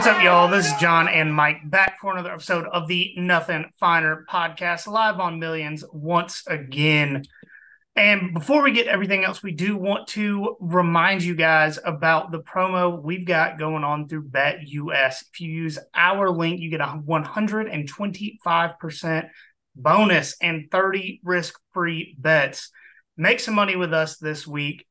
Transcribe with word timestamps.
What's 0.00 0.08
up, 0.08 0.22
y'all? 0.22 0.48
This 0.48 0.64
is 0.64 0.72
John 0.80 1.08
and 1.08 1.34
Mike 1.34 1.58
back 1.62 2.00
for 2.00 2.10
another 2.10 2.32
episode 2.32 2.64
of 2.72 2.88
the 2.88 3.12
Nothing 3.18 3.66
Finer 3.78 4.24
podcast, 4.30 4.86
live 4.86 5.20
on 5.20 5.38
Millions 5.38 5.84
once 5.92 6.42
again. 6.46 7.24
And 7.94 8.32
before 8.32 8.62
we 8.62 8.72
get 8.72 8.86
everything 8.86 9.24
else, 9.24 9.42
we 9.42 9.52
do 9.52 9.76
want 9.76 10.08
to 10.08 10.56
remind 10.58 11.22
you 11.22 11.34
guys 11.34 11.78
about 11.84 12.32
the 12.32 12.40
promo 12.40 13.02
we've 13.02 13.26
got 13.26 13.58
going 13.58 13.84
on 13.84 14.08
through 14.08 14.30
BetUS. 14.30 15.16
If 15.34 15.38
you 15.38 15.52
use 15.52 15.78
our 15.94 16.30
link, 16.30 16.60
you 16.60 16.70
get 16.70 16.80
a 16.80 16.98
125% 17.06 19.28
bonus 19.76 20.36
and 20.40 20.70
30 20.70 21.20
risk 21.24 21.60
free 21.74 22.16
bets. 22.18 22.70
Make 23.18 23.38
some 23.38 23.54
money 23.54 23.76
with 23.76 23.92
us 23.92 24.16
this 24.16 24.46
week. 24.46 24.86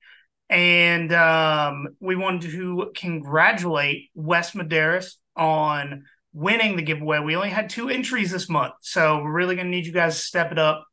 And 0.50 1.14
um, 1.14 1.90
we 2.00 2.16
wanted 2.16 2.52
to 2.52 2.92
congratulate 2.96 4.10
Wes 4.16 4.52
Medeiros 4.52 5.14
on 5.36 6.06
winning 6.34 6.76
the 6.76 6.82
giveaway. 6.82 7.20
We 7.20 7.36
only 7.36 7.50
had 7.50 7.70
two 7.70 7.90
entries 7.90 8.32
this 8.32 8.50
month. 8.50 8.74
So 8.82 9.22
we're 9.22 9.32
really 9.32 9.56
going 9.56 9.68
to 9.68 9.72
need 9.72 9.86
you 9.86 9.94
guys 9.94 10.16
to 10.16 10.22
step 10.22 10.52
it 10.52 10.60
up 10.60 10.86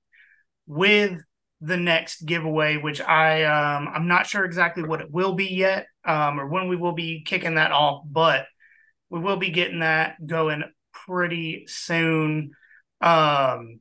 with 0.66 1.20
the 1.60 1.76
next 1.76 2.26
giveaway, 2.26 2.76
which 2.76 3.00
I 3.00 3.44
um, 3.44 3.88
I'm 3.88 4.08
not 4.08 4.26
sure 4.26 4.44
exactly 4.44 4.82
what 4.82 5.00
it 5.00 5.10
will 5.10 5.34
be 5.34 5.46
yet, 5.46 5.86
um, 6.04 6.38
or 6.38 6.46
when 6.46 6.68
we 6.68 6.76
will 6.76 6.92
be 6.92 7.22
kicking 7.24 7.54
that 7.54 7.72
off, 7.72 8.02
but 8.06 8.46
we 9.08 9.20
will 9.20 9.36
be 9.36 9.50
getting 9.50 9.80
that 9.80 10.14
going 10.24 10.64
pretty 10.92 11.64
soon. 11.66 12.52
Um, 13.00 13.80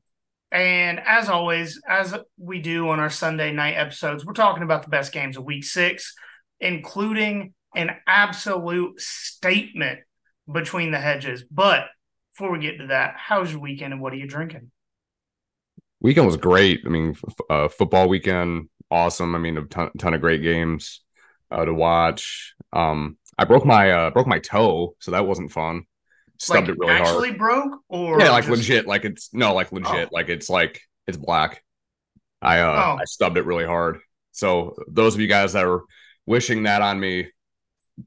and 0.55 1.01
as 1.05 1.27
always, 1.27 1.81
as 1.85 2.15
we 2.37 2.61
do 2.61 2.87
on 2.87 3.01
our 3.01 3.09
Sunday 3.09 3.51
night 3.51 3.73
episodes, 3.73 4.25
we're 4.25 4.31
talking 4.31 4.63
about 4.63 4.83
the 4.83 4.89
best 4.89 5.11
games 5.11 5.35
of 5.35 5.43
week 5.43 5.65
six, 5.65 6.15
including 6.61 7.53
an 7.75 7.89
absolute 8.07 8.97
statement 9.01 9.99
between 10.49 10.91
the 10.91 10.97
hedges. 10.97 11.43
But 11.51 11.87
before 12.31 12.53
we 12.53 12.59
get 12.59 12.77
to 12.77 12.87
that, 12.87 13.15
how's 13.17 13.51
your 13.51 13.59
weekend 13.59 13.91
and 13.91 14.01
what 14.01 14.13
are 14.13 14.15
you 14.15 14.27
drinking? 14.27 14.71
Weekend 15.99 16.25
was 16.25 16.37
great. 16.37 16.83
I 16.85 16.89
mean, 16.89 17.17
f- 17.27 17.35
uh, 17.49 17.67
football 17.67 18.07
weekend, 18.07 18.69
awesome. 18.89 19.35
I 19.35 19.39
mean, 19.39 19.57
a 19.57 19.65
ton, 19.65 19.89
ton 19.97 20.13
of 20.13 20.21
great 20.21 20.41
games 20.41 21.01
uh, 21.51 21.65
to 21.65 21.73
watch. 21.73 22.55
Um, 22.71 23.17
I 23.37 23.43
broke 23.43 23.65
my 23.65 23.91
uh, 23.91 24.09
broke 24.11 24.27
my 24.27 24.39
toe, 24.39 24.95
so 24.99 25.11
that 25.11 25.27
wasn't 25.27 25.51
fun 25.51 25.83
stubbed 26.39 26.67
like 26.67 26.75
it 26.75 26.79
really 26.79 26.91
actually 26.93 27.27
hard. 27.29 27.37
broke 27.39 27.81
or 27.89 28.19
Yeah, 28.19 28.31
like 28.31 28.45
just- 28.45 28.57
legit. 28.57 28.87
Like 28.87 29.05
it's 29.05 29.33
no, 29.33 29.53
like 29.53 29.71
legit. 29.71 30.07
Oh. 30.07 30.09
Like 30.11 30.29
it's 30.29 30.49
like 30.49 30.81
it's 31.07 31.17
black. 31.17 31.63
I 32.41 32.59
uh 32.59 32.71
Oh. 32.95 32.97
I 33.01 33.05
stubbed 33.05 33.37
it 33.37 33.45
really 33.45 33.65
hard. 33.65 33.99
So 34.31 34.75
those 34.87 35.15
of 35.15 35.21
you 35.21 35.27
guys 35.27 35.53
that 35.53 35.65
are 35.65 35.81
wishing 36.25 36.63
that 36.63 36.81
on 36.81 36.99
me, 36.99 37.27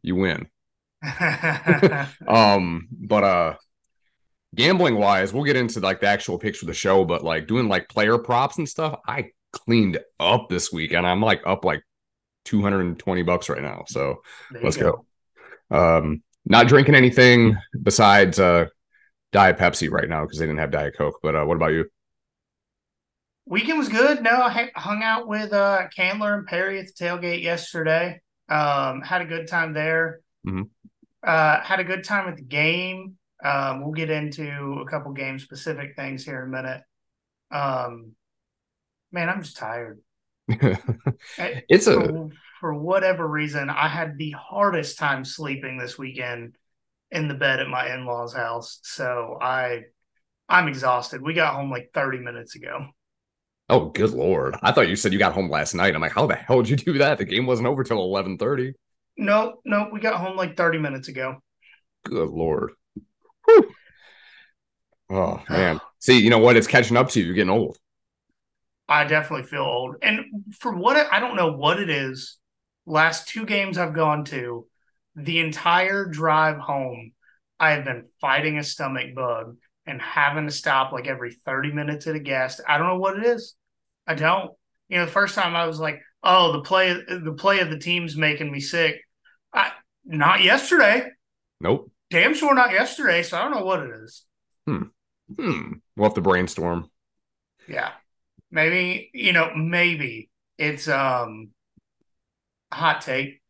you 0.03 0.15
win. 0.17 0.47
Um, 2.27 2.89
but 2.91 3.25
uh 3.25 3.55
gambling 4.55 4.97
wise, 4.97 5.33
we'll 5.33 5.45
get 5.45 5.57
into 5.57 5.81
like 5.81 6.01
the 6.01 6.07
actual 6.07 6.39
picture 6.39 6.65
of 6.65 6.69
the 6.69 6.75
show, 6.75 7.05
but 7.05 7.23
like 7.25 7.47
doing 7.47 7.69
like 7.69 7.89
player 7.89 8.19
props 8.19 8.59
and 8.59 8.69
stuff, 8.69 8.99
I 9.07 9.31
cleaned 9.53 9.99
up 10.21 10.49
this 10.49 10.73
week 10.73 10.93
and 10.93 11.07
I'm 11.07 11.21
like 11.21 11.43
up 11.47 11.65
like 11.65 11.83
220 12.47 13.23
bucks 13.23 13.49
right 13.49 13.63
now. 13.63 13.85
So 13.89 14.23
There 14.51 14.63
let's 14.63 14.77
go. 14.77 15.05
Um, 15.71 16.23
not 16.49 16.67
drinking 16.69 16.95
anything 16.95 17.57
besides 17.83 18.39
uh 18.39 18.67
Diet 19.33 19.59
Pepsi 19.59 19.91
right 19.91 20.09
now 20.09 20.23
because 20.23 20.39
they 20.39 20.47
didn't 20.47 20.61
have 20.61 20.71
Diet 20.71 20.97
Coke. 20.97 21.19
But 21.23 21.37
uh, 21.37 21.45
what 21.45 21.57
about 21.57 21.73
you? 21.73 21.85
Weekend 23.47 23.79
was 23.79 23.89
good. 23.89 24.23
No, 24.23 24.31
I 24.31 24.71
hung 24.75 25.03
out 25.03 25.29
with 25.29 25.53
uh 25.53 25.89
Candler 25.95 26.35
and 26.35 26.47
Perry 26.47 26.81
at 26.81 26.87
the 26.87 26.93
tailgate 27.05 27.43
yesterday. 27.43 28.21
Um, 28.49 29.03
had 29.03 29.23
a 29.23 29.27
good 29.27 29.47
time 29.47 29.73
there. 29.75 30.21
Mhm. 30.47 30.71
Uh, 31.23 31.61
had 31.61 31.81
a 31.81 31.85
good 31.85 32.05
time 32.05 32.29
at 32.29 32.37
the 32.37 32.43
game. 32.43 33.17
Um, 33.45 33.83
we'll 33.83 33.93
get 33.93 34.11
into 34.11 34.81
a 34.81 34.91
couple 34.91 35.13
game 35.13 35.39
specific 35.39 35.95
things 35.97 36.25
here 36.25 36.43
in 36.43 36.49
a 36.49 36.51
minute. 36.51 36.83
Um, 37.51 38.13
man, 39.13 39.29
I'm 39.29 39.43
just 39.43 39.57
tired. 39.57 40.01
It's 41.69 41.87
a 41.87 41.95
for, 41.95 42.31
for 42.61 42.75
whatever 42.75 43.27
reason, 43.27 43.71
I 43.71 43.89
had 43.89 44.17
the 44.19 44.31
hardest 44.33 44.99
time 44.99 45.25
sleeping 45.25 45.79
this 45.79 45.99
weekend 45.99 46.57
in 47.11 47.29
the 47.29 47.35
bed 47.35 47.61
at 47.61 47.69
my 47.69 47.93
in-laws' 47.95 48.35
house. 48.35 48.81
So 48.83 49.39
I 49.41 49.83
I'm 50.49 50.69
exhausted. 50.69 51.23
We 51.23 51.35
got 51.35 51.55
home 51.55 51.71
like 51.71 51.91
30 51.95 52.19
minutes 52.19 52.55
ago. 52.57 52.87
oh 53.69 53.87
good 53.91 54.11
lord. 54.11 54.57
I 54.63 54.73
thought 54.73 54.89
you 54.89 54.97
said 54.97 55.13
you 55.13 55.19
got 55.19 55.35
home 55.35 55.51
last 55.51 55.75
night. 55.75 55.95
I'm 55.95 56.01
like, 56.01 56.13
how 56.13 56.27
the 56.27 56.35
hell 56.37 56.63
did 56.63 56.71
you 56.71 56.77
do 56.93 56.99
that? 56.99 57.19
The 57.19 57.25
game 57.25 57.47
wasn't 57.47 57.69
over 57.69 57.85
till 57.85 57.99
11:30. 57.99 58.75
No, 59.17 59.61
no, 59.65 59.89
we 59.93 60.01
got 60.01 60.21
home 60.21 60.37
like 60.37 60.57
30 60.57 60.79
minutes 60.79 61.09
ago. 61.09 61.43
Good 62.05 62.29
lord. 62.31 62.73
Whew. 63.47 63.71
Oh 65.11 65.43
man. 65.49 65.81
See, 66.01 66.21
you 66.21 66.31
know 66.31 66.39
what? 66.39 66.57
It's 66.57 66.67
catching 66.69 66.97
up 66.97 67.11
to 67.11 67.21
you. 67.21 67.27
You're 67.27 67.35
getting 67.35 67.51
old. 67.51 67.77
I 68.89 69.05
definitely 69.05 69.47
feel 69.47 69.63
old. 69.63 69.97
And 70.03 70.25
for 70.59 70.75
what 70.75 70.97
I 71.13 71.21
don't 71.21 71.37
know 71.37 71.53
what 71.53 71.79
it 71.79 71.91
is, 71.91 72.39
last 72.87 73.29
two 73.29 73.45
games 73.45 73.77
I've 73.77 73.95
gone 73.95 74.25
to, 74.27 74.67
the 75.15 75.41
entire 75.41 76.07
drive 76.07 76.59
home, 76.59 77.13
I 77.61 77.73
have 77.73 77.85
been 77.85 78.07
fighting 78.21 78.59
a 78.59 78.65
stomach 78.65 79.15
bug 79.15 79.57
and 79.87 80.01
having 80.01 80.47
to 80.47 80.53
stop 80.53 80.93
like 80.93 81.07
every 81.07 81.33
30 81.33 81.73
minutes 81.73 82.07
at 82.07 82.15
a 82.15 82.21
gas. 82.21 82.61
I 82.67 82.79
don't 82.79 82.87
know 82.87 82.99
what 82.99 83.19
it 83.19 83.27
is. 83.27 83.55
I 84.07 84.15
don't. 84.15 84.53
You 84.89 84.99
know, 84.99 85.05
the 85.05 85.13
first 85.13 85.35
time 85.35 85.55
I 85.55 85.67
was 85.67 85.79
like, 85.79 86.01
oh, 86.23 86.53
the 86.53 86.63
play 86.63 86.93
the 86.93 87.35
play 87.37 87.61
of 87.61 87.71
the 87.71 87.79
team's 87.79 88.17
making 88.17 88.51
me 88.51 88.61
sick. 88.61 89.03
I 89.53 89.73
not 90.05 90.43
yesterday. 90.43 91.11
Nope. 91.61 91.91
Damn 92.11 92.35
sure 92.35 92.55
not 92.55 92.73
yesterday. 92.73 93.23
So 93.23 93.37
I 93.37 93.43
don't 93.43 93.53
know 93.53 93.65
what 93.65 93.83
it 93.83 93.91
is. 94.03 94.25
Hmm. 94.67 94.83
Hmm. 95.39 95.73
We'll 95.97 96.09
have 96.09 96.15
to 96.15 96.23
brainstorm. 96.23 96.89
Yeah. 97.69 97.91
Maybe, 98.51 99.11
you 99.13 99.33
know, 99.33 99.53
maybe 99.55 100.31
it's 100.57 100.89
um 100.89 101.51
hot 102.73 103.01
take. 103.01 103.41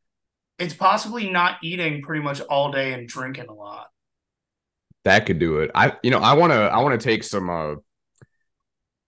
It's 0.59 0.75
possibly 0.75 1.31
not 1.31 1.59
eating 1.63 2.03
pretty 2.03 2.23
much 2.23 2.41
all 2.41 2.73
day 2.73 2.93
and 2.93 3.09
drinking 3.09 3.47
a 3.49 3.55
lot. 3.55 3.89
That 5.05 5.27
could 5.27 5.39
do 5.39 5.61
it. 5.61 5.71
I 5.75 5.93
you 6.03 6.11
know, 6.11 6.19
I 6.19 6.35
wanna 6.35 6.55
I 6.55 6.79
wanna 6.79 6.99
take 6.99 7.23
some 7.23 7.49
uh 7.49 7.77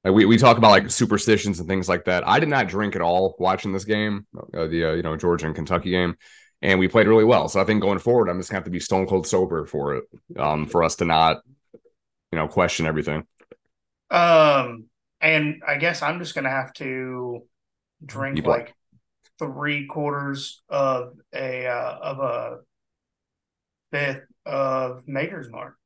like 0.04 0.14
we, 0.14 0.24
we 0.24 0.38
talk 0.38 0.56
about 0.56 0.70
like 0.70 0.90
superstitions 0.90 1.58
and 1.60 1.68
things 1.68 1.88
like 1.88 2.04
that. 2.06 2.26
I 2.26 2.40
did 2.40 2.48
not 2.48 2.68
drink 2.68 2.96
at 2.96 3.02
all 3.02 3.34
watching 3.38 3.72
this 3.72 3.84
game, 3.84 4.26
uh, 4.54 4.66
the 4.66 4.90
uh, 4.90 4.92
you 4.92 5.02
know 5.02 5.16
Georgia 5.16 5.46
and 5.46 5.54
Kentucky 5.54 5.90
game, 5.90 6.16
and 6.62 6.78
we 6.78 6.88
played 6.88 7.06
really 7.06 7.24
well. 7.24 7.48
So 7.48 7.60
I 7.60 7.64
think 7.64 7.82
going 7.82 7.98
forward, 7.98 8.28
I'm 8.28 8.38
just 8.38 8.50
gonna 8.50 8.58
have 8.58 8.64
to 8.64 8.70
be 8.70 8.80
stone 8.80 9.06
cold 9.06 9.26
sober 9.26 9.66
for 9.66 9.96
it, 9.96 10.04
um, 10.38 10.66
for 10.66 10.82
us 10.82 10.96
to 10.96 11.04
not, 11.04 11.42
you 11.74 12.38
know, 12.38 12.48
question 12.48 12.86
everything. 12.86 13.26
Um 14.10 14.89
and 15.20 15.62
I 15.66 15.76
guess 15.76 16.03
I'm 16.03 16.19
just 16.19 16.34
gonna 16.34 16.50
have 16.50 16.72
to 16.75 17.47
drink 18.04 18.36
You 18.36 18.42
black. 18.42 18.69
like 18.69 18.75
three 19.38 19.86
quarters 19.86 20.62
of 20.69 21.14
a 21.34 21.66
uh, 21.66 21.98
of 22.03 22.19
a 22.20 22.58
fifth 23.92 24.26
of 24.47 25.06
Maker's 25.06 25.50
Mark. 25.50 25.76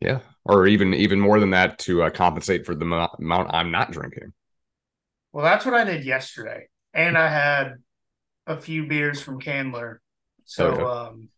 Yeah, 0.00 0.20
or 0.44 0.66
even 0.66 0.92
even 0.94 1.18
more 1.20 1.40
than 1.40 1.50
that 1.50 1.78
to 1.80 2.02
uh, 2.02 2.10
compensate 2.10 2.66
for 2.66 2.74
the 2.74 2.84
mo- 2.84 3.08
amount 3.18 3.50
I'm 3.54 3.70
not 3.70 3.90
drinking. 3.92 4.32
Well, 5.32 5.44
that's 5.44 5.64
what 5.64 5.74
I 5.74 5.84
did 5.84 6.04
yesterday. 6.04 6.68
And 6.92 7.18
I 7.18 7.28
had 7.28 7.74
a 8.46 8.58
few 8.60 8.86
beers 8.86 9.22
from 9.22 9.40
Candler. 9.40 10.02
So 10.44 10.68
Okay. 10.72 10.86
um 10.86 11.30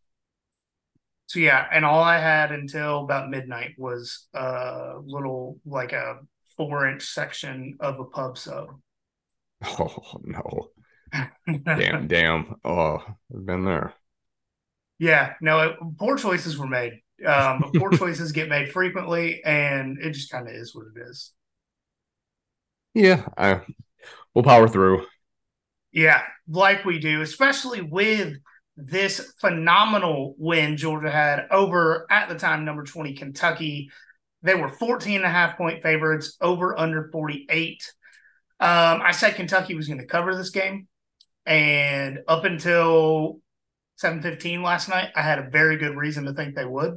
so 1.26 1.40
yeah, 1.40 1.66
and 1.72 1.84
all 1.84 2.02
I 2.02 2.18
had 2.18 2.52
until 2.52 3.00
about 3.04 3.30
midnight 3.30 3.74
was 3.78 4.28
a 4.32 4.94
little 5.04 5.58
like 5.66 5.92
a 5.92 6.18
four 6.56 6.86
inch 6.88 7.02
section 7.02 7.76
of 7.80 8.00
a 8.00 8.04
pub 8.04 8.38
sub. 8.38 8.68
Oh 9.78 10.20
no, 10.24 10.70
damn, 11.76 12.06
damn. 12.06 12.56
Oh, 12.64 12.98
I've 13.34 13.46
been 13.46 13.64
there. 13.64 13.94
yeah, 14.98 15.34
no, 15.40 15.60
it, 15.60 15.76
poor 15.98 16.16
choices 16.16 16.58
were 16.58 16.66
made. 16.66 17.00
Um, 17.24 17.60
but 17.60 17.74
poor 17.74 17.92
choices 17.98 18.32
get 18.32 18.48
made 18.48 18.72
frequently, 18.72 19.42
and 19.44 19.98
it 19.98 20.12
just 20.12 20.30
kind 20.30 20.48
of 20.48 20.54
is 20.54 20.74
what 20.74 20.86
it 20.94 21.00
is. 21.10 21.32
Yeah, 22.94 23.28
I 23.36 23.60
we'll 24.34 24.44
power 24.44 24.68
through. 24.68 25.06
Yeah, 25.92 26.22
like 26.48 26.84
we 26.84 26.98
do, 26.98 27.22
especially 27.22 27.80
with 27.80 28.34
this 28.76 29.32
phenomenal 29.40 30.34
win 30.38 30.76
Georgia 30.76 31.10
had 31.10 31.46
over 31.50 32.06
at 32.10 32.28
the 32.28 32.34
time 32.38 32.64
number 32.64 32.84
20 32.84 33.14
Kentucky. 33.14 33.90
They 34.42 34.54
were 34.54 34.68
14 34.68 35.16
and 35.16 35.24
a 35.24 35.30
half 35.30 35.56
point 35.56 35.82
favorites 35.82 36.36
over 36.40 36.78
under 36.78 37.08
48. 37.10 37.82
Um, 38.60 39.02
I 39.02 39.10
said 39.12 39.34
Kentucky 39.34 39.74
was 39.74 39.88
going 39.88 40.00
to 40.00 40.06
cover 40.06 40.36
this 40.36 40.50
game. 40.50 40.88
And 41.44 42.20
up 42.28 42.44
until 42.44 43.40
7:15 44.02 44.62
last 44.62 44.88
night, 44.88 45.10
I 45.14 45.22
had 45.22 45.38
a 45.38 45.48
very 45.50 45.76
good 45.76 45.96
reason 45.96 46.24
to 46.24 46.32
think 46.32 46.54
they 46.54 46.64
would. 46.66 46.94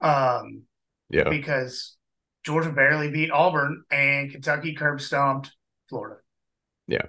Um, 0.00 0.62
Yeah, 1.10 1.28
because 1.28 1.96
Georgia 2.44 2.72
barely 2.72 3.10
beat 3.10 3.30
Auburn 3.30 3.84
and 3.90 4.30
Kentucky 4.30 4.74
curb 4.74 5.00
stomped 5.00 5.52
Florida. 5.88 6.20
Yeah. 6.86 7.06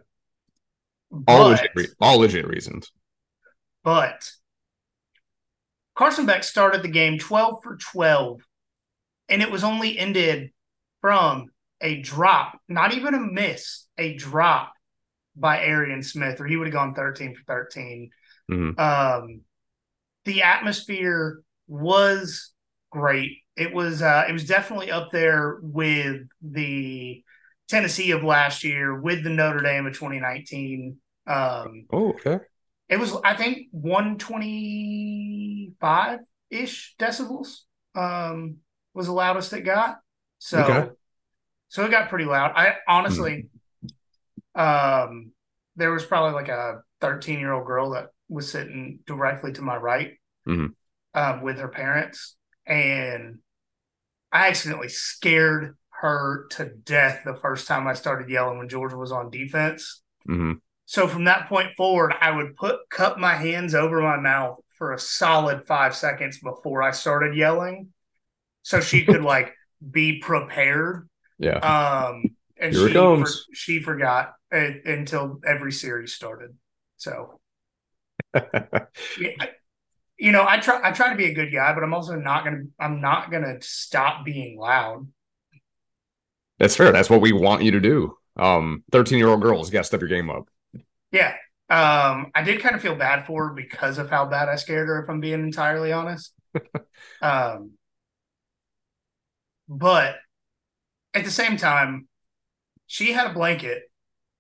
all 1.27 1.49
But- 1.49 1.49
legit, 1.49 1.71
re- 1.75 1.87
all 1.99 2.19
legit 2.19 2.47
reasons. 2.47 2.91
But 3.83 4.29
Carson 5.95 6.25
Beck 6.25 6.43
started 6.43 6.81
the 6.81 6.87
game 6.87 7.17
12 7.19 7.61
for 7.63 7.75
12, 7.77 8.41
and 9.29 9.41
it 9.41 9.51
was 9.51 9.63
only 9.63 9.97
ended 9.97 10.51
from 11.01 11.47
a 11.81 12.01
drop, 12.01 12.59
not 12.67 12.93
even 12.93 13.13
a 13.13 13.19
miss, 13.19 13.85
a 13.97 14.15
drop 14.15 14.73
by 15.35 15.63
Arian 15.63 16.03
Smith, 16.03 16.39
or 16.39 16.45
he 16.45 16.57
would 16.57 16.67
have 16.67 16.73
gone 16.73 16.93
13 16.95 17.35
for 17.35 17.41
13. 17.47 18.09
Mhm. 18.49 18.79
Um, 18.79 19.41
the 20.25 20.43
atmosphere 20.43 21.41
was 21.67 22.51
great. 22.89 23.37
It 23.55 23.73
was 23.73 24.01
uh, 24.01 24.25
it 24.27 24.33
was 24.33 24.45
definitely 24.45 24.91
up 24.91 25.11
there 25.11 25.59
with 25.61 26.27
the 26.41 27.23
Tennessee 27.67 28.11
of 28.11 28.23
last 28.23 28.63
year, 28.63 28.99
with 28.99 29.23
the 29.23 29.29
Notre 29.29 29.61
Dame 29.61 29.85
of 29.87 29.97
2019. 29.97 30.97
Um, 31.27 31.85
Oh, 31.91 32.13
okay. 32.13 32.39
it 32.89 32.97
was, 32.97 33.15
I 33.23 33.35
think, 33.35 33.67
125 33.71 36.19
ish 36.49 36.95
decibels 36.99 37.61
um, 37.95 38.57
was 38.93 39.07
the 39.07 39.13
loudest 39.13 39.53
it 39.53 39.61
got. 39.61 39.99
So, 40.39 40.63
Okay. 40.63 40.91
so 41.69 41.85
it 41.85 41.91
got 41.91 42.09
pretty 42.09 42.25
loud. 42.25 42.53
I 42.55 42.75
honestly, 42.87 43.47
um, 44.55 45.31
there 45.75 45.91
was 45.91 46.05
probably 46.05 46.33
like 46.33 46.49
a 46.49 46.81
13 47.01 47.39
year 47.39 47.51
old 47.53 47.65
girl 47.65 47.91
that 47.91 48.09
was 48.29 48.51
sitting 48.51 48.99
directly 49.05 49.51
to 49.53 49.61
my 49.61 49.75
right 49.75 50.13
Mhm. 50.45 50.73
um, 51.13 51.41
with 51.41 51.59
her 51.59 51.67
parents. 51.67 52.35
And 52.65 53.39
I 54.31 54.49
accidentally 54.49 54.89
scared 54.89 55.77
her 56.01 56.47
to 56.51 56.65
death 56.65 57.21
the 57.25 57.35
first 57.35 57.67
time 57.67 57.87
I 57.87 57.93
started 57.93 58.29
yelling 58.29 58.57
when 58.57 58.69
Georgia 58.69 58.97
was 58.97 59.11
on 59.11 59.29
defense. 59.29 60.01
hmm 60.27 60.53
So 60.85 61.07
from 61.07 61.25
that 61.25 61.47
point 61.47 61.75
forward, 61.77 62.13
I 62.19 62.31
would 62.31 62.55
put 62.55 62.89
cup 62.89 63.17
my 63.17 63.35
hands 63.35 63.73
over 63.75 64.01
my 64.01 64.17
mouth 64.17 64.59
for 64.77 64.91
a 64.93 64.99
solid 64.99 65.65
five 65.67 65.95
seconds 65.95 66.39
before 66.39 66.83
I 66.83 66.91
started 66.91 67.35
yelling, 67.35 67.89
so 68.63 68.79
she 68.79 69.05
could 69.05 69.21
like 69.21 69.53
be 69.91 70.19
prepared. 70.19 71.07
Yeah. 71.37 71.57
Um, 71.59 72.35
and 72.57 72.73
Here 72.73 72.87
it 72.87 72.89
she 72.89 72.93
for- 72.93 73.53
she 73.53 73.79
forgot 73.81 74.33
uh, 74.53 74.69
until 74.85 75.39
every 75.45 75.71
series 75.71 76.13
started. 76.13 76.55
So 76.97 77.39
yeah, 78.33 79.45
you 80.17 80.31
know, 80.31 80.45
I 80.47 80.57
try 80.59 80.79
I 80.83 80.91
try 80.91 81.09
to 81.09 81.15
be 81.15 81.25
a 81.25 81.33
good 81.33 81.53
guy, 81.53 81.73
but 81.73 81.83
I'm 81.83 81.93
also 81.93 82.15
not 82.15 82.43
gonna 82.45 82.63
I'm 82.79 83.01
not 83.01 83.31
gonna 83.31 83.57
stop 83.61 84.25
being 84.25 84.57
loud. 84.57 85.07
That's 86.59 86.75
fair. 86.75 86.91
That's 86.91 87.09
what 87.09 87.21
we 87.21 87.33
want 87.33 87.63
you 87.63 87.71
to 87.71 87.79
do. 87.79 88.17
Um, 88.37 88.83
13 88.91 89.17
year 89.17 89.27
old 89.27 89.41
girls, 89.41 89.67
you 89.67 89.73
got 89.73 89.79
to 89.79 89.85
step 89.85 90.01
your 90.01 90.09
game 90.09 90.29
up. 90.29 90.47
Yeah. 91.11 91.33
Um, 91.69 92.31
I 92.35 92.43
did 92.43 92.61
kind 92.61 92.75
of 92.75 92.81
feel 92.81 92.95
bad 92.95 93.25
for 93.25 93.47
her 93.49 93.53
because 93.53 93.97
of 93.97 94.09
how 94.09 94.25
bad 94.25 94.49
I 94.49 94.55
scared 94.55 94.87
her, 94.87 95.03
if 95.03 95.09
I'm 95.09 95.19
being 95.19 95.41
entirely 95.43 95.91
honest. 95.91 96.33
um, 97.21 97.71
but 99.69 100.17
at 101.13 101.25
the 101.25 101.31
same 101.31 101.57
time, 101.57 102.07
she 102.87 103.13
had 103.13 103.27
a 103.31 103.33
blanket 103.33 103.83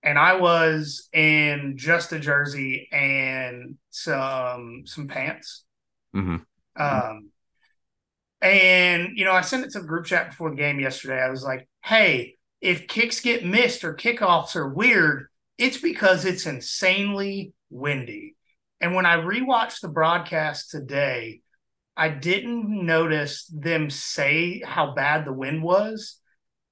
and 0.03 0.19
I 0.19 0.35
was 0.35 1.09
in 1.13 1.75
just 1.77 2.13
a 2.13 2.19
jersey 2.19 2.89
and 2.91 3.77
some 3.91 4.83
some 4.85 5.07
pants. 5.07 5.65
hmm 6.13 6.45
Um, 6.75 7.31
and 8.41 9.17
you 9.17 9.25
know, 9.25 9.31
I 9.31 9.41
sent 9.41 9.65
it 9.65 9.71
to 9.71 9.79
the 9.81 9.87
group 9.87 10.05
chat 10.05 10.29
before 10.31 10.49
the 10.49 10.55
game 10.55 10.79
yesterday. 10.79 11.21
I 11.21 11.29
was 11.29 11.43
like, 11.43 11.67
"Hey, 11.83 12.37
if 12.61 12.87
kicks 12.87 13.21
get 13.21 13.45
missed 13.45 13.83
or 13.83 13.93
kickoffs 13.93 14.55
are 14.55 14.67
weird, 14.67 15.27
it's 15.57 15.77
because 15.77 16.25
it's 16.25 16.45
insanely 16.45 17.53
windy." 17.69 18.35
And 18.81 18.95
when 18.95 19.05
I 19.05 19.15
rewatched 19.17 19.79
the 19.81 19.87
broadcast 19.87 20.71
today, 20.71 21.41
I 21.95 22.09
didn't 22.09 22.85
notice 22.85 23.45
them 23.45 23.89
say 23.89 24.61
how 24.65 24.93
bad 24.93 25.25
the 25.25 25.33
wind 25.33 25.61
was 25.61 26.19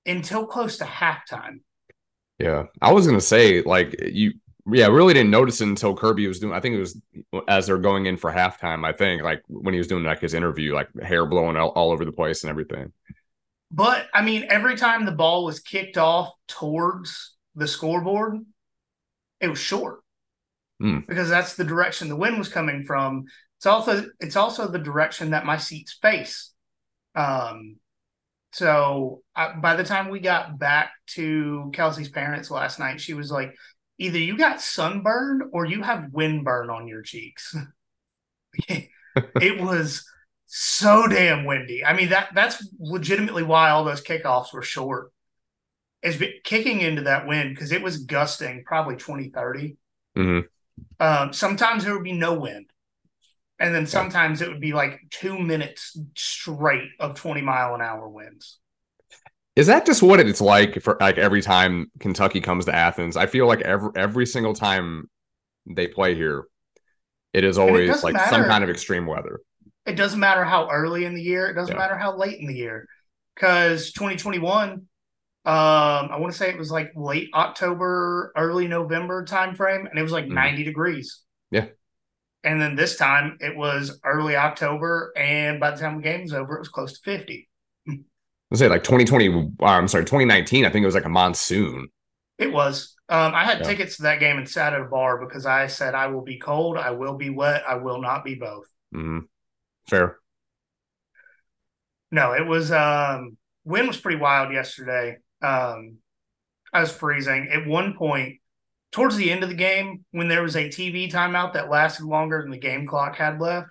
until 0.06 0.46
close 0.46 0.78
to 0.78 0.86
halftime. 0.86 1.62
Yeah. 2.40 2.64
I 2.82 2.92
was 2.92 3.06
going 3.06 3.20
to 3.20 3.26
say, 3.26 3.62
like, 3.62 3.96
you, 4.02 4.34
yeah, 4.72 4.88
really 4.88 5.14
didn't 5.14 5.32
notice 5.32 5.62
it 5.62 5.68
until 5.68 5.96
Kirby 5.96 6.28
was 6.28 6.40
doing, 6.40 6.54
I 6.54 6.60
think 6.60 6.76
it 6.76 6.80
was 6.80 7.02
as 7.48 7.68
they're 7.68 7.78
going 7.78 8.06
in 8.08 8.18
for 8.18 8.32
halftime, 8.32 8.86
I 8.86 8.94
think, 8.94 9.22
like 9.22 9.44
when 9.48 9.74
he 9.74 9.78
was 9.78 9.88
doing 9.88 10.04
like 10.04 10.22
his 10.22 10.34
interview, 10.34 10.74
like 10.74 10.90
hair 11.02 11.26
blowing 11.26 11.58
all, 11.58 11.70
all 11.70 11.92
over 11.92 12.06
the 12.06 12.12
place 12.12 12.44
and 12.44 12.50
everything. 12.50 12.92
But 13.70 14.08
I 14.14 14.22
mean, 14.22 14.46
every 14.50 14.76
time 14.76 15.06
the 15.06 15.12
ball 15.12 15.46
was 15.46 15.60
kicked 15.60 15.98
off 15.98 16.30
towards 16.48 17.36
the 17.56 17.68
scoreboard, 17.68 18.40
it 19.40 19.48
was 19.48 19.60
short 19.60 20.00
Hmm. 20.80 21.00
because 21.08 21.30
that's 21.30 21.56
the 21.56 21.64
direction 21.64 22.10
the 22.10 22.16
wind 22.16 22.38
was 22.38 22.50
coming 22.50 22.84
from. 22.84 23.26
It's 23.62 23.68
also 23.68 24.08
it's 24.20 24.36
also 24.36 24.68
the 24.68 24.80
direction 24.80 25.30
that 25.32 25.46
my 25.46 25.58
seats 25.58 25.96
face. 26.02 26.52
Um, 27.14 27.76
so 28.54 29.22
I, 29.36 29.54
by 29.54 29.76
the 29.76 29.84
time 29.84 30.10
we 30.10 30.20
got 30.20 30.58
back 30.58 30.94
to 31.10 31.70
Kelsey's 31.72 32.10
parents 32.10 32.50
last 32.50 32.80
night, 32.80 33.00
she 33.00 33.14
was 33.14 33.32
like, 33.32 33.54
"Either 34.00 34.18
you 34.18 34.36
got 34.36 34.62
sunburned 34.62 35.44
or 35.54 35.66
you 35.66 35.84
have 35.84 36.10
windburn 36.12 36.76
on 36.76 36.88
your 36.88 37.04
cheeks." 37.04 37.56
it 38.68 39.62
was 39.62 40.06
so 40.48 41.08
damn 41.08 41.46
windy. 41.46 41.86
I 41.86 41.94
mean 41.94 42.10
that 42.10 42.30
that's 42.34 42.68
legitimately 42.80 43.44
why 43.44 43.70
all 43.70 43.84
those 43.84 44.02
kickoffs 44.02 44.54
were 44.54 44.64
short. 44.64 45.12
Is 46.02 46.20
kicking 46.44 46.82
into 46.82 47.04
that 47.04 47.28
wind 47.28 47.54
because 47.54 47.72
it 47.72 47.84
was 47.84 48.06
gusting 48.06 48.64
probably 48.66 48.96
20, 48.96 49.30
30. 49.30 49.78
hmm 50.16 50.40
Um, 51.00 51.32
sometimes 51.32 51.84
there 51.84 51.94
would 51.94 52.04
be 52.04 52.14
no 52.14 52.34
wind. 52.34 52.72
And 53.62 53.76
then 53.76 53.86
sometimes 53.86 54.42
it 54.42 54.48
would 54.48 54.60
be 54.60 54.74
like 54.74 55.00
two 55.12 55.38
minutes 55.38 55.96
straight 56.16 56.90
of 57.00 57.14
20 57.14 57.42
mile 57.42 57.76
an 57.76 57.82
hour 57.82 58.10
winds. 58.10 58.58
Is 59.56 59.68
that 59.68 59.86
just 59.86 60.02
what 60.02 60.20
it's 60.20 60.42
like 60.42 60.82
for 60.82 60.98
like 61.00 61.20
every 61.20 61.44
time 61.44 61.92
Kentucky 62.00 62.42
comes 62.42 62.66
to 62.66 62.74
Athens? 62.74 63.16
I 63.16 63.28
feel 63.28 63.46
like 63.46 63.62
every 63.62 63.92
every 63.96 64.26
single 64.26 64.56
time 64.56 65.12
they 65.68 65.88
play 65.88 66.16
here, 66.16 66.46
it 67.34 67.44
is 67.44 67.60
always 67.60 67.92
doesn't 67.92 68.14
like 68.16 68.30
some 68.32 68.46
kind 68.46 68.64
of 68.64 68.72
extreme 68.72 69.06
weather. 69.06 69.42
It 69.86 69.96
doesn't 69.96 70.20
matter 70.20 70.44
how 70.44 70.68
early 70.72 71.06
in 71.06 71.14
the 71.14 71.22
year, 71.22 71.48
it 71.48 71.54
doesn't 71.54 71.76
Yeah. 71.76 71.80
matter 71.80 71.98
how 71.98 72.18
late 72.18 72.40
in 72.40 72.48
the 72.48 72.56
year. 72.56 72.88
Because 73.36 73.92
2021, 73.92 74.72
um, 74.72 74.88
I 75.46 76.18
want 76.18 76.32
to 76.32 76.38
say 76.38 76.50
it 76.50 76.58
was 76.58 76.72
like 76.72 76.94
late 76.96 77.30
October, 77.36 78.32
early 78.36 78.68
November 78.68 79.24
timeframe, 79.24 79.88
and 79.88 80.00
it 80.00 80.02
was 80.02 80.12
like 80.12 80.26
Mhm. 80.26 80.34
90 80.34 80.64
degrees. 80.64 81.22
Yeah. 81.52 81.66
And 82.44 82.62
then 82.62 82.76
this 82.76 82.98
time 82.98 83.38
it 83.40 83.56
was 83.56 84.00
early 84.04 84.36
October, 84.36 85.14
and 85.16 85.60
by 85.60 85.72
the 85.72 85.78
time 85.78 85.98
the 85.98 86.04
game 86.04 86.24
was 86.24 86.34
over, 86.34 86.56
it 86.56 86.60
was 86.60 86.70
close 86.70 86.94
to 86.94 87.02
50. 87.04 87.50
Let's 88.50 88.60
say 88.60 88.68
like 88.68 88.84
2020, 88.84 89.30
uh, 89.62 89.66
I'm 89.66 89.88
sorry, 89.88 90.06
2019. 90.06 90.66
I 90.66 90.70
think 90.70 90.84
it 90.84 90.88
was 90.88 90.96
like 90.96 91.06
a 91.06 91.10
monsoon. 91.10 91.90
It 92.38 92.52
was. 92.52 92.96
Um, 93.10 93.34
I 93.36 93.46
had 93.46 93.60
Yeah. 93.60 93.64
tickets 93.64 93.98
to 93.98 94.04
that 94.04 94.20
game 94.20 94.38
and 94.38 94.50
sat 94.50 94.74
at 94.74 94.82
a 94.82 94.86
bar 94.86 95.18
because 95.26 95.46
I 95.46 95.68
said 95.68 95.96
I 95.96 96.08
will 96.08 96.22
be 96.24 96.38
cold, 96.40 96.78
I 96.78 96.92
will 96.92 97.16
be 97.18 97.30
wet, 97.30 97.64
I 97.68 97.76
will 97.76 98.02
not 98.02 98.24
be 98.24 98.36
both. 98.36 98.66
hmm 98.92 99.28
Fair. 99.88 100.20
No, 102.12 102.34
it 102.34 102.46
was 102.46 102.72
um 102.72 103.38
wind 103.64 103.88
was 103.88 103.98
pretty 104.00 104.20
wild 104.20 104.54
yesterday. 104.54 105.18
Um 105.42 105.98
I 106.74 106.82
was 106.82 106.94
freezing. 106.94 107.50
At 107.52 107.68
one 107.68 107.96
point, 107.96 108.41
towards 108.92 109.16
the 109.16 109.32
end 109.32 109.44
of 109.44 109.50
the 109.50 109.56
game, 109.56 110.06
when 110.12 110.28
there 110.28 110.44
was 110.44 110.56
a 110.56 110.68
TV 110.70 111.10
timeout 111.12 111.54
that 111.54 111.70
lasted 111.70 112.06
longer 112.06 112.42
than 112.42 112.52
the 112.52 112.58
game 112.58 112.86
clock 112.86 113.16
had 113.16 113.40
left, 113.40 113.70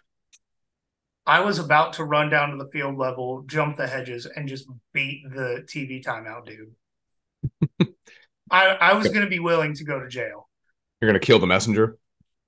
I 1.27 1.41
was 1.41 1.59
about 1.59 1.95
to 1.95 2.05
run 2.05 2.31
down 2.31 2.51
to 2.51 2.57
the 2.57 2.71
field 2.71 2.97
level, 2.97 3.43
jump 3.47 3.77
the 3.77 3.87
hedges, 3.87 4.27
and 4.27 4.49
just 4.49 4.67
beat 4.93 5.23
the 5.31 5.65
TV 5.69 6.03
timeout 6.03 6.47
dude. 6.47 6.75
I 8.51 8.67
I 8.69 8.95
was 8.95 9.09
gonna 9.09 9.29
be 9.29 9.39
willing 9.39 9.75
to 9.75 9.85
go 9.85 10.01
to 10.01 10.09
jail. 10.09 10.49
You're 11.01 11.09
gonna 11.09 11.21
kill 11.21 11.39
the 11.39 11.47
messenger. 11.47 11.99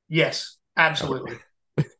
Yes, 0.09 0.57
absolutely. 0.77 1.37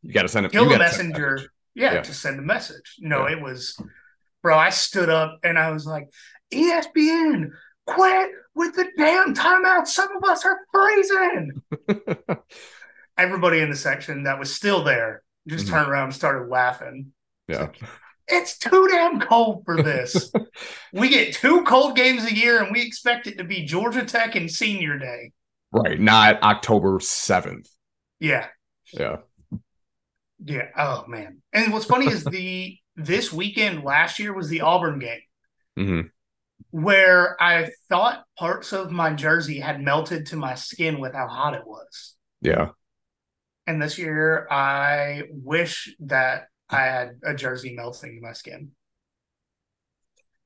You 0.03 0.13
got 0.13 0.23
to 0.23 0.29
send 0.29 0.45
it. 0.45 0.53
kill 0.53 0.69
the 0.69 0.77
messenger. 0.79 1.39
Yeah, 1.75 1.95
Yeah. 1.95 2.03
to 2.03 2.13
send 2.13 2.39
a 2.39 2.43
message. 2.43 2.97
No, 2.99 3.27
Yeah. 3.27 3.37
it 3.37 3.41
was, 3.43 3.75
bro. 4.43 4.59
I 4.59 4.69
stood 4.71 5.09
up 5.09 5.39
and 5.45 5.57
I 5.59 5.71
was 5.71 5.87
like, 5.87 6.09
"E 6.53 6.71
ESPN, 6.71 7.53
quit 7.87 8.31
with 8.55 8.75
the 8.75 8.89
damn 8.97 9.35
timeout. 9.35 9.87
Some 9.87 10.17
of 10.17 10.25
us 10.25 10.45
are 10.45 10.59
freezing." 10.73 11.63
Everybody 13.19 13.61
in 13.61 13.71
the 13.71 13.77
section 13.77 14.25
that 14.25 14.39
was 14.39 14.55
still 14.55 14.83
there 14.85 15.23
just 15.47 15.67
Mhm. 15.67 15.71
turned 15.71 15.91
around 15.91 16.05
and 16.05 16.15
started 16.15 16.49
laughing. 16.49 17.13
Yeah. 17.49 17.69
It's 18.29 18.57
too 18.57 18.89
damn 18.89 19.21
cold 19.21 19.65
for 19.67 19.83
this. 19.83 20.33
we 20.93 21.09
get 21.11 21.35
two 21.35 21.63
cold 21.65 21.97
games 21.97 22.25
a 22.25 22.35
year, 22.35 22.63
and 22.63 22.73
we 22.73 22.81
expect 22.83 23.27
it 23.27 23.37
to 23.39 23.45
be 23.45 23.65
Georgia 23.65 24.05
Tech 24.05 24.35
and 24.37 24.51
Senior 24.51 24.99
Day. 24.99 25.33
Right. 25.73 26.01
Not 26.01 26.43
October 26.43 26.99
7th. 27.01 27.69
Yeah, 28.21 28.47
Yeah. 28.93 29.17
yeah. 30.45 30.69
Oh 30.77 31.05
man. 31.09 31.43
And 31.53 31.73
what's 31.73 31.85
funny 31.87 32.07
is 32.07 32.25
the 32.25 32.79
this 32.95 33.33
weekend 33.33 33.83
last 33.83 34.19
year 34.19 34.33
was 34.33 34.49
the 34.49 34.61
Auburn 34.61 34.99
game. 35.01 35.21
hmm 35.77 36.01
where 36.71 37.41
I 37.43 37.71
thought 37.89 38.25
parts 38.39 38.73
of 38.73 38.91
my 38.91 39.13
jersey 39.13 39.61
had 39.61 39.81
melted 39.81 40.27
to 40.27 40.37
my 40.37 40.55
skin 40.55 41.01
with 41.01 41.15
how 41.15 41.29
hot 41.29 41.55
it 41.55 41.67
was. 41.67 42.15
Yeah. 42.41 42.71
And 43.67 43.81
this 43.81 43.99
year, 43.99 44.49
I 44.51 45.25
wish 45.31 45.95
that 46.01 46.49
I 46.69 46.81
had 46.81 47.21
a 47.23 47.35
jersey 47.35 47.75
melting 47.75 48.17
to 48.17 48.21
my 48.21 48.33
skin. 48.33 48.73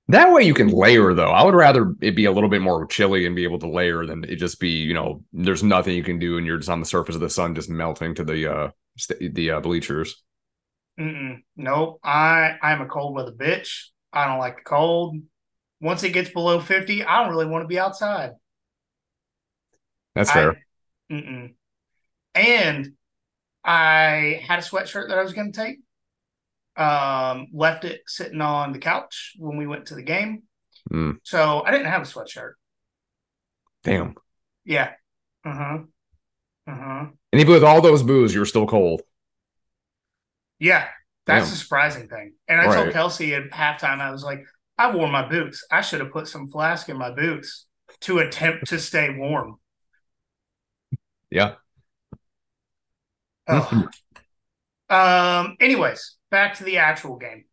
That 0.08 0.32
way 0.32 0.42
you 0.44 0.54
can 0.54 0.68
layer 0.68 1.14
though. 1.14 1.30
I 1.30 1.44
would 1.44 1.54
rather 1.54 1.94
it 2.00 2.14
be 2.14 2.26
a 2.26 2.32
little 2.32 2.48
bit 2.48 2.62
more 2.62 2.86
chilly 2.86 3.26
and 3.26 3.34
be 3.34 3.42
able 3.42 3.58
to 3.60 3.68
layer 3.68 4.06
than 4.06 4.22
it 4.24 4.36
just 4.36 4.60
be, 4.60 4.70
you 4.70 4.94
know, 4.94 5.24
there's 5.32 5.64
nothing 5.64 5.96
you 5.96 6.04
can 6.04 6.20
do 6.20 6.38
and 6.38 6.46
you're 6.46 6.58
just 6.58 6.68
on 6.68 6.78
the 6.78 6.86
surface 6.86 7.16
of 7.16 7.20
the 7.20 7.30
sun 7.30 7.56
just 7.56 7.68
melting 7.68 8.14
to 8.14 8.24
the 8.24 8.52
uh 8.52 8.70
st- 8.96 9.34
the 9.34 9.52
uh, 9.52 9.60
bleachers. 9.60 10.22
Mm-mm. 10.98 11.42
Nope. 11.56 11.98
I 12.04 12.56
I'm 12.62 12.82
a 12.82 12.86
cold 12.86 13.16
weather 13.16 13.32
bitch. 13.32 13.86
I 14.12 14.26
don't 14.26 14.38
like 14.38 14.56
the 14.56 14.62
cold. 14.62 15.16
Once 15.80 16.02
it 16.02 16.10
gets 16.10 16.30
below 16.30 16.60
50, 16.60 17.04
I 17.04 17.22
don't 17.22 17.30
really 17.30 17.46
want 17.46 17.64
to 17.64 17.68
be 17.68 17.78
outside. 17.78 18.32
That's 20.14 20.30
fair. 20.30 20.62
I, 21.10 21.12
mm-mm. 21.12 21.54
And 22.34 22.92
I 23.64 24.42
had 24.46 24.60
a 24.60 24.62
sweatshirt 24.62 25.08
that 25.08 25.18
I 25.18 25.22
was 25.22 25.32
going 25.32 25.52
to 25.52 25.64
take. 25.64 25.76
Um, 26.76 27.48
left 27.54 27.84
it 27.84 28.02
sitting 28.06 28.40
on 28.40 28.72
the 28.72 28.78
couch 28.78 29.34
when 29.38 29.56
we 29.56 29.66
went 29.66 29.86
to 29.86 29.94
the 29.94 30.02
game. 30.02 30.42
Mm. 30.92 31.16
So 31.22 31.62
I 31.64 31.70
didn't 31.70 31.86
have 31.86 32.02
a 32.02 32.04
sweatshirt. 32.04 32.52
Damn. 33.82 34.14
Yeah. 34.64 34.92
Uh 35.44 35.54
huh. 35.54 35.78
Uh 36.66 36.74
huh. 36.74 37.06
And 37.32 37.40
even 37.40 37.54
with 37.54 37.64
all 37.64 37.80
those 37.80 38.02
booze, 38.02 38.34
you're 38.34 38.44
still 38.44 38.66
cold. 38.66 39.02
Yeah. 40.58 40.86
That's 41.26 41.46
Damn. 41.46 41.50
the 41.50 41.56
surprising 41.56 42.08
thing. 42.08 42.34
And 42.46 42.60
I 42.60 42.72
told 42.74 42.92
Kelsey 42.92 43.34
at 43.34 43.50
halftime, 43.50 44.00
I 44.00 44.10
was 44.12 44.22
like, 44.22 44.44
I 44.78 44.94
wore 44.94 45.08
my 45.08 45.26
boots. 45.26 45.64
I 45.70 45.80
should 45.80 46.00
have 46.00 46.12
put 46.12 46.28
some 46.28 46.48
flask 46.48 46.88
in 46.88 46.98
my 46.98 47.10
boots 47.10 47.66
to 48.00 48.18
attempt 48.18 48.68
to 48.68 48.78
stay 48.78 49.14
warm. 49.16 49.56
Yeah. 51.30 51.54
Oh. 53.48 53.88
um. 54.90 55.56
Anyways, 55.60 56.16
back 56.30 56.56
to 56.56 56.64
the 56.64 56.78
actual 56.78 57.16
game. 57.16 57.44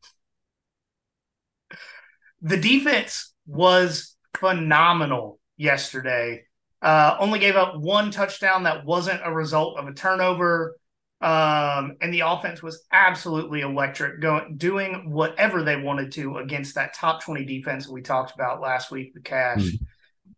The 2.41 2.57
defense 2.57 3.33
was 3.45 4.15
phenomenal 4.35 5.39
yesterday. 5.57 6.43
Uh, 6.81 7.15
only 7.19 7.39
gave 7.39 7.55
up 7.55 7.77
one 7.77 8.11
touchdown 8.11 8.63
that 8.63 8.85
wasn't 8.85 9.21
a 9.23 9.33
result 9.33 9.79
of 9.79 9.87
a 9.87 9.93
turnover. 9.93 10.75
Um, 11.23 11.95
and 12.01 12.13
the 12.13 12.19
offense 12.19 12.61
was 12.61 12.83
absolutely 12.91 13.61
electric, 13.61 14.19
going 14.19 14.57
doing 14.57 15.09
whatever 15.09 15.63
they 15.63 15.77
wanted 15.77 16.11
to 16.13 16.35
against 16.35 16.75
that 16.75 16.93
top 16.93 17.23
20 17.23 17.45
defense 17.45 17.87
we 17.87 18.01
talked 18.01 18.35
about 18.35 18.59
last 18.59 18.91
week 18.91 19.13
with 19.13 19.23
Cash. 19.23 19.71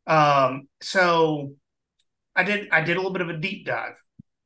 Um, 0.05 0.67
so 0.81 1.53
I 2.35 2.43
did 2.43 2.69
I 2.69 2.81
did 2.81 2.97
a 2.97 2.99
little 2.99 3.13
bit 3.13 3.23
of 3.23 3.29
a 3.29 3.37
deep 3.37 3.65
dive. 3.65 3.99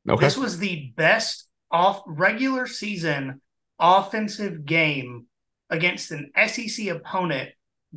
Okay. 0.08 0.25
This 0.25 0.38
was 0.38 0.58
the 0.58 0.93
best 0.96 1.46
off 1.69 2.01
regular 2.08 2.67
season 2.67 3.41
offensive 3.77 4.63
game 4.63 5.25
against 5.69 6.12
an 6.12 6.31
SEC 6.48 6.88
opponent 6.88 7.50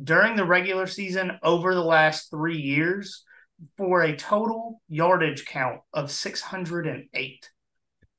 during 0.03 0.35
the 0.35 0.43
regular 0.43 0.85
season 0.85 1.39
over 1.43 1.73
the 1.73 1.81
last 1.81 2.29
three 2.29 2.57
years 2.57 3.23
for 3.77 4.01
a 4.01 4.17
total 4.17 4.81
yardage 4.89 5.45
count 5.45 5.79
of 5.93 6.11
608. 6.11 7.49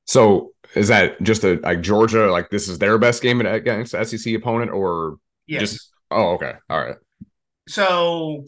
So 0.05 0.53
is 0.75 0.87
that 0.89 1.21
just 1.23 1.43
a 1.43 1.55
like 1.55 1.81
Georgia? 1.81 2.31
Like 2.31 2.49
this 2.49 2.67
is 2.67 2.77
their 2.79 2.97
best 2.97 3.21
game 3.21 3.41
against 3.41 3.93
SEC 3.95 4.33
opponent, 4.35 4.71
or 4.71 5.17
Yes. 5.47 5.61
Just- 5.61 5.91
oh, 6.11 6.33
okay, 6.35 6.53
all 6.69 6.79
right, 6.83 6.95
so 7.67 8.45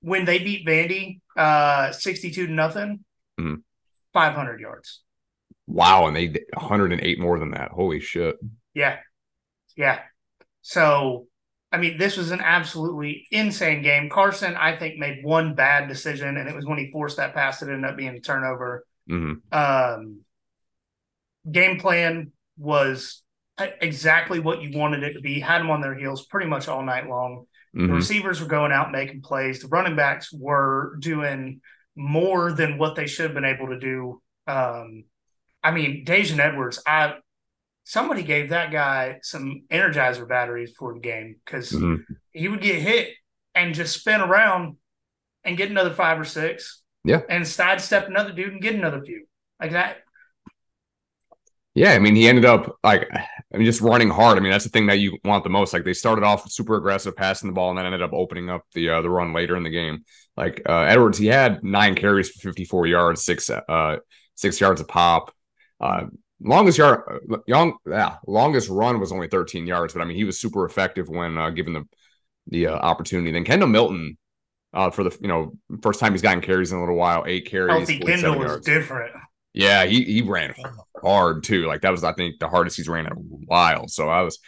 when 0.00 0.24
they 0.24 0.38
beat 0.38 0.66
Vandy 0.66 1.20
uh 1.36 1.92
62 1.92 2.46
to 2.46 2.52
nothing, 2.52 3.04
Mhm. 3.38 3.62
500 4.12 4.60
yards. 4.60 5.02
wow, 5.66 6.06
and 6.06 6.16
they 6.16 6.28
did 6.28 6.44
108 6.56 7.18
more 7.18 7.38
than 7.38 7.50
that. 7.50 7.70
Holy 7.70 8.00
shit! 8.00 8.36
Yeah. 8.74 8.98
Yeah. 9.76 10.00
So, 10.62 11.26
I 11.72 11.78
mean, 11.78 11.98
this 11.98 12.16
was 12.16 12.30
an 12.30 12.40
absolutely 12.40 13.26
insane 13.30 13.82
game. 13.82 14.08
Carson, 14.08 14.56
I 14.56 14.76
think, 14.76 14.96
made 14.98 15.22
one 15.24 15.54
bad 15.54 15.88
decision, 15.88 16.36
and 16.36 16.48
it 16.48 16.54
was 16.54 16.64
when 16.64 16.78
he 16.78 16.90
forced 16.90 17.18
that 17.18 17.34
pass 17.34 17.60
that 17.60 17.68
ended 17.68 17.90
up 17.90 17.96
being 17.96 18.16
a 18.16 18.20
turnover. 18.20 18.84
hmm 19.08 19.34
Um, 19.52 20.20
game 21.50 21.78
plan 21.78 22.32
was 22.58 23.22
exactly 23.58 24.38
what 24.40 24.62
you 24.62 24.78
wanted 24.78 25.02
it 25.02 25.14
to 25.14 25.20
be. 25.20 25.40
Had 25.40 25.60
them 25.60 25.70
on 25.70 25.80
their 25.80 25.94
heels 25.94 26.26
pretty 26.26 26.46
much 26.48 26.68
all 26.68 26.82
night 26.82 27.08
long. 27.08 27.46
The 27.86 27.92
hmm 27.92 27.92
receivers 27.92 28.40
were 28.40 28.46
going 28.48 28.72
out 28.72 28.92
making 28.92 29.22
plays. 29.22 29.60
The 29.60 29.68
running 29.68 29.96
backs 29.96 30.32
were 30.32 30.96
doing 31.00 31.60
more 31.94 32.52
than 32.52 32.78
what 32.78 32.96
they 32.96 33.06
should 33.06 33.26
have 33.26 33.34
been 33.34 33.44
able 33.44 33.68
to 33.68 33.78
do. 33.78 34.20
Um, 34.46 35.04
I 35.62 35.72
mean, 35.72 36.04
Daijun 36.04 36.38
Edwards, 36.38 36.82
I 36.86 37.16
somebody 37.84 38.22
gave 38.22 38.50
that 38.50 38.72
guy 38.72 39.18
some 39.22 39.62
energizer 39.70 40.28
batteries 40.28 40.74
for 40.78 40.94
the 40.94 41.00
game 41.00 41.36
because 41.44 41.70
hmm 41.70 42.16
he 42.32 42.48
would 42.48 42.60
get 42.60 42.80
hit 42.80 43.10
and 43.54 43.74
just 43.74 43.98
spin 43.98 44.20
around 44.20 44.76
and 45.44 45.56
get 45.56 45.70
another 45.70 45.92
five 45.94 46.20
or 46.20 46.24
six. 46.24 46.82
Yeah. 47.04 47.22
And 47.28 47.46
sidestep 47.46 48.08
another 48.08 48.32
dude 48.32 48.52
and 48.52 48.62
get 48.62 48.74
another 48.74 49.02
few. 49.02 49.26
Like 49.60 49.72
that. 49.72 49.98
Yeah, 51.76 51.92
I 51.92 51.98
mean, 51.98 52.16
he 52.16 52.26
ended 52.26 52.46
up 52.46 52.74
like, 52.82 53.06
I 53.12 53.56
mean, 53.58 53.66
just 53.66 53.82
running 53.82 54.08
hard. 54.08 54.38
I 54.38 54.40
mean, 54.40 54.50
that's 54.50 54.64
the 54.64 54.70
thing 54.70 54.86
that 54.86 54.98
you 54.98 55.18
want 55.24 55.44
the 55.44 55.50
most. 55.50 55.74
Like, 55.74 55.84
they 55.84 55.92
started 55.92 56.24
off 56.24 56.50
super 56.50 56.76
aggressive, 56.76 57.14
passing 57.14 57.50
the 57.50 57.52
ball, 57.52 57.68
and 57.68 57.78
then 57.78 57.84
ended 57.84 58.00
up 58.00 58.14
opening 58.14 58.48
up 58.48 58.62
the 58.72 58.88
uh, 58.88 59.02
the 59.02 59.10
run 59.10 59.34
later 59.34 59.56
in 59.56 59.62
the 59.62 59.70
game. 59.70 60.02
Like 60.38 60.62
uh, 60.66 60.80
Edwards, 60.80 61.18
he 61.18 61.26
had 61.26 61.62
nine 61.62 61.94
carries 61.94 62.30
for 62.30 62.40
54 62.48 62.86
yards, 62.86 63.24
six 63.24 63.50
uh 63.50 63.96
six 64.36 64.58
yards 64.58 64.80
a 64.80 64.84
pop. 64.84 65.34
Uh, 65.78 66.04
longest 66.40 66.78
yard, 66.78 67.02
uh, 67.30 67.38
young, 67.46 67.76
yeah, 67.86 68.16
longest 68.26 68.70
run 68.70 68.98
was 68.98 69.12
only 69.12 69.28
13 69.28 69.66
yards, 69.66 69.92
but 69.92 70.00
I 70.00 70.06
mean, 70.06 70.16
he 70.16 70.24
was 70.24 70.40
super 70.40 70.64
effective 70.64 71.08
when 71.08 71.36
uh, 71.36 71.50
given 71.50 71.74
the 71.74 71.84
the 72.46 72.68
uh, 72.68 72.74
opportunity. 72.74 73.32
Then 73.32 73.44
Kendall 73.44 73.68
Milton, 73.68 74.16
uh, 74.72 74.90
for 74.90 75.04
the 75.04 75.16
you 75.20 75.28
know 75.28 75.52
first 75.82 76.00
time 76.00 76.12
he's 76.12 76.22
gotten 76.22 76.40
carries 76.40 76.72
in 76.72 76.78
a 76.78 76.80
little 76.80 76.96
while, 76.96 77.24
eight 77.26 77.46
carries, 77.46 77.88
Healthy 77.88 78.00
47 78.00 78.32
Kendall 78.32 78.54
was 78.54 78.64
different. 78.64 79.14
Yeah, 79.56 79.86
he 79.86 80.04
he 80.04 80.22
ran 80.22 80.54
hard 81.02 81.42
too. 81.42 81.66
Like 81.66 81.80
that 81.80 81.90
was, 81.90 82.04
I 82.04 82.12
think, 82.12 82.38
the 82.38 82.48
hardest 82.48 82.76
he's 82.76 82.88
ran 82.88 83.06
in 83.06 83.12
a 83.12 83.16
while. 83.16 83.88
So 83.88 84.08
I 84.08 84.20
was 84.22 84.38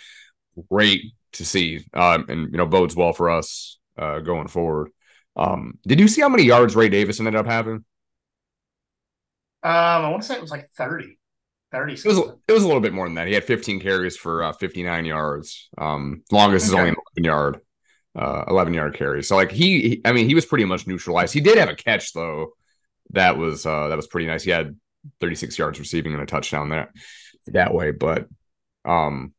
great 0.71 1.03
to 1.33 1.47
see, 1.47 1.85
um, 1.95 2.27
and 2.29 2.53
you 2.53 2.59
know, 2.59 2.67
bodes 2.67 2.95
well 2.95 3.15
for 3.15 3.31
us 3.31 3.79
uh, 3.99 4.21
going 4.21 4.49
forward. 4.49 4.91
Um, 5.35 5.79
did 5.87 5.99
you 5.99 6.09
see 6.09 6.21
how 6.21 6.29
many 6.29 6.45
yards 6.45 6.77
Ray 6.77 6.91
Davis 6.91 7.21
ended 7.21 7.37
up 7.37 7.47
having? 7.47 7.85
Um, 9.63 9.73
I 9.73 10.09
want 10.11 10.23
to 10.23 10.29
say 10.29 10.35
it 10.35 10.43
was 10.43 10.51
like 10.51 10.71
30. 10.77 11.19
30 11.73 11.95
It 11.95 12.05
was 12.05 12.19
it 12.49 12.53
was 12.53 12.63
a 12.63 12.67
little 12.67 12.81
bit 12.83 12.93
more 12.93 13.07
than 13.07 13.15
that. 13.17 13.29
He 13.29 13.35
had 13.35 13.45
15 13.45 13.81
carries 13.81 14.17
for 14.17 14.43
uh, 14.43 14.53
59 14.53 15.05
yards. 15.05 15.69
Um, 15.79 16.23
longest 16.31 16.67
is 16.67 16.75
only 16.75 16.91
11 16.91 17.25
yard, 17.25 17.61
uh, 18.15 18.45
11 18.49 18.75
yard 18.75 18.95
carry. 18.95 19.23
So 19.23 19.37
like 19.37 19.53
he, 19.53 19.81
he, 19.89 20.03
I 20.05 20.13
mean, 20.13 20.29
he 20.29 20.35
was 20.35 20.47
pretty 20.47 20.65
much 20.65 20.87
neutralized. 20.87 21.35
He 21.35 21.41
did 21.41 21.59
have 21.59 21.69
a 21.71 21.75
catch 21.75 22.13
though. 22.13 22.53
That 23.11 23.37
was 23.39 23.67
uh, 23.67 23.89
that 23.89 23.97
was 23.97 24.07
pretty 24.07 24.27
nice. 24.27 24.45
He 24.45 24.51
had 24.51 24.77
36 25.21 25.59
yards 25.59 25.79
receiving 25.79 26.13
and 26.15 26.23
a 26.23 26.27
touchdown 26.27 26.69
there 26.69 26.93
that 27.49 27.75
way. 27.75 27.91
But 27.91 28.29
um, 28.85 29.33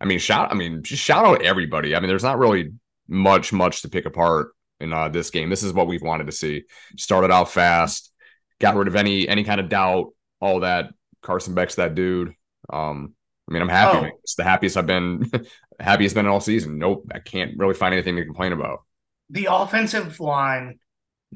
I 0.00 0.04
mean, 0.04 0.18
shout, 0.18 0.50
I 0.50 0.54
mean, 0.54 0.82
just 0.82 1.02
shout 1.02 1.24
out 1.24 1.42
everybody. 1.42 1.94
I 1.94 2.00
mean, 2.00 2.08
there's 2.08 2.24
not 2.24 2.38
really 2.38 2.72
much 3.08 3.52
much 3.52 3.82
to 3.82 3.88
pick 3.88 4.06
apart 4.06 4.52
in 4.80 4.92
uh, 4.92 5.08
this 5.08 5.30
game. 5.30 5.50
This 5.50 5.62
is 5.62 5.72
what 5.72 5.86
we've 5.88 6.02
wanted 6.02 6.26
to 6.26 6.32
see. 6.32 6.64
Started 6.96 7.30
out 7.30 7.50
fast, 7.50 8.12
got 8.60 8.76
rid 8.76 8.88
of 8.88 8.96
any 8.96 9.28
any 9.28 9.44
kind 9.44 9.60
of 9.60 9.68
doubt. 9.68 10.12
All 10.40 10.60
that 10.60 10.90
Carson 11.22 11.54
Beck's 11.54 11.74
that 11.74 11.94
dude. 11.94 12.32
Um, 12.72 13.14
I 13.48 13.52
mean, 13.52 13.62
I'm 13.62 13.68
happy. 13.68 14.08
Oh. 14.10 14.18
It's 14.22 14.36
the 14.36 14.44
happiest 14.44 14.76
I've 14.76 14.86
been, 14.86 15.30
happiest 15.80 16.14
been 16.14 16.26
all 16.26 16.40
season. 16.40 16.78
Nope, 16.78 17.10
I 17.12 17.18
can't 17.18 17.58
really 17.58 17.74
find 17.74 17.92
anything 17.92 18.16
to 18.16 18.24
complain 18.24 18.52
about. 18.52 18.84
The 19.28 19.48
offensive 19.50 20.18
line, 20.20 20.78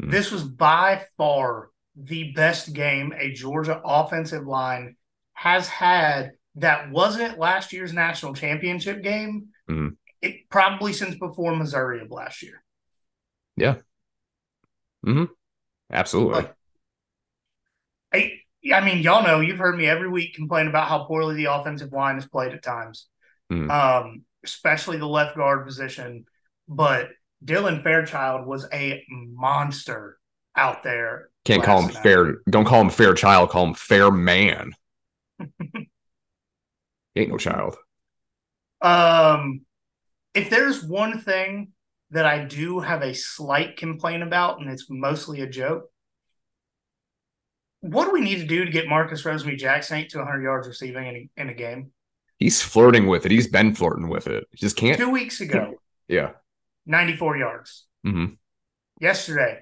Mm. 0.00 0.10
this 0.10 0.32
was 0.32 0.42
by 0.42 1.04
far 1.16 1.68
the 1.96 2.32
best 2.32 2.72
game 2.72 3.12
a 3.16 3.32
Georgia 3.32 3.80
offensive 3.84 4.46
line 4.46 4.96
has 5.32 5.68
had 5.68 6.32
that 6.56 6.90
wasn't 6.90 7.38
last 7.38 7.72
year's 7.72 7.92
national 7.92 8.34
championship 8.34 9.02
game. 9.02 9.48
Mhm. 9.68 9.96
It 10.22 10.48
probably 10.48 10.92
since 10.92 11.16
before 11.16 11.54
Missouri 11.54 12.00
of 12.00 12.10
last 12.10 12.42
year. 12.42 12.62
Yeah. 13.56 13.76
Hmm. 15.04 15.24
Absolutely. 15.90 16.34
Like, 16.34 16.54
I, 18.12 18.32
I 18.72 18.80
mean, 18.80 19.02
y'all 19.02 19.22
know 19.22 19.40
you've 19.40 19.58
heard 19.58 19.76
me 19.76 19.86
every 19.86 20.08
week 20.08 20.34
complain 20.34 20.66
about 20.68 20.88
how 20.88 21.04
poorly 21.04 21.34
the 21.34 21.52
offensive 21.52 21.92
line 21.92 22.16
is 22.16 22.26
played 22.26 22.54
at 22.54 22.62
times, 22.62 23.08
Mhm. 23.52 23.70
um, 23.70 24.22
especially 24.44 24.96
the 24.96 25.06
left 25.06 25.36
guard 25.36 25.66
position. 25.66 26.24
But 26.66 27.10
Dylan 27.44 27.82
Fairchild 27.82 28.46
was 28.46 28.66
a 28.72 29.04
monster 29.08 30.18
out 30.56 30.82
there. 30.82 31.28
Can't 31.44 31.62
call 31.62 31.82
him 31.82 31.90
fair. 31.90 32.36
Don't 32.48 32.64
call 32.64 32.80
him 32.80 32.90
fair 32.90 33.14
child. 33.14 33.50
Call 33.50 33.66
him 33.66 33.74
fair 33.74 34.10
man. 34.10 34.72
Ain't 37.16 37.30
no 37.30 37.36
child. 37.36 37.76
Um, 38.80 39.62
if 40.34 40.50
there's 40.50 40.82
one 40.82 41.20
thing 41.20 41.72
that 42.10 42.26
I 42.26 42.44
do 42.44 42.80
have 42.80 43.02
a 43.02 43.14
slight 43.14 43.76
complaint 43.76 44.22
about, 44.22 44.60
and 44.60 44.70
it's 44.70 44.86
mostly 44.88 45.40
a 45.42 45.46
joke, 45.48 45.90
what 47.80 48.06
do 48.06 48.12
we 48.12 48.20
need 48.20 48.36
to 48.38 48.46
do 48.46 48.64
to 48.64 48.70
get 48.70 48.88
Marcus 48.88 49.22
Rosemy 49.24 49.58
Jackson 49.58 50.08
to 50.08 50.18
100 50.18 50.42
yards 50.42 50.66
receiving 50.66 51.06
in 51.06 51.16
a, 51.16 51.30
in 51.42 51.48
a 51.50 51.54
game? 51.54 51.92
he's 52.38 52.60
flirting 52.60 53.06
with 53.06 53.24
it. 53.24 53.30
He's 53.32 53.46
been 53.48 53.74
flirting 53.74 54.08
with 54.08 54.26
it. 54.26 54.46
He 54.50 54.58
just 54.58 54.76
can't. 54.76 54.98
Two 54.98 55.10
weeks 55.10 55.40
ago, 55.40 55.74
Yeah. 56.08 56.32
94 56.86 57.36
yards. 57.36 57.86
hmm 58.02 58.26
Yesterday, 59.00 59.60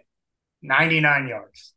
99 0.62 1.28
yards. 1.28 1.74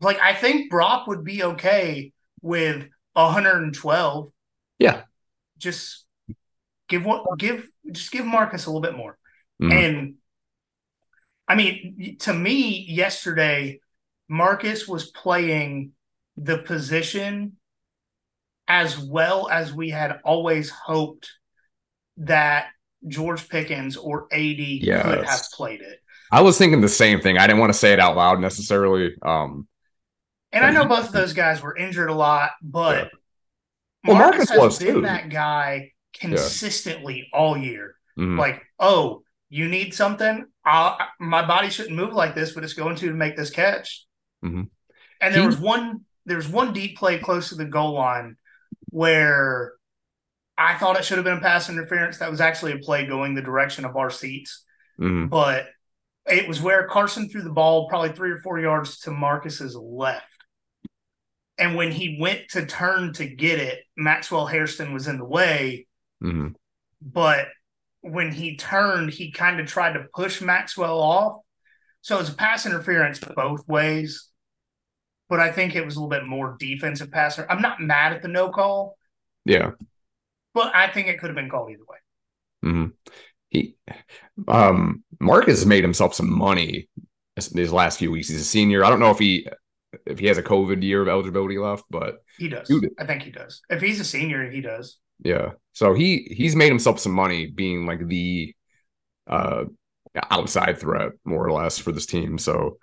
Like, 0.00 0.20
I 0.20 0.34
think 0.34 0.70
Brock 0.70 1.06
would 1.06 1.24
be 1.24 1.42
okay 1.42 2.12
with 2.40 2.88
112. 3.14 4.32
Yeah. 4.78 5.02
Just 5.56 6.04
give 6.88 7.04
what 7.04 7.38
give 7.38 7.68
just 7.90 8.12
give 8.12 8.24
Marcus 8.24 8.66
a 8.66 8.70
little 8.70 8.80
bit 8.80 8.96
more. 8.96 9.18
Mhm. 9.60 9.72
And 9.72 10.14
I 11.48 11.54
mean, 11.54 12.18
to 12.20 12.32
me, 12.32 12.84
yesterday, 12.88 13.80
Marcus 14.28 14.86
was 14.86 15.10
playing 15.10 15.92
the 16.36 16.58
position 16.58 17.56
as 18.68 18.98
well 18.98 19.48
as 19.48 19.72
we 19.72 19.88
had 19.90 20.20
always 20.24 20.70
hoped 20.70 21.30
that 22.18 22.68
George 23.06 23.48
Pickens 23.48 23.96
or 23.96 24.28
AD 24.30 24.80
could 24.80 25.24
have 25.24 25.42
played 25.54 25.80
it. 25.80 26.00
I 26.30 26.40
was 26.42 26.58
thinking 26.58 26.80
the 26.80 26.88
same 26.88 27.20
thing. 27.20 27.38
I 27.38 27.46
didn't 27.46 27.60
want 27.60 27.72
to 27.72 27.78
say 27.78 27.92
it 27.92 28.00
out 28.00 28.16
loud 28.16 28.40
necessarily. 28.40 29.14
Um, 29.22 29.66
And 30.52 30.64
I 30.64 30.70
know 30.70 30.84
both 30.86 31.06
of 31.06 31.12
those 31.12 31.32
guys 31.32 31.62
were 31.62 31.76
injured 31.76 32.10
a 32.10 32.14
lot, 32.14 32.50
but 32.62 33.04
Yeah. 33.04 33.08
Well, 34.04 34.16
Marcus, 34.16 34.48
Marcus 34.48 34.50
has 34.50 34.58
was 34.58 34.78
been 34.78 34.94
too. 34.96 35.00
that 35.02 35.28
guy 35.30 35.92
consistently 36.14 37.28
all 37.32 37.56
year. 37.56 37.96
mhm. 38.18 38.38
Like, 38.38 38.62
oh, 38.78 39.22
you 39.50 39.68
need 39.68 39.94
something? 39.94 40.44
I'll, 40.64 40.98
my 41.18 41.46
body 41.46 41.70
shouldn't 41.70 41.96
move 41.96 42.12
like 42.12 42.34
this, 42.34 42.52
but 42.52 42.64
it's 42.64 42.72
going 42.74 42.96
to 42.96 43.06
to 43.08 43.12
make 43.14 43.36
this 43.36 43.50
catch. 43.50 44.06
Mhm. 44.44 44.68
And 45.20 45.34
there 45.34 45.40
He- 45.42 45.46
was 45.46 45.56
one, 45.58 46.04
there 46.26 46.36
was 46.36 46.48
one 46.48 46.72
deep 46.72 46.96
play 46.98 47.18
close 47.18 47.48
to 47.50 47.54
the 47.54 47.64
goal 47.64 47.92
line 47.94 48.36
where 48.90 49.74
I 50.56 50.74
thought 50.74 50.96
it 50.98 51.04
should 51.04 51.18
have 51.18 51.24
been 51.24 51.38
a 51.38 51.40
pass 51.40 51.68
interference. 51.70 52.18
That 52.18 52.30
was 52.30 52.40
actually 52.40 52.72
a 52.72 52.78
play 52.78 53.06
going 53.06 53.34
the 53.34 53.42
direction 53.42 53.84
of 53.84 53.96
our 53.96 54.10
seats, 54.10 54.64
Mhm. 55.00 55.28
but 55.30 55.68
it 56.30 56.48
was 56.48 56.60
where 56.60 56.86
Carson 56.86 57.28
threw 57.28 57.42
the 57.42 57.50
ball 57.50 57.88
probably 57.88 58.12
three 58.12 58.30
or 58.30 58.38
four 58.38 58.58
yards 58.58 59.00
to 59.00 59.10
Marcus's 59.10 59.74
left. 59.74 60.24
And 61.58 61.74
when 61.74 61.90
he 61.90 62.18
went 62.20 62.48
to 62.50 62.66
turn 62.66 63.12
to 63.14 63.26
get 63.26 63.58
it, 63.58 63.80
Maxwell 63.96 64.46
Hairston 64.46 64.92
was 64.92 65.08
in 65.08 65.18
the 65.18 65.24
way 65.24 65.86
Mhm. 66.22 66.54
but 67.00 67.48
when 68.00 68.32
he 68.32 68.56
turned, 68.56 69.10
he 69.10 69.30
kind 69.32 69.58
of 69.60 69.66
tried 69.66 69.92
to 69.94 70.06
push 70.14 70.40
Maxwell 70.40 70.98
off. 71.00 71.42
So 72.00 72.16
it 72.16 72.20
was 72.20 72.30
a 72.30 72.34
pass 72.34 72.64
interference 72.64 73.18
both 73.18 73.66
ways. 73.68 74.28
But 75.28 75.40
I 75.40 75.52
think 75.52 75.74
it 75.74 75.84
was 75.84 75.96
a 75.96 76.00
little 76.00 76.08
bit 76.10 76.26
more 76.26 76.56
defensive 76.58 77.10
pass. 77.10 77.38
I'm 77.38 77.60
not 77.60 77.80
mad 77.80 78.12
at 78.12 78.22
the 78.22 78.28
no 78.28 78.50
call, 78.50 78.96
Yeah. 79.44 79.72
but 80.54 80.74
I 80.74 80.88
think 80.90 81.08
it 81.08 81.18
could 81.18 81.28
have 81.28 81.36
been 81.36 81.50
called 81.50 81.70
either 81.70 81.84
way. 81.86 81.98
hmm 82.62 82.86
He, 83.50 83.76
um, 84.46 85.04
Marcus 85.20 85.58
has 85.58 85.66
made 85.66 85.82
himself 85.84 86.14
some 86.14 86.30
money 86.32 86.88
these 87.52 87.72
last 87.72 87.98
few 87.98 88.10
weeks. 88.10 88.28
He's 88.28 88.40
a 88.40 88.44
senior. 88.44 88.84
I 88.84 88.90
don't 88.90 89.00
know 89.00 89.10
if 89.10 89.18
he 89.18 89.48
if 90.06 90.18
he 90.18 90.26
has 90.26 90.38
a 90.38 90.42
COVID 90.42 90.82
year 90.82 91.00
of 91.02 91.08
eligibility 91.08 91.58
left, 91.58 91.84
but 91.90 92.18
He 92.38 92.48
does. 92.48 92.68
Dude. 92.68 92.90
I 92.98 93.06
think 93.06 93.22
he 93.22 93.30
does. 93.30 93.62
If 93.70 93.80
he's 93.80 94.00
a 94.00 94.04
senior, 94.04 94.50
he 94.50 94.60
does. 94.60 94.98
yeah. 95.24 95.52
So 95.72 95.94
he 95.94 96.28
he's 96.30 96.56
made 96.56 96.68
himself 96.70 96.98
some 97.00 97.12
money 97.12 97.46
being 97.46 97.86
like 97.86 98.06
the 98.06 98.54
uh 99.26 99.64
outside 100.30 100.78
threat 100.78 101.12
more 101.24 101.46
or 101.46 101.52
less 101.52 101.78
for 101.78 101.92
this 101.92 102.06
team. 102.06 102.38
So 102.38 102.78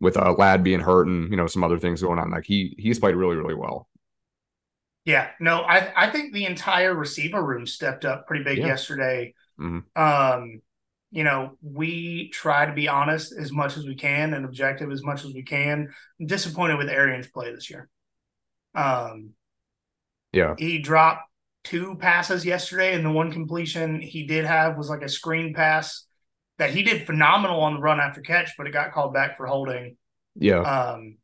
with 0.00 0.16
uh 0.16 0.32
Ladd 0.32 0.64
being 0.64 0.80
hurt 0.80 1.06
and 1.06 1.30
you 1.30 1.36
know 1.36 1.46
some 1.46 1.62
other 1.64 1.78
things 1.78 2.02
going 2.02 2.18
on, 2.18 2.30
like 2.30 2.44
he 2.46 2.74
he's 2.78 2.98
played 2.98 3.16
really 3.16 3.36
really 3.36 3.54
well. 3.54 3.88
Yeah. 5.04 5.28
No, 5.40 5.60
I 5.62 5.92
I 5.96 6.10
think 6.10 6.32
the 6.32 6.46
entire 6.46 6.94
receiver 6.94 7.42
room 7.44 7.66
stepped 7.66 8.04
up 8.04 8.26
pretty 8.26 8.44
big 8.44 8.58
Yeah. 8.58 8.66
yesterday. 8.68 9.34
Mhm. 9.60 9.84
Um, 9.96 10.62
you 11.14 11.22
know, 11.22 11.56
we 11.62 12.28
try 12.30 12.66
to 12.66 12.72
be 12.72 12.88
honest 12.88 13.32
as 13.32 13.52
much 13.52 13.76
as 13.76 13.86
we 13.86 13.94
can 13.94 14.34
and 14.34 14.44
objective 14.44 14.90
as 14.90 15.04
much 15.04 15.24
as 15.24 15.32
we 15.32 15.44
can. 15.44 15.88
I'm 16.18 16.26
disappointed 16.26 16.76
with 16.76 16.88
Arian's 16.88 17.28
play 17.28 17.54
this 17.54 17.70
year. 17.70 17.88
Um, 18.74 19.30
Yeah. 20.32 20.56
he 20.58 20.80
dropped 20.80 21.22
two 21.62 21.94
passes 21.94 22.44
yesterday, 22.44 22.94
and 22.94 23.06
the 23.06 23.12
one 23.12 23.30
completion 23.30 24.00
he 24.00 24.26
did 24.26 24.44
have 24.44 24.76
was 24.76 24.90
like 24.90 25.02
a 25.02 25.08
screen 25.08 25.54
pass 25.54 26.04
that 26.58 26.70
he 26.70 26.82
did 26.82 27.06
phenomenal 27.06 27.60
on 27.60 27.74
the 27.74 27.80
run 27.80 28.00
after 28.00 28.20
catch, 28.20 28.50
but 28.58 28.66
it 28.66 28.72
got 28.72 28.92
called 28.92 29.14
back 29.14 29.36
for 29.36 29.46
holding. 29.46 29.96
Yeah. 30.34 30.62
Um, 30.62 31.18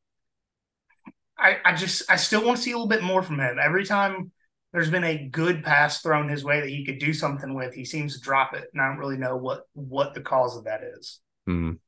I, 1.36 1.56
I 1.64 1.74
just 1.74 2.08
I 2.08 2.14
still 2.14 2.44
want 2.46 2.58
to 2.58 2.62
see 2.62 2.70
a 2.70 2.74
little 2.74 2.86
bit 2.86 3.02
more 3.02 3.24
from 3.24 3.40
him. 3.40 3.58
Every 3.60 3.84
time 3.84 4.30
there's 4.72 4.90
been 4.90 5.04
a 5.04 5.28
good 5.28 5.64
pass 5.64 6.00
thrown 6.00 6.28
his 6.28 6.44
way 6.44 6.60
that 6.60 6.68
he 6.68 6.84
could 6.84 6.98
do 6.98 7.12
something 7.12 7.54
with, 7.54 7.74
he 7.74 7.84
seems 7.84 8.14
to 8.14 8.20
drop 8.20 8.54
it, 8.54 8.68
and 8.72 8.80
I 8.80 8.88
don't 8.88 8.98
really 8.98 9.18
know 9.18 9.36
what 9.36 9.66
what 9.74 10.14
the 10.14 10.20
cause 10.20 10.56
of 10.56 10.64
that 10.64 10.82
is. 10.98 11.20
Mhm. 11.48 11.78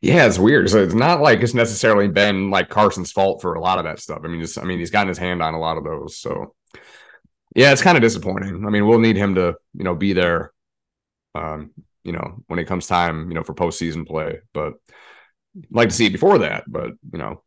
Yeah, 0.00 0.26
it's 0.26 0.38
weird. 0.38 0.70
So 0.70 0.82
it's 0.82 0.94
not 0.94 1.20
like 1.20 1.40
it's 1.40 1.54
necessarily 1.54 2.08
been 2.08 2.50
like 2.50 2.68
Carson's 2.68 3.10
fault 3.10 3.42
for 3.42 3.54
a 3.54 3.60
lot 3.60 3.78
of 3.78 3.84
that 3.84 3.98
stuff. 3.98 4.20
I 4.24 4.28
mean, 4.28 4.40
just 4.40 4.58
I 4.58 4.64
mean, 4.64 4.78
he's 4.78 4.90
gotten 4.90 5.08
his 5.08 5.18
hand 5.18 5.42
on 5.42 5.54
a 5.54 5.60
lot 5.60 5.76
of 5.76 5.84
those. 5.84 6.18
So 6.18 6.54
yeah, 7.56 7.72
it's 7.72 7.82
kind 7.82 7.98
of 7.98 8.02
disappointing. 8.02 8.64
I 8.66 8.70
mean, 8.70 8.86
we'll 8.86 9.00
need 9.00 9.16
him 9.16 9.34
to, 9.34 9.56
you 9.74 9.84
know, 9.84 9.94
be 9.94 10.12
there 10.12 10.52
um, 11.34 11.72
you 12.04 12.12
know, 12.12 12.42
when 12.46 12.58
it 12.58 12.66
comes 12.66 12.86
time, 12.86 13.28
you 13.28 13.34
know, 13.34 13.42
for 13.42 13.54
postseason 13.54 14.06
play. 14.06 14.40
But 14.52 14.74
like 15.70 15.90
to 15.90 15.94
see 15.94 16.06
it 16.06 16.12
before 16.12 16.38
that, 16.38 16.64
but 16.66 16.92
you 17.12 17.18
know. 17.18 17.42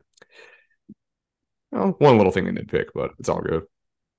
Well, 1.72 1.94
one 1.98 2.16
little 2.16 2.32
thing 2.32 2.46
to 2.46 2.52
nitpick, 2.52 2.86
but 2.94 3.12
it's 3.18 3.28
all 3.28 3.40
good. 3.40 3.64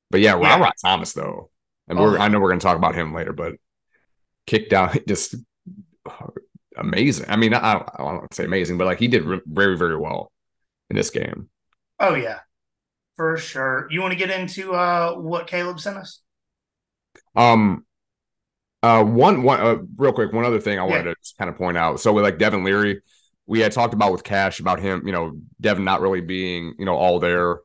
But 0.10 0.22
yeah, 0.22 0.40
Yeah. 0.40 0.72
Thomas 0.84 1.14
though. 1.14 1.50
And 1.88 2.00
Oh, 2.00 2.04
we're 2.04 2.18
I 2.18 2.28
know 2.28 2.40
we're 2.40 2.50
gonna 2.50 2.62
talk 2.62 2.78
about 2.78 2.96
him 2.96 3.14
later, 3.14 3.34
but 3.34 3.56
kicked 4.46 4.74
out 4.74 4.98
just 5.08 5.36
amazing. 6.78 7.26
I 7.30 7.36
mean, 7.36 7.54
I, 7.54 7.60
I 7.60 7.74
don't 7.98 8.06
want 8.06 8.32
to 8.32 8.36
say 8.36 8.46
amazing, 8.46 8.78
but 8.78 8.86
like 8.86 9.00
he 9.00 9.08
did 9.08 9.24
re- 9.24 9.42
very, 9.46 9.78
very 9.78 9.98
well 9.98 10.32
in 10.90 10.96
this 10.96 11.10
game. 11.10 11.50
Oh 12.00 12.16
yeah, 12.16 12.40
for 13.16 13.38
sure. 13.38 13.88
You 13.92 14.02
want 14.02 14.14
to 14.14 14.20
get 14.20 14.30
into 14.32 14.74
uh, 14.74 15.14
what 15.16 15.48
Caleb 15.48 15.80
sent 15.80 15.98
us? 15.98 16.22
Um, 17.36 17.86
uh, 18.84 19.04
one, 19.04 19.44
one, 19.44 19.60
uh, 19.60 19.78
real 19.98 20.14
quick, 20.14 20.34
one 20.34 20.46
other 20.46 20.60
thing 20.60 20.80
I 20.80 20.84
wanted 20.84 21.06
Yeah. 21.08 21.14
to 21.14 21.34
kind 21.38 21.50
of 21.50 21.58
point 21.58 21.78
out. 21.78 22.00
So 22.00 22.14
with 22.14 22.24
like 22.24 22.38
Devin 22.38 22.64
Leary, 22.64 23.02
we 23.46 23.60
had 23.60 23.72
talked 23.72 23.94
about 23.94 24.12
with 24.12 24.24
Cash 24.24 24.60
about 24.60 24.80
him, 24.80 25.06
you 25.06 25.12
know, 25.14 25.40
Devin 25.60 25.84
not 25.84 26.02
really 26.02 26.22
being, 26.22 26.76
you 26.78 26.86
know, 26.86 26.96
all 26.96 27.20
there. 27.20 27.60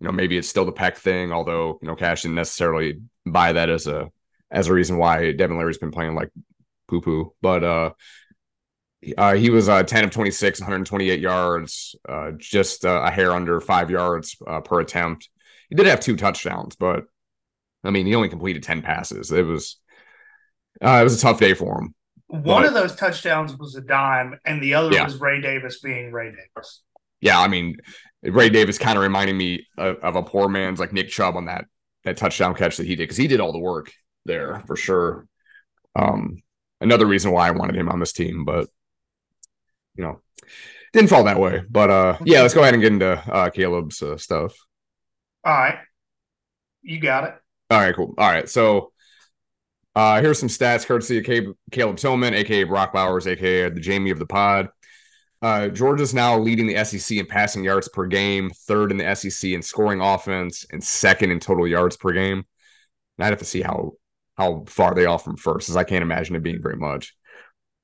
You 0.00 0.06
know, 0.06 0.12
maybe 0.12 0.36
it's 0.36 0.48
still 0.48 0.64
the 0.66 0.72
pec 0.72 0.96
thing, 0.96 1.32
although 1.32 1.78
you 1.80 1.88
know 1.88 1.94
Cash 1.96 2.22
didn't 2.22 2.34
necessarily 2.34 3.00
buy 3.24 3.52
that 3.52 3.70
as 3.70 3.86
a 3.86 4.10
as 4.50 4.68
a 4.68 4.72
reason 4.74 4.98
why 4.98 5.32
Devin 5.32 5.58
Leary's 5.58 5.78
been 5.78 5.90
playing 5.90 6.14
like 6.14 6.30
poo 6.88 7.00
poo. 7.00 7.32
But 7.40 7.64
uh, 7.64 7.90
uh, 9.16 9.34
he 9.34 9.50
was 9.50 9.68
uh, 9.68 9.82
10 9.82 10.04
of 10.04 10.10
26, 10.10 10.60
128 10.60 11.20
yards, 11.20 11.94
uh, 12.08 12.32
just 12.38 12.84
uh, 12.84 13.02
a 13.06 13.10
hair 13.10 13.32
under 13.32 13.60
five 13.60 13.90
yards 13.90 14.36
uh, 14.46 14.60
per 14.60 14.80
attempt. 14.80 15.28
He 15.68 15.74
did 15.76 15.86
have 15.86 16.00
two 16.00 16.16
touchdowns, 16.16 16.76
but 16.76 17.04
I 17.84 17.90
mean, 17.90 18.06
he 18.06 18.14
only 18.14 18.28
completed 18.28 18.62
10 18.62 18.82
passes. 18.82 19.30
It 19.32 19.42
was 19.46 19.78
uh, 20.84 20.98
it 21.00 21.04
was 21.04 21.18
a 21.18 21.22
tough 21.22 21.40
day 21.40 21.54
for 21.54 21.80
him. 21.80 21.94
One 22.28 22.42
But- 22.62 22.66
of 22.66 22.74
those 22.74 22.94
touchdowns 22.96 23.56
was 23.56 23.76
a 23.76 23.80
dime, 23.80 24.38
and 24.44 24.62
the 24.62 24.74
other 24.74 24.92
Yeah. 24.92 25.04
was 25.04 25.18
Ray 25.20 25.40
Davis 25.40 25.80
being 25.80 26.12
Ray 26.12 26.32
Davis. 26.32 26.82
Yeah, 27.20 27.40
I 27.40 27.48
mean, 27.48 27.76
Ray 28.22 28.50
Davis 28.50 28.78
kind 28.78 28.96
of 28.96 29.02
reminding 29.02 29.36
me 29.36 29.66
of, 29.76 29.96
of 29.96 30.16
a 30.16 30.22
poor 30.22 30.48
man's 30.48 30.80
like 30.80 30.92
Nick 30.92 31.08
Chubb 31.08 31.36
on 31.36 31.46
that 31.46 31.66
that 32.04 32.16
touchdown 32.16 32.54
catch 32.54 32.76
that 32.76 32.86
he 32.86 32.96
did 32.96 33.04
because 33.04 33.16
he 33.16 33.26
did 33.26 33.40
all 33.40 33.52
the 33.52 33.58
work 33.58 33.92
there 34.24 34.62
for 34.66 34.76
sure. 34.76 35.26
Um, 35.94 36.42
another 36.80 37.06
reason 37.06 37.32
why 37.32 37.48
I 37.48 37.52
wanted 37.52 37.76
him 37.76 37.88
on 37.88 38.00
this 38.00 38.12
team, 38.12 38.44
but 38.44 38.68
you 39.94 40.04
know, 40.04 40.20
didn't 40.92 41.10
fall 41.10 41.24
that 41.24 41.40
way. 41.40 41.62
But 41.68 41.90
uh, 41.90 42.18
yeah, 42.24 42.42
let's 42.42 42.54
go 42.54 42.62
ahead 42.62 42.74
and 42.74 42.82
get 42.82 42.92
into 42.92 43.12
uh, 43.12 43.50
Caleb's 43.50 44.02
uh, 44.02 44.16
stuff. 44.16 44.54
All 45.44 45.52
right, 45.52 45.78
you 46.82 47.00
got 47.00 47.24
it. 47.24 47.34
All 47.70 47.80
right, 47.80 47.94
cool. 47.94 48.14
All 48.18 48.28
right, 48.28 48.48
so 48.48 48.92
uh, 49.94 50.20
here's 50.20 50.38
some 50.38 50.48
stats 50.48 50.86
courtesy 50.86 51.18
of 51.18 51.24
Caleb, 51.24 51.56
Caleb 51.70 51.96
Tillman, 51.96 52.34
aka 52.34 52.64
Brock 52.64 52.92
Bowers, 52.92 53.26
aka 53.26 53.70
the 53.70 53.80
Jamie 53.80 54.10
of 54.10 54.18
the 54.18 54.26
Pod. 54.26 54.68
Uh, 55.42 55.68
Georgia's 55.68 56.14
now 56.14 56.38
leading 56.38 56.66
the 56.66 56.82
SEC 56.84 57.18
in 57.18 57.26
passing 57.26 57.62
yards 57.62 57.88
per 57.88 58.06
game, 58.06 58.50
third 58.50 58.90
in 58.90 58.96
the 58.96 59.14
SEC 59.14 59.50
in 59.50 59.62
scoring 59.62 60.00
offense, 60.00 60.64
and 60.70 60.82
second 60.82 61.30
in 61.30 61.40
total 61.40 61.68
yards 61.68 61.96
per 61.96 62.12
game. 62.12 62.44
And 63.18 63.24
I'd 63.24 63.30
have 63.30 63.38
to 63.38 63.44
see 63.44 63.62
how 63.62 63.92
how 64.36 64.64
far 64.66 64.94
they 64.94 65.06
are 65.06 65.18
from 65.18 65.36
first, 65.36 65.68
as 65.68 65.76
I 65.76 65.84
can't 65.84 66.02
imagine 66.02 66.36
it 66.36 66.42
being 66.42 66.62
very 66.62 66.76
much, 66.76 67.14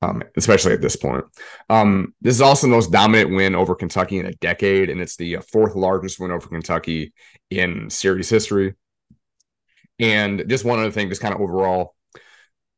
um, 0.02 0.22
especially 0.36 0.72
at 0.74 0.82
this 0.82 0.96
point. 0.96 1.24
Um, 1.70 2.14
this 2.20 2.34
is 2.34 2.42
also 2.42 2.66
the 2.66 2.72
most 2.72 2.92
dominant 2.92 3.34
win 3.34 3.54
over 3.54 3.74
Kentucky 3.74 4.18
in 4.18 4.26
a 4.26 4.34
decade, 4.34 4.90
and 4.90 5.00
it's 5.00 5.16
the 5.16 5.36
uh, 5.36 5.42
fourth 5.50 5.74
largest 5.74 6.20
win 6.20 6.30
over 6.30 6.48
Kentucky 6.48 7.12
in 7.50 7.88
series 7.88 8.28
history. 8.28 8.74
And 9.98 10.44
just 10.48 10.64
one 10.64 10.78
other 10.78 10.90
thing, 10.90 11.08
just 11.08 11.22
kind 11.22 11.34
of 11.34 11.40
overall, 11.40 11.94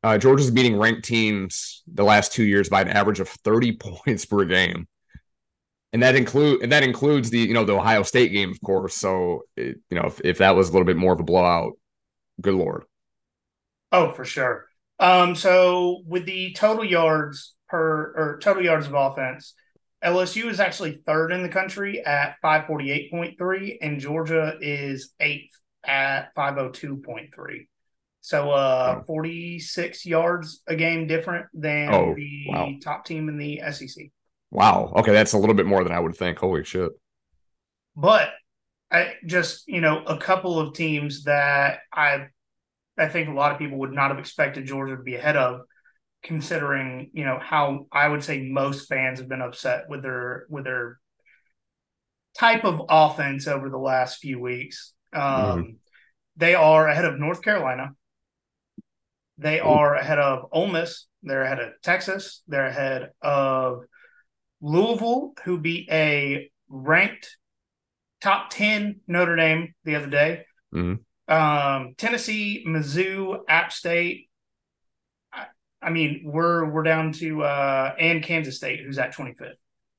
uh, 0.05 0.19
Georgia's 0.19 0.51
beating 0.51 0.77
ranked 0.79 1.03
teams 1.05 1.83
the 1.87 2.05
last 2.05 2.33
two 2.33 2.45
years 2.45 2.69
by 2.69 2.83
an 2.83 2.89
average 2.89 3.21
of 3.21 3.29
30 3.29 3.77
points 3.81 4.27
per 4.27 4.45
game. 4.45 4.87
and 5.95 6.03
that 6.03 6.15
include 6.15 6.63
and 6.63 6.71
that 6.73 6.83
includes 6.83 7.31
the 7.31 7.39
you 7.39 7.55
know 7.55 7.65
the 7.65 7.75
Ohio 7.75 8.03
State 8.03 8.31
game, 8.31 8.51
of 8.51 8.61
course. 8.61 8.95
So 8.95 9.45
it, 9.57 9.79
you 9.91 9.99
know 9.99 10.05
if, 10.07 10.21
if 10.23 10.39
that 10.39 10.55
was 10.55 10.69
a 10.69 10.73
little 10.73 10.87
bit 10.87 10.99
more 10.99 11.15
of 11.15 11.21
a 11.21 11.25
blowout, 11.25 11.73
good 12.41 12.55
lord. 12.55 12.85
Oh, 13.93 14.11
for 14.11 14.25
sure. 14.25 14.67
Um, 14.99 15.35
so 15.35 16.03
with 16.07 16.27
the 16.27 16.53
total 16.53 16.85
yards 16.85 17.55
per 17.69 18.13
or 18.17 18.39
total 18.43 18.63
yards 18.63 18.87
of 18.87 18.95
offense, 18.95 19.55
LSU 20.05 20.51
is 20.51 20.61
actually 20.61 21.01
third 21.07 21.33
in 21.33 21.43
the 21.43 21.49
country 21.49 22.05
at 22.05 22.37
548.3, 22.45 23.79
and 23.81 24.01
Georgia 24.01 24.59
is 24.61 25.15
eighth 25.19 25.57
at 25.85 26.35
502.3. 26.35 27.67
So 28.25 28.53
uh 28.53 29.01
oh. 29.01 29.05
46 29.07 30.07
yards 30.07 30.63
a 30.67 30.75
game 30.75 31.07
different 31.07 31.45
than 31.53 31.93
oh, 31.93 32.15
the 32.15 32.47
wow. 32.49 32.71
top 32.83 33.05
team 33.05 33.29
in 33.29 33.37
the 33.37 33.61
SEC. 33.71 34.07
Wow. 34.51 34.95
Okay, 34.97 35.13
that's 35.13 35.35
a 35.35 35.39
little 35.39 35.55
bit 35.55 35.67
more 35.67 35.85
than 35.85 35.93
I 35.93 36.01
would 36.01 36.17
think. 36.17 36.39
Holy 36.39 36.65
shit. 36.65 36.91
But 37.95 38.31
I 38.91 39.13
just, 39.27 39.69
you 39.69 39.83
know, 39.83 40.03
a 40.05 40.17
couple 40.17 40.59
of 40.59 40.73
teams 40.73 41.25
that 41.25 41.81
I 41.93 42.29
I 42.97 43.09
think 43.09 43.29
a 43.29 43.35
lot 43.35 43.53
of 43.53 43.59
people 43.59 43.77
would 43.81 43.93
not 43.93 44.09
have 44.09 44.19
expected 44.19 44.65
Georgia 44.65 44.97
to 44.97 45.03
be 45.03 45.17
ahead 45.17 45.37
of 45.37 45.61
considering, 46.23 47.11
you 47.13 47.27
know, 47.27 47.39
how 47.39 47.89
I 47.93 48.09
would 48.09 48.25
say 48.25 48.41
most 48.41 48.89
fans 48.89 49.19
have 49.19 49.29
been 49.29 49.43
upset 49.43 49.91
with 49.91 50.01
their 50.01 50.47
with 50.49 50.65
their 50.65 50.99
type 52.39 52.65
of 52.65 52.81
offense 52.89 53.47
over 53.47 53.69
the 53.69 53.77
last 53.77 54.17
few 54.17 54.41
weeks. 54.41 54.95
Um, 55.13 55.23
mm-hmm. 55.23 55.71
They 56.39 56.55
are 56.55 56.89
ahead 56.89 57.05
of 57.05 57.19
North 57.19 57.43
Carolina. 57.43 57.91
They 59.39 59.61
are 59.61 59.95
ahead 59.95 60.19
of 60.19 60.47
Ole 60.53 60.69
Miss. 60.69 61.07
They're 61.23 61.43
ahead 61.43 61.59
of 61.59 61.73
Texas. 61.83 62.43
They're 62.47 62.67
ahead 62.67 63.11
of 63.23 63.85
Louisville, 64.61 65.35
who 65.45 65.59
beat 65.59 65.89
a 65.91 66.51
ranked 66.69 67.37
top 68.21 68.51
10 68.51 69.01
Notre 69.07 69.37
Dame 69.37 69.75
the 69.85 69.97
other 69.97 70.07
day. 70.09 70.45
Mm-hmm. 70.75 71.33
Um, 71.33 71.95
Tennessee, 71.97 72.65
Mizzou, 72.67 73.41
App 73.49 73.73
State. 73.73 74.29
I, 75.33 75.47
I, 75.81 75.91
mean, 75.91 76.23
we're 76.25 76.71
we're 76.71 76.83
down 76.83 77.13
to 77.13 77.43
uh, 77.43 77.95
and 77.99 78.23
Kansas 78.23 78.57
State, 78.57 78.81
who's 78.81 78.99
at 78.99 79.15
25th. 79.15 79.55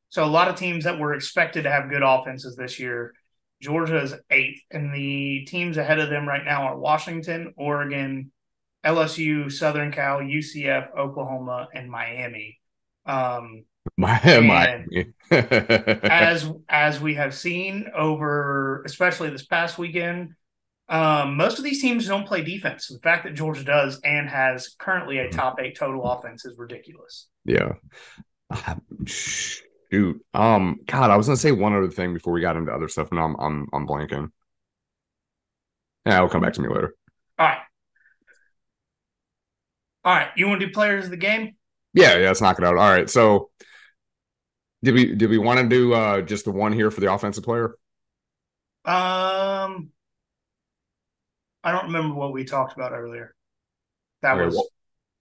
So 0.10 0.24
a 0.24 0.26
lot 0.26 0.48
of 0.48 0.56
teams 0.56 0.86
that 0.86 1.00
were 1.00 1.14
expected 1.14 1.64
to 1.64 1.72
have 1.72 1.90
good 1.90 2.04
offenses 2.04 2.56
this 2.56 2.80
year. 2.80 3.14
Georgia 3.62 4.02
is 4.02 4.14
eighth, 4.30 4.62
and 4.70 4.94
the 4.94 5.46
teams 5.48 5.78
ahead 5.78 6.00
of 6.00 6.10
them 6.10 6.28
right 6.28 6.44
now 6.44 6.68
are 6.68 6.78
Washington, 6.78 7.54
Oregon, 7.58 8.32
LSU, 8.86 9.52
Southern 9.52 9.92
Cal, 9.92 10.20
UCF, 10.20 10.96
Oklahoma, 10.98 11.68
and 11.74 11.90
Miami. 11.90 12.60
Um, 13.06 13.66
Miami. 13.98 15.14
as 15.32 16.52
as 16.70 17.02
we 17.02 17.16
have 17.16 17.34
seen 17.34 17.88
over, 17.96 18.84
especially 18.84 19.30
this 19.30 19.46
past 19.46 19.78
weekend, 19.78 20.34
um, 20.90 21.36
most 21.38 21.58
of 21.58 21.64
these 21.64 21.82
teams 21.82 22.08
don't 22.08 22.28
play 22.28 22.44
defense. 22.44 22.88
The 22.88 23.00
fact 23.00 23.24
that 23.24 23.34
Georgia 23.34 23.64
does 23.64 24.00
and 24.04 24.30
has 24.30 24.76
currently 24.78 25.18
a 25.18 25.26
mm-hmm. 25.26 25.38
top 25.38 25.60
eight 25.60 25.78
total 25.78 26.04
offense 26.04 26.46
is 26.46 26.58
ridiculous. 26.58 27.28
Yeah. 27.46 27.74
Shoot. 29.06 30.24
Um. 30.34 30.80
God, 30.86 31.10
I 31.10 31.18
was 31.18 31.28
gonna 31.28 31.38
say 31.38 31.52
one 31.52 31.74
other 31.74 31.90
thing 31.90 32.14
before 32.14 32.34
we 32.34 32.42
got 32.42 32.58
into 32.58 32.72
other 32.72 32.88
stuff, 32.88 33.10
and 33.12 33.20
I'm 33.20 33.36
I'm 33.40 33.68
I'm 33.74 33.88
blanking. 33.88 34.30
Yeah, 36.06 36.18
it'll 36.18 36.30
come 36.30 36.42
back 36.42 36.54
to 36.54 36.62
me 36.62 36.70
later. 36.70 36.96
All 37.40 37.48
right. 37.48 37.58
All 40.06 40.14
right. 40.14 40.30
You 40.38 40.48
want 40.48 40.62
to 40.62 40.68
do 40.68 40.72
players 40.72 41.06
of 41.06 41.12
the 41.12 41.18
game? 41.18 41.56
Yeah, 41.94 42.18
yeah. 42.18 42.28
Let's 42.28 42.42
knock 42.42 42.60
it 42.60 42.64
out. 42.64 42.78
All 42.78 42.90
right. 42.90 43.10
So 43.10 43.50
did 44.84 44.94
we 44.94 45.16
did 45.16 45.32
we 45.32 45.40
want 45.40 45.60
to 45.60 45.68
do 45.68 45.94
uh, 45.94 46.22
just 46.22 46.46
the 46.46 46.52
one 46.52 46.72
here 46.72 46.92
for 46.92 47.02
the 47.02 47.12
offensive 47.12 47.44
player? 47.44 47.76
Um, 48.86 49.90
I 51.64 51.72
don't 51.72 51.86
remember 51.86 52.14
what 52.14 52.32
we 52.32 52.44
talked 52.44 52.74
about 52.74 52.92
earlier. 52.92 53.34
That 54.22 54.36
okay, 54.36 54.46
was 54.46 54.56
well, 54.56 54.68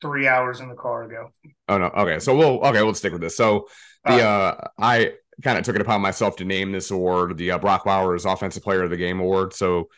three 0.02 0.28
hours 0.28 0.60
in 0.60 0.68
the 0.68 0.74
car 0.74 1.04
ago. 1.04 1.30
Oh 1.68 1.78
no. 1.78 1.86
Okay, 1.86 2.18
so 2.18 2.36
we'll 2.36 2.60
okay 2.60 2.82
we'll 2.82 2.92
stick 2.92 3.12
with 3.12 3.22
this. 3.22 3.38
So 3.38 3.68
the 4.04 4.22
uh, 4.22 4.68
I 4.78 5.14
kind 5.42 5.58
of 5.58 5.64
took 5.64 5.76
it 5.76 5.82
upon 5.82 6.02
myself 6.02 6.36
to 6.36 6.44
name 6.44 6.72
this 6.72 6.90
award 6.90 7.38
the 7.38 7.52
uh, 7.52 7.58
Brock 7.58 7.86
Bowers 7.86 8.26
Offensive 8.26 8.62
Player 8.62 8.82
of 8.82 8.90
the 8.90 8.98
Game 8.98 9.18
award. 9.18 9.54
So 9.54 9.88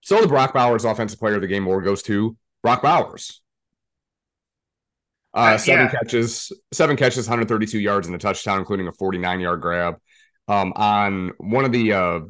so 0.00 0.20
the 0.20 0.26
Brock 0.26 0.52
Bowers 0.52 0.84
Offensive 0.84 1.20
Player 1.20 1.36
of 1.36 1.40
the 1.40 1.46
Game 1.46 1.66
award 1.66 1.84
goes 1.84 2.02
to 2.02 2.36
Brock 2.64 2.82
Bowers. 2.82 3.43
Uh, 5.34 5.58
seven 5.58 5.86
yeah. 5.86 5.90
catches, 5.90 6.52
seven 6.72 6.96
catches, 6.96 7.26
132 7.26 7.78
yards 7.78 8.06
and 8.06 8.14
a 8.14 8.18
touchdown, 8.18 8.58
including 8.60 8.86
a 8.86 8.92
49 8.92 9.40
yard 9.40 9.60
grab. 9.60 9.96
Um, 10.46 10.72
on 10.76 11.32
one 11.38 11.64
of 11.64 11.72
the 11.72 11.92
uh, 11.92 12.20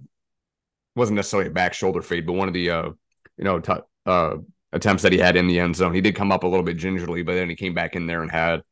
wasn't 0.97 1.17
necessarily 1.17 1.51
a 1.51 1.53
back 1.53 1.75
shoulder 1.75 2.01
fade, 2.01 2.27
but 2.27 2.33
one 2.35 2.49
of 2.49 2.55
the 2.55 2.71
uh, 2.71 2.91
you 3.37 3.45
know, 3.45 3.61
t- 3.61 3.73
uh, 4.07 4.37
attempts 4.73 5.03
that 5.03 5.13
he 5.13 5.19
had 5.19 5.37
in 5.37 5.47
the 5.47 5.59
end 5.59 5.77
zone. 5.77 5.95
He 5.95 6.01
did 6.01 6.15
come 6.15 6.33
up 6.33 6.45
a 6.45 6.47
little 6.47 6.65
bit 6.65 6.77
gingerly, 6.77 7.23
but 7.23 7.35
then 7.35 7.49
he 7.49 7.57
came 7.57 7.75
back 7.75 7.97
in 7.97 8.07
there 8.07 8.23
and 8.23 8.31
had, 8.31 8.63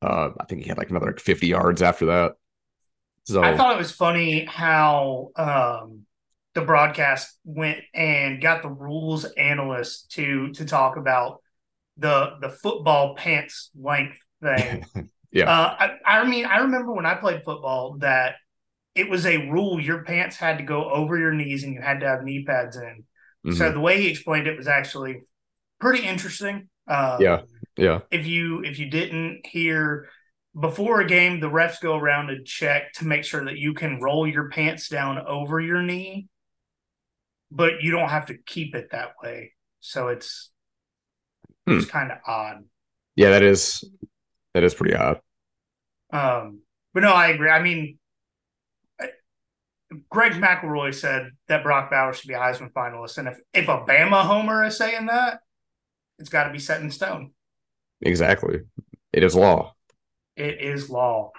uh, 0.00 0.30
I 0.38 0.44
think 0.44 0.62
he 0.62 0.68
had 0.68 0.78
like 0.78 0.90
another 0.90 1.06
like 1.06 1.20
50 1.20 1.46
yards 1.46 1.82
after 1.82 2.06
that. 2.06 2.32
So 3.24 3.42
I 3.42 3.56
thought 3.56 3.74
it 3.74 3.78
was 3.78 3.92
funny 3.92 4.44
how 4.44 5.30
um, 5.36 6.06
the 6.54 6.62
broadcast 6.62 7.38
went 7.44 7.78
and 7.94 8.42
got 8.42 8.62
the 8.62 8.68
rules 8.68 9.24
analyst 9.24 10.10
to 10.12 10.50
to 10.54 10.64
talk 10.64 10.96
about 10.96 11.40
the 11.96 12.36
the 12.40 12.48
football 12.48 13.14
pants 13.16 13.70
length 13.78 14.18
thing. 14.42 14.84
yeah. 15.32 15.50
Uh, 15.50 15.76
I, 15.78 16.18
I 16.18 16.24
mean, 16.24 16.46
I 16.46 16.58
remember 16.58 16.92
when 16.92 17.06
I 17.06 17.14
played 17.14 17.44
football 17.44 17.96
that 17.98 18.36
it 18.94 19.08
was 19.08 19.26
a 19.26 19.48
rule 19.48 19.80
your 19.80 20.04
pants 20.04 20.36
had 20.36 20.58
to 20.58 20.64
go 20.64 20.90
over 20.90 21.18
your 21.18 21.32
knees 21.32 21.64
and 21.64 21.74
you 21.74 21.80
had 21.80 22.00
to 22.00 22.06
have 22.06 22.22
knee 22.22 22.44
pads 22.44 22.76
in. 22.76 23.04
Mm-hmm. 23.46 23.56
So 23.56 23.72
the 23.72 23.80
way 23.80 24.00
he 24.00 24.08
explained 24.08 24.46
it 24.46 24.56
was 24.56 24.68
actually 24.68 25.22
pretty 25.80 26.06
interesting. 26.06 26.68
Um, 26.86 27.20
yeah, 27.20 27.40
yeah. 27.76 28.00
If 28.10 28.26
you 28.26 28.62
if 28.62 28.78
you 28.78 28.90
didn't 28.90 29.46
hear 29.46 30.08
before 30.58 31.00
a 31.00 31.06
game, 31.06 31.40
the 31.40 31.50
refs 31.50 31.80
go 31.80 31.96
around 31.96 32.30
and 32.30 32.46
check 32.46 32.92
to 32.94 33.06
make 33.06 33.24
sure 33.24 33.44
that 33.44 33.56
you 33.56 33.74
can 33.74 34.00
roll 34.00 34.26
your 34.26 34.50
pants 34.50 34.88
down 34.88 35.18
over 35.18 35.60
your 35.60 35.82
knee, 35.82 36.28
but 37.50 37.82
you 37.82 37.90
don't 37.90 38.10
have 38.10 38.26
to 38.26 38.36
keep 38.36 38.74
it 38.74 38.88
that 38.92 39.12
way. 39.22 39.52
So 39.80 40.08
it's 40.08 40.51
Hmm. 41.66 41.78
It's 41.78 41.86
kind 41.86 42.10
of 42.10 42.18
odd. 42.26 42.64
Yeah, 43.16 43.30
that 43.30 43.42
is 43.42 43.84
that 44.54 44.64
is 44.64 44.74
pretty 44.74 44.94
odd. 44.94 45.20
Um, 46.12 46.60
but 46.92 47.02
no, 47.02 47.12
I 47.12 47.28
agree. 47.28 47.50
I 47.50 47.62
mean, 47.62 47.98
Greg 50.08 50.32
McElroy 50.32 50.94
said 50.94 51.30
that 51.48 51.62
Brock 51.62 51.90
Bowers 51.90 52.18
should 52.18 52.28
be 52.28 52.34
a 52.34 52.38
Heisman 52.38 52.72
finalist, 52.72 53.18
and 53.18 53.28
if 53.28 53.38
if 53.52 53.68
a 53.68 53.78
Bama 53.80 54.22
homer 54.22 54.64
is 54.64 54.76
saying 54.76 55.06
that, 55.06 55.40
it's 56.18 56.30
got 56.30 56.44
to 56.44 56.52
be 56.52 56.58
set 56.58 56.80
in 56.80 56.90
stone. 56.90 57.32
Exactly, 58.00 58.60
it 59.12 59.22
is 59.22 59.34
law. 59.34 59.74
It 60.36 60.60
is 60.60 60.88
law. 60.88 61.32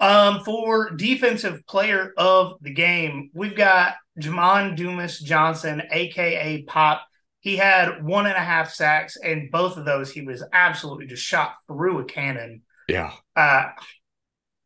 Um, 0.00 0.44
for 0.44 0.90
defensive 0.90 1.66
player 1.66 2.12
of 2.16 2.54
the 2.60 2.72
game, 2.72 3.30
we've 3.34 3.56
got 3.56 3.94
Jamon 4.20 4.76
Dumas 4.76 5.18
Johnson, 5.18 5.82
aka 5.90 6.62
Pop 6.62 7.07
he 7.40 7.56
had 7.56 8.04
one 8.04 8.26
and 8.26 8.36
a 8.36 8.40
half 8.40 8.72
sacks, 8.72 9.16
and 9.16 9.50
both 9.50 9.76
of 9.76 9.84
those 9.84 10.10
he 10.10 10.22
was 10.22 10.44
absolutely 10.52 11.06
just 11.06 11.22
shot 11.22 11.54
through 11.66 12.00
a 12.00 12.04
cannon. 12.04 12.62
Yeah. 12.88 13.12
Uh, 13.36 13.70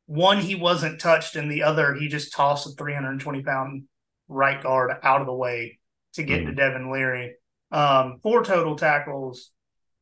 one 0.06 0.38
he 0.38 0.54
wasn't 0.54 1.00
touched, 1.00 1.36
and 1.36 1.50
the 1.50 1.64
other 1.64 1.94
he 1.94 2.08
just 2.08 2.32
tossed 2.32 2.66
a 2.66 2.70
320 2.70 3.42
pound 3.42 3.84
right 4.28 4.62
guard 4.62 4.90
out 5.02 5.20
of 5.20 5.26
the 5.26 5.34
way 5.34 5.78
to 6.14 6.22
get 6.22 6.42
mm. 6.42 6.46
to 6.46 6.54
Devin 6.54 6.90
Leary. 6.90 7.34
Um, 7.70 8.18
four 8.22 8.44
total 8.44 8.76
tackles, 8.76 9.50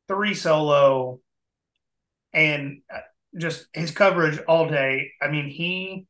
three 0.09 0.35
solo, 0.35 1.21
and 2.33 2.83
uh, 2.93 3.01
just 3.37 3.67
his 3.73 3.91
coverage 3.91 4.39
all 4.47 4.69
day. 4.69 5.13
I 5.21 5.29
mean, 5.29 5.47
he 5.47 6.07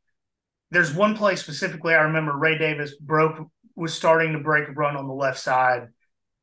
there's 0.71 0.95
one 0.95 1.17
play 1.17 1.37
specifically 1.37 1.95
I 1.95 2.03
remember 2.03 2.37
Ray 2.37 2.59
Davis 2.59 2.95
broke 2.97 3.49
was 3.75 3.95
starting 3.95 4.33
to 4.33 4.39
break 4.39 4.69
a 4.69 4.73
run 4.73 4.97
on 4.97 5.09
the 5.09 5.15
left 5.15 5.39
side 5.39 5.89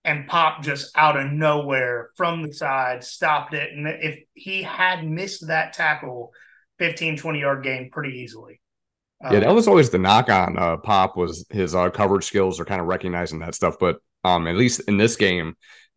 and 0.08 0.26
Pop 0.26 0.64
just 0.64 0.98
out 0.98 1.20
of 1.20 1.32
nowhere 1.32 2.12
from 2.16 2.42
the 2.42 2.54
side 2.54 3.04
stopped 3.04 3.54
it. 3.54 3.74
And 3.74 3.86
if 3.86 4.22
he 4.34 4.64
had 4.64 5.06
missed 5.06 5.48
that 5.48 5.74
tackle, 5.74 6.32
15, 6.80 7.18
20 7.18 7.40
yard 7.40 7.64
gain 7.64 7.92
pretty 7.92 8.20
easily. 8.20 8.62
Yeah, 9.22 9.42
that 9.42 9.50
um, 9.50 9.56
was 9.56 9.68
always 9.68 9.90
the 9.90 9.98
knock 9.98 10.30
on 10.30 10.58
uh, 10.58 10.78
Pop 10.78 11.18
was 11.18 11.46
his 11.50 11.76
uh, 11.76 11.90
coverage 11.90 12.24
skills 12.24 12.60
or 12.60 12.66
kind 12.66 12.80
of 12.80 12.88
recognizing 12.88 13.40
that 13.40 13.54
stuff. 13.54 13.76
But 13.80 13.98
um, 14.24 14.48
at 14.48 14.56
least 14.56 14.82
in 14.88 14.98
this 14.98 15.18
game, 15.18 15.56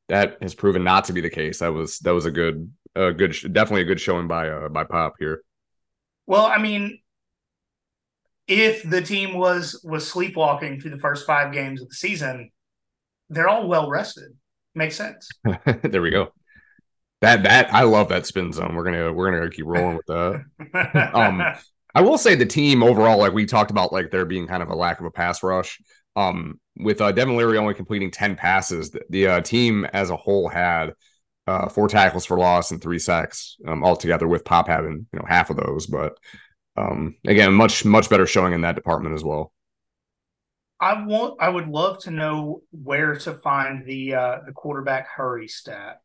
that 0.08 0.38
has 0.42 0.54
proven 0.54 0.82
not 0.82 1.04
to 1.04 1.12
be 1.12 1.20
the 1.20 1.30
case. 1.30 1.60
That 1.60 1.72
was 1.72 1.98
that 2.00 2.12
was 2.12 2.26
a 2.26 2.30
good, 2.32 2.72
a 2.96 3.12
good, 3.12 3.30
definitely 3.52 3.82
a 3.82 3.84
good 3.84 4.00
showing 4.00 4.26
by 4.26 4.48
uh, 4.48 4.68
by 4.70 4.84
Pop 4.84 5.14
here. 5.20 5.42
Well, 6.26 6.46
I 6.46 6.58
mean, 6.58 6.98
if 8.48 8.82
the 8.82 9.02
team 9.02 9.34
was 9.34 9.80
was 9.84 10.10
sleepwalking 10.10 10.80
through 10.80 10.92
the 10.92 10.98
first 10.98 11.26
five 11.26 11.52
games 11.52 11.82
of 11.82 11.90
the 11.90 11.94
season, 11.94 12.50
they're 13.30 13.48
all 13.48 13.66
well 13.66 13.88
rested. 13.88 14.32
Makes 14.74 14.96
sense. 14.96 15.28
there 15.82 16.02
we 16.02 16.10
go. 16.10 16.32
That 17.22 17.44
that 17.44 17.72
I 17.72 17.82
love 17.82 18.08
that 18.08 18.26
spin 18.26 18.52
zone. 18.52 18.74
We're 18.74 18.84
gonna 18.84 19.12
we're 19.12 19.30
gonna 19.30 19.50
keep 19.50 19.66
rolling 19.66 19.96
with 19.96 20.06
that. 20.06 21.10
um, 21.14 21.42
I 21.94 22.02
will 22.02 22.18
say 22.18 22.34
the 22.34 22.46
team 22.46 22.82
overall, 22.82 23.18
like 23.18 23.32
we 23.32 23.46
talked 23.46 23.70
about, 23.70 23.92
like 23.92 24.10
there 24.10 24.24
being 24.24 24.46
kind 24.46 24.62
of 24.62 24.70
a 24.70 24.74
lack 24.74 25.00
of 25.00 25.06
a 25.06 25.10
pass 25.10 25.42
rush. 25.42 25.80
Um, 26.16 26.60
with 26.76 27.00
uh, 27.00 27.12
Devin 27.12 27.36
Leary 27.36 27.58
only 27.58 27.74
completing 27.74 28.10
ten 28.10 28.36
passes, 28.36 28.90
the, 28.90 29.02
the 29.10 29.26
uh, 29.26 29.40
team 29.42 29.84
as 29.86 30.10
a 30.10 30.16
whole 30.16 30.48
had 30.48 30.94
uh, 31.46 31.68
four 31.68 31.88
tackles 31.88 32.24
for 32.24 32.38
loss 32.38 32.70
and 32.70 32.80
three 32.80 32.98
sacks 32.98 33.56
um, 33.66 33.84
altogether, 33.84 34.26
with 34.26 34.44
Pop 34.44 34.66
having 34.66 35.06
you 35.12 35.18
know 35.18 35.26
half 35.28 35.50
of 35.50 35.56
those. 35.56 35.86
But 35.86 36.16
um, 36.76 37.16
again, 37.26 37.52
much 37.52 37.84
much 37.84 38.08
better 38.08 38.26
showing 38.26 38.54
in 38.54 38.62
that 38.62 38.76
department 38.76 39.14
as 39.14 39.24
well. 39.24 39.52
I 40.80 41.04
want. 41.04 41.36
I 41.40 41.48
would 41.48 41.68
love 41.68 41.98
to 42.00 42.10
know 42.10 42.62
where 42.70 43.14
to 43.16 43.34
find 43.34 43.84
the 43.84 44.14
uh, 44.14 44.38
the 44.46 44.52
quarterback 44.52 45.08
hurry 45.08 45.48
stat. 45.48 46.00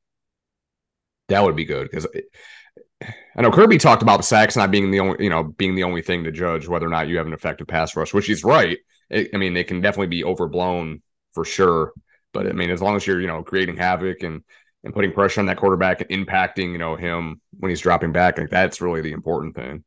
That 1.30 1.44
would 1.44 1.56
be 1.56 1.66
good 1.66 1.90
because 1.90 2.06
I 3.02 3.42
know 3.42 3.52
Kirby 3.52 3.78
talked 3.78 4.02
about 4.02 4.18
the 4.18 4.24
sacks 4.24 4.56
not 4.56 4.72
being 4.72 4.92
the 4.92 5.00
only, 5.00 5.24
you 5.24 5.30
know, 5.30 5.44
being 5.44 5.76
the 5.76 5.84
only 5.84 6.02
thing 6.02 6.24
to 6.24 6.32
judge 6.32 6.68
whether 6.68 6.86
or 6.86 6.90
not 6.90 7.08
you 7.08 7.18
have 7.18 7.28
an 7.28 7.34
effective 7.34 7.68
pass 7.68 7.96
rush, 7.96 8.14
which 8.14 8.28
he's 8.28 8.44
right. 8.44 8.78
It, 9.10 9.30
I 9.34 9.38
mean, 9.38 9.54
they 9.54 9.64
can 9.64 9.82
definitely 9.82 10.08
be 10.08 10.24
overblown 10.24 11.02
for 11.34 11.46
sure, 11.46 11.94
but 12.34 12.48
I 12.48 12.54
mean, 12.54 12.70
as 12.70 12.82
long 12.82 12.96
as 12.96 13.06
you're, 13.06 13.22
you 13.22 13.28
know, 13.28 13.44
creating 13.44 13.78
havoc 13.78 14.24
and 14.24 14.44
and 14.84 14.94
putting 14.94 15.12
pressure 15.12 15.40
on 15.40 15.48
that 15.48 15.58
quarterback 15.58 16.02
and 16.02 16.10
impacting, 16.28 16.72
you 16.72 16.78
know, 16.78 16.96
him 16.96 17.42
when 17.60 17.72
he's 17.72 17.82
dropping 17.82 18.12
back, 18.12 18.38
like 18.38 18.50
that's 18.50 18.82
really 18.82 19.02
the 19.02 19.14
important 19.14 19.56
thing, 19.56 19.84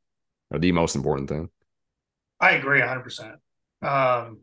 or 0.50 0.58
the 0.58 0.72
most 0.72 0.96
important 0.96 1.28
thing. 1.28 1.48
I 2.40 2.52
agree 2.52 2.80
100. 2.80 3.02
percent 3.02 3.36
um, 3.82 4.40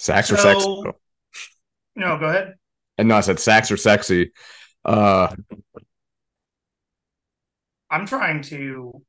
Sacks 0.00 0.28
so, 0.28 0.34
are 0.34 0.38
sexy. 0.38 0.82
No, 1.94 2.18
go 2.18 2.26
ahead. 2.26 2.54
And 2.96 3.08
no, 3.08 3.16
I 3.16 3.20
said 3.20 3.38
sacks 3.38 3.70
are 3.70 3.76
sexy. 3.76 4.32
Uh, 4.82 5.34
I'm 7.90 8.06
trying 8.06 8.40
to 8.44 9.02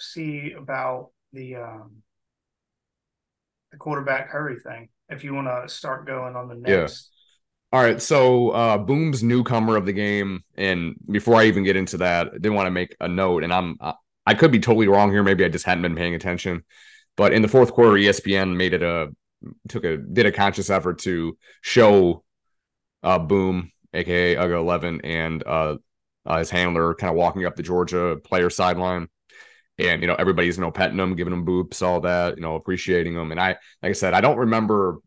see 0.00 0.52
about 0.58 1.10
the 1.32 1.56
um, 1.56 2.02
the 3.70 3.78
quarterback 3.78 4.30
hurry 4.30 4.58
thing. 4.58 4.88
If 5.08 5.22
you 5.22 5.32
want 5.32 5.46
to 5.46 5.72
start 5.72 6.08
going 6.08 6.34
on 6.34 6.48
the 6.48 6.56
next. 6.56 7.10
Yeah. 7.72 7.78
All 7.78 7.84
right. 7.84 8.02
So 8.02 8.50
uh, 8.50 8.78
Boom's 8.78 9.22
newcomer 9.22 9.76
of 9.76 9.86
the 9.86 9.92
game, 9.92 10.42
and 10.56 10.96
before 11.08 11.36
I 11.36 11.44
even 11.44 11.62
get 11.62 11.76
into 11.76 11.98
that, 11.98 12.30
I 12.34 12.38
did 12.38 12.50
want 12.50 12.66
to 12.66 12.72
make 12.72 12.96
a 12.98 13.06
note, 13.06 13.44
and 13.44 13.52
I'm 13.52 13.78
I 14.26 14.34
could 14.34 14.50
be 14.50 14.58
totally 14.58 14.88
wrong 14.88 15.12
here. 15.12 15.22
Maybe 15.22 15.44
I 15.44 15.48
just 15.48 15.66
hadn't 15.66 15.82
been 15.82 15.94
paying 15.94 16.16
attention. 16.16 16.64
But 17.16 17.32
in 17.32 17.42
the 17.42 17.48
fourth 17.48 17.72
quarter, 17.72 17.92
ESPN 17.92 18.56
made 18.56 18.74
it 18.74 18.82
a 18.82 19.10
took 19.68 19.84
a 19.84 19.96
did 19.96 20.26
a 20.26 20.32
conscious 20.32 20.70
effort 20.70 20.98
to 21.00 21.36
show 21.60 22.24
uh, 23.02 23.18
Boom, 23.18 23.70
aka 23.92 24.36
UGA 24.36 24.58
Eleven, 24.58 25.00
and 25.02 25.46
uh, 25.46 25.76
uh, 26.24 26.38
his 26.38 26.50
handler 26.50 26.94
kind 26.94 27.10
of 27.10 27.16
walking 27.16 27.44
up 27.44 27.56
the 27.56 27.62
Georgia 27.62 28.16
player 28.22 28.50
sideline. 28.50 29.08
And 29.78 30.00
you 30.00 30.08
know 30.08 30.14
everybody's 30.14 30.56
you 30.56 30.62
know 30.62 30.70
petting 30.70 30.98
him, 30.98 31.16
giving 31.16 31.34
him 31.34 31.44
boops, 31.44 31.82
all 31.82 32.00
that, 32.00 32.36
you 32.36 32.42
know, 32.42 32.54
appreciating 32.54 33.14
him. 33.14 33.30
And 33.30 33.40
I, 33.40 33.48
like 33.82 33.90
I 33.90 33.92
said, 33.92 34.14
I 34.14 34.22
don't 34.22 34.38
remember 34.38 34.98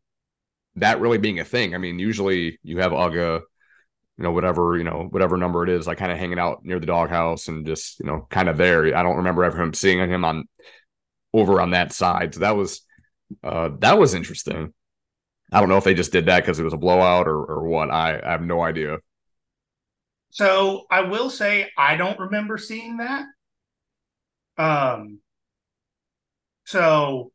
that 0.75 1.01
really 1.01 1.17
being 1.17 1.39
a 1.39 1.45
thing. 1.45 1.73
I 1.73 1.77
mean, 1.77 1.99
usually 1.99 2.59
you 2.63 2.79
have 2.79 2.91
UGA, 2.91 3.41
you 4.17 4.23
know, 4.23 4.31
whatever, 4.31 4.77
you 4.77 4.83
know, 4.83 5.07
whatever 5.09 5.37
number 5.37 5.63
it 5.63 5.69
is, 5.69 5.87
like 5.87 5.97
kind 5.97 6.11
of 6.11 6.17
hanging 6.17 6.39
out 6.39 6.63
near 6.63 6.79
the 6.79 6.85
doghouse 6.85 7.47
and 7.47 7.65
just, 7.65 7.99
you 7.99 8.05
know, 8.05 8.27
kind 8.29 8.49
of 8.49 8.57
there. 8.57 8.95
I 8.95 9.01
don't 9.01 9.17
remember 9.17 9.43
ever 9.43 9.61
him 9.61 9.73
seeing 9.73 9.99
him 9.99 10.23
on 10.23 10.47
over 11.33 11.61
on 11.61 11.71
that 11.71 11.91
side. 11.93 12.33
So 12.33 12.41
that 12.41 12.55
was 12.55 12.81
uh 13.43 13.69
that 13.79 13.97
was 13.97 14.13
interesting. 14.13 14.73
I 15.51 15.59
don't 15.59 15.69
know 15.69 15.77
if 15.77 15.83
they 15.83 15.95
just 15.95 16.11
did 16.11 16.27
that 16.27 16.41
because 16.41 16.59
it 16.59 16.63
was 16.63 16.73
a 16.73 16.77
blowout 16.77 17.27
or 17.27 17.37
or 17.37 17.67
what. 17.67 17.89
I, 17.89 18.19
I 18.23 18.31
have 18.31 18.41
no 18.41 18.61
idea. 18.61 18.97
So 20.31 20.85
I 20.91 21.01
will 21.01 21.29
say 21.29 21.69
I 21.77 21.95
don't 21.95 22.19
remember 22.19 22.57
seeing 22.57 22.97
that. 22.97 23.25
Um, 24.57 25.19
so 26.65 27.31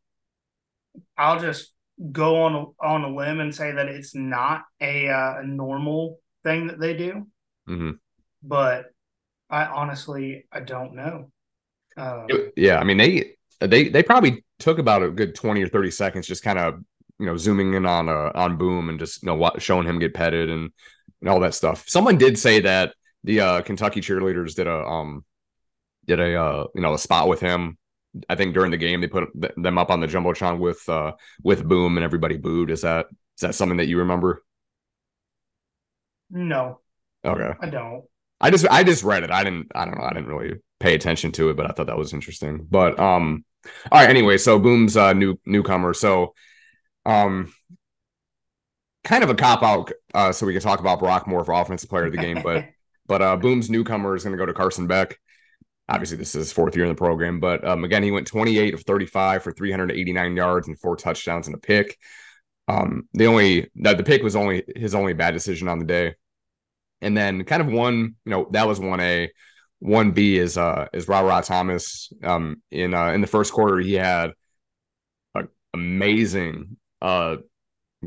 I'll 1.16 1.40
just 1.40 1.72
go 2.12 2.42
on 2.42 2.54
a, 2.54 2.84
on 2.84 3.04
a 3.04 3.14
limb 3.14 3.40
and 3.40 3.54
say 3.54 3.72
that 3.72 3.88
it's 3.88 4.14
not 4.14 4.62
a, 4.80 5.08
uh, 5.08 5.40
a 5.40 5.46
normal 5.46 6.20
thing 6.44 6.68
that 6.68 6.78
they 6.78 6.94
do. 6.94 7.26
Mm-hmm. 7.68 7.92
But 8.42 8.86
I 9.50 9.64
honestly 9.64 10.46
I 10.52 10.60
don't 10.60 10.94
know. 10.94 11.30
Um, 11.96 12.26
yeah, 12.56 12.78
I 12.78 12.84
mean 12.84 12.98
they 12.98 13.36
they 13.60 13.88
they 13.88 14.02
probably 14.02 14.44
took 14.58 14.78
about 14.78 15.02
a 15.02 15.10
good 15.10 15.34
twenty 15.34 15.62
or 15.62 15.68
thirty 15.68 15.90
seconds, 15.90 16.26
just 16.26 16.42
kind 16.42 16.58
of 16.58 16.80
you 17.18 17.26
know 17.26 17.36
zooming 17.36 17.74
in 17.74 17.86
on 17.86 18.08
uh, 18.08 18.30
on 18.34 18.56
Boom 18.56 18.88
and 18.88 18.98
just 18.98 19.22
you 19.22 19.26
know 19.26 19.50
showing 19.58 19.86
him 19.86 19.98
get 19.98 20.14
petted 20.14 20.50
and 20.50 20.70
and 21.20 21.30
all 21.30 21.40
that 21.40 21.54
stuff. 21.54 21.84
Someone 21.88 22.18
did 22.18 22.38
say 22.38 22.60
that 22.60 22.94
the 23.22 23.40
uh, 23.40 23.62
Kentucky 23.62 24.00
cheerleaders 24.00 24.54
did 24.54 24.66
a 24.66 24.84
um 24.84 25.24
did 26.06 26.20
a 26.20 26.40
uh, 26.40 26.66
you 26.74 26.82
know 26.82 26.94
a 26.94 26.98
spot 26.98 27.28
with 27.28 27.40
him. 27.40 27.78
I 28.28 28.36
think 28.36 28.54
during 28.54 28.70
the 28.70 28.76
game 28.76 29.00
they 29.00 29.08
put 29.08 29.28
them 29.34 29.78
up 29.78 29.90
on 29.90 30.00
the 30.00 30.06
jumbotron 30.06 30.58
with 30.58 30.88
uh 30.88 31.12
with 31.42 31.66
Boom 31.66 31.96
and 31.96 32.04
everybody 32.04 32.36
booed. 32.36 32.70
Is 32.70 32.82
that 32.82 33.06
is 33.10 33.40
that 33.40 33.54
something 33.54 33.78
that 33.78 33.88
you 33.88 33.98
remember? 33.98 34.44
No. 36.30 36.80
Okay. 37.24 37.52
I 37.60 37.70
don't. 37.70 38.04
I 38.40 38.50
just 38.50 38.68
I 38.68 38.84
just 38.84 39.04
read 39.04 39.24
it. 39.24 39.30
I 39.30 39.44
didn't 39.44 39.72
I 39.74 39.84
don't 39.84 39.98
know. 39.98 40.04
I 40.04 40.12
didn't 40.12 40.28
really 40.28 40.60
pay 40.80 40.94
attention 40.94 41.32
to 41.32 41.50
it, 41.50 41.56
but 41.56 41.66
I 41.66 41.72
thought 41.72 41.86
that 41.86 41.98
was 41.98 42.12
interesting. 42.12 42.66
But 42.68 42.98
um 42.98 43.44
all 43.90 44.00
right, 44.00 44.10
anyway, 44.10 44.38
so 44.38 44.58
Boom's 44.58 44.96
uh 44.96 45.12
new 45.12 45.38
newcomer. 45.46 45.94
So 45.94 46.34
um 47.06 47.52
kind 49.04 49.22
of 49.22 49.30
a 49.30 49.34
cop 49.34 49.62
out 49.62 49.92
uh, 50.14 50.32
so 50.32 50.46
we 50.46 50.52
can 50.52 50.62
talk 50.62 50.80
about 50.80 50.98
Brock 50.98 51.28
Moore 51.28 51.44
for 51.44 51.52
offensive 51.52 51.90
player 51.90 52.06
of 52.06 52.12
the 52.12 52.18
game. 52.18 52.40
But 52.42 52.66
but 53.06 53.22
uh, 53.22 53.36
Boom's 53.36 53.70
newcomer 53.70 54.16
is 54.16 54.24
going 54.24 54.32
to 54.32 54.38
go 54.38 54.46
to 54.46 54.54
Carson 54.54 54.86
Beck. 54.86 55.18
Obviously, 55.88 56.16
this 56.16 56.34
is 56.34 56.46
his 56.46 56.52
fourth 56.52 56.74
year 56.74 56.86
in 56.86 56.90
the 56.90 56.96
program, 56.96 57.40
but 57.40 57.62
um, 57.66 57.84
again, 57.84 58.02
he 58.02 58.10
went 58.10 58.26
28 58.26 58.72
of 58.72 58.82
35 58.82 59.42
for 59.42 59.52
389 59.52 60.34
yards 60.34 60.66
and 60.66 60.78
four 60.80 60.96
touchdowns 60.96 61.46
and 61.46 61.54
a 61.54 61.58
pick. 61.58 61.98
Um, 62.68 63.06
the 63.12 63.26
only 63.26 63.70
that 63.76 63.98
the 63.98 64.02
pick 64.02 64.22
was 64.22 64.34
only 64.34 64.64
his 64.74 64.94
only 64.94 65.12
bad 65.12 65.34
decision 65.34 65.68
on 65.68 65.78
the 65.78 65.84
day. 65.84 66.14
And 67.02 67.14
then 67.14 67.44
kind 67.44 67.60
of 67.60 67.68
one, 67.68 68.16
you 68.24 68.30
know, 68.30 68.48
that 68.52 68.66
was 68.66 68.80
one 68.80 69.00
A. 69.00 69.30
One 69.84 70.12
B 70.12 70.38
is 70.38 70.56
uh 70.56 70.88
is 70.94 71.08
Rara 71.08 71.42
Thomas. 71.42 72.10
Um 72.22 72.62
in 72.70 72.94
uh 72.94 73.08
in 73.08 73.20
the 73.20 73.26
first 73.26 73.52
quarter 73.52 73.78
he 73.80 73.92
had 73.92 74.30
an 75.34 75.48
amazing 75.74 76.78
uh 77.02 77.36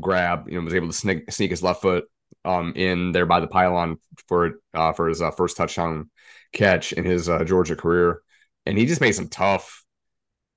grab, 0.00 0.48
you 0.48 0.58
know, 0.58 0.64
was 0.64 0.74
able 0.74 0.88
to 0.88 0.92
sneak 0.92 1.30
sneak 1.30 1.52
his 1.52 1.62
left 1.62 1.82
foot 1.82 2.06
um 2.44 2.72
in 2.74 3.12
there 3.12 3.26
by 3.26 3.38
the 3.38 3.46
pylon 3.46 3.98
for 4.26 4.54
uh 4.74 4.92
for 4.92 5.08
his 5.08 5.22
uh, 5.22 5.30
first 5.30 5.56
touchdown 5.56 6.10
catch 6.52 6.92
in 6.92 7.04
his 7.04 7.28
uh, 7.28 7.44
Georgia 7.44 7.76
career. 7.76 8.22
And 8.66 8.76
he 8.76 8.84
just 8.84 9.00
made 9.00 9.12
some 9.12 9.28
tough 9.28 9.84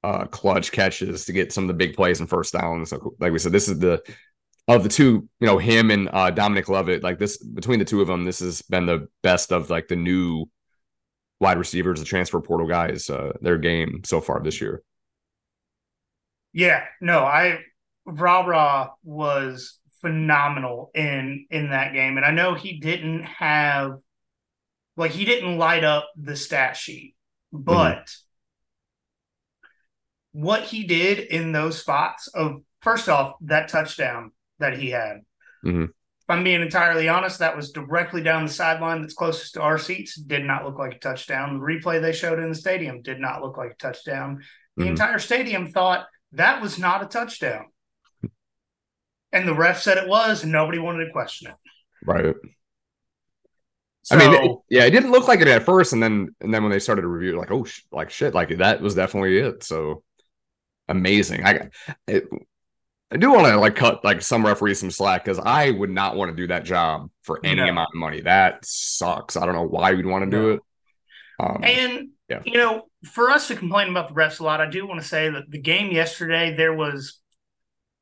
uh 0.03 0.25
clutch 0.25 0.71
catches 0.71 1.25
to 1.25 1.33
get 1.33 1.53
some 1.53 1.65
of 1.65 1.67
the 1.67 1.75
big 1.75 1.95
plays 1.95 2.19
and 2.19 2.27
first 2.27 2.53
downs. 2.53 2.89
So, 2.89 3.13
like 3.19 3.31
we 3.31 3.37
said, 3.37 3.51
this 3.51 3.67
is 3.67 3.77
the 3.77 4.01
of 4.67 4.81
the 4.81 4.89
two, 4.89 5.29
you 5.39 5.45
know, 5.45 5.59
him 5.59 5.91
and 5.91 6.09
uh 6.11 6.31
Dominic 6.31 6.67
Lovett, 6.67 7.03
like 7.03 7.19
this 7.19 7.37
between 7.37 7.77
the 7.77 7.85
two 7.85 8.01
of 8.01 8.07
them, 8.07 8.23
this 8.25 8.39
has 8.39 8.63
been 8.63 8.87
the 8.87 9.07
best 9.21 9.51
of 9.51 9.69
like 9.69 9.87
the 9.87 9.95
new 9.95 10.47
wide 11.41 11.57
receivers, 11.57 11.99
the 11.99 12.05
transfer 12.05 12.39
portal 12.39 12.67
guys, 12.67 13.09
uh, 13.09 13.33
their 13.41 13.57
game 13.57 14.01
so 14.05 14.21
far 14.21 14.41
this 14.41 14.61
year. 14.61 14.83
Yeah, 16.53 16.85
no, 17.01 17.19
I 17.19 17.59
Rara 18.05 18.91
was 19.03 19.79
phenomenal 20.01 20.91
in 20.93 21.47
in 21.49 21.71
that 21.71 21.93
game, 21.93 22.17
and 22.17 22.25
I 22.25 22.31
know 22.31 22.53
he 22.53 22.79
didn't 22.79 23.23
have 23.23 23.97
like 24.95 25.11
he 25.11 25.25
didn't 25.25 25.57
light 25.57 25.83
up 25.83 26.09
the 26.15 26.35
stat 26.35 26.77
sheet, 26.77 27.15
but 27.51 28.05
mm-hmm. 28.05 30.43
what 30.43 30.63
he 30.63 30.83
did 30.83 31.19
in 31.19 31.51
those 31.51 31.79
spots 31.79 32.27
of 32.27 32.61
first 32.81 33.09
off 33.09 33.35
that 33.41 33.69
touchdown 33.69 34.31
that 34.59 34.77
he 34.77 34.91
had. 34.91 35.21
Mm-hmm. 35.65 35.85
I'm 36.31 36.43
being 36.43 36.61
entirely 36.61 37.09
honest, 37.09 37.39
that 37.39 37.55
was 37.55 37.71
directly 37.71 38.23
down 38.23 38.45
the 38.45 38.51
sideline 38.51 39.01
that's 39.01 39.13
closest 39.13 39.55
to 39.55 39.61
our 39.61 39.77
seats. 39.77 40.15
Did 40.15 40.45
not 40.45 40.65
look 40.65 40.79
like 40.79 40.95
a 40.95 40.99
touchdown. 40.99 41.59
The 41.59 41.65
replay 41.65 42.01
they 42.01 42.13
showed 42.13 42.39
in 42.39 42.49
the 42.49 42.55
stadium 42.55 43.01
did 43.01 43.19
not 43.19 43.41
look 43.41 43.57
like 43.57 43.71
a 43.71 43.75
touchdown. 43.75 44.41
The 44.77 44.83
mm-hmm. 44.83 44.91
entire 44.91 45.19
stadium 45.19 45.67
thought 45.67 46.07
that 46.33 46.61
was 46.61 46.79
not 46.79 47.03
a 47.03 47.07
touchdown. 47.07 47.65
And 49.33 49.47
the 49.47 49.53
ref 49.53 49.81
said 49.81 49.97
it 49.97 50.07
was, 50.07 50.43
and 50.43 50.51
nobody 50.51 50.79
wanted 50.79 51.05
to 51.05 51.11
question 51.11 51.51
it. 51.51 51.55
Right. 52.05 52.35
So, 54.03 54.15
I 54.15 54.19
mean, 54.19 54.33
it, 54.33 54.57
yeah, 54.69 54.85
it 54.85 54.91
didn't 54.91 55.11
look 55.11 55.27
like 55.27 55.41
it 55.41 55.47
at 55.47 55.63
first, 55.63 55.93
and 55.93 56.01
then 56.01 56.35
and 56.41 56.53
then 56.53 56.63
when 56.63 56.71
they 56.71 56.79
started 56.79 57.03
to 57.03 57.07
review, 57.07 57.37
like, 57.37 57.51
oh, 57.51 57.63
sh- 57.63 57.83
like 57.91 58.09
shit, 58.09 58.33
like 58.33 58.57
that 58.57 58.81
was 58.81 58.95
definitely 58.95 59.37
it. 59.37 59.63
So 59.63 60.03
amazing. 60.87 61.45
I 61.45 61.69
it, 62.07 62.27
I 63.11 63.17
do 63.17 63.31
want 63.31 63.45
to 63.47 63.57
like 63.57 63.75
cut 63.75 64.03
like 64.05 64.21
some 64.21 64.45
referees 64.45 64.79
some 64.79 64.89
slack 64.89 65.25
because 65.25 65.39
I 65.39 65.71
would 65.71 65.89
not 65.89 66.15
want 66.15 66.31
to 66.31 66.35
do 66.35 66.47
that 66.47 66.63
job 66.63 67.09
for 67.23 67.41
any 67.43 67.55
no. 67.55 67.67
amount 67.67 67.89
of 67.93 67.99
money. 67.99 68.21
That 68.21 68.59
sucks. 68.63 69.35
I 69.35 69.45
don't 69.45 69.55
know 69.55 69.67
why 69.67 69.91
you'd 69.91 70.05
want 70.05 70.23
to 70.23 70.31
do 70.31 70.51
it. 70.51 70.61
Um, 71.39 71.59
and 71.63 72.09
yeah. 72.29 72.41
you 72.45 72.53
know, 72.53 72.83
for 73.03 73.29
us 73.29 73.49
to 73.49 73.55
complain 73.55 73.89
about 73.89 74.07
the 74.07 74.13
refs 74.13 74.39
a 74.39 74.43
lot, 74.43 74.61
I 74.61 74.69
do 74.69 74.87
want 74.87 75.01
to 75.01 75.07
say 75.07 75.29
that 75.29 75.49
the 75.49 75.59
game 75.59 75.91
yesterday 75.91 76.55
there 76.55 76.73
was 76.73 77.19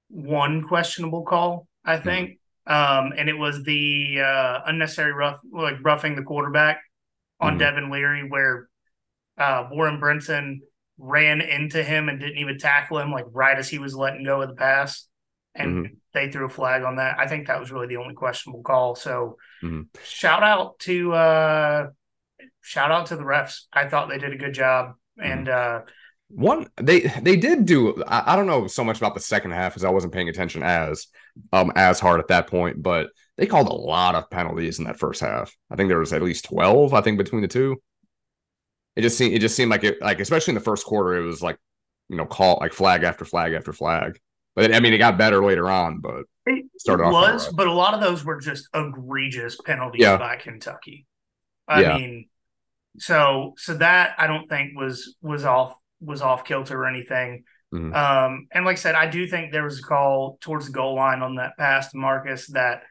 one 0.10 0.64
questionable 0.64 1.24
call, 1.24 1.68
I 1.84 1.96
mm-hmm. 1.96 2.04
think, 2.04 2.30
mm-hmm. 2.68 3.08
um, 3.08 3.14
and 3.18 3.30
it 3.30 3.38
was 3.38 3.64
the 3.64 4.22
uh, 4.22 4.60
unnecessary 4.68 5.14
rough, 5.14 5.40
like 5.52 5.76
roughing 5.82 6.16
the 6.16 6.24
quarterback 6.24 6.82
on 7.40 7.54
mm-hmm. 7.54 7.60
Devin 7.60 7.90
Leary, 7.90 8.30
where 8.30 8.68
uh, 9.40 9.70
Warren 9.72 10.00
Brinson 10.00 10.60
ran 11.00 11.42
into 11.42 11.82
him 11.82 12.10
and 12.10 12.20
didn't 12.20 12.38
even 12.38 12.60
tackle 12.60 13.00
him 13.00 13.12
like 13.12 13.26
right 13.32 13.58
as 13.58 13.70
he 13.70 13.80
was 13.80 13.96
letting 13.96 14.26
go 14.26 14.42
of 14.42 14.50
the 14.50 14.56
pass. 14.56 15.08
And 15.56 15.86
mm-hmm. 15.86 15.94
they 16.14 16.30
threw 16.30 16.46
a 16.46 16.50
flag 16.50 16.84
on 16.84 16.98
that. 16.98 17.18
I 17.18 17.28
think 17.28 17.48
that 17.48 17.60
was 17.60 17.72
really 17.72 17.88
the 17.88 17.98
only 17.98 18.14
questionable 18.14 18.62
call. 18.62 18.96
So 18.96 19.38
mm-hmm. 19.64 19.84
shout 20.04 20.44
out 20.44 20.78
to 20.80 21.14
uh 21.14 21.88
shout 22.62 22.92
out 22.92 23.08
to 23.08 23.16
the 23.16 23.24
refs. 23.24 23.62
I 23.74 23.88
thought 23.88 24.10
they 24.10 24.20
did 24.20 24.34
a 24.34 24.38
good 24.38 24.54
job. 24.54 24.94
Mm-hmm. 25.20 25.32
And 25.32 25.50
uh 25.50 25.82
one 26.28 26.68
they 26.78 27.00
they 27.22 27.36
did 27.36 27.66
do 27.66 28.04
I, 28.08 28.34
I, 28.34 28.36
don't 28.36 28.46
know 28.46 28.68
so 28.68 28.84
much 28.84 29.00
about 29.00 29.16
the 29.16 29.20
second 29.20 29.50
half 29.50 29.72
because 29.74 29.84
I 29.84 29.90
wasn't 29.90 30.14
paying 30.14 30.30
attention 30.30 30.62
as 30.62 31.08
um 31.52 31.72
as 31.76 32.00
hard 32.00 32.20
at 32.20 32.28
that 32.28 32.46
point, 32.46 32.84
but 32.84 33.10
they 33.38 33.48
called 33.48 33.68
a 33.68 33.74
lot 33.74 34.16
of 34.16 34.30
penalties 34.30 34.78
in 34.78 34.86
that 34.86 35.00
first 35.00 35.22
half. 35.22 35.56
I 35.72 35.76
think 35.76 35.88
there 35.88 35.98
was 35.98 36.12
at 36.12 36.22
least 36.22 36.46
12, 36.46 36.94
I 36.94 37.02
think, 37.02 37.18
between 37.18 37.42
the 37.42 37.48
two. 37.48 37.82
It 38.96 39.02
just 39.02 39.18
seemed 39.18 39.34
it 39.34 39.40
just 39.40 39.56
seemed 39.56 39.72
like 39.72 39.84
it 39.84 40.02
like 40.02 40.20
especially 40.20 40.52
in 40.52 40.56
the 40.56 40.62
first 40.62 40.86
quarter, 40.86 41.16
it 41.16 41.26
was 41.26 41.42
like 41.42 41.58
you 42.10 42.18
know, 42.18 42.26
call 42.26 42.58
like 42.60 42.74
flag 42.74 43.04
after 43.04 43.24
flag 43.24 43.54
after 43.54 43.72
flag. 43.72 44.20
But 44.56 44.74
I 44.74 44.80
mean, 44.80 44.94
it 44.94 44.98
got 44.98 45.18
better 45.18 45.44
later 45.44 45.70
on, 45.70 46.00
but 46.00 46.24
it 46.46 46.66
started 46.78 47.06
it 47.06 47.12
was, 47.12 47.52
but 47.54 47.68
a 47.68 47.72
lot 47.72 47.94
of 47.94 48.02
those 48.02 48.26
were 48.26 48.40
just 48.40 48.68
egregious 48.74 49.58
penalties 49.64 50.02
yeah. 50.02 50.18
by 50.18 50.36
Kentucky. 50.36 51.06
I 51.68 51.82
yeah. 51.82 51.98
mean, 51.98 52.30
so 52.98 53.54
so 53.58 53.76
that 53.76 54.16
I 54.18 54.28
don't 54.28 54.50
think 54.50 54.76
was 54.76 55.16
was 55.22 55.46
off 55.46 55.76
was 56.02 56.22
off 56.22 56.44
kilter 56.44 56.82
or 56.82 56.88
anything. 56.88 57.44
Mm-hmm. 57.74 57.94
Um, 57.94 58.48
and 58.52 58.66
like 58.66 58.78
I 58.78 58.80
said, 58.80 58.96
I 58.96 59.08
do 59.08 59.28
think 59.28 59.52
there 59.52 59.64
was 59.64 59.80
a 59.80 59.84
call 59.84 60.40
towards 60.42 60.66
the 60.66 60.72
goal 60.72 60.96
line 60.96 61.22
on 61.22 61.36
that 61.36 61.58
pass 61.58 61.92
to 61.92 61.98
Marcus 61.98 62.48
that 62.48 62.82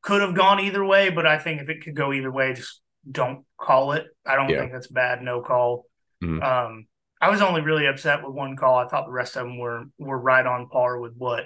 could 0.00 0.22
have 0.22 0.34
gone 0.34 0.60
either 0.60 0.84
way, 0.84 1.10
but 1.10 1.26
I 1.26 1.38
think 1.38 1.60
if 1.60 1.68
it 1.68 1.84
could 1.84 1.94
go 1.94 2.12
either 2.12 2.32
way, 2.32 2.54
just 2.54 2.80
don't 3.10 3.44
call 3.62 3.92
it. 3.92 4.06
I 4.26 4.36
don't 4.36 4.48
yeah. 4.48 4.60
think 4.60 4.72
that's 4.72 4.88
bad. 4.88 5.22
No 5.22 5.40
call. 5.40 5.86
Mm-hmm. 6.22 6.42
Um, 6.42 6.86
I 7.20 7.30
was 7.30 7.40
only 7.40 7.60
really 7.60 7.86
upset 7.86 8.24
with 8.24 8.34
one 8.34 8.56
call. 8.56 8.78
I 8.78 8.88
thought 8.88 9.06
the 9.06 9.12
rest 9.12 9.36
of 9.36 9.44
them 9.44 9.58
were 9.58 9.84
were 9.98 10.18
right 10.18 10.44
on 10.44 10.68
par 10.68 10.98
with 10.98 11.14
what 11.16 11.44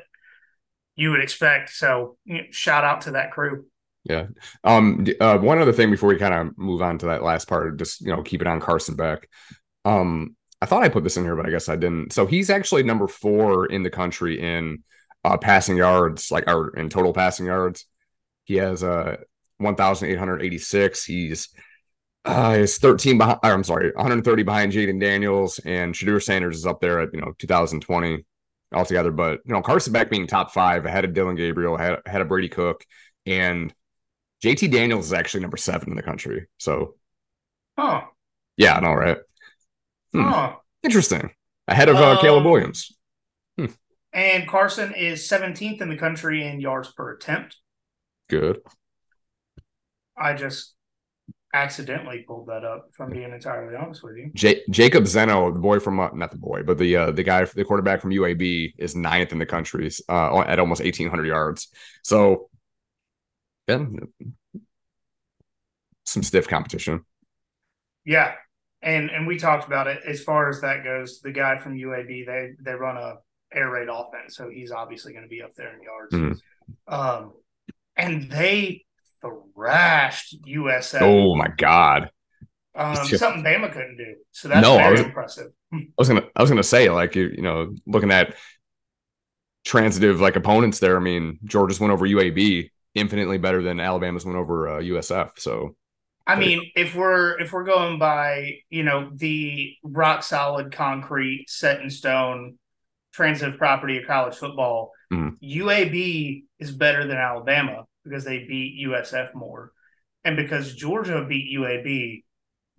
you 0.97 1.11
would 1.11 1.21
expect. 1.21 1.71
So 1.71 2.17
you 2.25 2.39
know, 2.39 2.45
shout 2.51 2.85
out 2.85 3.03
to 3.03 3.13
that 3.13 3.31
crew. 3.31 3.67
Yeah. 4.05 4.27
Um. 4.65 5.07
Uh, 5.21 5.39
one 5.39 5.59
other 5.59 5.73
thing 5.73 5.91
before 5.91 6.09
we 6.09 6.17
kind 6.17 6.35
of 6.35 6.59
move 6.59 6.81
on 6.81 6.99
to 6.99 7.07
that 7.07 7.23
last 7.23 7.49
part, 7.49 7.79
just 7.79 8.01
you 8.01 8.09
know, 8.09 8.23
keep 8.23 8.41
it 8.41 8.47
on 8.47 8.61
Carson 8.61 8.97
Beck. 8.97 9.29
Um. 9.85 10.37
I 10.63 10.65
thought 10.65 10.83
I 10.83 10.89
put 10.89 11.05
this 11.05 11.19
in 11.19 11.25
here, 11.25 11.37
but 11.37 11.45
I 11.45 11.51
guess 11.51 11.69
I 11.69 11.77
didn't. 11.77 12.15
So 12.15 12.25
he's 12.25 12.49
actually 12.49 12.83
number 12.83 13.07
four 13.07 13.67
in 13.67 13.83
the 13.83 13.91
country 13.91 14.41
in 14.41 14.83
uh, 15.23 15.37
passing 15.37 15.77
yards, 15.77 16.31
like 16.31 16.49
or 16.49 16.75
in 16.79 16.89
total 16.89 17.13
passing 17.13 17.45
yards. 17.45 17.85
He 18.45 18.55
has 18.55 18.83
uh 18.83 19.17
1,886. 19.59 21.05
He's 21.05 21.49
uh, 22.27 22.59
he's 22.59 22.79
13 22.79 23.19
behind. 23.19 23.39
I'm 23.43 23.65
sorry, 23.65 23.93
130 23.95 24.43
behind 24.43 24.73
Jayden 24.73 25.01
Daniels, 25.01 25.59
and 25.61 25.95
Shedeur 25.95 26.23
Sanders 26.23 26.57
is 26.57 26.67
up 26.67 26.81
there 26.81 27.01
at 27.01 27.15
you 27.15 27.21
know 27.21 27.35
2020 27.39 28.25
altogether. 28.73 29.13
But 29.13 29.41
you 29.45 29.55
know 29.55 29.63
Carson 29.63 29.93
Beck 29.93 30.11
being 30.11 30.27
top 30.27 30.53
five 30.53 30.85
ahead 30.85 31.05
of 31.05 31.15
Dillon 31.15 31.37
Gabriel, 31.37 31.77
ahead, 31.77 32.01
ahead 32.05 32.21
of 32.21 32.29
Brady 32.29 32.49
Cook, 32.49 32.85
and 33.25 33.73
JT 34.43 34.71
Daniels 34.71 35.07
is 35.07 35.13
actually 35.13 35.41
number 35.41 35.57
seven 35.57 35.91
in 35.91 35.97
the 35.97 36.03
country. 36.03 36.47
So, 36.59 36.97
oh, 37.79 38.03
yeah, 38.57 38.77
I 38.77 38.81
know, 38.81 38.93
right? 38.93 39.19
Hmm. 40.13 40.55
Interesting. 40.83 41.31
Ahead 41.69 41.89
of 41.89 41.97
uh, 41.97 42.13
um, 42.13 42.19
Caleb 42.19 42.45
Williams. 42.45 42.97
Hmm. 43.59 43.67
And 44.13 44.49
Carson 44.49 44.95
is 44.95 45.29
17th 45.29 45.81
in 45.81 45.89
the 45.89 45.97
country 45.97 46.47
in 46.47 46.61
yards 46.61 46.93
per 46.93 47.13
attempt. 47.13 47.57
Good. 48.29 48.61
I 50.17 50.35
just 50.35 50.76
accidentally 51.57 52.25
pulled 52.27 52.47
that 52.49 52.65
up. 52.65 52.89
If 52.93 53.01
I'm 53.01 53.11
being 53.11 53.33
entirely 53.33 53.75
honest 53.75 54.03
with 54.03 54.17
you, 54.17 54.31
J- 54.35 54.63
Jacob 54.71 55.07
Zeno, 55.07 55.51
the 55.53 55.59
boy 55.59 55.81
from 55.81 55.99
uh, 55.99 56.11
not 56.13 56.31
the 56.31 56.39
boy, 56.39 56.63
but 56.63 56.79
the 56.79 56.97
uh, 56.97 57.11
the 57.11 57.23
guy, 57.23 57.45
the 57.45 57.65
quarterback 57.65 58.01
from 58.01 58.11
UAB, 58.11 58.75
is 58.79 58.95
ninth 58.95 59.33
in 59.33 59.39
the 59.39 59.47
country 59.47 59.91
uh, 60.09 60.41
at 60.41 60.59
almost 60.59 60.83
1,800 60.83 61.27
yards. 61.27 61.69
So, 62.03 62.51
yeah, 63.67 63.85
some 66.05 66.23
stiff 66.23 66.47
competition. 66.49 67.05
Yeah, 68.05 68.35
and 68.83 69.11
and 69.11 69.27
we 69.27 69.39
talked 69.39 69.67
about 69.67 69.87
it 69.87 70.01
as 70.07 70.23
far 70.23 70.49
as 70.49 70.61
that 70.61 70.85
goes. 70.85 71.21
The 71.21 71.33
guy 71.33 71.59
from 71.59 71.75
UAB, 71.75 72.27
they 72.27 72.51
they 72.61 72.75
run 72.75 72.97
a 72.97 73.15
air 73.53 73.71
raid 73.71 73.89
offense, 73.91 74.37
so 74.37 74.49
he's 74.49 74.71
obviously 74.71 75.13
going 75.13 75.25
to 75.25 75.29
be 75.29 75.43
up 75.43 75.55
there 75.55 75.75
in 75.75 75.83
yards. 75.83 76.15
Mm-hmm. 76.15 76.95
Um, 76.95 77.33
and 77.97 78.31
they 78.31 78.86
thrashed 79.21 80.37
USF. 80.47 81.03
Oh 81.03 81.35
my 81.37 81.49
god. 81.57 82.11
Um, 82.75 82.95
something 83.07 83.43
Bama 83.43 83.73
couldn't 83.73 83.97
do. 83.97 84.17
So 84.33 84.49
that's 84.49 84.63
no, 84.63 84.77
very 84.77 84.93
was, 84.93 85.01
impressive. 85.01 85.53
I 85.73 85.87
was 85.99 86.09
gonna 86.09 86.25
I 86.37 86.43
was 86.43 86.51
gonna 86.51 86.63
say, 86.63 86.91
like 86.91 87.15
you, 87.15 87.33
you 87.35 87.43
know, 87.43 87.75
looking 87.87 88.11
at 88.11 88.35
transitive 89.65 90.21
like 90.21 90.37
opponents 90.37 90.79
there. 90.79 90.97
I 90.97 91.01
mean, 91.01 91.39
Georgia's 91.45 91.81
went 91.81 91.93
over 91.93 92.07
UAB 92.07 92.71
infinitely 92.95 93.39
better 93.39 93.63
than 93.63 93.81
Alabama's 93.81 94.25
went 94.25 94.39
over 94.39 94.69
uh, 94.69 94.81
USF. 94.81 95.39
So 95.39 95.75
I 96.27 96.37
mean, 96.37 96.73
if 96.75 96.95
we're 96.95 97.41
if 97.41 97.53
we're 97.53 97.65
going 97.65 97.99
by, 97.99 98.59
you 98.69 98.83
know, 98.83 99.11
the 99.15 99.75
rock 99.85 100.25
solid 100.25 100.73
concrete 100.73 101.47
set 101.49 101.81
in 101.81 101.89
stone 101.89 102.59
transitive 103.13 103.59
property 103.59 103.99
of 103.99 104.07
college 104.07 104.35
football, 104.35 104.93
mm-hmm. 105.13 105.37
UAB 105.43 106.45
is 106.59 106.73
better 106.73 107.07
than 107.07 107.17
Alabama 107.17 107.85
because 108.09 108.25
they 108.25 108.45
beat 108.45 108.87
USF 108.87 109.35
more. 109.35 109.73
And 110.25 110.37
because 110.37 110.75
Georgia 110.75 111.25
beat 111.29 111.57
UAB, 111.57 112.25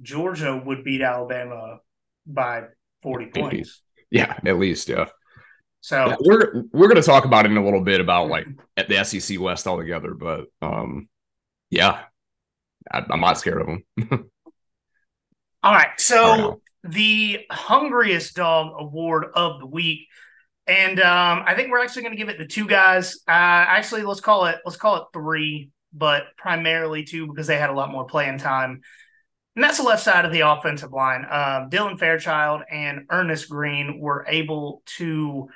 Georgia 0.01 0.61
would 0.65 0.83
beat 0.83 1.01
Alabama 1.01 1.79
by 2.25 2.63
40 3.03 3.25
points. 3.27 3.81
Yeah, 4.09 4.37
at 4.45 4.57
least, 4.57 4.89
yeah. 4.89 5.05
So 5.81 6.15
we're 6.19 6.63
we're 6.73 6.87
going 6.87 7.01
to 7.01 7.01
talk 7.01 7.25
about 7.25 7.45
it 7.45 7.51
in 7.51 7.57
a 7.57 7.63
little 7.63 7.83
bit 7.83 8.01
about 8.01 8.29
like 8.29 8.47
at 8.75 8.89
the 8.89 9.03
SEC 9.03 9.39
West 9.39 9.67
altogether, 9.67 10.13
but 10.13 10.45
um 10.61 11.07
yeah. 11.69 12.03
I, 12.91 13.05
am 13.09 13.21
not 13.21 13.37
scared 13.37 13.61
of 13.61 13.67
them. 13.67 13.83
All 15.63 15.73
right. 15.73 15.99
So 15.99 16.61
the 16.83 17.45
hungriest 17.51 18.35
dog 18.35 18.73
award 18.79 19.25
of 19.33 19.59
the 19.59 19.65
week 19.65 20.07
and 20.67 20.99
um, 20.99 21.43
I 21.45 21.55
think 21.55 21.71
we're 21.71 21.81
actually 21.81 22.03
going 22.03 22.13
to 22.13 22.17
give 22.17 22.29
it 22.29 22.37
to 22.37 22.47
two 22.47 22.67
guys. 22.67 23.15
Uh, 23.27 23.31
actually, 23.31 24.03
let's 24.03 24.19
call 24.19 24.45
it 24.45 24.57
let's 24.65 24.77
call 24.77 24.97
it 24.97 25.03
three, 25.13 25.71
but 25.93 26.23
primarily 26.37 27.03
two 27.03 27.27
because 27.27 27.47
they 27.47 27.57
had 27.57 27.69
a 27.69 27.73
lot 27.73 27.91
more 27.91 28.05
playing 28.05 28.37
time. 28.37 28.81
And 29.55 29.63
that's 29.63 29.77
the 29.77 29.83
left 29.83 30.03
side 30.03 30.25
of 30.25 30.31
the 30.31 30.41
offensive 30.41 30.91
line. 30.91 31.23
Um, 31.23 31.69
Dylan 31.71 31.97
Fairchild 31.97 32.61
and 32.69 33.05
Earnest 33.09 33.49
Greene 33.49 33.99
were 33.99 34.25
able 34.27 34.83
to 34.97 35.49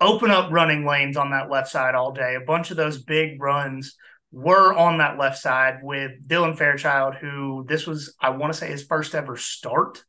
open 0.00 0.30
up 0.30 0.50
running 0.50 0.86
lanes 0.86 1.16
on 1.16 1.32
that 1.32 1.50
left 1.50 1.68
side 1.68 1.94
all 1.94 2.12
day. 2.12 2.34
A 2.34 2.44
bunch 2.46 2.70
of 2.70 2.78
those 2.78 3.02
big 3.02 3.42
runs 3.42 3.96
were 4.30 4.72
on 4.72 4.98
that 4.98 5.18
left 5.18 5.38
side 5.38 5.80
with 5.82 6.12
Dylan 6.26 6.56
Fairchild, 6.56 7.16
who 7.16 7.66
this 7.68 7.86
was, 7.86 8.14
I 8.20 8.30
want 8.30 8.52
to 8.52 8.58
say, 8.58 8.68
his 8.68 8.84
first 8.84 9.14
ever 9.14 9.36
start. 9.36 10.02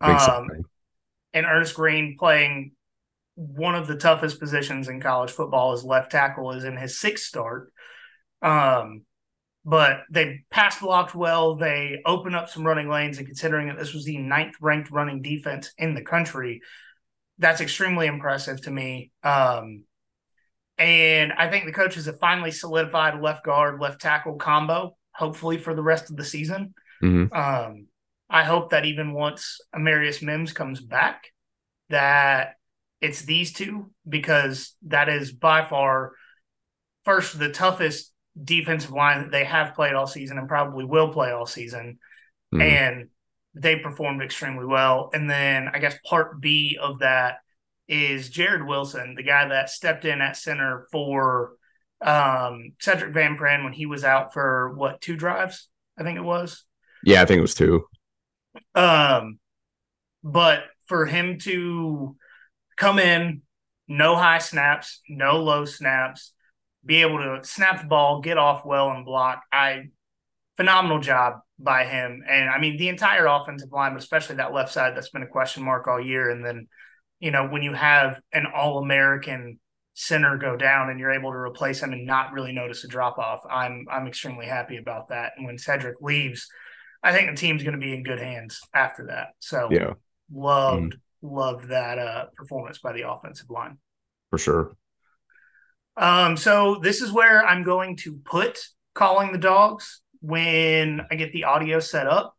Um, 0.00 0.48
and 1.32 1.46
Earnest 1.46 1.74
Greene 1.74 2.16
playing 2.18 2.72
one 3.38 3.76
of 3.76 3.86
the 3.86 3.94
toughest 3.94 4.40
positions 4.40 4.88
in 4.88 5.00
college 5.00 5.30
football 5.30 5.72
is 5.72 5.84
left 5.84 6.10
tackle 6.10 6.50
is 6.50 6.64
in 6.64 6.76
his 6.76 6.98
sixth 6.98 7.24
start. 7.24 7.72
Um, 8.42 9.02
but 9.64 10.00
they 10.10 10.40
pass 10.50 10.80
blocked 10.80 11.14
well. 11.14 11.54
They 11.54 12.00
open 12.04 12.34
up 12.34 12.48
some 12.48 12.66
running 12.66 12.88
lanes, 12.88 13.18
and 13.18 13.26
considering 13.28 13.68
that 13.68 13.78
this 13.78 13.94
was 13.94 14.04
the 14.04 14.18
ninth 14.18 14.56
ranked 14.60 14.90
running 14.90 15.22
defense 15.22 15.72
in 15.78 15.94
the 15.94 16.02
country, 16.02 16.62
that's 17.38 17.60
extremely 17.60 18.08
impressive 18.08 18.60
to 18.62 18.72
me. 18.72 19.12
Um, 19.22 19.84
and 20.76 21.32
I 21.32 21.48
think 21.48 21.66
the 21.66 21.72
coaches 21.72 22.06
have 22.06 22.18
finally 22.18 22.50
solidified 22.50 23.20
left 23.20 23.44
guard, 23.44 23.80
left 23.80 24.00
tackle 24.00 24.34
combo, 24.34 24.96
hopefully 25.12 25.58
for 25.58 25.74
the 25.74 25.82
rest 25.82 26.10
of 26.10 26.16
the 26.16 26.24
season. 26.24 26.74
Mm-hmm. 27.00 27.32
Um, 27.32 27.86
I 28.28 28.42
hope 28.42 28.70
that 28.70 28.84
even 28.84 29.12
once 29.12 29.60
Amarius 29.72 30.22
Mims 30.22 30.52
comes 30.52 30.80
back, 30.80 31.22
that 31.88 32.54
it's 33.00 33.22
these 33.22 33.52
two 33.52 33.90
because 34.08 34.74
that 34.86 35.08
is 35.08 35.32
by 35.32 35.64
far 35.64 36.12
first 37.04 37.38
the 37.38 37.50
toughest 37.50 38.12
defensive 38.42 38.90
line 38.90 39.22
that 39.22 39.30
they 39.30 39.44
have 39.44 39.74
played 39.74 39.94
all 39.94 40.06
season 40.06 40.38
and 40.38 40.48
probably 40.48 40.84
will 40.84 41.12
play 41.12 41.30
all 41.30 41.46
season. 41.46 41.98
Mm-hmm. 42.52 42.60
And 42.60 43.08
they 43.54 43.76
performed 43.76 44.22
extremely 44.22 44.64
well. 44.64 45.10
And 45.12 45.28
then 45.28 45.68
I 45.72 45.78
guess 45.78 45.96
part 46.06 46.40
B 46.40 46.78
of 46.80 47.00
that 47.00 47.36
is 47.88 48.28
Jared 48.28 48.66
Wilson, 48.66 49.14
the 49.16 49.22
guy 49.22 49.48
that 49.48 49.70
stepped 49.70 50.04
in 50.04 50.20
at 50.20 50.36
center 50.36 50.86
for 50.92 51.52
um, 52.00 52.72
Sedrick 52.80 53.14
Van 53.14 53.36
Pran 53.36 53.64
when 53.64 53.72
he 53.72 53.86
was 53.86 54.04
out 54.04 54.32
for 54.32 54.74
what 54.74 55.00
two 55.00 55.16
drives, 55.16 55.68
I 55.98 56.02
think 56.02 56.18
it 56.18 56.24
was. 56.24 56.64
Yeah, 57.02 57.22
I 57.22 57.24
think 57.24 57.38
it 57.38 57.42
was 57.42 57.54
two. 57.54 57.86
Um, 58.74 59.38
but 60.22 60.64
for 60.86 61.06
him 61.06 61.38
to 61.40 62.16
come 62.78 62.98
in, 62.98 63.42
no 63.88 64.16
high 64.16 64.38
snaps, 64.38 65.02
no 65.08 65.42
low 65.42 65.64
snaps, 65.64 66.32
be 66.84 67.02
able 67.02 67.18
to 67.18 67.40
snap 67.42 67.82
the 67.82 67.88
ball, 67.88 68.20
get 68.20 68.38
off 68.38 68.64
well, 68.64 68.90
and 68.90 69.04
block. 69.04 69.42
I 69.52 69.88
phenomenal 70.56 71.00
job 71.00 71.40
by 71.58 71.84
him. 71.84 72.22
And 72.28 72.48
I 72.48 72.58
mean, 72.58 72.76
the 72.78 72.88
entire 72.88 73.26
offensive 73.26 73.72
line, 73.72 73.92
but 73.92 74.02
especially 74.02 74.36
that 74.36 74.52
left 74.52 74.72
side 74.72 74.96
that's 74.96 75.10
been 75.10 75.22
a 75.22 75.26
question 75.26 75.62
mark 75.64 75.86
all 75.86 76.00
year. 76.00 76.30
And 76.30 76.44
then, 76.44 76.68
you 77.20 77.30
know, 77.30 77.48
when 77.48 77.62
you 77.62 77.74
have 77.74 78.20
an 78.32 78.46
all 78.46 78.78
American 78.78 79.58
center 79.94 80.38
go 80.38 80.56
down 80.56 80.90
and 80.90 81.00
you're 81.00 81.10
able 81.10 81.32
to 81.32 81.36
replace 81.36 81.82
him 81.82 81.92
and 81.92 82.06
not 82.06 82.32
really 82.32 82.52
notice 82.52 82.84
a 82.84 82.88
drop 82.88 83.18
off, 83.18 83.40
I'm 83.50 83.86
I'm 83.90 84.06
extremely 84.06 84.46
happy 84.46 84.76
about 84.76 85.08
that. 85.08 85.32
And 85.36 85.46
when 85.46 85.56
Sedrick 85.56 86.00
leaves, 86.00 86.48
I 87.02 87.12
think 87.12 87.30
the 87.30 87.36
team's 87.36 87.62
going 87.64 87.78
to 87.78 87.84
be 87.84 87.94
in 87.94 88.04
good 88.04 88.20
hands 88.20 88.60
after 88.72 89.06
that. 89.06 89.28
So 89.40 89.68
yeah, 89.70 89.94
loved 90.32 90.94
mm. 90.94 91.00
Loved 91.22 91.68
that 91.68 91.98
uh, 91.98 92.26
performance 92.36 92.78
by 92.78 92.92
the 92.92 93.08
offensive 93.08 93.50
line 93.50 93.78
for 94.30 94.38
sure. 94.38 94.76
Um, 95.96 96.36
so 96.36 96.78
this 96.82 97.00
is 97.00 97.12
where 97.12 97.44
I'm 97.44 97.64
going 97.64 97.96
to 97.98 98.14
put 98.24 98.60
calling 98.94 99.32
the 99.32 99.38
dogs 99.38 100.00
when 100.20 101.02
I 101.10 101.16
get 101.16 101.32
the 101.32 101.44
audio 101.44 101.80
set 101.80 102.06
up. 102.06 102.36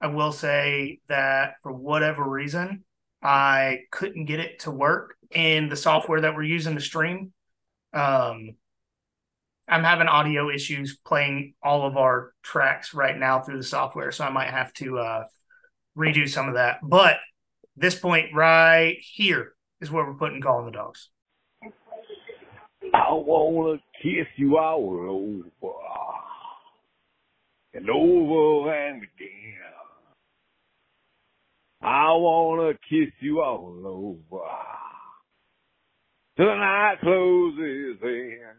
I 0.00 0.08
will 0.08 0.32
say 0.32 0.98
that 1.08 1.54
for 1.62 1.72
whatever 1.72 2.28
reason, 2.28 2.84
I 3.22 3.80
couldn't 3.90 4.26
get 4.26 4.40
it 4.40 4.60
to 4.60 4.70
work 4.70 5.16
in 5.30 5.68
the 5.68 5.76
software 5.76 6.20
that 6.20 6.34
we're 6.34 6.42
using 6.42 6.74
to 6.74 6.80
stream. 6.80 7.32
Um, 7.92 8.56
I'm 9.66 9.84
having 9.84 10.08
audio 10.08 10.50
issues 10.50 10.98
playing 11.06 11.54
all 11.62 11.86
of 11.86 11.96
our 11.96 12.32
tracks 12.42 12.92
right 12.92 13.16
now 13.16 13.40
through 13.40 13.56
the 13.56 13.64
software, 13.64 14.12
so 14.12 14.24
I 14.24 14.30
might 14.30 14.50
have 14.50 14.74
to 14.74 14.98
uh, 14.98 15.24
redo 15.96 16.28
some 16.28 16.48
of 16.48 16.54
that. 16.54 16.80
But 16.82 17.16
this 17.76 17.98
point 17.98 18.34
right 18.34 18.96
here 19.00 19.54
is 19.80 19.90
where 19.90 20.04
we're 20.04 20.14
putting 20.14 20.40
calling 20.40 20.66
the 20.66 20.72
dogs. 20.72 21.08
I 22.92 23.12
wanna 23.12 23.78
kiss 24.02 24.26
you 24.36 24.58
all 24.58 25.50
over 25.60 25.74
and 27.72 27.88
over 27.90 28.72
and 28.72 29.02
again. 29.02 29.58
I 31.82 32.12
wanna 32.12 32.74
kiss 32.88 33.10
you 33.20 33.40
all 33.40 33.82
over 33.84 34.44
till 36.36 36.46
the 36.46 36.54
night 36.54 37.00
closes 37.00 37.98
in. 38.02 38.54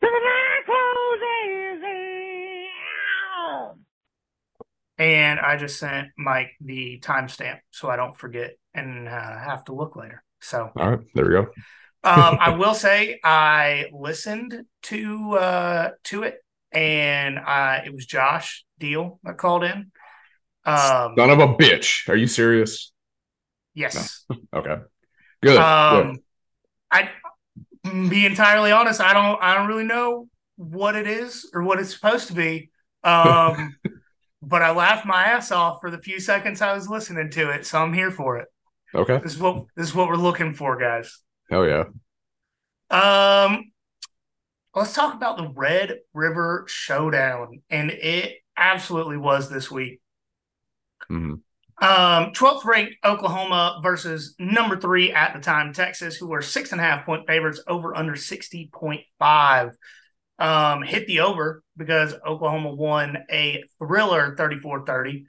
Till 0.00 0.10
the 0.10 0.20
night 0.20 0.62
closes 0.66 1.82
in. 1.82 3.83
And 4.96 5.40
I 5.40 5.56
just 5.56 5.78
sent 5.78 6.08
Mike 6.16 6.50
the 6.60 7.00
timestamp 7.00 7.58
so 7.70 7.90
I 7.90 7.96
don't 7.96 8.16
forget 8.16 8.52
and 8.74 9.08
uh, 9.08 9.38
have 9.38 9.64
to 9.64 9.74
look 9.74 9.96
later. 9.96 10.22
So, 10.40 10.70
all 10.76 10.90
right, 10.90 11.00
there 11.14 11.24
we 11.24 11.30
go. 11.30 11.40
um, 12.04 12.38
I 12.40 12.50
will 12.58 12.74
say 12.74 13.18
I 13.24 13.86
listened 13.92 14.64
to 14.84 15.32
uh, 15.36 15.90
to 16.04 16.22
it, 16.24 16.36
and 16.70 17.38
I, 17.38 17.82
it 17.86 17.94
was 17.94 18.06
Josh 18.06 18.64
Deal 18.78 19.20
that 19.24 19.38
called 19.38 19.64
in. 19.64 19.90
Um, 20.66 21.14
Son 21.16 21.30
of 21.30 21.38
a 21.38 21.48
bitch! 21.54 22.08
Are 22.08 22.16
you 22.16 22.26
serious? 22.26 22.92
Yes. 23.74 24.24
No. 24.30 24.36
okay. 24.54 24.76
Good. 25.42 25.58
Um, 25.58 26.12
Good. 26.12 26.20
I 26.90 27.10
be 28.08 28.26
entirely 28.26 28.70
honest. 28.70 29.00
I 29.00 29.12
don't. 29.12 29.42
I 29.42 29.54
don't 29.54 29.66
really 29.68 29.84
know 29.84 30.28
what 30.56 30.94
it 30.94 31.06
is 31.06 31.50
or 31.52 31.62
what 31.62 31.80
it's 31.80 31.92
supposed 31.94 32.28
to 32.28 32.34
be. 32.34 32.70
Um, 33.04 33.76
but 34.46 34.62
I 34.62 34.72
laughed 34.72 35.06
my 35.06 35.24
ass 35.24 35.50
off 35.50 35.80
for 35.80 35.90
the 35.90 35.98
few 35.98 36.20
seconds 36.20 36.60
I 36.60 36.74
was 36.74 36.88
listening 36.88 37.30
to 37.30 37.50
it, 37.50 37.66
so 37.66 37.82
I'm 37.82 37.92
here 37.92 38.10
for 38.10 38.38
it. 38.38 38.48
Okay. 38.94 39.18
This 39.22 39.34
is 39.34 39.40
what 39.40 39.64
this 39.76 39.88
is 39.88 39.94
what 39.94 40.08
we're 40.08 40.16
looking 40.16 40.54
for, 40.54 40.76
guys. 40.76 41.20
Hell 41.50 41.66
yeah. 41.66 41.84
Um, 42.90 43.72
let's 44.74 44.94
talk 44.94 45.14
about 45.14 45.36
the 45.36 45.48
Red 45.48 45.98
River 46.12 46.64
Showdown, 46.68 47.62
and 47.70 47.90
it 47.90 48.38
absolutely 48.56 49.16
was 49.16 49.50
this 49.50 49.70
week. 49.70 50.00
Mm-hmm. 51.10 51.34
Um, 51.82 52.32
12th 52.32 52.64
ranked 52.64 52.94
Oklahoma 53.04 53.80
versus 53.82 54.36
number 54.38 54.78
three 54.78 55.12
at 55.12 55.34
the 55.34 55.40
time, 55.40 55.72
Texas, 55.72 56.16
who 56.16 56.28
were 56.28 56.40
six 56.40 56.70
and 56.70 56.80
a 56.80 56.84
half 56.84 57.04
point 57.04 57.26
favorites 57.26 57.62
over 57.66 57.96
under 57.96 58.12
60.5. 58.12 59.72
Um, 60.38 60.82
hit 60.82 61.06
the 61.06 61.20
over 61.20 61.62
because 61.76 62.14
Oklahoma 62.26 62.74
won 62.74 63.18
a 63.30 63.64
thriller 63.78 64.34
34 64.36 64.84
30. 64.84 65.26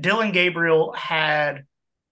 Dillon 0.00 0.32
Gabriel 0.32 0.92
had 0.92 1.64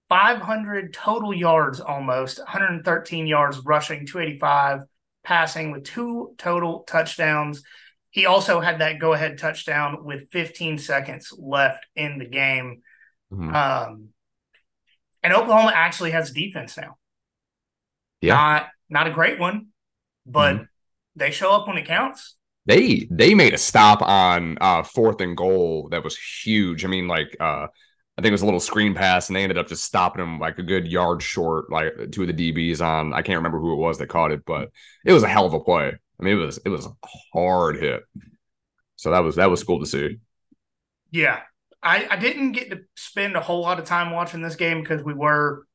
500 0.09 0.95
total 0.95 1.35
yards 1.35 1.81
almost, 1.81 2.39
113 2.39 3.27
yards 3.27 3.59
rushing, 3.65 4.07
285 4.07 4.81
passing 5.25 5.73
with 5.73 5.85
two 5.85 6.35
total 6.39 6.85
touchdowns. 6.85 7.63
He 8.11 8.27
also 8.27 8.61
had 8.61 8.79
that 8.79 8.99
go 8.99 9.13
ahead 9.13 9.39
touchdown 9.39 10.05
with 10.05 10.31
15 10.31 10.79
seconds 10.79 11.35
left 11.37 11.85
in 11.97 12.19
the 12.19 12.25
game. 12.25 12.83
Mm-hmm. 13.33 13.55
Um, 13.55 14.09
and 15.23 15.35
Oklahoma 15.35 15.73
actually 15.75 16.13
has 16.13 16.31
defense 16.31 16.77
now. 16.77 16.97
Yeah. 18.21 18.35
Not 18.35 18.69
not 18.89 19.07
a 19.09 19.11
great 19.11 19.41
one, 19.41 19.67
but 20.25 20.55
mm-hmm. 20.55 20.65
They 21.17 21.31
show 21.31 21.51
up 21.53 21.67
when 21.67 21.79
it 21.79 21.87
counts. 21.87 22.37
They 22.67 23.07
they 23.11 23.35
made 23.35 23.55
a 23.55 23.59
stop 23.59 24.03
on 24.03 24.59
uh 24.61 24.83
fourth 24.83 25.21
and 25.21 25.37
goal 25.37 25.89
that 25.91 26.05
was 26.05 26.17
huge. 26.17 26.85
I 26.85 26.89
mean, 26.89 27.09
like 27.09 27.37
uh 27.41 27.69
I 28.19 28.23
think 28.23 28.31
it 28.31 28.33
was 28.33 28.43
a 28.43 28.47
little 28.47 28.61
screen 28.61 28.95
pass, 28.95 29.29
and 29.29 29.37
they 29.37 29.43
ended 29.43 29.59
up 29.59 29.69
just 29.69 29.85
stopping 29.85 30.23
him 30.23 30.39
like 30.39 30.59
a 30.59 30.63
good 30.63 30.87
yard 30.87 31.23
short, 31.23 31.71
like 31.71 32.11
two 32.13 32.23
of 32.23 32.35
the 32.35 32.53
DBs 32.53 32.81
on. 32.81 33.13
I 33.13 33.21
can't 33.21 33.37
remember 33.37 33.61
who 33.61 33.73
it 33.75 33.77
was 33.77 33.99
that 33.99 34.09
caught 34.09 34.33
it, 34.33 34.45
but 34.47 34.71
it 35.05 35.13
was 35.13 35.23
a 35.23 35.29
hell 35.29 35.45
of 35.45 35.53
a 35.53 35.61
play. 35.61 35.93
I 36.19 36.23
mean, 36.23 36.39
it 36.39 36.45
was 36.45 36.59
it 36.65 36.71
was 36.71 36.87
a 36.87 36.97
hard 37.35 37.77
hit. 37.77 38.03
So 38.97 39.11
that 39.11 39.21
was 39.21 39.37
that 39.37 39.51
was 39.51 39.63
cool 39.63 39.81
to 39.81 39.87
see. 39.87 40.19
Yeah, 41.11 41.41
I 41.83 42.07
I 42.11 42.17
didn't 42.17 42.53
get 42.53 42.71
to 42.71 42.81
spend 42.97 43.37
a 43.37 43.41
whole 43.41 43.61
lot 43.61 43.79
of 43.79 43.85
time 43.85 44.11
watching 44.13 44.41
this 44.43 44.57
game 44.57 44.81
because 44.81 45.05
we 45.05 45.15
were 45.15 45.67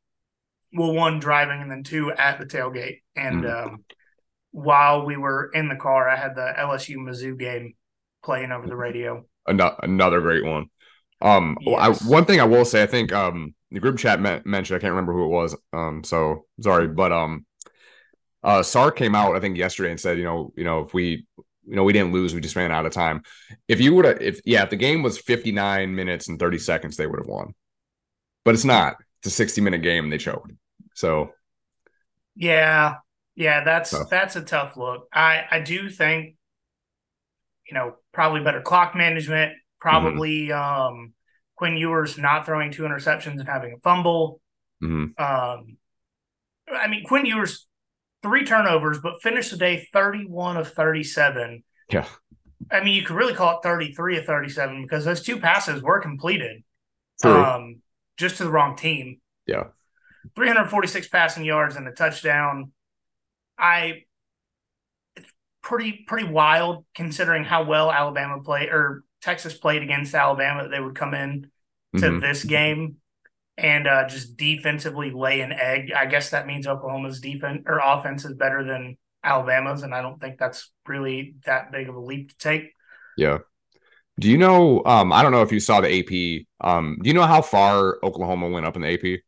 well 0.73 0.93
one 0.93 1.19
driving 1.19 1.61
and 1.61 1.69
then 1.69 1.83
two 1.83 2.11
at 2.11 2.39
the 2.39 2.45
tailgate, 2.45 3.01
and 3.15 3.43
mm 3.43 3.65
um, 3.65 3.83
while 4.51 5.05
we 5.05 5.17
were 5.17 5.49
in 5.53 5.67
the 5.67 5.75
car, 5.75 6.09
I 6.09 6.15
had 6.15 6.35
the 6.35 6.53
LSU 6.57 6.97
Mizzou 6.97 7.37
game 7.37 7.73
playing 8.23 8.51
over 8.51 8.67
the 8.67 8.75
radio. 8.75 9.25
Another 9.47 10.21
great 10.21 10.45
one. 10.45 10.67
Um, 11.21 11.57
yes. 11.61 12.03
I, 12.03 12.09
one 12.09 12.25
thing 12.25 12.39
I 12.39 12.45
will 12.45 12.65
say, 12.65 12.83
I 12.83 12.87
think 12.87 13.11
um 13.13 13.55
the 13.71 13.79
group 13.79 13.97
chat 13.97 14.21
me- 14.21 14.41
mentioned, 14.43 14.77
I 14.77 14.81
can't 14.81 14.91
remember 14.91 15.13
who 15.13 15.25
it 15.25 15.29
was. 15.29 15.55
Um, 15.71 16.03
so 16.03 16.45
sorry, 16.59 16.87
but 16.87 17.11
um, 17.11 17.45
uh, 18.43 18.63
Sark 18.63 18.97
came 18.97 19.15
out 19.15 19.35
I 19.35 19.39
think 19.39 19.57
yesterday 19.57 19.91
and 19.91 19.99
said, 19.99 20.17
you 20.17 20.25
know, 20.25 20.51
you 20.55 20.63
know, 20.63 20.81
if 20.81 20.93
we, 20.93 21.25
you 21.67 21.75
know, 21.75 21.83
we 21.83 21.93
didn't 21.93 22.11
lose, 22.11 22.33
we 22.33 22.41
just 22.41 22.55
ran 22.55 22.71
out 22.71 22.85
of 22.85 22.91
time. 22.91 23.21
If 23.67 23.79
you 23.79 23.95
would 23.95 24.05
have, 24.05 24.21
if 24.21 24.41
yeah, 24.45 24.63
if 24.63 24.69
the 24.69 24.75
game 24.75 25.03
was 25.03 25.17
59 25.17 25.95
minutes 25.95 26.27
and 26.27 26.39
30 26.39 26.57
seconds, 26.57 26.97
they 26.97 27.07
would 27.07 27.19
have 27.19 27.27
won. 27.27 27.53
But 28.43 28.55
it's 28.55 28.65
not. 28.65 28.97
It's 29.19 29.27
a 29.27 29.35
60 29.35 29.61
minute 29.61 29.83
game 29.83 30.05
and 30.05 30.13
they 30.13 30.17
choked. 30.17 30.51
So 30.95 31.31
yeah, 32.35 32.95
yeah, 33.35 33.63
that's 33.63 33.91
tough. 33.91 34.09
that's 34.09 34.35
a 34.35 34.41
tough 34.41 34.77
look. 34.77 35.07
I 35.13 35.43
I 35.49 35.59
do 35.59 35.89
think, 35.89 36.35
you 37.67 37.73
know, 37.73 37.95
probably 38.13 38.41
better 38.41 38.61
clock 38.61 38.95
management 38.95 39.53
Probably 39.81 40.49
mm-hmm. 40.49 40.93
um, 40.93 41.13
Quinn 41.55 41.75
Ewers 41.75 42.17
not 42.17 42.45
throwing 42.45 42.71
two 42.71 42.83
interceptions 42.83 43.39
and 43.39 43.47
having 43.47 43.73
a 43.73 43.79
fumble. 43.79 44.39
Mm-hmm. 44.81 45.21
Um, 45.21 45.77
I 46.71 46.87
mean, 46.87 47.03
Quinn 47.03 47.25
Ewers 47.25 47.67
three 48.21 48.45
turnovers, 48.45 48.99
but 49.01 49.23
finished 49.23 49.49
the 49.49 49.57
day 49.57 49.87
31 49.91 50.57
of 50.57 50.71
37. 50.71 51.63
Yeah. 51.91 52.05
I 52.71 52.83
mean, 52.83 52.93
you 52.93 53.01
could 53.01 53.15
really 53.15 53.33
call 53.33 53.57
it 53.57 53.63
33 53.63 54.19
of 54.19 54.25
37 54.25 54.83
because 54.83 55.03
those 55.03 55.23
two 55.23 55.39
passes 55.39 55.81
were 55.81 55.99
completed. 55.99 56.63
Um, 57.23 57.81
just 58.17 58.37
to 58.37 58.43
the 58.43 58.51
wrong 58.51 58.75
team. 58.75 59.19
Yeah. 59.47 59.65
346 60.35 61.07
passing 61.09 61.43
yards 61.43 61.75
and 61.75 61.87
a 61.87 61.91
touchdown. 61.91 62.71
I 63.61 64.03
it's 65.15 65.31
pretty 65.61 66.03
pretty 66.07 66.27
wild 66.27 66.85
considering 66.95 67.45
how 67.45 67.63
well 67.63 67.91
Alabama 67.91 68.41
played 68.43 68.69
or 68.69 69.03
Texas 69.21 69.53
played 69.57 69.83
against 69.83 70.15
Alabama, 70.15 70.67
they 70.67 70.79
would 70.79 70.95
come 70.95 71.13
in 71.13 71.51
to 71.95 72.01
mm-hmm. 72.01 72.19
this 72.19 72.43
game 72.43 72.97
and 73.57 73.87
uh, 73.87 74.07
just 74.07 74.37
defensively 74.37 75.11
lay 75.11 75.41
an 75.41 75.51
egg. 75.51 75.91
I 75.95 76.07
guess 76.07 76.31
that 76.31 76.47
means 76.47 76.65
Oklahoma's 76.67 77.19
defense 77.19 77.63
or 77.67 77.79
offense 77.83 78.25
is 78.25 78.33
better 78.33 78.63
than 78.63 78.97
Alabama's, 79.23 79.83
and 79.83 79.93
I 79.93 80.01
don't 80.01 80.19
think 80.19 80.39
that's 80.39 80.71
really 80.87 81.35
that 81.45 81.71
big 81.71 81.87
of 81.87 81.95
a 81.95 81.99
leap 81.99 82.29
to 82.29 82.37
take. 82.37 82.71
Yeah. 83.17 83.39
Do 84.19 84.29
you 84.29 84.37
know? 84.37 84.83
Um, 84.85 85.13
I 85.13 85.21
don't 85.21 85.31
know 85.31 85.41
if 85.41 85.51
you 85.51 85.59
saw 85.59 85.81
the 85.81 85.99
AP. 85.99 86.45
Um, 86.67 86.97
do 87.01 87.07
you 87.07 87.13
know 87.13 87.25
how 87.25 87.41
far 87.41 87.99
Oklahoma 88.03 88.49
went 88.49 88.65
up 88.65 88.75
in 88.75 88.81
the 88.81 88.93
AP? 88.93 89.21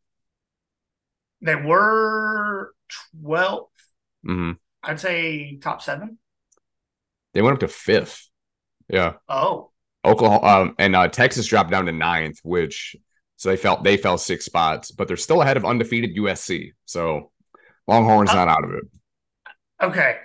They 1.42 1.56
were 1.56 2.74
12th. 3.24 3.68
Mm-hmm. 4.26 4.52
I'd 4.84 5.00
say 5.00 5.58
top 5.62 5.82
seven. 5.82 6.18
They 7.34 7.42
went 7.42 7.56
up 7.56 7.60
to 7.62 7.68
fifth. 7.68 8.30
Yeah. 8.88 9.14
Oh. 9.28 9.72
Oklahoma 10.06 10.46
um, 10.46 10.76
and 10.78 10.96
uh, 10.96 11.08
Texas 11.08 11.48
dropped 11.48 11.72
down 11.72 11.86
to 11.86 11.92
ninth, 11.92 12.40
which 12.44 12.96
so 13.38 13.50
they 13.50 13.58
felt 13.58 13.84
they 13.84 13.98
fell 13.98 14.18
six 14.18 14.46
spots, 14.46 14.92
but 14.92 15.08
they're 15.08 15.18
still 15.18 15.42
ahead 15.42 15.58
of 15.58 15.66
undefeated 15.66 16.16
USC. 16.18 16.72
So 16.86 17.32
Longhorns 17.88 18.30
uh, 18.30 18.36
not 18.36 18.48
out 18.50 18.64
of 18.64 18.72
it. 18.72 18.84
Okay. 19.82 20.18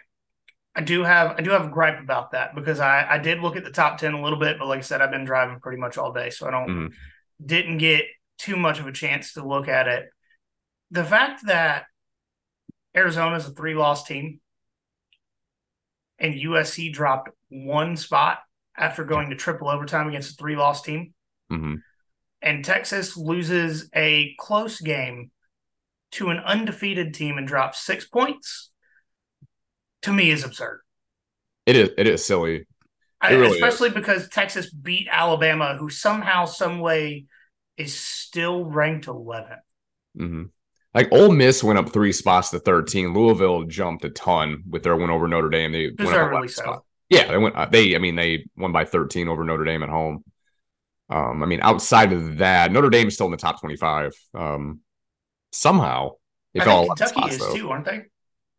I 0.75 0.81
do 0.81 1.03
have 1.03 1.37
I 1.39 1.43
do 1.43 1.51
have 1.51 1.65
a 1.67 1.71
gripe 1.71 2.01
about 2.01 2.33
that 2.33 2.55
because 2.55 2.79
I 2.81 3.07
I 3.09 3.19
did 3.19 3.41
look 3.41 3.57
at 3.57 3.65
the 3.65 3.71
top 3.71 3.99
ten 3.99 4.15
a 4.15 4.23
little 4.23 4.39
bit, 4.39 4.59
but 4.59 4.69
like 4.69 4.79
I 4.79 4.83
said, 4.83 5.01
I've 5.01 5.11
been 5.11 5.25
driving 5.25 5.59
pretty 5.61 5.79
much 5.79 5.99
all 5.99 6.13
day, 6.13 6.31
so 6.31 6.47
I 6.47 6.51
don't 6.51 6.69
Mhm. 6.69 6.93
didn't 7.45 7.79
get 7.79 8.05
too 8.39 8.57
much 8.57 8.79
of 8.79 8.87
a 8.87 8.93
chance 8.93 9.33
to 9.33 9.45
look 9.47 9.67
at 9.69 9.89
it. 9.89 10.09
The 10.93 11.05
fact 11.05 11.47
that 11.47 11.87
Arizona 12.97 13.37
is 13.37 13.47
a 13.47 13.51
three 13.51 13.75
loss 13.75 14.05
team 14.05 14.41
and 16.19 16.35
USC 16.35 16.91
dropped 16.93 17.31
one 17.49 17.97
spot 17.97 18.39
after 18.77 19.05
going 19.05 19.31
to 19.31 19.37
triple 19.37 19.69
overtime 19.69 20.09
against 20.09 20.33
a 20.33 20.35
three 20.35 20.57
loss 20.57 20.83
team, 20.83 21.15
hmm 21.51 21.77
and 22.41 22.65
Texas 22.65 23.17
loses 23.17 23.91
a 23.97 24.35
close 24.39 24.81
game 24.81 25.33
to 26.13 26.31
an 26.31 26.39
undefeated 26.39 27.13
team 27.13 27.37
and 27.37 27.49
drops 27.49 27.81
six 27.85 28.07
points, 28.07 28.71
to 30.03 30.13
me 30.13 30.31
is 30.31 30.45
absurd. 30.45 30.81
It 31.67 31.77
is. 31.77 31.91
It 31.99 32.07
is 32.07 32.25
silly. 32.25 32.67
It 33.25 33.35
really 33.35 33.61
especially 33.61 33.91
because 33.91 34.29
Texas 34.29 34.71
beat 34.71 35.09
Alabama, 35.11 35.77
who 35.77 35.91
somehow, 35.91 36.45
some 36.45 36.79
way, 36.79 37.27
is 37.77 37.95
still 37.95 38.65
ranked 38.65 39.09
11th. 39.09 39.61
hmm 40.17 40.45
Like 40.95 41.13
Ole 41.13 41.31
Miss 41.33 41.63
went 41.63 41.79
up 41.79 41.91
three 41.91 42.13
spots 42.13 42.51
to 42.51 42.59
13. 42.59 43.13
Louisville 43.13 43.65
jumped 43.65 44.05
a 44.05 44.11
ton 44.11 44.63
with 44.69 44.83
their 44.83 44.97
win 44.97 45.11
over 45.11 45.29
Notre 45.29 45.51
Dame. 45.51 45.73
They 45.73 45.87
went 45.87 46.01
up 46.01 46.07
Deservedly 46.07 46.49
so. 46.49 46.63
spots. 46.63 46.87
Yeah, 47.09 47.27
they 47.29 47.39
went. 47.39 47.57
uh, 47.57 47.67
They, 47.67 47.95
I 47.95 47.99
mean, 47.99 48.17
they 48.17 48.47
won 48.57 48.73
by 48.73 48.85
13 48.85 49.29
over 49.29 49.45
Notre 49.45 49.65
Dame 49.65 49.83
at 49.83 49.89
home. 49.89 50.25
Um, 51.11 51.43
I 51.43 51.47
mean, 51.47 51.61
outside 51.63 52.13
of 52.13 52.39
that, 52.39 52.71
Notre 52.73 52.91
Dame 52.91 53.09
is 53.09 53.15
still 53.15 53.27
in 53.27 53.33
the 53.33 53.39
top 53.39 53.61
25. 53.61 54.13
Um, 54.35 54.81
somehow 55.53 56.13
they 56.55 56.61
I 56.61 56.65
fell 56.65 56.87
Kentucky 56.87 57.11
spots, 57.13 57.33
is 57.35 57.39
though. 57.41 57.55
too, 57.55 57.71
aren't 57.71 57.85
they? 57.87 58.03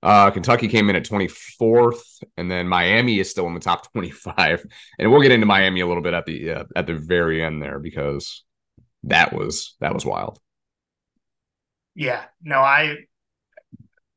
Uh, 0.01 0.31
Kentucky 0.31 0.67
came 0.69 0.89
in 0.89 0.95
at 0.95 1.03
24th, 1.03 2.01
and 2.37 2.49
then 2.49 2.67
Miami 2.67 3.19
is 3.19 3.29
still 3.29 3.47
in 3.47 3.53
the 3.53 3.59
top 3.59 3.91
25. 3.91 4.63
And 4.97 5.11
we'll 5.11 5.21
get 5.21 5.31
into 5.31 5.45
Miami 5.45 5.81
a 5.81 5.87
little 5.87 6.01
bit 6.01 6.13
at 6.13 6.25
the 6.25 6.51
uh, 6.51 6.63
at 6.75 6.87
the 6.87 6.93
very 6.95 7.43
end 7.43 7.61
there 7.61 7.79
because 7.79 8.43
that 9.03 9.33
was 9.33 9.75
that 9.81 9.93
was 9.93 10.05
wild. 10.05 10.39
Yeah. 11.99 12.23
No, 12.41 12.59
I. 12.61 12.95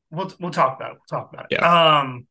We'll 0.09 0.31
we'll 0.39 0.51
talk 0.51 0.77
about 0.79 0.91
it. 0.93 0.97
We'll 1.11 1.19
talk 1.19 1.33
about 1.33 1.47
it. 1.51 1.57
Yeah. 1.59 1.99
Um. 1.99 2.27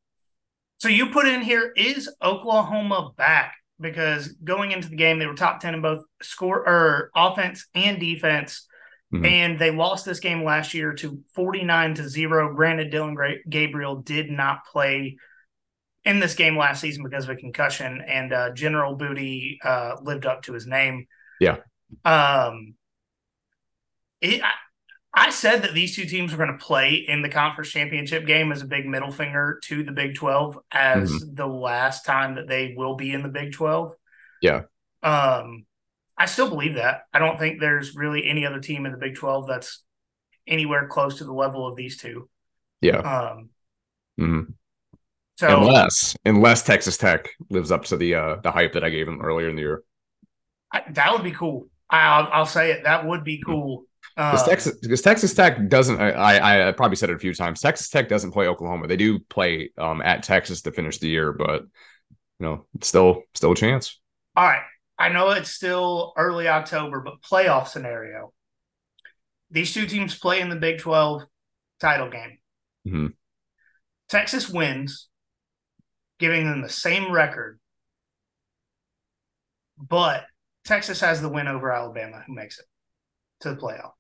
So 0.79 0.89
you 0.89 1.11
put 1.11 1.29
in 1.29 1.43
here 1.43 1.73
is 1.77 2.09
Oklahoma 2.23 3.11
back 3.17 3.55
because 3.79 4.29
going 4.43 4.73
into 4.73 4.89
the 4.89 4.97
game 4.97 5.19
they 5.19 5.27
were 5.27 5.35
top 5.35 5.61
ten 5.61 5.75
in 5.75 5.83
both 5.83 6.05
score 6.23 6.67
or 6.67 7.11
offense 7.15 7.67
and 7.75 8.01
defense, 8.01 8.67
Mhm. 9.13 9.27
and 9.27 9.59
they 9.59 9.71
lost 9.71 10.07
this 10.07 10.21
game 10.21 10.43
last 10.43 10.73
year 10.73 10.95
to 10.95 11.23
forty 11.35 11.65
nine 11.65 11.95
to 11.97 12.09
zero. 12.09 12.55
Granted, 12.55 12.91
Dillon 12.91 13.15
Gra- 13.15 13.45
Gabriel 13.47 13.97
did 13.97 14.31
not 14.31 14.65
play 14.65 15.17
in 16.05 16.19
this 16.19 16.35
game 16.35 16.57
last 16.57 16.81
season 16.81 17.05
because 17.05 17.25
of 17.25 17.31
a 17.31 17.37
concussion, 17.37 18.01
and 18.01 18.33
uh, 18.33 18.51
General 18.55 18.95
Booty 18.97 19.59
uh, 19.63 19.97
lived 20.01 20.25
up 20.25 20.43
to 20.45 20.55
his 20.55 20.67
name. 20.67 21.07
Yeah. 21.41 21.59
Um. 22.07 22.75
It, 24.23 24.41
I, 25.15 25.27
I 25.27 25.31
said 25.31 25.63
that 25.63 25.75
these 25.75 25.95
two 25.97 26.05
teams 26.05 26.33
were 26.33 26.39
going 26.45 26.57
to 26.59 26.65
play 26.65 26.95
in 26.95 27.23
the 27.23 27.29
conference 27.29 27.71
championship 27.71 28.27
game 28.27 28.53
as 28.53 28.63
a 28.63 28.67
big 28.67 28.87
middle 28.87 29.11
finger 29.11 29.61
to 29.65 29.83
the 29.83 29.93
Big 29.93 30.15
12 30.15 30.59
as 30.73 31.11
the 31.21 31.47
last 31.47 32.05
time 32.05 32.37
that 32.37 32.49
they 32.49 32.75
will 32.77 32.95
be 32.97 33.13
in 33.13 33.23
the 33.23 33.29
Big 33.29 33.53
12. 33.53 33.93
Yeah. 34.41 34.63
Um, 35.03 35.67
I 36.17 36.27
still 36.27 36.49
believe 36.49 36.75
that. 36.75 37.03
I 37.13 37.19
don't 37.19 37.39
think 37.39 37.61
there's 37.61 37.95
really 37.95 38.27
any 38.27 38.47
other 38.47 38.61
team 38.61 38.87
in 38.87 38.93
the 38.93 38.99
Big 38.99 39.17
12 39.17 39.47
that's 39.47 39.83
anywhere 40.47 40.89
close 40.89 41.19
to 41.19 41.25
the 41.25 41.33
level 41.33 41.67
of 41.67 41.77
these 41.77 41.97
two. 41.97 42.29
Yeah. 42.81 42.99
Um, 42.99 43.51
Mhm. 44.21 44.55
so 45.37 45.59
unless 45.59 46.15
unless 46.25 46.63
Texas 46.63 46.99
Tech 46.99 47.31
lives 47.49 47.73
up 47.73 47.85
to 47.87 47.97
the 47.97 48.15
uh 48.15 48.37
the 48.43 48.51
hype 48.51 48.75
that 48.75 48.85
I 48.85 48.91
gave 48.91 49.07
them 49.07 49.23
earlier 49.23 49.49
in 49.49 49.57
the 49.57 49.63
year. 49.63 49.83
I, 50.73 50.83
that 50.91 51.13
would 51.13 51.23
be 51.23 51.33
cool. 51.33 51.69
I'll, 51.89 52.29
I'll 52.33 52.47
say 52.47 52.73
it. 52.73 52.85
That 52.85 53.07
would 53.07 53.25
be 53.25 53.43
cool. 53.45 53.85
Because 54.17 54.43
Um, 54.43 54.49
Texas, 54.49 54.79
because 54.81 55.03
Texas 55.03 55.35
Tech 55.35 55.69
doesn't. 55.69 56.01
I, 56.01 56.11
I 56.39 56.69
I 56.69 56.73
probably 56.73 56.97
said 56.97 57.11
it 57.11 57.17
a 57.17 57.19
few 57.19 57.35
times. 57.35 57.61
Texas 57.61 57.89
Tech 57.89 58.09
doesn't 58.09 58.33
play 58.33 58.47
Oklahoma. 58.47 58.87
They 58.87 58.97
do 58.97 59.19
play 59.19 59.71
um 59.79 60.03
at 60.03 60.23
Texas 60.23 60.63
to 60.63 60.73
finish 60.73 60.99
the 60.99 61.09
year, 61.09 61.33
but 61.33 61.63
you 61.63 62.47
know, 62.47 62.67
it's 62.75 62.89
still 62.89 63.23
still 63.35 63.53
a 63.53 63.57
chance. 63.57 63.99
All 64.37 64.45
right. 64.45 64.63
I 64.99 65.09
know 65.09 65.31
it's 65.31 65.51
still 65.51 66.13
early 66.17 66.47
October, 66.49 67.01
but 67.01 67.23
playoff 67.23 67.69
scenario. 67.69 68.33
These 69.51 69.75
two 69.75 69.87
teams 69.87 70.19
play 70.19 70.41
in 70.41 70.49
the 70.49 70.57
Big 70.57 70.79
12 70.79 71.23
title 71.81 72.11
game. 72.11 72.39
Mhm. 72.87 73.15
Texas 74.09 74.49
wins, 74.49 75.09
giving 76.19 76.47
them 76.47 76.63
the 76.63 76.69
same 76.69 77.11
record, 77.11 77.59
but 79.79 80.25
Texas 80.65 81.01
has 81.01 81.21
the 81.21 81.29
win 81.29 81.49
over 81.49 81.73
Alabama, 81.73 82.23
who 82.27 82.35
makes 82.35 82.59
it 82.59 82.67
to 83.41 83.51
the 83.51 83.57
playoff. 83.57 83.93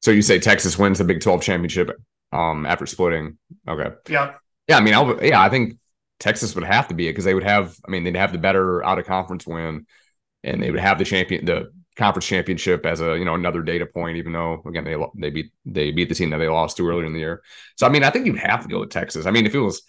So 0.00 0.10
you 0.10 0.22
say 0.22 0.38
Texas 0.38 0.78
wins 0.78 0.98
the 0.98 1.04
Big 1.04 1.20
Twelve 1.20 1.42
championship 1.42 1.90
um 2.32 2.66
after 2.66 2.86
splitting? 2.86 3.38
Okay. 3.68 3.94
Yep. 4.08 4.40
Yeah, 4.68 4.76
I 4.76 4.80
mean, 4.80 4.94
I'll, 4.94 5.24
yeah, 5.24 5.42
I 5.42 5.48
think 5.48 5.78
Texas 6.20 6.54
would 6.54 6.64
have 6.64 6.88
to 6.88 6.94
be 6.94 7.08
it 7.08 7.12
because 7.12 7.24
they 7.24 7.34
would 7.34 7.42
have. 7.44 7.76
I 7.86 7.90
mean, 7.90 8.04
they'd 8.04 8.16
have 8.16 8.32
the 8.32 8.38
better 8.38 8.84
out 8.84 8.98
of 8.98 9.06
conference 9.06 9.46
win, 9.46 9.86
and 10.44 10.62
they 10.62 10.70
would 10.70 10.80
have 10.80 10.98
the 10.98 11.04
champion, 11.04 11.44
the 11.44 11.72
conference 11.96 12.26
championship 12.26 12.86
as 12.86 13.00
a 13.00 13.18
you 13.18 13.24
know 13.24 13.34
another 13.34 13.62
data 13.62 13.86
point. 13.86 14.16
Even 14.16 14.32
though 14.32 14.62
again 14.66 14.84
they 14.84 14.96
they 15.16 15.30
beat 15.30 15.52
they 15.64 15.90
beat 15.90 16.08
the 16.08 16.14
team 16.14 16.30
that 16.30 16.38
they 16.38 16.48
lost 16.48 16.76
to 16.76 16.88
earlier 16.88 17.06
in 17.06 17.12
the 17.12 17.18
year. 17.18 17.42
So 17.76 17.86
I 17.86 17.90
mean, 17.90 18.04
I 18.04 18.10
think 18.10 18.26
you'd 18.26 18.38
have 18.38 18.62
to 18.62 18.68
go 18.68 18.80
with 18.80 18.90
Texas. 18.90 19.26
I 19.26 19.30
mean, 19.30 19.46
if 19.46 19.54
it 19.54 19.60
was 19.60 19.82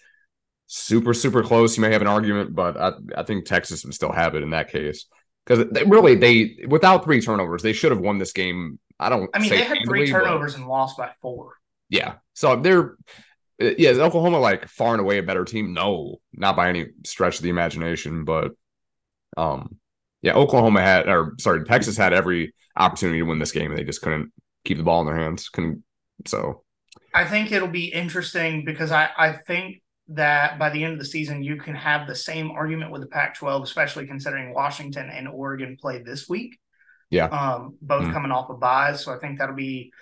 super 0.66 1.14
super 1.14 1.42
close, 1.42 1.76
you 1.76 1.82
may 1.82 1.92
have 1.92 2.02
an 2.02 2.08
argument, 2.08 2.54
but 2.54 2.76
I 2.76 2.92
I 3.16 3.22
think 3.22 3.44
Texas 3.44 3.84
would 3.84 3.94
still 3.94 4.12
have 4.12 4.34
it 4.34 4.42
in 4.42 4.50
that 4.50 4.70
case 4.70 5.06
because 5.46 5.66
they 5.70 5.84
really 5.84 6.16
they 6.16 6.64
without 6.66 7.04
three 7.04 7.20
turnovers 7.20 7.62
they 7.62 7.72
should 7.72 7.92
have 7.92 8.00
won 8.00 8.18
this 8.18 8.32
game. 8.32 8.78
I 8.98 9.08
don't. 9.08 9.30
I 9.34 9.38
mean, 9.38 9.50
they 9.50 9.64
had 9.64 9.78
three 9.84 10.00
handily, 10.00 10.12
but- 10.12 10.18
turnovers 10.18 10.54
and 10.54 10.66
lost 10.66 10.96
by 10.96 11.10
four. 11.20 11.54
yeah. 11.88 12.14
So 12.34 12.56
they're 12.56 12.96
yeah, 13.58 13.90
is 13.90 13.98
Oklahoma 13.98 14.38
like 14.38 14.66
far 14.68 14.92
and 14.92 15.00
away 15.00 15.18
a 15.18 15.22
better 15.22 15.44
team? 15.44 15.72
No, 15.72 16.20
not 16.32 16.56
by 16.56 16.68
any 16.68 16.86
stretch 17.04 17.36
of 17.36 17.42
the 17.42 17.50
imagination, 17.50 18.24
but 18.24 18.52
um 19.36 19.76
yeah, 20.22 20.34
Oklahoma 20.34 20.80
had 20.80 21.08
or 21.08 21.34
sorry, 21.38 21.64
Texas 21.64 21.96
had 21.96 22.12
every 22.12 22.54
opportunity 22.76 23.18
to 23.18 23.24
win 23.24 23.38
this 23.38 23.52
game 23.52 23.70
and 23.70 23.78
they 23.78 23.84
just 23.84 24.02
couldn't 24.02 24.32
keep 24.64 24.78
the 24.78 24.82
ball 24.82 25.00
in 25.00 25.06
their 25.06 25.16
hands. 25.16 25.48
Couldn't 25.48 25.84
so 26.26 26.62
I 27.14 27.24
think 27.24 27.52
it'll 27.52 27.68
be 27.68 27.92
interesting 27.92 28.64
because 28.64 28.90
I, 28.90 29.10
I 29.16 29.32
think 29.32 29.82
that 30.08 30.58
by 30.58 30.70
the 30.70 30.82
end 30.82 30.94
of 30.94 30.98
the 30.98 31.04
season, 31.04 31.42
you 31.42 31.56
can 31.56 31.74
have 31.74 32.06
the 32.06 32.14
same 32.14 32.50
argument 32.50 32.90
with 32.90 33.02
the 33.02 33.06
Pac 33.06 33.36
12, 33.36 33.62
especially 33.62 34.06
considering 34.06 34.54
Washington 34.54 35.10
and 35.10 35.28
Oregon 35.28 35.76
play 35.80 36.02
this 36.02 36.28
week. 36.28 36.58
Yeah. 37.12 37.26
Um, 37.26 37.76
both 37.82 38.04
Mm. 38.04 38.12
coming 38.12 38.32
off 38.32 38.48
of 38.50 38.58
buys. 38.58 39.04
So 39.04 39.12
I 39.14 39.18
think 39.18 39.38
that'll 39.38 39.54
be, 39.54 39.92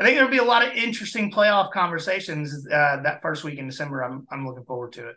I 0.00 0.04
think 0.04 0.16
there'll 0.16 0.30
be 0.30 0.38
a 0.38 0.44
lot 0.44 0.66
of 0.66 0.72
interesting 0.72 1.30
playoff 1.30 1.70
conversations 1.70 2.66
uh, 2.66 3.02
that 3.02 3.20
first 3.22 3.44
week 3.44 3.58
in 3.58 3.66
December. 3.68 4.02
I'm, 4.02 4.26
I'm 4.30 4.46
looking 4.46 4.64
forward 4.64 4.92
to 4.94 5.08
it. 5.10 5.16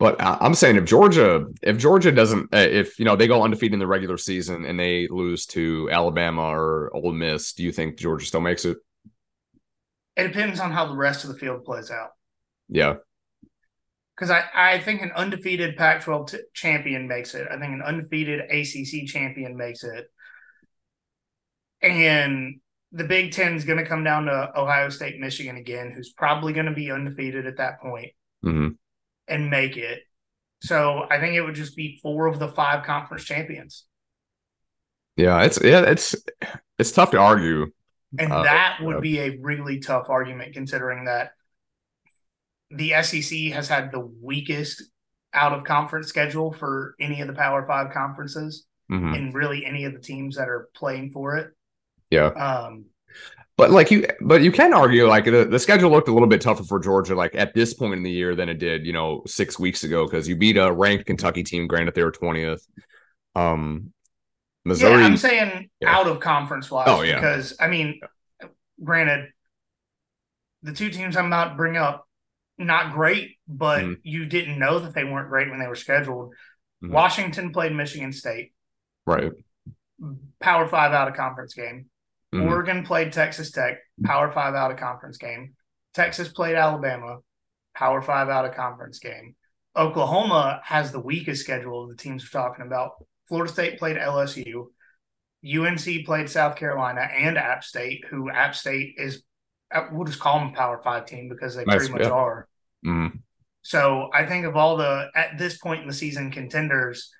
but 0.00 0.20
I- 0.20 0.38
I'm 0.40 0.54
saying 0.54 0.76
if 0.76 0.84
Georgia 0.86 1.46
if 1.62 1.78
Georgia 1.78 2.10
doesn't 2.10 2.52
uh, 2.52 2.58
if 2.58 2.98
you 2.98 3.04
know 3.04 3.14
they 3.16 3.28
go 3.28 3.42
undefeated 3.44 3.74
in 3.74 3.78
the 3.78 3.86
regular 3.86 4.16
season 4.18 4.64
and 4.64 4.78
they 4.80 5.06
lose 5.08 5.46
to 5.46 5.88
Alabama 5.92 6.42
or 6.42 6.90
Ole 6.94 7.12
Miss, 7.12 7.52
do 7.52 7.62
you 7.62 7.70
think 7.72 7.96
Georgia 7.98 8.26
still 8.26 8.40
makes 8.40 8.64
it? 8.64 8.78
It 10.16 10.26
depends 10.28 10.58
on 10.58 10.72
how 10.72 10.86
the 10.86 10.96
rest 10.96 11.22
of 11.24 11.30
the 11.32 11.38
field 11.38 11.64
plays 11.64 11.90
out. 11.90 12.10
Yeah. 12.68 12.94
Because 14.16 14.30
I, 14.30 14.42
I 14.54 14.80
think 14.80 15.02
an 15.02 15.12
undefeated 15.12 15.76
Pac 15.76 16.02
12 16.02 16.30
t- 16.30 16.38
champion 16.52 17.06
makes 17.08 17.34
it. 17.34 17.46
I 17.48 17.58
think 17.58 17.72
an 17.72 17.82
undefeated 17.82 18.40
ACC 18.50 19.06
champion 19.06 19.56
makes 19.56 19.82
it. 19.84 20.10
And 21.82 22.60
the 22.92 23.04
Big 23.04 23.32
Ten 23.32 23.54
is 23.54 23.64
going 23.64 23.78
to 23.78 23.86
come 23.86 24.04
down 24.04 24.26
to 24.26 24.52
Ohio 24.56 24.88
State, 24.90 25.20
Michigan 25.20 25.56
again, 25.56 25.92
who's 25.92 26.12
probably 26.12 26.52
going 26.52 26.66
to 26.66 26.72
be 26.72 26.90
undefeated 26.90 27.46
at 27.46 27.56
that 27.58 27.80
point 27.80 28.12
hmm 28.42 28.68
and 29.28 29.48
make 29.50 29.76
it. 29.76 30.00
So 30.62 31.06
I 31.10 31.20
think 31.20 31.34
it 31.34 31.42
would 31.42 31.54
just 31.54 31.76
be 31.76 31.98
four 32.02 32.26
of 32.26 32.38
the 32.38 32.48
five 32.48 32.84
conference 32.84 33.24
champions. 33.24 33.84
Yeah, 35.16 35.42
it's 35.42 35.58
yeah, 35.62 35.82
it's 35.82 36.16
it's 36.78 36.92
tough 36.92 37.10
to 37.12 37.18
argue. 37.18 37.70
And 38.18 38.32
Uh, 38.32 38.42
that 38.42 38.78
would 38.82 38.96
yeah. 38.96 39.00
be 39.00 39.18
a 39.20 39.38
really 39.40 39.78
tough 39.78 40.08
argument 40.08 40.52
considering 40.52 41.04
that 41.04 41.32
the 42.70 42.94
SEC 42.94 43.50
has 43.52 43.68
had 43.68 43.92
the 43.92 44.00
weakest 44.00 44.82
out 45.32 45.52
of 45.52 45.64
conference 45.64 46.08
schedule 46.08 46.52
for 46.52 46.94
any 47.00 47.20
of 47.20 47.28
the 47.28 47.34
Power 47.34 47.64
Five 47.66 47.92
conferences 47.92 48.66
Mhm. 48.90 49.16
and 49.16 49.34
really 49.34 49.64
any 49.64 49.84
of 49.84 49.92
the 49.92 50.00
teams 50.00 50.36
that 50.36 50.48
are 50.48 50.68
playing 50.74 51.10
for 51.12 51.36
it. 51.36 51.52
Yeah. 52.10 52.26
Um, 52.28 52.86
But 53.56 53.70
like 53.70 53.90
you, 53.90 54.06
but 54.22 54.42
you 54.42 54.50
can 54.50 54.72
argue 54.72 55.06
like 55.06 55.26
the, 55.26 55.44
the 55.44 55.58
schedule 55.58 55.90
looked 55.90 56.08
a 56.08 56.12
little 56.12 56.28
bit 56.28 56.40
tougher 56.40 56.64
for 56.64 56.80
Georgia, 56.80 57.14
like 57.14 57.34
at 57.34 57.52
this 57.52 57.74
point 57.74 57.92
in 57.94 58.02
the 58.02 58.10
year 58.10 58.34
than 58.34 58.48
it 58.48 58.58
did, 58.58 58.86
you 58.86 58.92
know, 58.94 59.22
six 59.26 59.58
weeks 59.58 59.84
ago 59.84 60.06
because 60.06 60.26
you 60.26 60.34
beat 60.34 60.56
a 60.56 60.72
ranked 60.72 61.04
Kentucky 61.06 61.42
team. 61.42 61.66
Granted, 61.66 61.94
they 61.94 62.02
were 62.02 62.10
twentieth. 62.10 62.66
Um, 63.34 63.92
Missouri. 64.64 65.00
yeah, 65.00 65.06
I'm 65.06 65.16
saying 65.18 65.70
Yeah. 65.80 65.94
out 65.94 66.06
of 66.06 66.20
conference 66.20 66.70
wise. 66.70 66.86
Oh, 66.88 67.02
yeah. 67.02 67.16
Because 67.16 67.54
I 67.60 67.68
mean, 67.68 68.00
granted, 68.82 69.28
the 70.62 70.72
two 70.72 70.88
teams 70.90 71.14
I'm 71.16 71.26
about 71.26 71.50
to 71.50 71.54
bring 71.54 71.76
up 71.76 72.08
not 72.56 72.92
great, 72.94 73.36
but 73.46 73.82
Mhm. 73.84 73.96
you 74.04 74.24
didn't 74.24 74.58
know 74.58 74.78
that 74.78 74.94
they 74.94 75.04
weren't 75.04 75.28
great 75.28 75.50
when 75.50 75.60
they 75.60 75.66
were 75.66 75.74
scheduled. 75.74 76.34
Mhm. 76.82 76.92
Washington 76.92 77.52
played 77.52 77.72
Michigan 77.74 78.12
State, 78.12 78.54
Right. 79.06 79.32
Power 80.40 80.66
Five 80.66 80.92
out 80.92 81.08
of 81.08 81.14
conference 81.14 81.52
game. 81.52 81.89
Mhm. 82.34 82.46
Oregon 82.48 82.84
played 82.84 83.12
Texas 83.12 83.50
Tech, 83.50 83.78
Power 84.04 84.30
Five 84.30 84.54
out 84.54 84.70
of 84.70 84.76
conference 84.78 85.16
game. 85.18 85.54
Texas 85.94 86.28
played 86.28 86.54
Alabama, 86.54 87.18
Power 87.74 88.00
Five 88.00 88.28
out 88.28 88.44
of 88.44 88.54
conference 88.54 88.98
game. 89.00 89.34
Oklahoma 89.76 90.60
has 90.64 90.92
the 90.92 91.00
weakest 91.00 91.42
schedule 91.42 91.82
of 91.84 91.90
the 91.90 91.96
teams 91.96 92.22
we're 92.24 92.40
talking 92.40 92.64
about. 92.66 92.92
Florida 93.28 93.52
State 93.52 93.78
played 93.78 93.96
LSU. 93.96 94.72
UNC 95.44 96.04
played 96.04 96.28
South 96.28 96.56
Carolina 96.56 97.00
and 97.00 97.38
App 97.38 97.64
State, 97.64 98.04
who 98.10 98.30
App 98.30 98.54
State 98.54 98.94
is, 98.98 99.22
uh, 99.72 99.86
we'll 99.90 100.04
just 100.04 100.20
call 100.20 100.38
them 100.38 100.48
a 100.48 100.52
Power 100.56 100.80
Five 100.82 101.06
team 101.06 101.28
because 101.28 101.56
they 101.56 101.64
Nice, 101.64 101.78
pretty 101.78 101.92
much 101.92 102.02
yeah. 102.02 102.10
are. 102.10 102.48
Mhm. 102.84 103.22
So 103.62 104.10
I 104.12 104.26
think 104.26 104.44
of 104.46 104.56
all 104.56 104.76
the, 104.76 105.10
at 105.14 105.36
this 105.38 105.58
point 105.58 105.82
in 105.82 105.86
the 105.88 105.94
season, 105.94 106.30
contenders, 106.30 107.12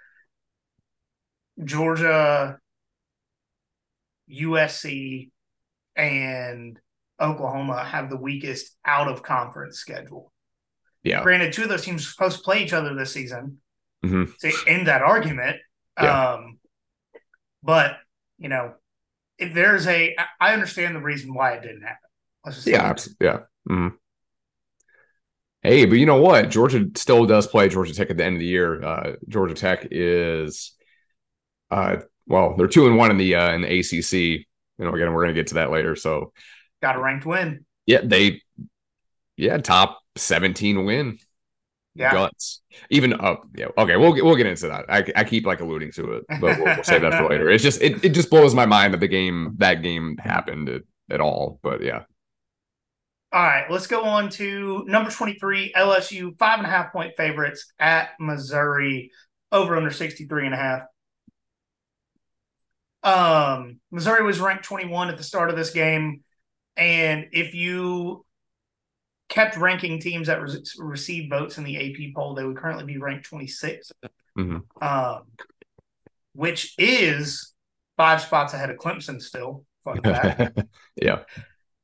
Georgia, 1.64 2.59
USC, 4.30 5.30
and 5.96 6.78
Oklahoma 7.20 7.84
have 7.84 8.10
the 8.10 8.16
weakest 8.16 8.76
out 8.84 9.08
of 9.08 9.22
conference 9.22 9.78
schedule. 9.78 10.32
Yeah. 11.02 11.22
Granted, 11.22 11.52
two 11.52 11.62
of 11.64 11.68
those 11.68 11.84
teams 11.84 12.02
are 12.02 12.10
supposed 12.10 12.38
to 12.38 12.42
play 12.42 12.62
each 12.62 12.72
other 12.72 12.94
this 12.94 13.12
season 13.12 13.60
Mhm. 14.04 14.36
to 14.38 14.52
end 14.66 14.86
that 14.86 15.02
argument. 15.02 15.58
Yeah. 16.00 16.32
Um, 16.34 16.58
but, 17.62 17.96
you 18.38 18.48
know, 18.48 18.74
if 19.38 19.52
there's 19.54 19.86
a, 19.86 20.16
I 20.40 20.52
understand 20.52 20.94
the 20.94 21.00
reason 21.00 21.34
why 21.34 21.52
it 21.52 21.62
didn't 21.62 21.82
happen. 21.82 22.08
Let's 22.44 22.56
just 22.58 22.64
say 22.66 22.72
Yeah. 22.72 22.94
Yeah. 23.20 23.38
Mhm. 23.68 23.96
Hey, 25.62 25.84
but 25.84 25.96
you 25.98 26.06
know 26.06 26.20
what? 26.20 26.48
Georgia 26.48 26.86
still 26.94 27.26
does 27.26 27.46
play 27.46 27.68
Georgia 27.68 27.92
Tech 27.92 28.08
at 28.10 28.16
the 28.16 28.24
end 28.24 28.36
of 28.36 28.40
the 28.40 28.46
year. 28.46 28.82
Uh, 28.82 29.16
Georgia 29.28 29.54
Tech 29.54 29.88
is, 29.90 30.74
uh, 31.70 31.98
well, 32.30 32.54
they're 32.56 32.66
two 32.68 32.86
and 32.86 32.96
one 32.96 33.10
in 33.10 33.18
the 33.18 33.34
uh, 33.34 33.52
in 33.52 33.60
the 33.62 33.78
ACC. 33.80 34.12
You 34.78 34.86
know, 34.86 34.94
again, 34.94 35.12
we're 35.12 35.24
going 35.24 35.34
to 35.34 35.38
get 35.38 35.48
to 35.48 35.54
that 35.54 35.70
later. 35.70 35.94
So, 35.96 36.32
got 36.80 36.96
a 36.96 37.00
ranked 37.00 37.26
win. 37.26 37.66
yeah, 37.86 38.00
they, 38.02 38.40
yeah, 39.36 39.58
top 39.58 40.00
seventeen 40.16 40.84
win. 40.86 41.18
Yeah. 41.96 42.12
guts. 42.12 42.62
Even 42.88 43.12
up, 43.20 43.42
yeah. 43.54 43.66
Okay, 43.76 43.96
we'll 43.96 44.12
get- 44.14 44.24
we'll 44.24 44.36
get 44.36 44.46
into 44.46 44.68
that. 44.68 44.84
I, 44.88 45.04
I 45.16 45.24
keep 45.24 45.44
like 45.44 45.60
alluding 45.60 45.90
to 45.92 46.12
it, 46.14 46.24
but 46.40 46.56
we'll, 46.56 46.72
we'll 46.76 46.84
save 46.84 47.02
that 47.02 47.14
for 47.14 47.28
later. 47.28 47.50
It's 47.50 47.64
just 47.64 47.82
it, 47.82 48.04
it 48.04 48.10
just 48.10 48.30
blows 48.30 48.54
my 48.54 48.64
mind 48.64 48.94
that 48.94 49.00
the 49.00 49.08
game 49.08 49.56
that 49.58 49.82
game 49.82 50.16
happened 50.18 50.68
at, 50.68 50.82
at 51.10 51.20
all. 51.20 51.58
But 51.64 51.82
yeah, 51.82 52.04
All 53.32 53.42
right, 53.42 53.68
let's 53.70 53.88
go 53.88 54.04
on 54.04 54.28
to 54.30 54.84
number 54.86 55.10
23, 55.10 55.72
LSU, 55.76 56.38
five 56.38 56.58
and 56.58 56.66
a 56.66 56.70
half 56.70 56.92
point 56.92 57.16
favorites 57.16 57.72
at 57.80 58.10
Missouri, 58.20 59.10
over 59.52 59.76
under 59.76 59.90
63 59.90 60.46
and 60.46 60.54
a 60.54 60.58
half. 60.58 60.82
Um, 63.02 63.80
Missouri 63.90 64.22
was 64.24 64.40
ranked 64.40 64.64
21 64.64 65.08
at 65.08 65.16
the 65.16 65.22
start 65.24 65.50
of 65.50 65.56
this 65.56 65.70
game. 65.70 66.22
And 66.76 67.26
if 67.32 67.54
you 67.54 68.24
kept 69.28 69.56
ranking 69.56 70.00
teams 70.00 70.26
that 70.26 70.40
re- 70.42 70.62
received 70.78 71.30
votes 71.30 71.56
in 71.58 71.64
the 71.64 71.76
AP 71.76 72.14
poll, 72.14 72.34
they 72.34 72.44
would 72.44 72.56
currently 72.56 72.84
be 72.84 72.98
ranked 72.98 73.26
26, 73.26 73.92
Mhm. 74.36 74.62
um, 74.82 75.22
which 76.34 76.74
is 76.78 77.54
five 77.96 78.20
spots 78.20 78.54
ahead 78.54 78.70
of 78.70 78.76
Clemson 78.76 79.20
still. 79.20 79.64
Yeah, 80.96 81.24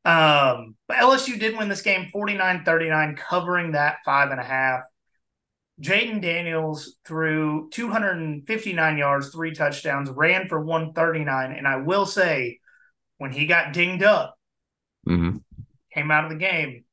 Um, 0.05 0.77
but 0.87 0.99
LSU 0.99 1.39
did 1.39 1.57
win 1.57 1.69
this 1.69 1.83
game 1.83 2.11
49 2.13 2.65
39, 2.65 3.17
covering 3.17 3.73
that 3.73 3.99
five 4.05 4.31
and 4.31 4.41
a 4.41 4.45
half. 4.45 4.83
Jayden 5.81 6.23
Daniels 6.23 6.97
threw 7.05 7.69
259 7.71 8.99
yards, 8.99 9.29
three 9.31 9.55
touchdowns, 9.55 10.11
ran 10.11 10.49
for 10.49 10.61
139. 10.61 11.53
And 11.53 11.69
I 11.69 11.77
will 11.77 12.07
say, 12.07 12.61
when 13.19 13.33
he 13.33 13.47
got 13.47 13.73
dinged 13.73 14.05
up, 14.05 14.39
hmm 15.07 15.37
came 15.93 16.11
out 16.11 16.25
of 16.25 16.31
the 16.31 16.37
game, 16.37 16.85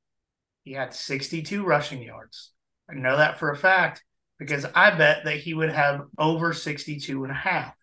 he 0.64 0.74
had 0.74 0.94
62 0.94 1.64
rushing 1.64 2.02
yards. 2.02 2.52
I 2.90 2.94
know 2.94 3.18
that 3.18 3.40
for 3.40 3.52
a 3.52 3.58
fact 3.58 4.04
because 4.40 4.66
I 4.76 4.92
bet 4.92 5.26
that 5.26 5.38
he 5.38 5.54
would 5.54 5.72
have 5.72 6.02
over 6.18 6.54
62 6.54 7.24
and 7.24 7.32
a 7.32 7.36
half. 7.36 7.76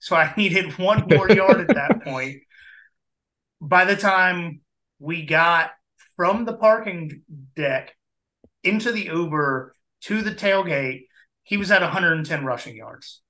So 0.00 0.16
I 0.16 0.32
needed 0.38 0.78
one 0.78 1.08
more 1.08 1.30
yard 1.30 1.60
at 1.60 1.74
that 1.74 2.02
point. 2.02 2.42
By 3.60 3.84
the 3.84 3.96
time 3.96 4.60
we 4.98 5.24
got 5.24 5.70
from 6.16 6.44
the 6.44 6.56
parking 6.56 7.22
deck 7.56 7.94
into 8.64 8.92
the 8.92 9.04
Uber 9.04 9.74
to 10.02 10.22
the 10.22 10.32
tailgate, 10.32 11.06
he 11.42 11.56
was 11.56 11.70
at 11.70 11.82
110 11.82 12.44
rushing 12.44 12.76
yards. 12.76 13.22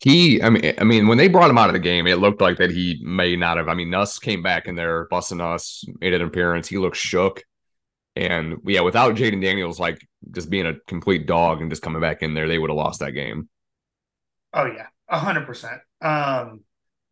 he. 0.00 0.42
I 0.42 0.50
mean, 0.50 0.74
I 0.78 0.84
mean, 0.84 1.06
when 1.06 1.18
they 1.18 1.28
brought 1.28 1.50
him 1.50 1.58
out 1.58 1.68
of 1.68 1.74
the 1.74 1.78
game, 1.78 2.06
it 2.06 2.18
looked 2.18 2.40
like 2.40 2.58
that 2.58 2.70
he 2.70 3.00
may 3.04 3.36
not 3.36 3.56
have. 3.56 3.68
I 3.68 3.74
mean, 3.74 3.90
Nuss 3.90 4.18
came 4.18 4.42
back 4.42 4.66
in 4.66 4.74
there, 4.74 5.06
busting 5.10 5.40
us, 5.40 5.84
made 6.00 6.14
an 6.14 6.22
appearance. 6.22 6.68
He 6.68 6.78
looked 6.78 6.96
shook, 6.96 7.42
and 8.16 8.58
yeah, 8.66 8.82
without 8.82 9.16
Jayden 9.16 9.42
Daniels 9.42 9.80
like 9.80 10.00
just 10.32 10.50
being 10.50 10.66
a 10.66 10.74
complete 10.88 11.26
dog 11.26 11.60
and 11.60 11.70
just 11.70 11.82
coming 11.82 12.02
back 12.02 12.22
in 12.22 12.34
there, 12.34 12.48
they 12.48 12.58
would 12.58 12.70
have 12.70 12.76
lost 12.76 13.00
that 13.00 13.12
game. 13.12 13.48
Oh, 14.52 14.66
yeah, 14.66 14.86
100%. 15.06 15.80
Um, 16.00 16.64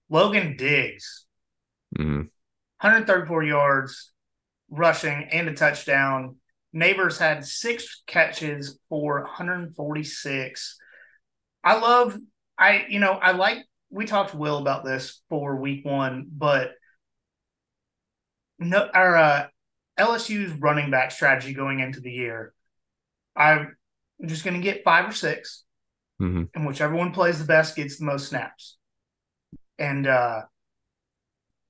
Logan 0.08 0.56
Diggs, 0.56 1.26
hmm 1.96 2.22
134 2.80 3.42
yards 3.44 4.12
rushing 4.70 5.24
and 5.32 5.48
a 5.48 5.54
touchdown. 5.54 6.36
Nabers 6.74 7.18
had 7.18 7.44
six 7.44 8.02
catches 8.06 8.78
for 8.88 9.20
146. 9.22 10.78
I 11.64 11.78
love, 11.78 12.16
I, 12.58 12.86
you 12.88 13.00
know, 13.00 13.12
I 13.12 13.32
like, 13.32 13.58
we 13.90 14.06
talked 14.06 14.30
to 14.30 14.36
Will 14.36 14.58
about 14.58 14.84
this 14.84 15.20
for 15.28 15.56
week 15.56 15.84
one, 15.84 16.26
but 16.30 16.72
no, 18.58 18.88
our 18.94 19.16
uh, 19.16 19.46
LSU's 19.98 20.52
running 20.60 20.90
back 20.90 21.10
strategy 21.10 21.54
going 21.54 21.80
into 21.80 22.00
the 22.00 22.12
year, 22.12 22.52
I'm 23.36 23.76
just 24.24 24.44
going 24.44 24.54
to 24.54 24.62
get 24.62 24.84
five 24.84 25.08
or 25.08 25.12
six, 25.12 25.64
hmm 26.18 26.44
and 26.54 26.66
whichever 26.66 26.94
one 26.94 27.12
plays 27.12 27.38
the 27.38 27.44
best 27.44 27.76
gets 27.76 27.98
the 27.98 28.04
most 28.04 28.28
snaps. 28.28 28.76
And 29.78 30.06
uh, 30.06 30.42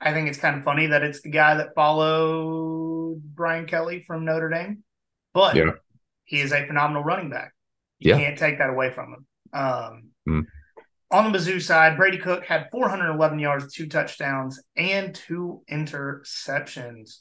I 0.00 0.12
think 0.12 0.28
it's 0.28 0.38
kind 0.38 0.56
of 0.56 0.64
funny 0.64 0.86
that 0.86 1.02
it's 1.02 1.20
the 1.20 1.30
guy 1.30 1.54
that 1.56 1.74
followed 1.74 3.22
Brian 3.22 3.66
Kelly 3.66 4.02
from 4.06 4.24
Notre 4.24 4.48
Dame, 4.48 4.82
but 5.32 5.54
Yeah. 5.56 5.72
he 6.24 6.40
is 6.40 6.52
a 6.52 6.66
phenomenal 6.66 7.02
running 7.02 7.30
back. 7.30 7.52
You 7.98 8.10
Yeah. 8.12 8.18
can't 8.18 8.38
take 8.38 8.58
that 8.58 8.70
away 8.70 8.90
from 8.90 9.12
him. 9.14 9.26
Um, 9.52 10.10
Mm. 10.28 10.46
On 11.12 11.32
the 11.32 11.36
Mizzou 11.38 11.60
side, 11.60 11.96
Brady 11.96 12.18
Cook 12.18 12.44
had 12.46 12.68
411 12.70 13.40
yards, 13.40 13.74
two 13.74 13.88
touchdowns, 13.88 14.62
and 14.76 15.12
two 15.12 15.64
interceptions, 15.68 17.18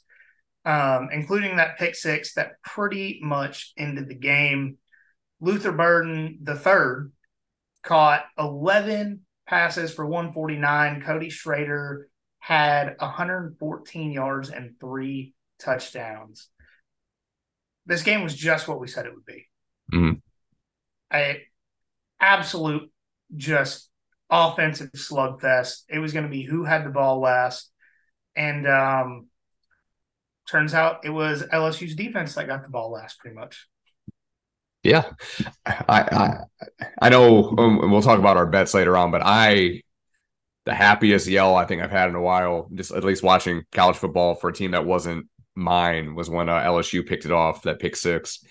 um, 0.64 1.08
including 1.10 1.56
that 1.56 1.76
pick 1.78 1.96
six 1.96 2.34
that 2.34 2.62
pretty 2.62 3.18
much 3.22 3.72
ended 3.76 4.08
the 4.08 4.14
game. 4.14 4.78
Luther 5.40 5.72
Burden 5.72 6.38
the 6.42 6.54
third 6.54 7.12
caught 7.82 8.26
11 8.38 9.26
passes 9.48 9.92
for 9.92 10.06
149. 10.06 11.02
Cody 11.02 11.30
Schrader 11.30 12.08
had 12.38 12.94
114 13.00 14.12
yards 14.12 14.50
and 14.50 14.78
three 14.78 15.34
touchdowns. 15.58 16.48
This 17.90 18.04
game 18.04 18.22
was 18.22 18.36
just 18.36 18.68
what 18.68 18.78
we 18.78 18.86
said 18.86 19.04
it 19.04 19.12
would 19.12 19.26
be. 19.26 19.48
Mhm. 19.92 20.22
A 21.12 21.42
absolute 22.20 22.88
just 23.36 23.90
offensive 24.30 24.92
slugfest. 24.92 25.82
It 25.88 25.98
was 25.98 26.12
going 26.12 26.24
to 26.24 26.30
be 26.30 26.44
who 26.44 26.62
had 26.62 26.86
the 26.86 26.90
ball 26.90 27.18
last. 27.18 27.68
And 28.36 28.64
um 28.68 29.26
turns 30.48 30.72
out 30.72 31.04
it 31.04 31.10
was 31.10 31.42
LSU's 31.52 31.96
defense 31.96 32.36
that 32.36 32.46
got 32.46 32.62
the 32.62 32.68
ball 32.68 32.92
last 32.92 33.18
pretty 33.18 33.34
much. 33.34 33.66
Yeah, 34.84 35.10
I 35.66 35.74
I 35.86 36.38
I 37.02 37.08
know 37.08 37.56
um, 37.58 37.90
we'll 37.90 38.02
talk 38.02 38.20
about 38.20 38.36
our 38.36 38.46
bets 38.46 38.72
later 38.72 38.96
on, 38.96 39.10
but 39.10 39.20
I 39.24 39.82
the 40.64 40.74
happiest 40.74 41.26
yell 41.26 41.56
I 41.56 41.64
think 41.64 41.82
I've 41.82 41.90
had 41.90 42.08
in 42.08 42.14
a 42.14 42.22
while, 42.22 42.68
just 42.72 42.92
at 42.92 43.02
least 43.02 43.24
watching 43.24 43.64
college 43.72 43.96
football 43.96 44.36
for 44.36 44.50
a 44.50 44.52
team 44.52 44.70
that 44.70 44.86
wasn't 44.86 45.26
mine, 45.54 46.14
was 46.14 46.30
when 46.30 46.48
uh, 46.48 46.62
LSU 46.62 47.06
picked 47.06 47.24
it 47.24 47.32
off 47.32 47.62
that 47.62 47.80
pick 47.80 47.96
six 47.96 48.44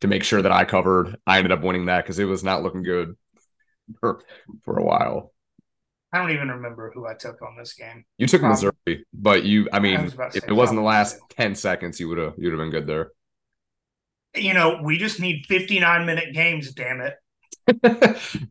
to 0.00 0.08
make 0.08 0.24
sure 0.24 0.42
that 0.42 0.52
I 0.52 0.64
covered. 0.64 1.16
I 1.26 1.38
ended 1.38 1.52
up 1.52 1.62
winning 1.62 1.86
that 1.86 2.04
because 2.04 2.18
it 2.18 2.24
was 2.24 2.44
not 2.44 2.62
looking 2.62 2.82
good 2.82 3.14
for 4.00 4.22
for 4.64 4.78
a 4.78 4.84
while. 4.84 5.32
I 6.12 6.18
don't 6.18 6.30
even 6.30 6.48
remember 6.48 6.92
who 6.94 7.06
I 7.06 7.14
took 7.14 7.42
on 7.42 7.56
this 7.58 7.74
game. 7.74 8.04
You 8.18 8.26
took 8.26 8.40
Probably. 8.40 8.70
Missouri, 8.86 9.06
but 9.12 9.44
you 9.44 9.68
I 9.72 9.80
mean, 9.80 10.10
to 10.10 10.30
if 10.34 10.48
it 10.48 10.52
wasn't 10.52 10.78
the 10.78 10.84
last 10.84 11.16
too. 11.16 11.22
ten 11.30 11.54
seconds, 11.54 12.00
you 12.00 12.08
would 12.08 12.18
have 12.18 12.34
you'd 12.38 12.52
have 12.52 12.58
been 12.58 12.70
good 12.70 12.86
there. 12.86 13.10
You 14.34 14.54
know, 14.54 14.80
we 14.82 14.98
just 14.98 15.18
need 15.18 15.46
59 15.46 16.04
minute 16.04 16.34
games, 16.34 16.72
damn 16.72 17.00
it. 17.00 17.14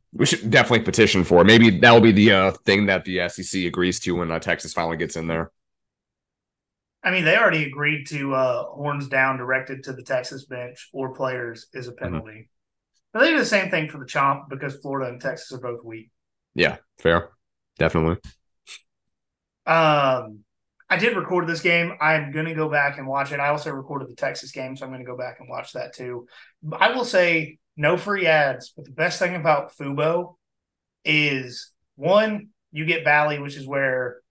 we 0.13 0.25
should 0.25 0.49
definitely 0.49 0.83
petition 0.83 1.23
for 1.23 1.41
it. 1.41 1.45
Maybe 1.45 1.69
that'll 1.69 2.01
be 2.01 2.11
the 2.11 2.31
uh, 2.31 2.51
thing 2.65 2.87
that 2.87 3.05
the 3.05 3.29
SEC 3.29 3.65
agrees 3.65 3.99
to 4.01 4.15
when 4.15 4.31
uh, 4.31 4.39
Texas 4.39 4.73
finally 4.73 4.97
gets 4.97 5.15
in 5.15 5.27
there. 5.27 5.51
I 7.05 7.11
mean, 7.11 7.23
they 7.23 7.37
already 7.37 7.65
agreed 7.65 8.07
to 8.07 8.33
uh, 8.33 8.63
horns 8.63 9.07
down 9.07 9.37
directed 9.37 9.83
to 9.83 9.93
the 9.93 10.01
Texas 10.01 10.45
bench 10.45 10.89
or 10.91 11.13
players 11.13 11.67
is 11.71 11.87
a 11.87 11.91
penalty. 11.91 12.31
Mm-hmm. 12.31 12.41
But 13.13 13.19
they 13.19 13.29
do 13.29 13.37
the 13.37 13.45
same 13.45 13.69
thing 13.69 13.89
for 13.89 13.99
the 13.99 14.05
chomp 14.05 14.49
because 14.49 14.75
Florida 14.77 15.11
and 15.11 15.21
Texas 15.21 15.51
are 15.53 15.61
both 15.61 15.85
weak. 15.85 16.09
Yeah, 16.55 16.77
fair. 16.97 17.29
Definitely. 17.77 18.17
Um, 19.67 20.39
I 20.89 20.97
did 20.97 21.15
record 21.15 21.45
this 21.45 21.61
game. 21.61 21.93
I'm 22.01 22.31
going 22.31 22.47
to 22.47 22.55
go 22.55 22.69
back 22.69 22.97
and 22.97 23.07
watch 23.07 23.31
it. 23.31 23.39
I 23.39 23.49
also 23.49 23.69
recorded 23.69 24.09
the 24.09 24.15
Texas 24.15 24.51
game, 24.51 24.75
so 24.75 24.83
I'm 24.83 24.91
going 24.91 25.03
to 25.03 25.09
go 25.09 25.17
back 25.17 25.37
and 25.39 25.47
watch 25.47 25.73
that 25.73 25.93
too. 25.93 26.27
I 26.73 26.91
will 26.91 27.05
say 27.05 27.59
no 27.77 27.97
free 27.97 28.25
ads, 28.25 28.73
but 28.75 28.85
the 28.85 28.91
best 28.91 29.19
thing 29.19 29.35
about 29.35 29.77
Fubo 29.77 30.37
is 31.03 31.71
one, 31.95 32.49
you 32.71 32.85
get 32.85 33.05
Bally, 33.05 33.37
which 33.37 33.57
is 33.57 33.67
where 33.67 34.21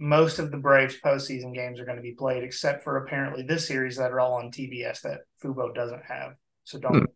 most 0.00 0.38
of 0.38 0.50
the 0.50 0.56
Braves 0.56 0.96
postseason 1.04 1.54
games 1.54 1.78
are 1.78 1.84
going 1.84 1.98
to 1.98 2.02
be 2.02 2.12
played, 2.12 2.42
except 2.42 2.82
for 2.82 2.96
apparently 2.96 3.42
this 3.42 3.68
series 3.68 3.98
that 3.98 4.10
are 4.10 4.18
all 4.18 4.34
on 4.34 4.50
TBS 4.50 5.02
that 5.02 5.20
Fubo 5.44 5.72
doesn't 5.72 6.04
have. 6.06 6.32
So 6.64 6.80
don't. 6.80 7.06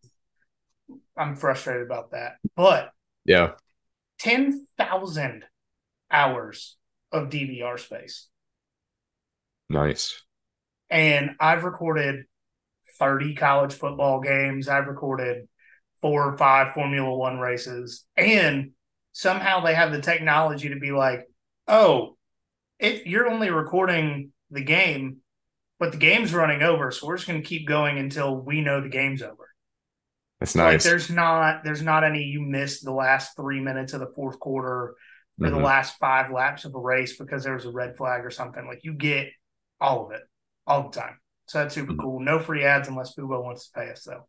Hmm. 0.89 0.95
I'm 1.17 1.37
frustrated 1.37 1.87
about 1.87 2.11
that, 2.11 2.37
but 2.55 2.91
yeah, 3.25 3.53
ten 4.19 4.67
thousand 4.77 5.45
hours 6.11 6.77
of 7.11 7.31
DVR 7.31 7.79
space. 7.79 8.29
Nice. 9.71 10.23
And 10.91 11.31
I've 11.41 11.65
recorded 11.65 12.25
30 12.99 13.35
college 13.35 13.73
football 13.73 14.21
games. 14.21 14.69
I've 14.69 14.87
recorded 14.87 15.49
four 16.01 16.25
or 16.25 16.37
five 16.37 16.75
Formula 16.75 17.17
One 17.17 17.39
races. 17.39 18.05
And 18.17 18.73
somehow 19.13 19.61
they 19.61 19.75
have 19.75 19.93
the 19.93 20.03
technology 20.03 20.69
to 20.69 20.79
be 20.79 20.93
like, 20.93 21.27
oh, 21.67 22.14
if 22.85 23.07
you're 23.07 23.29
only 23.29 23.51
recording 23.51 24.33
the 24.51 24.63
game, 24.63 25.19
but 25.81 25.93
the 25.93 25.99
game's 25.99 26.33
running 26.33 26.63
over, 26.63 26.91
so 26.91 27.07
we're 27.07 27.17
just 27.17 27.29
going 27.29 27.43
to 27.43 27.49
keep 27.49 27.67
going 27.67 27.99
until 27.99 28.37
we 28.37 28.61
know 28.61 28.81
the 28.81 28.89
game's 28.89 29.23
over. 29.23 29.49
That's 30.41 30.55
nice. 30.55 30.73
Like 30.73 30.83
there's 30.83 31.11
not 31.11 31.65
there's 31.65 31.83
not 31.83 32.05
any 32.05 32.25
you 32.25 32.43
missed 32.43 32.85
the 32.85 32.93
last 32.93 33.37
three 33.37 33.61
minutes 33.61 33.93
of 33.93 34.01
the 34.01 34.13
fourth 34.15 34.39
quarter 34.39 34.69
or 34.69 34.95
mm-hmm. 35.41 35.55
the 35.55 35.61
last 35.61 35.97
five 35.99 36.31
laps 36.31 36.65
of 36.65 36.75
a 36.75 36.79
race 36.79 37.17
because 37.17 37.45
there 37.45 37.55
was 37.55 37.65
a 37.65 37.71
red 37.71 37.97
flag 37.97 38.25
or 38.25 38.31
something. 38.31 38.67
Like 38.67 38.85
you 38.85 38.93
get 38.93 39.29
all 39.81 40.07
of 40.07 40.13
it 40.13 40.23
all 40.67 40.91
the 40.91 41.01
time. 41.01 41.19
So 41.47 41.59
that's 41.59 41.75
super 41.75 41.93
mm-hmm. 41.93 42.01
cool. 42.01 42.21
No 42.21 42.39
free 42.39 42.65
ads 42.65 42.89
unless 42.89 43.15
Fubo 43.15 43.43
wants 43.43 43.69
to 43.69 43.79
pay 43.79 43.91
us 43.91 44.05
though. 44.05 44.27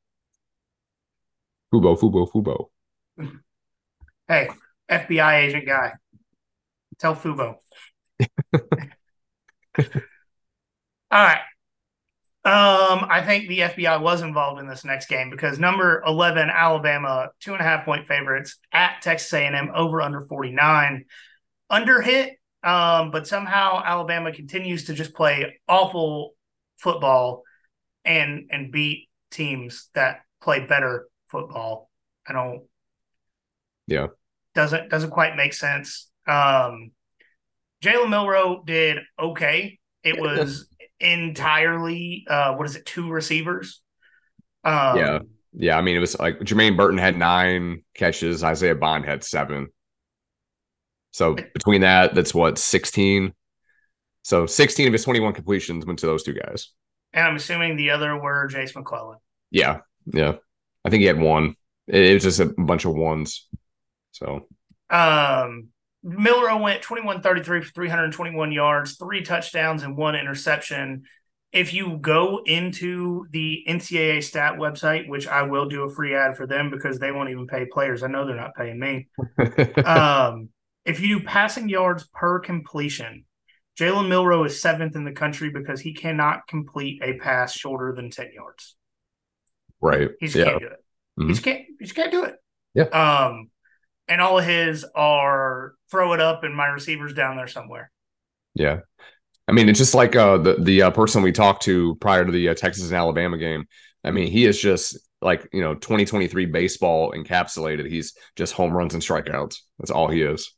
Fubo, 1.73 1.99
Fubo, 1.99 2.29
Fubo. 2.31 2.69
hey, 4.27 4.49
FBI 4.89 5.43
agent 5.43 5.65
guy. 5.65 5.93
Tell 6.99 7.15
Fubo. 7.15 7.55
All 11.11 11.23
right. 11.23 11.41
Um, 12.45 13.07
I 13.09 13.23
think 13.25 13.47
the 13.47 13.59
FBI 13.59 13.99
was 14.01 14.21
involved 14.21 14.59
in 14.59 14.67
this 14.67 14.85
next 14.85 15.07
game 15.07 15.31
because 15.31 15.57
number 15.57 16.03
eleven 16.05 16.49
Alabama 16.49 17.29
two 17.39 17.53
and 17.53 17.61
a 17.61 17.63
half 17.63 17.85
point 17.85 18.07
favorites 18.07 18.59
at 18.71 19.01
Texas 19.01 19.33
A 19.33 19.39
and 19.39 19.55
M 19.55 19.71
over 19.73 19.99
under 19.99 20.21
forty 20.21 20.51
nine, 20.51 21.05
under 21.71 22.01
hit. 22.01 22.35
Um, 22.63 23.09
but 23.11 23.27
somehow 23.27 23.81
Alabama 23.83 24.31
continues 24.31 24.85
to 24.85 24.93
just 24.93 25.15
play 25.15 25.59
awful 25.67 26.35
football 26.77 27.43
and 28.03 28.49
and 28.51 28.71
beat 28.71 29.09
teams 29.31 29.89
that 29.95 30.19
play 30.41 30.65
better 30.65 31.07
football. 31.29 31.89
I 32.27 32.33
don't. 32.33 32.63
Yeah. 33.87 34.07
Doesn't 34.53 34.89
doesn't 34.89 35.09
quite 35.09 35.35
make 35.35 35.53
sense. 35.53 36.09
Um, 36.27 36.91
Jalen 37.83 38.09
Milroe 38.09 38.63
did 38.65 38.99
okay. 39.19 39.79
It 40.03 40.19
was 40.19 40.67
entirely 40.99 42.25
uh, 42.29 42.53
what 42.55 42.65
is 42.65 42.75
it? 42.75 42.85
Two 42.85 43.09
receivers. 43.09 43.81
Um, 44.63 44.97
yeah, 44.97 45.19
yeah. 45.53 45.77
I 45.77 45.81
mean, 45.81 45.95
it 45.95 45.99
was 45.99 46.17
like 46.19 46.39
Jermaine 46.39 46.77
Burton 46.77 46.97
had 46.97 47.17
nine 47.17 47.83
catches. 47.93 48.43
Isaiah 48.43 48.75
Bond 48.75 49.05
had 49.05 49.23
seven. 49.23 49.67
So 51.11 51.35
between 51.35 51.81
that, 51.81 52.13
that's 52.13 52.33
what 52.33 52.57
sixteen. 52.57 53.33
So 54.23 54.45
sixteen 54.45 54.87
of 54.87 54.93
his 54.93 55.03
twenty-one 55.03 55.33
completions 55.33 55.85
went 55.85 55.99
to 55.99 56.07
those 56.07 56.23
two 56.23 56.33
guys. 56.33 56.71
And 57.13 57.25
I'm 57.25 57.35
assuming 57.35 57.77
the 57.77 57.91
other 57.91 58.17
were 58.19 58.47
Jase 58.47 58.75
McClellan. 58.75 59.19
Yeah, 59.51 59.79
yeah. 60.05 60.33
I 60.83 60.89
think 60.89 61.01
he 61.01 61.07
had 61.07 61.19
one. 61.19 61.55
It, 61.87 62.13
was 62.13 62.23
just 62.23 62.39
a 62.39 62.45
bunch 62.57 62.85
of 62.85 62.93
ones. 62.93 63.47
So, 64.11 64.47
um, 64.89 65.69
Milroe 66.05 66.61
went 66.61 66.83
21 66.83 67.21
33 67.21 67.61
for 67.61 67.71
321 67.71 68.51
yards, 68.51 68.95
three 68.95 69.23
touchdowns, 69.23 69.81
and 69.81 69.97
one 69.97 70.15
interception. 70.15 71.03
If 71.51 71.73
you 71.73 71.97
go 71.97 72.41
into 72.45 73.25
the 73.31 73.65
NCAA 73.67 74.23
stat 74.23 74.53
website, 74.53 75.07
which 75.07 75.27
I 75.27 75.41
will 75.43 75.67
do 75.67 75.83
a 75.83 75.89
free 75.89 76.13
ad 76.13 76.37
for 76.37 76.45
them 76.45 76.69
because 76.69 76.99
they 76.99 77.11
won't 77.11 77.31
even 77.31 77.47
pay 77.47 77.65
players, 77.65 78.03
I 78.03 78.07
know 78.07 78.27
they're 78.27 78.35
not 78.35 78.55
paying 78.55 78.79
me. 78.79 79.07
um, 79.85 80.49
if 80.85 80.99
you 80.99 81.19
do 81.19 81.25
passing 81.25 81.69
yards 81.69 82.07
per 82.13 82.39
completion, 82.39 83.25
Jalen 83.79 84.07
Milroe 84.07 84.43
is 84.43 84.61
seventh 84.61 84.95
in 84.95 85.05
the 85.05 85.11
country 85.11 85.49
because 85.49 85.81
he 85.81 85.93
cannot 85.93 86.45
complete 86.47 87.01
a 87.03 87.13
pass 87.13 87.53
shorter 87.53 87.93
than 87.95 88.11
10 88.11 88.31
yards. 88.33 88.75
Right. 89.81 90.11
He 90.19 90.27
just 90.27 90.37
yeah. 90.37 90.45
can't 90.45 90.59
do 90.59 90.67
it. 90.67 90.83
Mm-hmm. 91.19 91.27
He 91.27 91.33
just 91.33 91.43
can't, 91.43 91.61
he 91.79 91.85
just 91.85 91.95
can't 91.95 92.11
do 92.11 92.25
it. 92.25 92.35
Yeah. 92.75 92.83
Um, 92.83 93.49
and 94.07 94.21
all 94.21 94.39
of 94.39 94.45
his 94.45 94.85
are 94.95 95.73
throw 95.89 96.13
it 96.13 96.19
up 96.19 96.43
and 96.43 96.55
my 96.55 96.67
receiver's 96.67 97.13
down 97.13 97.37
there 97.37 97.47
somewhere. 97.47 97.91
Yeah. 98.53 98.79
I 99.47 99.51
mean, 99.51 99.69
it's 99.69 99.79
just 99.79 99.93
like 99.93 100.15
uh, 100.15 100.37
the 100.37 100.55
the 100.55 100.81
uh, 100.83 100.91
person 100.91 101.21
we 101.21 101.31
talked 101.31 101.63
to 101.63 101.95
prior 101.95 102.25
to 102.25 102.31
the 102.31 102.49
uh, 102.49 102.53
Texas 102.55 102.85
and 102.85 102.95
Alabama 102.95 103.37
game. 103.37 103.65
I 104.03 104.11
mean, 104.11 104.31
he 104.31 104.45
is 104.45 104.59
just 104.59 104.97
like 105.21 105.47
you 105.53 105.61
know 105.61 105.75
2023 105.75 106.47
baseball 106.47 107.11
encapsulated. 107.11 107.87
He's 107.87 108.15
just 108.35 108.53
home 108.53 108.73
runs 108.73 108.93
and 108.93 109.03
strikeouts. 109.03 109.57
That's 109.77 109.91
all 109.91 110.09
he 110.09 110.21
is. 110.21 110.51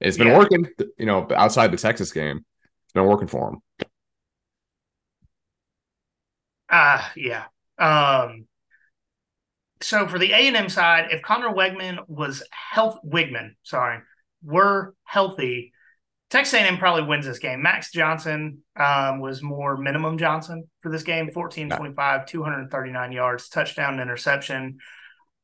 It's 0.00 0.18
been 0.18 0.28
yeah. 0.28 0.38
working, 0.38 0.68
you 0.98 1.06
know, 1.06 1.26
outside 1.34 1.72
the 1.72 1.78
Texas 1.78 2.12
game. 2.12 2.44
It's 2.84 2.92
been 2.92 3.06
working 3.06 3.28
for 3.28 3.50
him. 3.50 3.86
Ah, 6.70 7.08
uh, 7.08 7.12
yeah. 7.16 7.44
Um, 7.78 8.46
so 9.80 10.08
for 10.08 10.18
the 10.18 10.32
A 10.32 10.46
and 10.48 10.56
M 10.56 10.68
side, 10.68 11.08
if 11.10 11.22
Conner 11.22 11.50
Wegman 11.50 11.98
was 12.08 12.42
health 12.50 12.98
Weigman, 13.04 13.50
sorry, 13.62 14.00
were 14.42 14.94
healthy, 15.04 15.72
Texas 16.28 16.54
A&M 16.54 16.78
probably 16.78 17.04
wins 17.04 17.24
this 17.24 17.38
game. 17.38 17.62
Max 17.62 17.92
Johnson 17.92 18.58
um, 18.74 19.20
was 19.20 19.42
more 19.42 19.76
minimum 19.76 20.18
Johnson 20.18 20.68
for 20.80 20.90
this 20.90 21.04
game 21.04 21.30
14 21.30 21.70
25, 21.70 22.26
239 22.26 23.12
yards, 23.12 23.48
touchdown, 23.48 24.00
interception. 24.00 24.78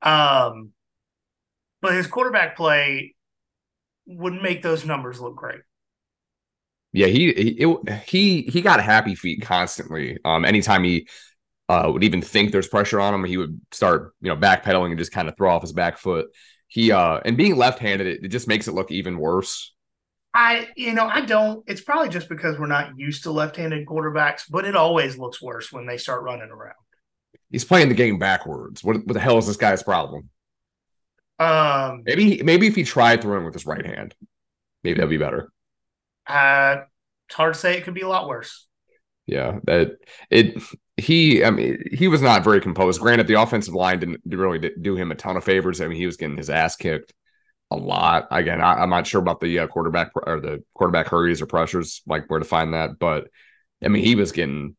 Um, 0.02 0.70
but 1.80 1.94
his 1.94 2.08
quarterback 2.08 2.56
play 2.56 3.14
would 4.06 4.34
make 4.34 4.62
those 4.62 4.84
numbers 4.84 5.20
look 5.20 5.36
great. 5.36 5.60
Yeah, 6.92 7.06
he 7.06 7.32
he 7.32 7.48
it, 7.60 8.02
he 8.06 8.42
he 8.42 8.60
got 8.60 8.82
happy 8.82 9.14
feet 9.14 9.42
constantly. 9.42 10.18
Um, 10.24 10.44
anytime 10.44 10.84
he 10.84 11.08
uh, 11.72 11.90
would 11.90 12.04
even 12.04 12.22
think 12.22 12.50
there's 12.50 12.68
pressure 12.68 13.00
on 13.00 13.14
him, 13.14 13.24
he 13.24 13.36
would 13.36 13.60
start 13.72 14.14
you 14.20 14.28
know 14.28 14.36
backpedaling 14.36 14.90
and 14.90 14.98
just 14.98 15.12
kind 15.12 15.28
of 15.28 15.36
throw 15.36 15.50
off 15.54 15.62
his 15.62 15.72
back 15.72 15.98
foot 15.98 16.26
he 16.68 16.92
uh 16.92 17.20
and 17.24 17.36
being 17.36 17.56
left-handed 17.56 18.06
it, 18.06 18.24
it 18.24 18.28
just 18.28 18.48
makes 18.48 18.68
it 18.68 18.72
look 18.72 18.90
even 18.90 19.18
worse 19.18 19.72
I, 20.34 20.68
you 20.76 20.94
know, 20.94 21.06
I 21.06 21.20
don't. 21.20 21.62
It's 21.66 21.82
probably 21.82 22.08
just 22.08 22.28
because 22.28 22.58
we're 22.58 22.66
not 22.66 22.98
used 22.98 23.24
to 23.24 23.30
left-handed 23.30 23.86
quarterbacks, 23.86 24.44
but 24.48 24.64
it 24.64 24.74
always 24.74 25.18
looks 25.18 25.42
worse 25.42 25.70
when 25.70 25.86
they 25.86 25.98
start 25.98 26.22
running 26.22 26.48
around. 26.48 26.74
He's 27.50 27.66
playing 27.66 27.90
the 27.90 27.94
game 27.94 28.18
backwards. 28.18 28.82
What, 28.82 28.96
what 29.06 29.12
the 29.12 29.20
hell 29.20 29.36
is 29.36 29.46
this 29.46 29.58
guy's 29.58 29.82
problem? 29.82 30.30
Um, 31.38 32.02
maybe, 32.06 32.42
maybe 32.42 32.66
if 32.66 32.74
he 32.74 32.84
tried 32.84 33.20
throwing 33.20 33.44
with 33.44 33.52
his 33.52 33.66
right 33.66 33.84
hand, 33.84 34.14
maybe 34.82 34.96
that'd 34.96 35.10
be 35.10 35.18
better. 35.18 35.52
Uh, 36.26 36.82
it's 37.28 37.36
hard 37.36 37.52
to 37.52 37.60
say. 37.60 37.76
It 37.76 37.84
could 37.84 37.94
be 37.94 38.00
a 38.00 38.08
lot 38.08 38.26
worse. 38.26 38.66
Yeah, 39.26 39.58
that 39.64 39.98
it. 40.30 40.62
He, 40.96 41.42
I 41.42 41.50
mean, 41.50 41.82
he 41.90 42.08
was 42.08 42.20
not 42.20 42.44
very 42.44 42.60
composed. 42.60 43.00
Granted, 43.00 43.26
the 43.26 43.40
offensive 43.40 43.74
line 43.74 43.98
didn't 43.98 44.20
really 44.26 44.70
do 44.80 44.94
him 44.94 45.10
a 45.10 45.14
ton 45.14 45.36
of 45.36 45.44
favors. 45.44 45.80
I 45.80 45.88
mean, 45.88 45.96
he 45.96 46.06
was 46.06 46.16
getting 46.16 46.36
his 46.36 46.50
ass 46.50 46.76
kicked 46.76 47.12
a 47.70 47.76
lot. 47.76 48.28
Again, 48.30 48.60
I, 48.60 48.82
am 48.82 48.90
not 48.90 49.06
sure 49.06 49.20
about 49.20 49.40
the 49.40 49.60
uh, 49.60 49.66
quarterback 49.66 50.10
or 50.14 50.40
the 50.40 50.62
quarterback 50.74 51.08
hurries 51.08 51.40
or 51.40 51.46
pressures, 51.46 52.02
like 52.06 52.28
where 52.28 52.38
to 52.38 52.44
find 52.44 52.74
that. 52.74 52.98
But 52.98 53.28
I 53.82 53.88
mean, 53.88 54.04
he 54.04 54.14
was 54.14 54.32
getting, 54.32 54.76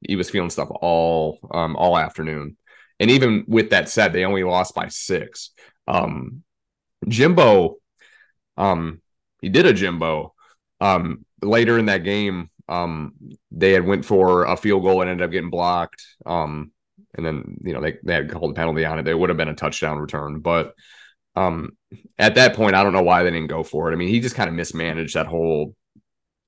he 0.00 0.16
was 0.16 0.30
feeling 0.30 0.50
stuff 0.50 0.70
all, 0.70 1.38
um, 1.50 1.76
all 1.76 1.98
afternoon. 1.98 2.56
And 2.98 3.10
even 3.10 3.44
with 3.46 3.70
that 3.70 3.88
said, 3.88 4.12
they 4.12 4.24
only 4.24 4.44
lost 4.44 4.74
by 4.74 4.88
six. 4.88 5.50
Um, 5.86 6.42
Jimbo, 7.06 7.76
um, 8.56 9.02
he 9.40 9.48
did 9.48 9.66
a 9.66 9.72
Jimbo, 9.72 10.34
um, 10.80 11.24
later 11.42 11.78
in 11.78 11.86
that 11.86 12.04
game 12.04 12.48
um, 12.68 13.14
they 13.50 13.72
had 13.72 13.86
went 13.86 14.04
for 14.04 14.44
a 14.44 14.56
field 14.56 14.82
goal 14.82 15.00
and 15.00 15.10
ended 15.10 15.24
up 15.24 15.30
getting 15.30 15.50
blocked. 15.50 16.04
Um, 16.26 16.72
and 17.14 17.26
then 17.26 17.58
you 17.62 17.74
know 17.74 17.80
they 17.80 17.98
they 18.04 18.14
had 18.14 18.30
called 18.30 18.52
a 18.52 18.54
penalty 18.54 18.84
on 18.84 18.98
it. 18.98 19.02
They 19.04 19.14
would 19.14 19.28
have 19.28 19.36
been 19.36 19.48
a 19.48 19.54
touchdown 19.54 19.98
return, 19.98 20.40
but 20.40 20.74
um, 21.34 21.76
at 22.18 22.34
that 22.36 22.54
point, 22.54 22.74
I 22.74 22.82
don't 22.82 22.92
know 22.92 23.02
why 23.02 23.22
they 23.22 23.30
didn't 23.30 23.48
go 23.48 23.62
for 23.62 23.90
it. 23.90 23.94
I 23.94 23.96
mean, 23.96 24.08
he 24.08 24.20
just 24.20 24.34
kind 24.34 24.48
of 24.48 24.54
mismanaged 24.54 25.14
that 25.14 25.26
whole 25.26 25.74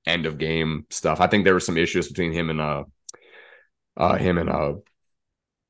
end 0.05 0.25
of 0.25 0.37
game 0.37 0.85
stuff. 0.89 1.21
I 1.21 1.27
think 1.27 1.43
there 1.43 1.53
were 1.53 1.59
some 1.59 1.77
issues 1.77 2.07
between 2.07 2.31
him 2.31 2.49
and 2.49 2.61
uh 2.61 2.83
uh 3.97 4.15
him 4.17 4.37
and 4.37 4.49
uh 4.49 4.73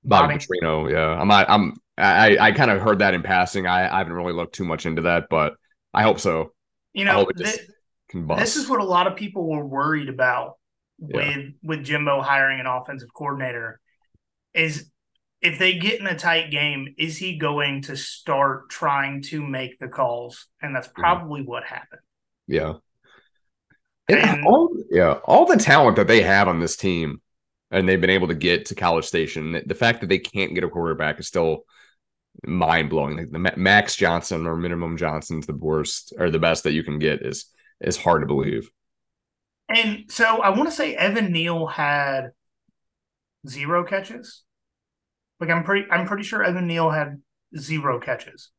Bobby, 0.03 0.35
Bobby. 0.35 0.35
Petrino. 0.35 0.91
Yeah. 0.91 1.19
I'm 1.19 1.27
not 1.27 1.49
I'm 1.49 1.73
I 1.97 2.37
I 2.37 2.51
kind 2.51 2.71
of 2.71 2.81
heard 2.81 2.99
that 2.99 3.13
in 3.13 3.23
passing. 3.23 3.67
I, 3.67 3.93
I 3.93 3.97
haven't 3.99 4.13
really 4.13 4.33
looked 4.33 4.55
too 4.55 4.65
much 4.65 4.85
into 4.85 5.03
that, 5.03 5.27
but 5.29 5.55
I 5.93 6.03
hope 6.03 6.19
so. 6.19 6.53
You 6.93 7.05
know, 7.05 7.29
just 7.37 7.57
can 7.57 7.74
bust. 8.23 8.39
this 8.39 8.55
is 8.55 8.69
what 8.69 8.79
a 8.79 8.83
lot 8.85 9.07
of 9.07 9.15
people 9.15 9.47
were 9.49 9.65
worried 9.65 10.09
about 10.09 10.53
Yeah. 10.99 11.17
with 11.17 11.45
with 11.63 11.83
Jimbo 11.83 12.21
hiring 12.21 12.59
an 12.59 12.65
offensive 12.67 13.09
coordinator 13.13 13.79
is 14.53 14.89
if 15.41 15.59
they 15.59 15.77
get 15.77 15.99
in 15.99 16.07
a 16.07 16.17
tight 16.17 16.49
game, 16.49 16.95
is 16.97 17.17
he 17.17 17.37
going 17.37 17.81
to 17.83 17.95
start 17.95 18.69
trying 18.69 19.21
to 19.23 19.45
make 19.45 19.77
the 19.79 19.87
calls? 19.87 20.47
And 20.61 20.75
that's 20.75 20.87
Mm-hmm. 20.87 21.01
probably 21.01 21.41
what 21.43 21.63
happened. 21.65 22.01
Yeah. 22.47 22.75
And 24.09 24.19
And- 24.19 24.45
all, 24.47 24.75
yeah, 24.89 25.13
all 25.25 25.45
the 25.45 25.57
talent 25.57 25.97
that 25.97 26.07
they 26.07 26.21
have 26.21 26.47
on 26.47 26.59
this 26.59 26.75
team, 26.77 27.21
and 27.71 27.87
they've 27.89 27.99
been 28.01 28.09
able 28.11 28.27
to 28.29 28.35
get 28.35 28.65
to 28.67 28.75
College 28.75 29.05
Station. 29.05 29.51
The, 29.53 29.63
the 29.65 29.75
fact 29.75 30.01
that 30.01 30.07
they 30.07 30.19
can't 30.19 30.53
get 30.55 30.63
a 30.63 30.69
quarterback 30.69 31.19
is 31.19 31.27
still 31.27 31.65
mind 32.45 32.89
blowing. 32.89 33.17
Like 33.17 33.31
the 33.31 33.53
Max 33.57 33.95
Johnson 33.95 34.45
or 34.47 34.55
minimum 34.55 34.97
Johnson's 34.97 35.45
the 35.47 35.55
worst 35.55 36.13
or 36.17 36.29
the 36.29 36.39
best 36.39 36.63
that 36.63 36.73
you 36.73 36.83
can 36.83 36.99
get 36.99 37.21
is 37.23 37.45
is 37.85 37.97
hard 37.97 38.21
to 38.21 38.27
believe. 38.27 38.69
And 39.69 40.05
so 40.09 40.41
I 40.41 40.49
want 40.49 40.69
to 40.69 40.75
say 40.75 40.95
Evan 40.95 41.31
Neal 41.31 41.65
had 41.67 42.31
zero 43.47 43.83
catches. 43.83 44.43
Like 45.39 45.49
I'm 45.49 45.63
pretty 45.63 45.89
I'm 45.89 46.07
pretty 46.07 46.23
sure 46.23 46.43
Evan 46.43 46.67
Neal 46.67 46.89
had 46.89 47.21
zero 47.57 47.99
catches. 47.99 48.51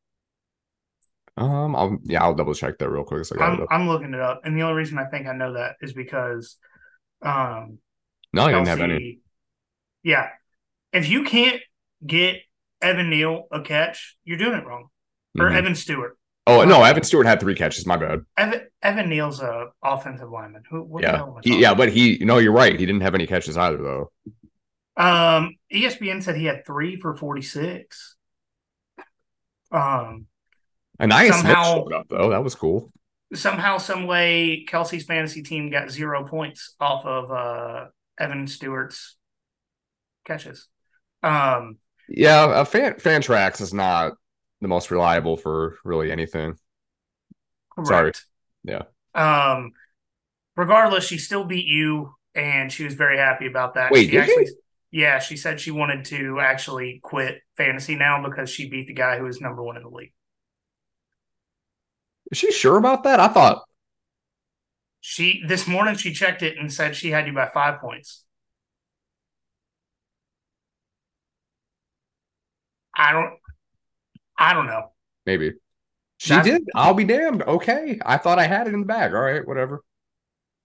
Um, 1.37 1.75
I'll 1.75 1.97
yeah, 2.03 2.23
I'll 2.23 2.33
double 2.33 2.53
check 2.53 2.77
that 2.79 2.89
real 2.89 3.03
quick. 3.03 3.25
So 3.25 3.35
I 3.39 3.45
I'm. 3.45 3.65
I'm 3.69 3.87
looking 3.87 4.13
it 4.13 4.19
up. 4.19 4.41
And 4.43 4.57
the 4.57 4.63
only 4.63 4.75
reason 4.75 4.97
I 4.97 5.05
think 5.05 5.27
I 5.27 5.33
know 5.33 5.53
that 5.53 5.75
is 5.81 5.93
because 5.93 6.57
um 7.21 7.79
No, 8.33 8.43
I 8.43 8.51
didn't 8.51 8.67
have 8.67 8.81
any. 8.81 9.19
Yeah. 10.03 10.29
If 10.93 11.09
you 11.09 11.23
can't 11.23 11.61
get 12.05 12.37
Evan 12.81 13.09
Neal 13.09 13.47
a 13.51 13.61
catch, 13.61 14.17
you're 14.23 14.37
doing 14.37 14.57
it 14.57 14.65
wrong. 14.65 14.87
Or 15.39 15.49
Mhm. 15.49 15.55
Evan 15.55 15.75
Stewart. 15.75 16.17
Oh 16.49 16.63
no, 16.63 16.83
Evan 16.83 17.03
Stewart 17.03 17.25
had 17.27 17.39
three 17.39 17.55
catches. 17.55 17.85
My 17.85 17.97
bad. 17.97 18.21
Evan 18.37 18.61
Evan 18.81 19.09
Neal's 19.09 19.41
a 19.41 19.67
offensive 19.83 20.29
lineman. 20.31 20.63
Who 20.69 20.81
what 20.83 21.03
the 21.03 21.07
Yeah, 21.09 21.25
he, 21.43 21.61
yeah, 21.61 21.73
but 21.73 21.89
he 21.91 22.17
no, 22.21 22.37
you're 22.37 22.53
right. 22.53 22.79
He 22.79 22.85
didn't 22.85 23.01
have 23.01 23.13
any 23.15 23.27
catches 23.27 23.57
either 23.57 23.77
though. 23.77 24.11
Um, 24.95 25.55
ESPN 25.71 26.23
said 26.23 26.35
he 26.37 26.45
had 26.45 26.65
three 26.65 26.95
for 26.95 27.15
forty 27.15 27.41
six. 27.41 28.15
Um, 29.71 30.27
And 30.99 31.11
Smith 31.11 31.33
Somehow- 31.35 31.63
showed 31.75 31.93
up 31.93 32.07
though. 32.09 32.29
That 32.29 32.43
was 32.43 32.55
cool. 32.55 32.91
somehow, 33.33 33.77
some 33.77 34.07
way, 34.07 34.63
Kelsey's 34.67 35.03
fantasy 35.03 35.43
team 35.43 35.69
got 35.69 35.91
zero 35.91 36.23
points 36.25 36.75
off 36.79 37.05
of 37.05 37.31
uh 37.31 37.85
Evan 38.17 38.47
Stewart's 38.47 39.17
catches. 40.25 40.67
Um, 41.23 41.77
Yeah, 42.07 42.61
a 42.61 42.65
fan 42.65 42.93
Fantrax 42.93 43.59
is 43.61 43.73
not 43.73 44.13
the 44.61 44.67
most 44.67 44.91
reliable 44.91 45.37
for 45.37 45.77
really 45.83 46.11
anything. 46.11 46.57
Sorry. 47.83 48.11
Yeah. 48.63 48.83
Um, 49.13 49.71
regardless, 50.55 51.05
she 51.05 51.17
still 51.17 51.43
beat 51.45 51.67
you, 51.67 52.15
and 52.35 52.71
she 52.71 52.83
was 52.83 52.93
very 52.95 53.17
happy 53.17 53.47
about 53.47 53.75
that. 53.75 53.91
Wait, 53.91 54.05
she 54.05 54.11
did 54.11 54.25
she? 54.25 54.31
actually, 54.31 54.47
yeah, 54.91 55.19
she 55.19 55.37
said 55.37 55.59
she 55.59 55.71
wanted 55.71 56.05
to 56.05 56.39
actually 56.39 56.99
quit 57.03 57.41
fantasy 57.55 57.95
now 57.95 58.27
because 58.27 58.49
she 58.49 58.69
beat 58.69 58.87
the 58.87 58.93
guy 58.93 59.17
who 59.17 59.25
was 59.25 59.41
number 59.41 59.63
one 59.63 59.77
in 59.77 59.83
the 59.83 59.89
league. 59.89 60.13
Is 62.31 62.37
she 62.37 62.51
sure 62.51 62.77
about 62.77 63.03
that? 63.03 63.19
I 63.19 63.27
thought 63.27 63.63
She 65.01 65.41
this 65.47 65.65
morning 65.67 65.95
she 65.95 66.13
checked 66.13 66.43
it 66.43 66.55
and 66.59 66.71
said 66.71 66.95
she 66.95 67.09
had 67.09 67.25
you 67.25 67.33
by 67.33 67.47
five 67.49 67.79
points. 67.81 68.25
I 72.95 73.11
don't 73.13 73.33
I 74.37 74.53
don't 74.53 74.67
know. 74.67 74.91
maybe 75.25 75.53
she 76.17 76.29
That's- 76.31 76.45
did. 76.59 76.67
I'll 76.75 76.93
be 76.93 77.03
damned. 77.03 77.43
Okay, 77.43 77.99
I 78.05 78.17
thought 78.17 78.39
I 78.39 78.47
had 78.47 78.67
it 78.67 78.73
in 78.73 78.79
the 78.81 78.85
bag. 78.85 79.13
All 79.13 79.21
right, 79.21 79.47
whatever. 79.47 79.83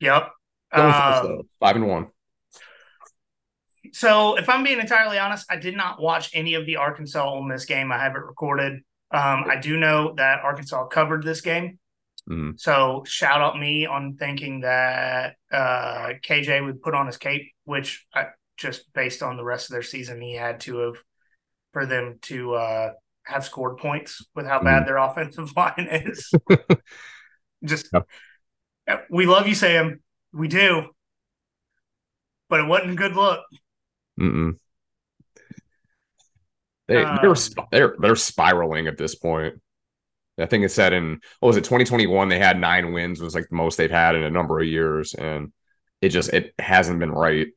Yep. 0.01 0.31
Going 0.75 0.93
first 0.93 1.23
though, 1.25 1.43
five 1.61 1.77
and 1.77 1.87
one. 1.87 2.07
so 3.93 4.37
if 4.39 4.49
I'm 4.49 4.65
being 4.65 4.81
entirely 4.81 5.19
honest, 5.19 5.45
I 5.51 5.57
did 5.57 5.77
not 5.77 6.01
watch 6.01 6.31
any 6.35 6.55
of 6.55 6.65
the 6.67 6.77
Arkansas 6.77 7.23
Ole 7.29 7.43
Miss 7.43 7.65
game. 7.67 7.93
I 7.93 7.99
have 7.99 8.15
it 8.15 8.19
recorded. 8.25 8.75
Um, 9.11 9.45
I 9.47 9.59
do 9.61 9.77
know 9.79 10.15
that 10.17 10.41
Arkansas 10.43 10.87
covered 10.87 11.23
this 11.25 11.43
game. 11.43 11.79
Mhm. 12.31 12.59
So 12.59 13.03
shout 13.07 13.41
out 13.43 13.59
me 13.59 13.85
on 13.85 14.17
thinking 14.17 14.61
that 14.61 15.37
uh, 15.53 16.13
KJ 16.23 16.65
would 16.65 16.81
put 16.81 16.95
on 16.95 17.07
his 17.07 17.19
cape, 17.19 17.53
which 17.65 18.07
I, 18.15 18.27
just 18.57 18.91
based 18.95 19.23
on 19.23 19.37
the 19.37 19.45
rest 19.45 19.69
of 19.69 19.75
their 19.75 19.83
season, 19.83 20.21
he 20.23 20.35
had 20.35 20.61
to 20.61 20.79
have 20.79 20.97
for 21.73 21.85
them 21.85 22.19
to 22.23 22.55
uh, 22.55 22.93
have 23.25 23.45
scored 23.45 23.79
points 23.79 24.25
with 24.35 24.47
how 24.47 24.63
bad 24.63 24.87
their 24.87 24.97
offensive 24.99 25.53
line 25.57 25.89
is. 25.91 26.33
just 27.65 27.89
Yep. 28.89 29.07
we 29.11 29.27
love 29.27 29.47
you, 29.47 29.55
Sam. 29.55 30.01
We 30.33 30.49
do, 30.49 30.89
but 32.49 32.61
it 32.61 32.67
wasn't 32.67 32.93
a 32.93 32.97
good 32.97 33.15
look. 33.15 33.41
Mm-mm. 34.19 34.57
They 36.89 37.05
Um, 37.05 37.19
they're 37.23 37.35
they're 37.71 37.97
they're 37.99 38.17
spiraling 38.17 38.87
at 38.87 38.99
this 38.99 39.15
point. 39.15 39.61
I 40.39 40.47
think 40.47 40.65
it 40.65 40.71
said 40.71 40.93
in 40.93 41.21
what 41.41 41.49
was 41.49 41.57
it 41.57 41.65
2021 41.65 42.29
they 42.29 42.39
had 42.39 42.59
nine 42.59 42.93
wins 42.93 43.21
was 43.21 43.35
like 43.35 43.49
the 43.49 43.57
most 43.57 43.77
they've 43.77 43.91
had 43.91 44.15
in 44.17 44.23
a 44.23 44.31
number 44.31 44.59
of 44.61 44.67
years 44.67 45.15
and 45.15 45.53
it 46.01 46.09
just 46.09 46.33
it 46.33 46.55
hasn't 46.59 46.99
been 46.99 47.13
right. 47.13 47.49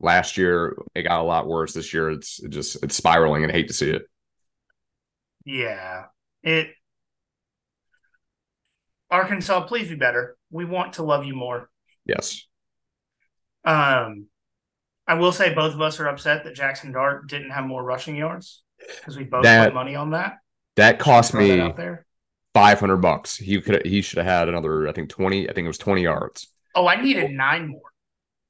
Last 0.00 0.36
year 0.36 0.76
it 0.94 1.04
got 1.04 1.20
a 1.20 1.22
lot 1.22 1.46
worse. 1.48 1.72
This 1.72 1.94
year 1.94 2.10
it's 2.10 2.42
it 2.42 2.50
just 2.50 2.82
it's 2.82 2.96
spiraling 2.96 3.44
and 3.44 3.52
I 3.52 3.54
hate 3.54 3.68
to 3.68 3.74
see 3.74 3.90
it. 3.90 4.02
Yeah, 5.44 6.04
it. 6.42 6.68
Arkansas, 9.10 9.66
please 9.66 9.88
be 9.88 9.94
better. 9.94 10.36
We 10.50 10.64
want 10.64 10.94
to 10.94 11.02
love 11.02 11.24
you 11.24 11.34
more. 11.34 11.70
Yes. 12.04 12.46
Um, 13.64 14.26
I 15.06 15.14
will 15.14 15.32
say 15.32 15.54
both 15.54 15.74
of 15.74 15.80
us 15.80 16.00
are 16.00 16.08
upset 16.08 16.44
that 16.44 16.54
Jackson 16.54 16.92
Dart 16.92 17.28
didn't 17.28 17.50
have 17.50 17.64
more 17.66 17.82
rushing 17.82 18.16
yards 18.16 18.62
because 18.78 19.16
we 19.16 19.24
both 19.24 19.42
That- 19.44 19.66
put 19.66 19.74
money 19.74 19.94
on 19.94 20.10
that. 20.10 20.38
That 20.76 20.98
cost 20.98 21.32
that 21.32 21.38
me 21.38 21.60
out 21.60 21.76
there. 21.76 22.04
500 22.54 22.96
bucks. 22.98 23.36
He 23.36 23.60
could 23.60 23.84
he 23.86 24.00
should 24.00 24.18
have 24.18 24.26
had 24.26 24.48
another 24.48 24.88
I 24.88 24.92
think 24.92 25.08
20 25.08 25.48
I 25.48 25.52
think 25.52 25.64
it 25.64 25.68
was 25.68 25.78
20 25.78 26.02
yards. 26.02 26.48
Oh, 26.74 26.86
I 26.86 27.00
needed 27.00 27.30
nine 27.30 27.68
more. 27.68 27.80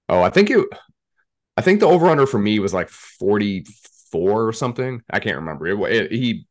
Oh, 0.08 0.22
I 0.22 0.30
think 0.30 0.50
it 0.50 0.66
I 1.56 1.62
think 1.62 1.80
the 1.80 1.86
over 1.86 2.06
under 2.06 2.26
for 2.26 2.38
me 2.38 2.58
was 2.58 2.72
like 2.74 2.88
44 2.88 4.46
or 4.46 4.52
something. 4.52 5.02
I 5.10 5.20
can't 5.20 5.36
remember. 5.36 5.66
It, 5.66 5.78
it 5.92 6.12
he 6.12 6.46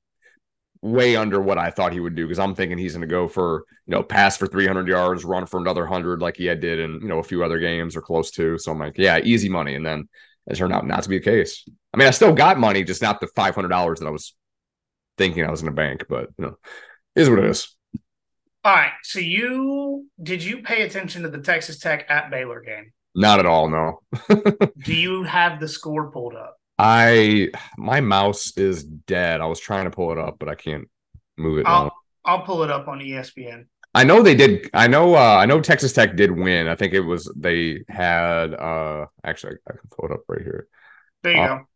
way 0.84 1.16
under 1.16 1.42
what 1.42 1.58
I 1.58 1.72
thought 1.72 1.94
he 1.94 2.02
would 2.02 2.14
do 2.14 2.26
because 2.28 2.40
I'm 2.40 2.54
thinking 2.54 2.78
he's 2.78 2.94
going 2.94 3.08
to 3.08 3.08
go 3.08 3.30
for, 3.30 3.64
you 3.88 3.92
know, 3.92 4.04
pass 4.04 4.36
for 4.36 4.48
300 4.48 4.86
yards, 4.86 5.24
run 5.24 5.46
for 5.46 5.58
another 5.58 5.84
100 5.84 6.22
like 6.22 6.36
he 6.36 6.46
had 6.46 6.60
did 6.60 6.80
in, 6.80 7.00
you 7.02 7.08
know, 7.08 7.20
a 7.20 7.24
few 7.24 7.42
other 7.42 7.58
games 7.58 7.96
or 7.96 8.02
close 8.02 8.32
to. 8.32 8.58
So 8.58 8.72
I'm 8.72 8.80
like, 8.80 8.98
yeah, 8.98 9.20
easy 9.24 9.48
money 9.48 9.76
and 9.76 9.86
then 9.86 10.10
it 10.46 10.56
turned 10.56 10.74
out 10.74 10.86
not 10.86 11.04
to 11.04 11.10
be 11.10 11.20
the 11.20 11.24
case. 11.24 11.64
I 11.94 11.98
mean, 11.98 12.08
I 12.08 12.12
still 12.12 12.34
got 12.34 12.60
money, 12.60 12.84
just 12.84 13.02
not 13.02 13.22
the 13.22 13.28
$500 13.28 14.00
that 14.00 14.06
I 14.06 14.10
was 14.10 14.36
thinking 15.18 15.46
I 15.46 15.52
was 15.52 15.62
in 15.62 15.70
a 15.70 15.72
bank, 15.72 16.04
but, 16.10 16.30
you 16.38 16.46
know, 16.46 16.58
is 17.16 17.30
what 17.30 17.40
it 17.40 17.46
is. 17.46 17.74
All 18.66 18.76
right. 18.76 18.92
So 19.04 19.20
you 19.20 20.08
did 20.22 20.44
you 20.44 20.64
pay 20.64 20.82
attention 20.82 21.24
to 21.24 21.30
the 21.30 21.40
Texas 21.40 21.80
Tech 21.80 22.06
at 22.10 22.30
Baylor 22.30 22.62
game? 22.62 22.92
Not 23.16 23.40
at 23.40 23.46
all, 23.46 23.70
no. 23.70 24.00
Do 24.84 24.96
you 24.96 25.24
have 25.24 25.60
the 25.60 25.68
score 25.68 26.12
pulled 26.12 26.36
up? 26.36 26.58
I 26.78 27.50
my 27.78 28.02
mouse 28.02 28.58
is 28.58 28.84
dead. 28.84 29.42
I 29.42 29.46
was 29.46 29.60
trying 29.60 29.86
to 29.86 29.92
pull 29.92 30.12
it 30.12 30.18
up, 30.18 30.38
but 30.40 30.50
I 30.50 30.56
can't 30.56 30.88
move 31.38 31.60
it. 31.60 31.68
I'll 31.68 31.94
I'll 32.26 32.42
pull 32.42 32.64
it 32.64 32.72
up 32.72 32.88
on 32.88 33.00
ESPN. 33.00 33.66
I 33.96 34.04
know 34.04 34.24
they 34.24 34.36
did. 34.36 34.70
I 34.74 34.88
know. 34.88 35.16
Uh, 35.16 35.38
I 35.38 35.46
know 35.46 35.62
Texas 35.62 35.94
Tech 35.94 36.16
did 36.16 36.32
win. 36.32 36.68
I 36.68 36.76
think 36.76 36.94
it 36.94 37.02
was 37.02 37.32
they 37.36 37.84
had. 37.88 38.54
Uh, 38.56 39.06
actually, 39.24 39.58
I, 39.68 39.72
I 39.74 39.78
can 39.78 39.90
pull 39.92 40.06
it 40.10 40.12
up 40.14 40.22
right 40.28 40.42
here. 40.42 40.68
There 41.22 41.34
you 41.34 41.42
Uh, 41.42 41.48
go. 41.48 41.68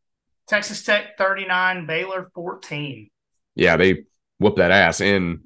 Texas 0.47 0.83
Tech 0.83 1.17
39, 1.17 1.85
Baylor 1.85 2.31
14. 2.33 3.09
Yeah, 3.55 3.77
they 3.77 4.03
whooped 4.39 4.57
that 4.57 4.71
ass. 4.71 5.01
In 5.01 5.41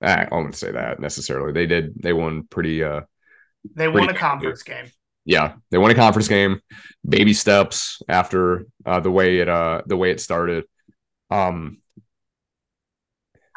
I 0.00 0.26
wouldn't 0.30 0.56
say 0.56 0.72
that 0.72 1.00
necessarily. 1.00 1.52
They 1.52 1.66
did. 1.66 2.00
They 2.02 2.12
won 2.12 2.44
pretty. 2.44 2.82
Uh, 2.82 3.02
They 3.74 3.88
Pretty 3.92 4.00
won 4.00 4.08
a 4.08 4.12
good. 4.12 4.20
conference 4.20 4.62
game. 4.62 4.86
Yeah, 5.28 5.56
they 5.70 5.76
won 5.76 5.90
a 5.90 5.94
conference 5.94 6.26
game. 6.26 6.60
Baby 7.06 7.34
steps 7.34 8.00
after 8.08 8.64
uh, 8.86 9.00
the 9.00 9.10
way 9.10 9.38
it 9.40 9.48
uh 9.48 9.82
the 9.86 9.96
way 9.96 10.10
it 10.10 10.20
started. 10.20 10.64
Um, 11.30 11.78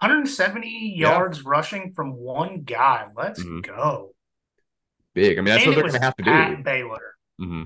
170 0.02 0.94
Yeah. 0.98 1.12
yards 1.12 1.44
rushing 1.46 1.94
from 1.94 2.14
one 2.16 2.62
guy. 2.64 3.08
Let's 3.16 3.42
Mhm. 3.44 3.64
go. 3.66 4.14
big. 5.14 5.38
I 5.38 5.42
mean, 5.42 5.46
that's 5.52 5.66
And 5.66 5.76
what 5.76 5.82
they're 5.84 5.92
gonna 5.92 6.06
have 6.06 6.16
to 6.16 6.24
do. 6.58 6.64
Baylor. 6.64 7.16
hmm 7.38 7.64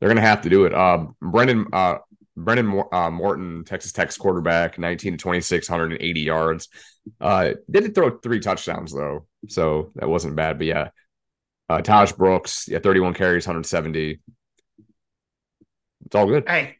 They're 0.00 0.08
gonna 0.08 0.20
have 0.20 0.42
to 0.42 0.48
do 0.50 0.64
it. 0.64 0.74
Uh, 0.74 1.06
Brendan, 1.20 1.66
uh, 1.72 1.98
Brendan 2.36 2.66
Mor- 2.66 2.92
uh, 2.92 3.08
Morton, 3.10 3.62
Texas 3.64 3.92
Tech's 3.92 4.16
quarterback, 4.16 4.78
19 4.80 5.12
to 5.12 5.16
26, 5.18 5.68
180 5.70 6.20
yards. 6.22 6.68
Uh, 7.20 7.52
did 7.70 7.94
throw 7.94 8.18
three 8.18 8.40
touchdowns 8.40 8.92
though, 8.92 9.26
so 9.48 9.92
that 9.94 10.08
wasn't 10.08 10.34
bad. 10.34 10.58
But 10.58 10.66
yeah, 10.66 10.88
Uh, 11.68 11.78
Tahj 11.78 12.16
Brooks, 12.16 12.66
yeah, 12.68 12.78
31 12.80 13.14
carries, 13.14 13.46
170. 13.46 14.20
It's 16.06 16.14
all 16.14 16.26
good. 16.26 16.48
Hey, 16.48 16.76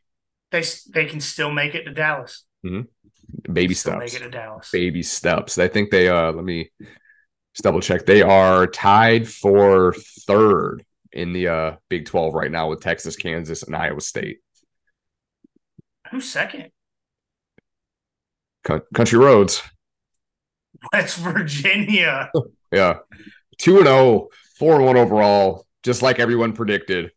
they 0.50 0.62
they 0.92 1.06
can 1.06 1.20
still 1.20 1.50
make 1.50 1.74
it 1.74 1.84
to 1.84 1.92
Dallas. 1.92 2.44
Baby 3.50 3.74
Still 3.74 3.92
steps. 3.94 4.12
make 4.12 4.20
it 4.20 4.24
to 4.24 4.30
Dallas. 4.30 4.70
Baby 4.70 5.02
steps. 5.02 5.58
I 5.58 5.68
think 5.68 5.90
they 5.90 6.08
uh 6.08 6.32
let 6.32 6.44
me 6.44 6.70
just 7.54 7.62
double 7.62 7.80
check. 7.80 8.04
They 8.04 8.20
are 8.22 8.66
tied 8.66 9.26
for 9.28 9.94
third 10.26 10.84
in 11.12 11.32
the 11.32 11.48
uh 11.48 11.76
Big 11.88 12.04
12 12.06 12.34
right 12.34 12.50
now 12.50 12.68
with 12.68 12.80
Texas, 12.80 13.16
Kansas, 13.16 13.62
and 13.62 13.74
Iowa 13.74 14.00
State. 14.00 14.40
Who's 16.10 16.28
second? 16.28 16.70
Country 18.64 19.18
Roads. 19.18 19.62
West 20.92 21.16
Virginia. 21.18 22.30
Yeah. 22.72 23.00
2 23.58 23.76
and 23.78 23.86
0, 23.86 24.28
4 24.58 24.76
and 24.76 24.84
1 24.84 24.96
overall, 24.96 25.66
just 25.82 26.02
like 26.02 26.18
everyone 26.18 26.52
predicted. 26.52 27.12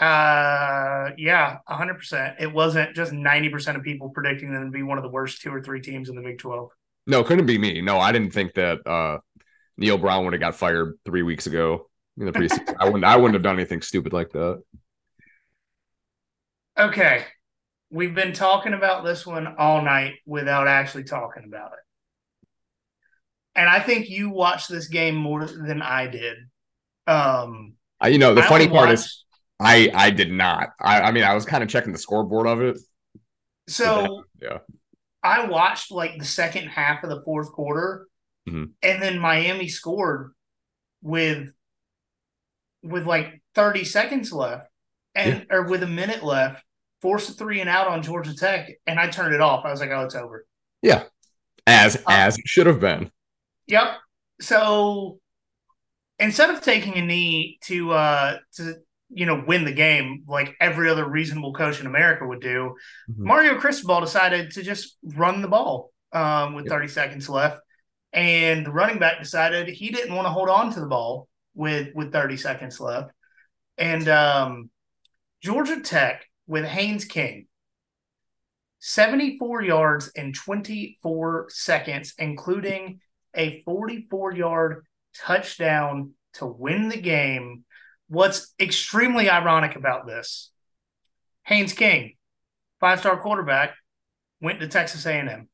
Uh, 0.00 1.10
yeah, 1.18 1.58
hundred 1.68 1.98
percent. 1.98 2.36
It 2.40 2.50
wasn't 2.50 2.96
just 2.96 3.12
ninety 3.12 3.50
percent 3.50 3.76
of 3.76 3.84
people 3.84 4.08
predicting 4.08 4.50
them 4.50 4.64
to 4.64 4.70
be 4.70 4.82
one 4.82 4.96
of 4.96 5.04
the 5.04 5.10
worst 5.10 5.42
two 5.42 5.52
or 5.52 5.62
three 5.62 5.82
teams 5.82 6.08
in 6.08 6.16
the 6.16 6.22
Big 6.22 6.38
Twelve. 6.38 6.70
No, 7.06 7.22
couldn't 7.22 7.44
be 7.44 7.58
me. 7.58 7.82
No, 7.82 7.98
I 7.98 8.10
didn't 8.10 8.32
think 8.32 8.54
that 8.54 8.86
uh 8.86 9.18
Neal 9.76 9.98
Brown 9.98 10.24
would 10.24 10.32
have 10.32 10.40
got 10.40 10.54
fired 10.54 10.98
3 11.06 11.22
weeks 11.22 11.46
ago 11.46 11.88
in 12.18 12.26
the 12.26 12.32
preseason. 12.32 12.74
I 12.80 12.84
wouldn't 12.86 13.04
I 13.04 13.16
wouldn't 13.16 13.34
have 13.34 13.42
done 13.42 13.56
anything 13.56 13.82
stupid 13.82 14.14
like 14.14 14.30
that. 14.30 14.62
Okay, 16.78 17.24
we've 17.90 18.14
been 18.14 18.32
talking 18.32 18.72
about 18.72 19.04
this 19.04 19.26
one 19.26 19.54
all 19.58 19.82
night 19.82 20.14
without 20.24 20.66
actually 20.66 21.04
talking 21.04 21.44
about 21.46 21.72
it, 21.72 21.78
and 23.60 23.68
I 23.68 23.78
think 23.80 24.08
you 24.08 24.30
watched 24.30 24.68
this 24.70 24.88
game 24.88 25.14
more 25.14 25.44
than 25.44 25.82
I 25.82 26.06
did. 26.06 26.38
Um, 27.06 27.74
I, 28.00 28.08
you 28.08 28.18
know, 28.18 28.34
the 28.34 28.42
I 28.42 28.48
funny 28.48 28.68
part 28.68 28.90
is 28.90 29.24
I 29.60 29.90
I 29.94 30.10
did 30.10 30.32
not. 30.32 30.70
I 30.80 31.00
I 31.02 31.12
mean, 31.12 31.24
I 31.24 31.34
was 31.34 31.44
kind 31.44 31.62
of 31.62 31.68
checking 31.68 31.92
the 31.92 31.98
scoreboard 31.98 32.46
of 32.46 32.60
it. 32.62 32.78
so. 33.68 34.24
Yeah. 34.40 34.58
I 35.22 35.44
watched 35.46 35.90
like 35.90 36.18
the 36.18 36.24
second 36.24 36.68
half 36.68 37.04
of 37.04 37.10
the 37.10 37.22
fourth 37.22 37.52
quarter, 37.52 38.06
Mhm. 38.48 38.70
and 38.82 39.02
then 39.02 39.18
Miami 39.18 39.68
scored 39.68 40.32
with 41.02 41.52
with 42.82 43.04
like 43.06 43.42
30 43.54 43.84
seconds 43.84 44.32
left, 44.32 44.66
and 45.14 45.46
or 45.50 45.64
with 45.68 45.82
a 45.82 45.86
minute 45.86 46.22
left, 46.24 46.64
forced 47.02 47.28
a 47.28 47.32
three 47.34 47.60
and 47.60 47.68
out 47.68 47.86
on 47.88 48.02
Georgia 48.02 48.34
Tech, 48.34 48.70
and 48.86 48.98
I 48.98 49.08
turned 49.10 49.34
it 49.34 49.42
off. 49.42 49.66
I 49.66 49.70
was 49.70 49.80
like, 49.80 49.90
"Oh, 49.90 50.04
it's 50.04 50.14
over." 50.14 50.46
Yeah, 50.80 51.04
as 51.66 51.96
Uh, 51.96 52.02
as 52.08 52.38
it 52.38 52.48
should 52.48 52.66
have 52.66 52.80
been. 52.80 53.10
Yep. 53.70 53.88
So 54.40 55.18
instead 56.18 56.50
of 56.50 56.60
taking 56.60 56.96
a 56.96 57.02
knee 57.02 57.58
to 57.62 57.92
uh 57.92 58.38
to 58.56 58.74
you 59.08 59.26
know 59.26 59.42
win 59.46 59.64
the 59.64 59.72
game 59.72 60.24
like 60.28 60.54
every 60.60 60.88
other 60.88 61.08
reasonable 61.08 61.52
coach 61.52 61.80
in 61.80 61.86
America 61.86 62.26
would 62.26 62.40
do, 62.40 62.76
Mhm. 63.10 63.16
Mario 63.18 63.58
Cristobal 63.58 64.00
decided 64.00 64.50
to 64.52 64.62
just 64.62 64.96
run 65.02 65.40
the 65.42 65.48
ball 65.48 65.92
um, 66.12 66.54
with 66.54 66.64
Yep. 66.66 66.72
30 66.72 66.88
seconds 66.88 67.28
left, 67.28 67.60
and 68.12 68.66
the 68.66 68.70
running 68.72 68.98
back 68.98 69.20
decided 69.20 69.68
he 69.68 69.90
didn't 69.90 70.14
want 70.14 70.26
to 70.26 70.30
hold 70.30 70.48
on 70.48 70.72
to 70.74 70.80
the 70.80 70.86
ball 70.86 71.28
with 71.54 71.88
with 71.94 72.12
30 72.12 72.36
seconds 72.36 72.80
left, 72.80 73.12
and 73.78 74.08
um, 74.08 74.70
Georgia 75.42 75.80
Tech 75.80 76.26
with 76.46 76.64
Haynes 76.64 77.04
King. 77.04 77.46
74 78.82 79.62
yards 79.62 80.08
in 80.14 80.32
24 80.32 81.46
seconds, 81.50 82.14
including 82.18 83.00
a 83.34 83.60
44 83.62 84.34
yard 84.34 84.86
touchdown 85.16 86.12
to 86.34 86.46
win 86.46 86.88
the 86.88 87.00
game. 87.00 87.64
What's 88.08 88.52
extremely 88.60 89.30
ironic 89.30 89.76
about 89.76 90.06
this, 90.06 90.50
Haynes 91.44 91.72
King, 91.72 92.16
five 92.80 93.00
star 93.00 93.20
quarterback, 93.20 93.74
went 94.40 94.60
to 94.60 94.68
Texas 94.68 95.06
A&M. 95.06 95.48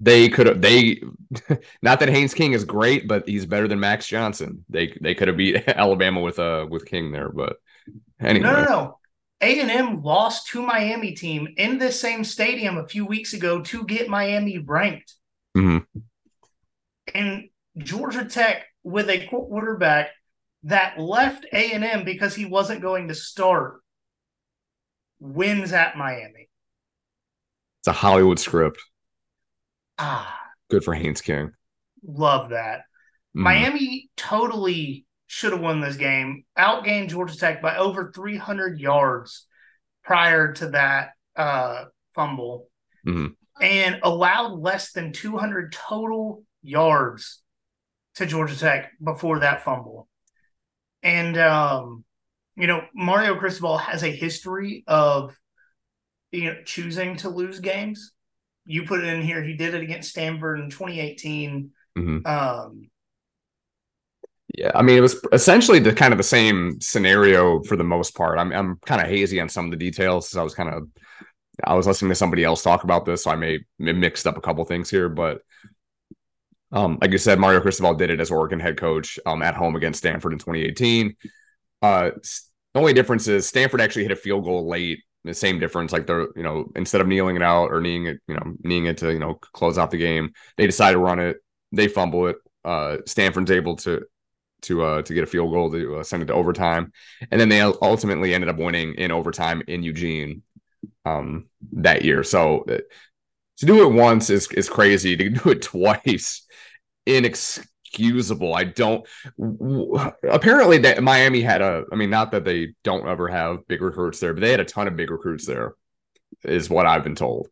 They 0.00 0.28
could 0.28 0.46
have 0.46 0.62
they 0.62 1.02
not 1.82 2.00
that 2.00 2.08
Haynes 2.08 2.32
King 2.34 2.52
is 2.52 2.64
great, 2.64 3.08
but 3.08 3.28
he's 3.28 3.46
better 3.46 3.68
than 3.68 3.80
Max 3.80 4.06
Johnson. 4.06 4.64
They 4.68 4.96
they 5.00 5.14
could 5.14 5.28
have 5.28 5.36
beat 5.36 5.64
Alabama 5.68 6.20
with 6.20 6.38
uh 6.38 6.66
with 6.70 6.86
King 6.86 7.10
there, 7.10 7.28
but 7.28 7.56
anyway. 8.20 8.46
No, 8.46 8.52
no, 8.52 8.64
no. 8.64 8.98
A&M 9.40 10.02
lost 10.02 10.48
to 10.48 10.62
Miami 10.62 11.12
team 11.12 11.48
in 11.56 11.78
this 11.78 12.00
same 12.00 12.24
stadium 12.24 12.76
a 12.76 12.88
few 12.88 13.06
weeks 13.06 13.34
ago 13.34 13.60
to 13.62 13.84
get 13.84 14.08
Miami 14.08 14.58
ranked. 14.58 15.14
Mhm. 15.56 15.84
And 17.14 17.48
Georgia 17.76 18.24
Tech 18.24 18.64
with 18.82 19.08
a 19.08 19.26
quarterback 19.26 20.08
that 20.64 20.98
left 20.98 21.46
A&M 21.52 22.04
because 22.04 22.34
he 22.34 22.44
wasn't 22.44 22.82
going 22.82 23.08
to 23.08 23.14
start 23.14 23.80
wins 25.20 25.72
at 25.72 25.96
Miami. 25.96 26.48
It's 27.80 27.88
a 27.88 27.92
Hollywood 27.92 28.38
script. 28.38 28.78
Ah, 29.98 30.34
Good 30.70 30.84
for 30.84 30.94
Haynes 30.94 31.20
King. 31.20 31.52
love 32.06 32.50
that. 32.50 32.80
Mhm. 33.36 33.42
Miami 33.42 34.10
totally 34.16 35.04
should 35.26 35.52
have 35.52 35.60
won 35.60 35.80
this 35.80 35.96
game. 35.96 36.44
Outgained 36.56 37.08
Georgia 37.10 37.36
Tech 37.36 37.60
by 37.60 37.76
over 37.76 38.12
300 38.12 38.78
yards 38.80 39.46
prior 40.04 40.52
to 40.54 40.68
that 40.70 41.10
uh, 41.36 41.84
fumble, 42.14 42.68
Mhm. 43.06 43.36
and 43.60 44.00
allowed 44.02 44.52
less 44.58 44.90
than 44.92 45.12
200 45.12 45.72
total 45.72 46.44
yards 46.62 47.42
to 48.16 48.26
Georgia 48.26 48.58
Tech 48.58 48.92
before 49.02 49.40
that 49.40 49.64
fumble. 49.64 50.08
And 51.02 51.38
um, 51.38 52.04
you 52.56 52.66
know, 52.66 52.82
Mario 52.94 53.36
Cristobal 53.36 53.78
has 53.78 54.02
a 54.04 54.10
history 54.10 54.84
of 54.86 55.36
you 56.32 56.44
know 56.46 56.56
choosing 56.64 57.16
to 57.18 57.28
lose 57.28 57.60
games. 57.60 58.12
You 58.66 58.84
put 58.84 59.00
it 59.04 59.08
in 59.12 59.22
here. 59.22 59.42
He 59.42 59.54
did 59.56 59.74
it 59.74 59.82
against 59.82 60.10
Stanford 60.10 60.60
in 60.60 60.70
2018. 60.70 61.72
Mhm. 61.96 62.24
Um, 62.24 62.90
Yeah, 64.56 64.70
I 64.74 64.82
mean, 64.82 64.96
it 64.96 65.00
was 65.02 65.20
essentially 65.32 65.78
the 65.78 65.92
kind 65.92 66.12
of 66.12 66.18
the 66.18 66.22
same 66.24 66.80
scenario 66.80 67.62
for 67.64 67.76
the 67.76 67.84
most 67.84 68.14
part. 68.16 68.38
I'm 68.38 68.52
I'm 68.52 68.76
kind 68.86 69.00
of 69.02 69.08
hazy 69.08 69.40
on 69.40 69.48
some 69.48 69.66
of 69.66 69.70
the 69.70 69.76
details. 69.76 70.30
So 70.30 70.40
I 70.40 70.44
was 70.44 70.54
kind 70.54 70.70
of 70.70 70.88
I 71.64 71.74
was 71.74 71.86
listening 71.86 72.10
to 72.10 72.14
somebody 72.16 72.44
else 72.44 72.62
talk 72.62 72.84
about 72.84 73.04
this, 73.06 73.24
so 73.24 73.30
I 73.32 73.36
may 73.36 73.60
mixed 73.78 74.26
up 74.26 74.38
a 74.38 74.40
couple 74.42 74.64
things 74.64 74.90
here. 74.90 75.08
But 75.08 75.42
um, 76.72 76.98
like 77.00 77.12
you 77.12 77.18
said, 77.18 77.38
Mario 77.38 77.60
Cristobal 77.60 77.94
did 77.94 78.10
it 78.10 78.20
as 78.20 78.30
Oregon 78.30 78.60
head 78.60 78.76
coach 78.76 79.18
um, 79.26 79.42
at 79.42 79.54
home 79.54 79.76
against 79.76 79.98
Stanford 80.00 80.32
in 80.32 80.38
2018. 80.38 81.16
Uh, 81.80 82.10
the 82.74 82.80
only 82.80 82.92
difference 82.92 83.28
is 83.28 83.48
Stanford 83.48 83.80
actually 83.80 84.02
hit 84.02 84.12
a 84.12 84.16
field 84.16 84.44
goal 84.44 84.68
late. 84.68 85.02
The 85.24 85.34
same 85.34 85.58
difference, 85.58 85.92
like 85.92 86.06
they're 86.06 86.28
you 86.36 86.42
know 86.42 86.70
instead 86.76 87.00
of 87.00 87.08
kneeling 87.08 87.36
it 87.36 87.42
out 87.42 87.72
or 87.72 87.80
kneeing 87.80 88.06
it, 88.06 88.20
you 88.28 88.34
know 88.34 88.54
kneeing 88.62 88.86
it 88.86 88.98
to 88.98 89.12
you 89.12 89.18
know 89.18 89.34
close 89.34 89.76
out 89.76 89.90
the 89.90 89.98
game, 89.98 90.32
they 90.56 90.66
decide 90.66 90.92
to 90.92 90.98
run 90.98 91.18
it. 91.18 91.38
They 91.72 91.88
fumble 91.88 92.28
it. 92.28 92.36
Uh, 92.64 92.98
Stanford's 93.04 93.50
able 93.50 93.76
to 93.76 94.06
to 94.62 94.82
uh 94.82 95.02
to 95.02 95.14
get 95.14 95.24
a 95.24 95.26
field 95.26 95.52
goal 95.52 95.70
to 95.70 95.96
uh, 95.96 96.02
send 96.02 96.22
it 96.22 96.26
to 96.26 96.34
overtime, 96.34 96.92
and 97.30 97.40
then 97.40 97.48
they 97.48 97.60
ultimately 97.60 98.32
ended 98.32 98.48
up 98.48 98.58
winning 98.58 98.94
in 98.94 99.10
overtime 99.10 99.62
in 99.66 99.82
Eugene 99.82 100.42
um 101.04 101.46
that 101.72 102.04
year. 102.04 102.22
So 102.22 102.60
uh, 102.62 102.78
to 103.58 103.66
do 103.66 103.82
it 103.82 103.92
once 103.92 104.30
is 104.30 104.50
is 104.52 104.68
crazy. 104.68 105.16
To 105.16 105.28
do 105.28 105.50
it 105.50 105.62
twice, 105.62 106.46
inexcusable. 107.08 108.54
I 108.54 108.64
don't. 108.64 109.06
Apparently, 110.28 110.78
that 110.78 111.02
Miami 111.02 111.40
had 111.40 111.62
a. 111.62 111.84
I 111.92 111.96
mean, 111.96 112.10
not 112.10 112.32
that 112.32 112.44
they 112.44 112.74
don't 112.84 113.08
ever 113.08 113.28
have 113.28 113.66
big 113.66 113.82
recruits 113.82 114.20
there, 114.20 114.34
but 114.34 114.40
they 114.40 114.50
had 114.50 114.60
a 114.60 114.64
ton 114.64 114.88
of 114.88 114.96
big 114.96 115.10
recruits 115.10 115.46
there, 115.46 115.74
is 116.44 116.70
what 116.70 116.86
I've 116.86 117.04
been 117.04 117.16
told. 117.16 117.48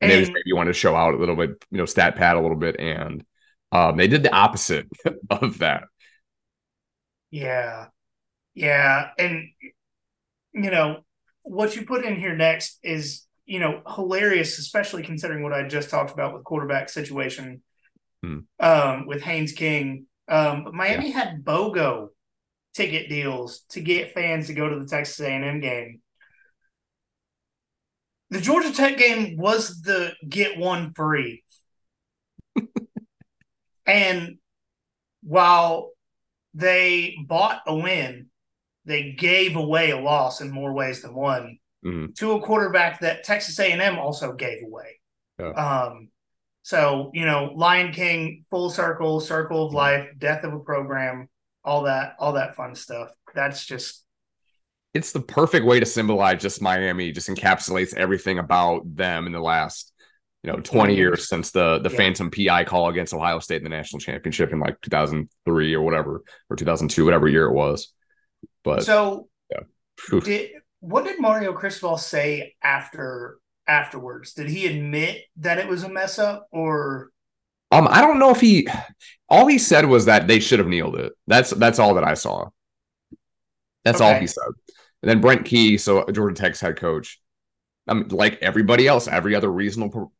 And, 0.00 0.10
they 0.10 0.20
just 0.20 0.32
maybe 0.32 0.52
wanted 0.52 0.72
to 0.72 0.78
show 0.78 0.94
out 0.94 1.14
a 1.14 1.16
little 1.16 1.34
bit, 1.34 1.50
you 1.70 1.78
know, 1.78 1.86
stat 1.86 2.14
pad 2.16 2.36
a 2.36 2.40
little 2.40 2.56
bit, 2.56 2.78
and 2.78 3.24
um, 3.72 3.96
they 3.96 4.08
did 4.08 4.22
the 4.22 4.32
opposite 4.32 4.86
of 5.30 5.58
that. 5.58 5.84
Yeah. 7.30 7.86
Yeah. 8.54 9.10
And, 9.18 9.48
you 10.52 10.70
know, 10.70 11.04
what 11.42 11.76
you 11.76 11.84
put 11.84 12.04
in 12.04 12.16
here 12.16 12.34
next 12.34 12.78
is, 12.82 13.26
you 13.44 13.60
know, 13.60 13.82
hilarious, 13.86 14.58
especially 14.58 15.02
considering 15.02 15.42
what 15.42 15.52
I 15.52 15.66
just 15.68 15.90
talked 15.90 16.12
about 16.12 16.34
with 16.34 16.44
quarterback 16.44 16.88
situation 16.88 17.62
Hmm. 18.22 18.38
um, 18.58 19.06
with 19.06 19.22
Haynes 19.22 19.52
King. 19.52 20.06
Um, 20.26 20.64
but 20.64 20.74
Miami 20.74 21.10
had 21.10 21.44
BOGO 21.44 22.08
ticket 22.74 23.08
deals 23.08 23.60
to 23.70 23.80
get 23.80 24.12
fans 24.12 24.48
to 24.48 24.54
go 24.54 24.68
to 24.68 24.78
the 24.78 24.86
Texas 24.86 25.20
A&M 25.20 25.60
game. 25.60 26.00
The 28.30 28.40
Georgia 28.40 28.72
Tech 28.72 28.98
game 28.98 29.36
was 29.38 29.80
the 29.80 30.12
get 30.28 30.58
one 30.58 30.92
free. 30.94 31.44
and 33.86 34.38
while 35.22 35.92
they 36.54 37.16
bought 37.26 37.62
a 37.66 37.74
win, 37.74 38.26
they 38.84 39.12
gave 39.12 39.56
away 39.56 39.90
a 39.90 39.98
loss 39.98 40.40
in 40.40 40.50
more 40.50 40.72
ways 40.72 41.02
than 41.02 41.14
one 41.14 41.58
Mhm. 41.84 42.14
to 42.16 42.32
a 42.32 42.40
quarterback 42.40 43.00
that 43.00 43.22
Texas 43.24 43.58
A&M 43.58 43.98
also 43.98 44.32
gave 44.32 44.62
away. 44.64 45.00
Yeah. 45.38 45.50
Um, 45.50 46.10
so 46.62 47.10
you 47.14 47.24
know, 47.26 47.52
Lion 47.56 47.92
King, 47.92 48.44
full 48.50 48.70
circle, 48.70 49.20
circle 49.20 49.66
of 49.66 49.72
life, 49.74 50.08
death 50.18 50.44
of 50.44 50.52
a 50.52 50.58
program. 50.60 51.28
all 51.64 51.82
that 51.84 52.14
all 52.18 52.32
that 52.34 52.54
fun 52.56 52.74
stuff. 52.74 53.10
That's 53.34 53.64
just 53.66 54.04
it's 54.94 55.12
the 55.12 55.20
perfect 55.20 55.66
way 55.66 55.80
to 55.80 55.86
symbolize 55.86 56.40
just 56.40 56.62
Miami. 56.62 57.12
Just 57.12 57.28
encapsulates 57.28 57.94
everything 57.94 58.38
about 58.38 58.82
them 58.96 59.26
in 59.26 59.32
the 59.32 59.40
last 59.40 59.92
you 60.44 60.52
know 60.52 60.60
20 60.60 60.94
years 60.94 61.28
since 61.28 61.50
the 61.50 61.78
the 61.80 61.90
Yeah. 61.90 61.96
phantom 61.96 62.30
pi 62.30 62.62
call 62.64 62.88
against 62.88 63.12
ohio 63.12 63.40
state 63.40 63.56
in 63.56 63.64
the 63.64 63.68
national 63.70 63.98
championship 63.98 64.52
in 64.52 64.60
like 64.60 64.80
2003 64.82 65.74
or 65.74 65.82
whatever 65.82 66.22
or 66.48 66.56
2002 66.56 67.04
whatever 67.04 67.26
year 67.28 67.46
it 67.46 67.52
was 67.52 67.92
but 68.62 68.84
so. 68.84 69.28
phew, 69.98 70.20
Did 70.24 70.50
what 70.78 71.04
did 71.04 71.20
Mario 71.20 71.52
Cristobal 71.54 71.98
say 71.98 72.54
after 72.62 73.38
afterwards? 73.68 74.32
Did 74.32 74.48
he 74.48 74.66
admit 74.66 75.24
that 75.36 75.58
it 75.58 75.68
was 75.68 75.84
a 75.84 75.88
mess 75.88 76.18
up, 76.18 76.48
or 76.50 77.10
um 77.70 77.86
i 77.90 78.00
don't 78.00 78.18
know 78.18 78.30
if 78.30 78.40
he 78.40 78.66
all 79.28 79.46
he 79.46 79.58
said 79.58 79.84
was 79.84 80.06
that 80.06 80.26
they 80.26 80.40
should 80.40 80.58
have 80.58 80.68
kneeled 80.68 80.96
it 80.96 81.12
that's 81.26 81.50
that's 81.50 81.78
all 81.78 81.94
that 81.94 82.04
i 82.04 82.14
saw 82.14 82.48
that's 83.84 84.00
all 84.00 84.14
he 84.14 84.26
said 84.26 84.48
and 85.02 85.10
then 85.10 85.20
brent 85.20 85.44
key 85.44 85.76
so 85.76 86.04
georgia 86.06 86.34
tech's 86.34 86.60
head 86.60 86.76
coach 86.76 87.20
I 87.86 87.94
mean, 87.94 88.08
like 88.08 88.38
everybody 88.42 88.86
else 88.86 89.08
every 89.08 89.34
other 89.34 89.50
reasonable 89.50 90.12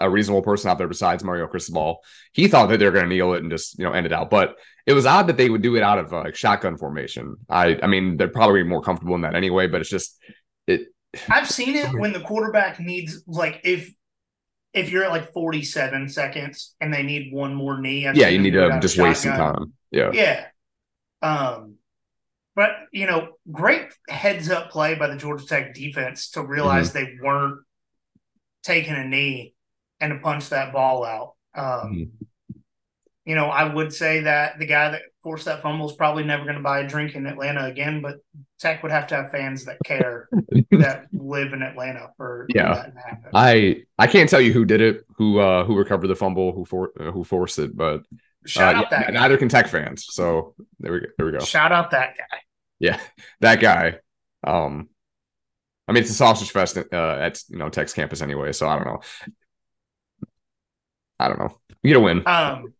a 0.00 0.08
reasonable 0.08 0.42
person 0.42 0.70
out 0.70 0.78
there 0.78 0.88
besides 0.88 1.22
Mario 1.22 1.46
Cristobal, 1.46 2.00
he 2.32 2.48
thought 2.48 2.68
that 2.68 2.78
they 2.78 2.86
were 2.86 2.90
going 2.90 3.04
to 3.04 3.08
kneel 3.08 3.34
it 3.34 3.42
and 3.42 3.50
just 3.50 3.78
you 3.78 3.84
know 3.84 3.92
end 3.92 4.06
it 4.06 4.12
out. 4.12 4.30
But 4.30 4.56
it 4.86 4.94
was 4.94 5.04
odd 5.04 5.26
that 5.26 5.36
they 5.36 5.50
would 5.50 5.60
do 5.60 5.76
it 5.76 5.82
out 5.82 5.98
of 5.98 6.12
uh, 6.12 6.32
shotgun 6.32 6.78
formation. 6.78 7.36
I 7.50 7.78
I 7.82 7.86
mean 7.86 8.16
they're 8.16 8.28
probably 8.28 8.62
more 8.62 8.80
comfortable 8.80 9.14
in 9.14 9.22
that 9.22 9.34
anyway. 9.34 9.66
But 9.66 9.82
it's 9.82 9.90
just 9.90 10.18
it. 10.66 10.86
I've 11.30 11.48
seen 11.50 11.74
it 11.76 11.92
when 11.92 12.12
the 12.12 12.20
quarterback 12.20 12.80
needs 12.80 13.22
like 13.26 13.60
if 13.64 13.92
if 14.74 14.90
you're 14.90 15.04
at 15.04 15.10
like 15.10 15.32
47 15.32 16.08
seconds 16.10 16.74
and 16.80 16.92
they 16.92 17.02
need 17.02 17.32
one 17.32 17.54
more 17.54 17.80
knee. 17.80 18.06
I've 18.06 18.16
Yeah, 18.16 18.28
you 18.28 18.38
need 18.38 18.50
do 18.50 18.62
it 18.64 18.70
out 18.70 18.74
to 18.76 18.80
just 18.88 18.98
waste 18.98 19.22
some 19.22 19.32
time. 19.36 19.72
Yeah, 19.90 20.10
Yeah. 20.12 20.46
Um, 21.22 21.76
but 22.54 22.70
you 22.92 23.06
know, 23.06 23.30
great 23.50 23.86
heads 24.08 24.50
up 24.50 24.70
play 24.70 24.94
by 24.94 25.08
the 25.08 25.16
Georgia 25.16 25.46
Tech 25.46 25.74
defense 25.74 26.30
to 26.32 26.42
realize 26.42 26.92
Mm-hmm. 26.92 26.98
they 26.98 27.18
weren't 27.26 27.60
taking 28.62 28.94
a 28.94 29.04
knee 29.04 29.54
and 30.00 30.12
to 30.12 30.18
punch 30.18 30.50
that 30.50 30.72
ball 30.72 31.04
out. 31.04 31.34
Um, 31.54 31.92
Mhm. 31.94 32.10
You 33.28 33.34
know, 33.34 33.46
I 33.46 33.64
would 33.72 33.92
say 33.92 34.20
that 34.22 34.58
the 34.58 34.64
guy 34.64 34.90
that 34.92 35.02
forced 35.22 35.44
that 35.44 35.60
fumble 35.60 35.88
is 35.90 35.94
probably 35.94 36.24
never 36.24 36.44
going 36.44 36.56
to 36.56 36.62
buy 36.62 36.80
a 36.80 36.88
drink 36.88 37.14
in 37.14 37.26
Atlanta 37.26 37.66
again, 37.66 38.00
but 38.00 38.16
Tech 38.58 38.82
would 38.82 38.90
have 38.90 39.06
to 39.08 39.16
have 39.16 39.30
fans 39.30 39.66
that 39.66 39.76
care 39.84 40.30
that 40.70 41.06
live 41.12 41.52
in 41.52 41.60
Atlanta 41.62 42.10
for 42.16 42.46
Yeah. 42.54 42.72
that 42.74 42.94
to 42.94 43.00
happen. 43.00 43.30
I 43.34 43.82
I 43.98 44.06
can't 44.06 44.30
tell 44.30 44.40
you 44.40 44.54
who 44.54 44.64
did 44.64 44.80
it, 44.80 45.04
who 45.16 45.38
uh 45.40 45.64
who 45.64 45.76
recovered 45.76 46.06
the 46.06 46.16
fumble, 46.16 46.52
who 46.52 46.64
for 46.64 46.90
uh, 46.98 47.10
who 47.12 47.22
forced 47.22 47.58
it, 47.58 47.76
but 47.76 48.02
Shout 48.46 48.74
uh, 48.76 48.78
out 48.78 48.86
yeah, 48.90 48.98
that 48.98 49.06
guy. 49.08 49.12
neither 49.20 49.36
can 49.36 49.50
Tech 49.50 49.68
fans. 49.68 50.06
So 50.08 50.54
there 50.80 50.92
we 50.94 51.00
go. 51.00 51.06
There 51.18 51.26
we 51.26 51.32
go. 51.32 51.40
Shout 51.40 51.70
out 51.70 51.90
that 51.90 52.16
guy. 52.16 52.38
Yeah, 52.78 52.98
that 53.40 53.60
guy. 53.60 53.98
Um, 54.42 54.88
I 55.86 55.92
mean, 55.92 56.02
it's 56.02 56.10
a 56.10 56.14
sausage 56.14 56.50
fest 56.50 56.78
uh, 56.78 56.82
at 56.96 57.42
you 57.50 57.58
know 57.58 57.68
Tech's 57.68 57.92
campus 57.92 58.22
anyway, 58.22 58.52
so 58.52 58.66
I 58.66 58.76
don't 58.76 58.86
know. 58.86 59.00
I 61.20 61.28
don't 61.28 61.38
know. 61.38 61.58
You 61.82 61.88
get 61.90 61.96
a 61.96 62.00
win. 62.00 62.26
Um, 62.26 62.72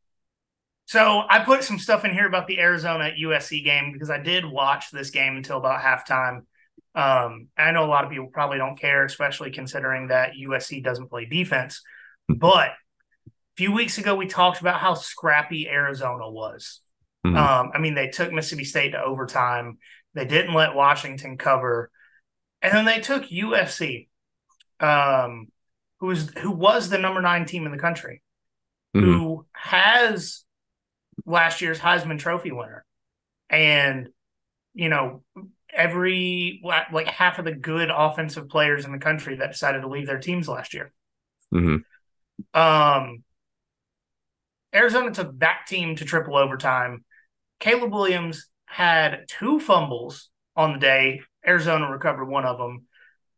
so 0.88 1.22
I 1.28 1.40
put 1.40 1.64
some 1.64 1.78
stuff 1.78 2.06
in 2.06 2.12
here 2.14 2.26
about 2.26 2.46
the 2.46 2.58
Arizona 2.58 3.12
USC 3.20 3.62
game 3.62 3.92
because 3.92 4.08
I 4.08 4.18
did 4.18 4.46
watch 4.46 4.90
this 4.90 5.10
game 5.10 5.36
until 5.36 5.58
about 5.58 5.82
halftime. 5.82 6.46
Um, 6.94 7.48
I 7.58 7.72
know 7.72 7.84
a 7.84 7.92
lot 7.92 8.04
of 8.04 8.10
people 8.10 8.28
probably 8.28 8.56
don't 8.56 8.80
care, 8.80 9.04
especially 9.04 9.50
considering 9.50 10.08
that 10.08 10.32
USC 10.32 10.82
doesn't 10.82 11.10
play 11.10 11.26
defense. 11.26 11.82
But 12.26 12.70
a 12.70 13.30
few 13.58 13.70
weeks 13.70 13.98
ago, 13.98 14.14
we 14.14 14.28
talked 14.28 14.62
about 14.62 14.80
how 14.80 14.94
scrappy 14.94 15.68
Arizona 15.68 16.30
was. 16.30 16.80
Mhm. 17.26 17.36
Um, 17.36 17.70
I 17.74 17.78
mean, 17.78 17.94
they 17.94 18.08
took 18.08 18.32
Mississippi 18.32 18.64
State 18.64 18.92
to 18.92 19.02
overtime. 19.02 19.76
They 20.14 20.24
didn't 20.24 20.54
let 20.54 20.74
Washington 20.74 21.36
cover, 21.36 21.90
and 22.62 22.72
then 22.72 22.86
they 22.86 23.00
took 23.00 23.30
USC, 23.30 24.08
um, 24.80 25.48
who 26.00 26.06
was 26.06 26.30
who 26.38 26.50
was 26.50 26.88
the 26.88 26.96
number 26.96 27.20
nine 27.20 27.44
team 27.44 27.66
in 27.66 27.72
the 27.72 27.78
country 27.78 28.22
Mhm. 28.96 29.04
who 29.04 29.46
has 29.52 30.46
last 31.28 31.60
year's 31.60 31.78
Heisman 31.78 32.18
Trophy 32.18 32.50
winner, 32.50 32.84
and 33.50 34.08
you 34.74 34.88
know 34.88 35.22
every 35.72 36.60
like 36.64 37.06
half 37.06 37.38
of 37.38 37.44
the 37.44 37.54
good 37.54 37.90
offensive 37.94 38.48
players 38.48 38.84
in 38.84 38.92
the 38.92 38.98
country 38.98 39.36
that 39.36 39.52
decided 39.52 39.82
to 39.82 39.88
leave 39.88 40.06
their 40.06 40.18
teams 40.18 40.48
last 40.48 40.74
year. 40.74 40.92
Mhm. 41.52 41.84
Um, 42.54 43.24
Arizona 44.74 45.10
took 45.10 45.38
that 45.38 45.66
team 45.66 45.96
to 45.96 46.04
triple 46.04 46.36
overtime. 46.36 47.04
Caleb 47.60 47.92
Williams 47.92 48.48
had 48.66 49.26
two 49.28 49.60
fumbles 49.60 50.30
on 50.56 50.72
the 50.72 50.78
day. 50.78 51.20
Arizona 51.46 51.90
recovered 51.90 52.26
one 52.26 52.44
of 52.44 52.58
them. 52.58 52.86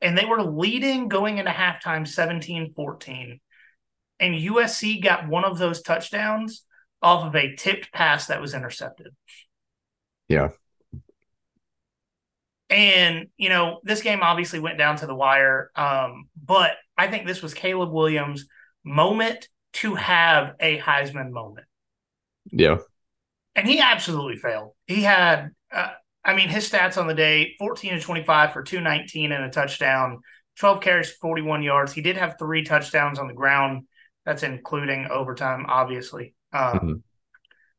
And 0.01 0.16
they 0.16 0.24
were 0.24 0.43
leading 0.43 1.09
going 1.09 1.38
into 1.38 1.51
halftime 1.51 2.07
17 2.07 2.72
14. 2.74 3.41
And 4.18 4.34
USC 4.34 5.03
got 5.03 5.28
one 5.28 5.45
of 5.45 5.59
those 5.59 5.82
touchdowns 5.82 6.64
off 7.03 7.24
of 7.24 7.34
a 7.34 7.55
tipped 7.57 7.92
pass 7.92 8.26
that 8.26 8.40
was 8.40 8.55
intercepted. 8.55 9.09
Yeah. 10.28 10.51
And, 12.68 13.26
you 13.36 13.48
know, 13.48 13.80
this 13.82 14.03
game 14.03 14.20
obviously 14.22 14.61
went 14.61 14.78
down 14.78 14.96
to 14.98 15.07
the 15.07 15.14
wire. 15.14 15.70
Um, 15.74 16.28
but 16.42 16.72
I 16.96 17.09
think 17.09 17.26
this 17.26 17.42
was 17.42 17.53
Caleb 17.53 17.90
Williams' 17.90 18.46
moment 18.84 19.48
to 19.72 19.96
have 19.96 20.55
a 20.61 20.78
Heisman 20.78 21.30
moment. 21.30 21.66
Yeah. 22.46 22.78
And 23.57 23.66
he 23.66 23.80
absolutely 23.80 24.36
failed. 24.36 24.74
He 24.86 25.03
had, 25.03 25.51
uh, 25.72 25.90
I 26.24 26.34
mean, 26.34 26.48
his 26.48 26.70
stats 26.70 26.96
on 26.96 27.09
the 27.09 27.14
day 27.14 27.57
14 27.59 27.94
to 27.94 28.01
25 28.01 28.53
for 28.53 28.62
219 28.62 29.32
and 29.32 29.44
a 29.44 29.51
touchdown, 29.51 30.20
12 30.59 30.80
carries, 30.80 31.11
41 31.11 31.62
yards. 31.62 31.92
He 31.92 32.03
did 32.03 32.16
have 32.16 32.36
three 32.38 32.62
touchdowns 32.62 33.18
on 33.18 33.26
the 33.26 33.34
ground. 33.34 33.86
That's 34.24 34.42
including 34.42 35.09
overtime, 35.11 35.66
obviously. 35.68 36.34
Um, 36.53 36.78
Mhm. 36.81 37.02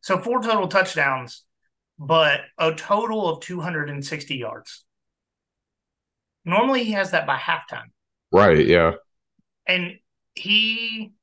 So 0.02 0.18
four 0.18 0.42
total 0.42 0.68
touchdowns, 0.68 1.44
but 2.00 2.42
a 2.58 2.74
total 2.74 3.30
of 3.30 3.42
260 3.42 4.36
yards. 4.36 4.84
Normally 6.44 6.84
he 6.84 6.94
has 6.94 7.12
that 7.12 7.28
by 7.28 7.38
halftime. 7.38 7.92
Right. 8.32 8.66
Yeah. 8.66 8.94
And 9.68 10.00
he 10.34 11.14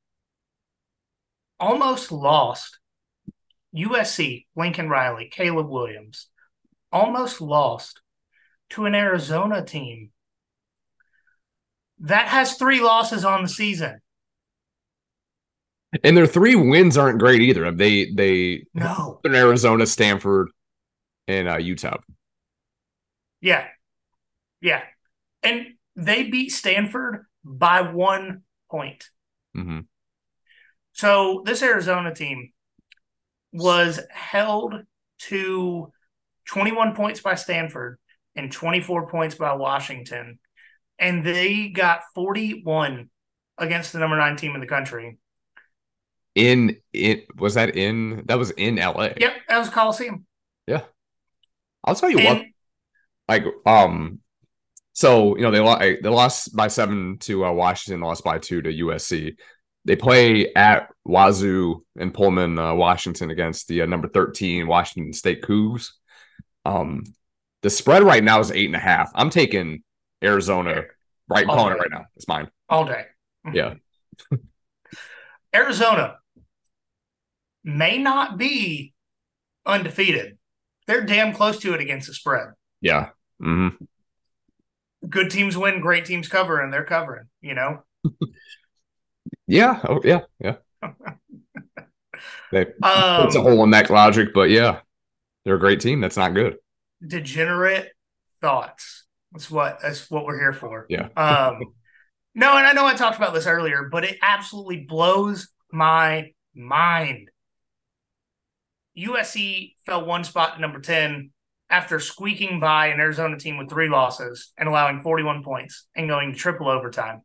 almost 1.58 2.12
lost 2.12 2.78
USC, 3.74 4.46
Lincoln 4.54 4.88
Riley, 4.88 5.28
Caleb 5.28 5.68
Williams, 5.68 6.28
almost 6.92 7.40
lost 7.40 8.00
to 8.70 8.86
an 8.86 8.94
Arizona 8.94 9.64
team 9.64 10.12
that 11.98 12.28
has 12.28 12.56
three 12.56 12.80
losses 12.80 13.24
on 13.24 13.42
the 13.42 13.48
season. 13.48 14.00
And 16.05 16.16
their 16.16 16.27
three 16.27 16.55
wins 16.55 16.97
aren't 16.98 17.19
great 17.19 17.40
either. 17.40 17.70
They 17.73 18.10
they 18.12 18.65
No. 18.74 19.20
in 19.24 19.35
Arizona, 19.35 19.86
Stanford, 19.86 20.51
and 21.27 21.48
uh, 21.48 21.56
Utah. 21.56 21.98
Yeah. 23.40 23.66
Yeah. 24.60 24.82
And 25.43 25.66
they 25.97 26.24
beat 26.24 26.51
Stanford 26.51 27.24
by 27.44 27.82
one 27.82 28.43
point. 28.70 29.09
hmm 29.55 29.81
So 30.93 31.43
this 31.47 31.62
Arizona 31.62 32.15
team 32.15 32.52
was 33.52 34.01
held 34.10 34.74
to 35.20 35.93
21 36.47 36.94
points 36.94 37.20
by 37.20 37.35
Stanford 37.35 37.98
and 38.36 38.52
24 38.52 39.09
points 39.09 39.35
by 39.36 39.55
Washington. 39.55 40.39
And 40.98 41.24
they 41.24 41.69
got 41.69 42.01
41 42.15 43.09
against 43.56 43.93
the 43.93 44.01
number 44.01 44.16
nine 44.16 44.36
team 44.36 44.55
in 44.55 44.60
the 44.60 44.66
country. 44.66 45.19
In 46.39 46.77
it 46.93 47.27
was 47.36 47.55
that 47.55 47.74
in 47.74 48.23
that 48.27 48.39
was 48.39 48.52
in 48.52 48.77
LA. 48.77 49.09
Yep, 49.16 49.32
that 49.48 49.59
was 49.59 49.69
Coliseum. 49.69 50.24
Yeah. 50.69 50.82
I'll 51.82 51.97
tell 51.97 52.10
you 52.10 52.19
what. 52.19 52.36
And 52.36 52.47
like 53.27 53.44
um 53.66 54.20
so 54.93 55.36
you 55.36 55.43
know 55.43 55.51
they 55.51 55.59
lost 55.59 55.81
they 55.81 56.09
lost 56.09 56.55
by 56.55 56.69
seven 56.69 57.19
to 57.23 57.44
uh, 57.44 57.51
Washington, 57.51 58.01
lost 58.02 58.23
by 58.23 58.39
two 58.39 58.62
to 58.62 58.73
USC. 58.73 59.36
They 59.85 59.97
play 59.97 60.52
at 60.55 60.89
Wazoo 61.05 61.85
in 61.97 62.12
Pullman, 62.12 62.56
uh, 62.56 62.74
Washington, 62.74 63.31
against 63.31 63.66
the 63.66 63.82
uh, 63.82 63.86
number 63.86 64.06
thirteen 64.09 64.69
Washington 64.69 65.12
State 65.12 65.43
Cougs. 65.43 65.89
Um, 66.65 67.02
the 67.62 67.70
spread 67.70 68.05
right 68.05 68.23
now 68.23 68.39
is 68.39 68.52
eight 68.52 68.66
and 68.66 68.77
a 68.77 68.81
half. 68.81 69.10
I'm 69.15 69.31
taking 69.31 69.82
Arizona. 70.23 70.82
Right, 71.28 71.47
calling 71.47 71.74
it 71.74 71.81
right 71.81 71.90
now. 71.90 72.05
It's 72.15 72.28
mine. 72.28 72.48
all 72.69 72.85
day. 72.85 73.06
Yeah. 73.52 73.74
Arizona 75.55 76.19
may 77.68 77.98
not 77.98 78.38
be 78.38 78.94
undefeated. 79.66 80.38
They're 80.86 81.04
damn 81.04 81.34
close 81.34 81.58
to 81.60 81.74
it 81.74 81.80
against 81.80 82.08
the 82.08 82.14
spread. 82.14 82.48
Yeah. 82.80 83.10
hmm 83.40 83.68
Good 85.08 85.30
teams 85.30 85.56
win, 85.56 85.80
great 85.80 86.06
teams 86.06 86.28
cover, 86.28 86.60
and 86.60 86.72
they're 86.72 86.84
covering, 86.84 87.28
you 87.40 87.54
know? 87.54 87.84
Yeah. 89.46 89.80
Oh, 89.88 90.00
yeah. 90.04 90.20
Yeah. 90.40 90.56
They, 92.50 92.62
Um, 92.82 93.26
it's 93.26 93.36
a 93.36 93.42
hole 93.42 93.62
in 93.64 93.70
that 93.70 93.90
logic, 93.90 94.28
but 94.34 94.50
yeah. 94.50 94.80
They're 95.44 95.56
a 95.56 95.60
great 95.60 95.80
team. 95.80 96.00
That's 96.00 96.16
not 96.16 96.34
good. 96.34 96.56
Degenerate 97.06 97.92
thoughts. 98.40 99.06
That's 99.32 99.50
what 99.50 99.80
that's 99.82 100.10
what 100.10 100.24
we're 100.24 100.38
here 100.38 100.52
for. 100.52 100.86
Yeah. 100.88 101.08
Um 101.16 101.72
no, 102.34 102.56
and 102.56 102.66
I 102.66 102.72
know 102.72 102.86
I 102.86 102.94
talked 102.94 103.16
about 103.16 103.34
this 103.34 103.46
earlier, 103.46 103.88
but 103.90 104.04
it 104.04 104.18
absolutely 104.22 104.78
blows 104.88 105.48
my 105.72 106.32
mind. 106.54 107.30
USC 108.98 109.74
fell 109.86 110.04
one 110.04 110.24
spot 110.24 110.54
to 110.54 110.60
number 110.60 110.80
10 110.80 111.30
after 111.70 112.00
squeaking 112.00 112.60
by 112.60 112.86
an 112.86 113.00
Arizona 113.00 113.38
team 113.38 113.58
with 113.58 113.68
three 113.68 113.88
losses 113.88 114.52
and 114.56 114.68
allowing 114.68 115.02
41 115.02 115.42
points 115.42 115.86
and 115.94 116.08
going 116.08 116.32
to 116.32 116.38
triple 116.38 116.68
overtime. 116.68 117.22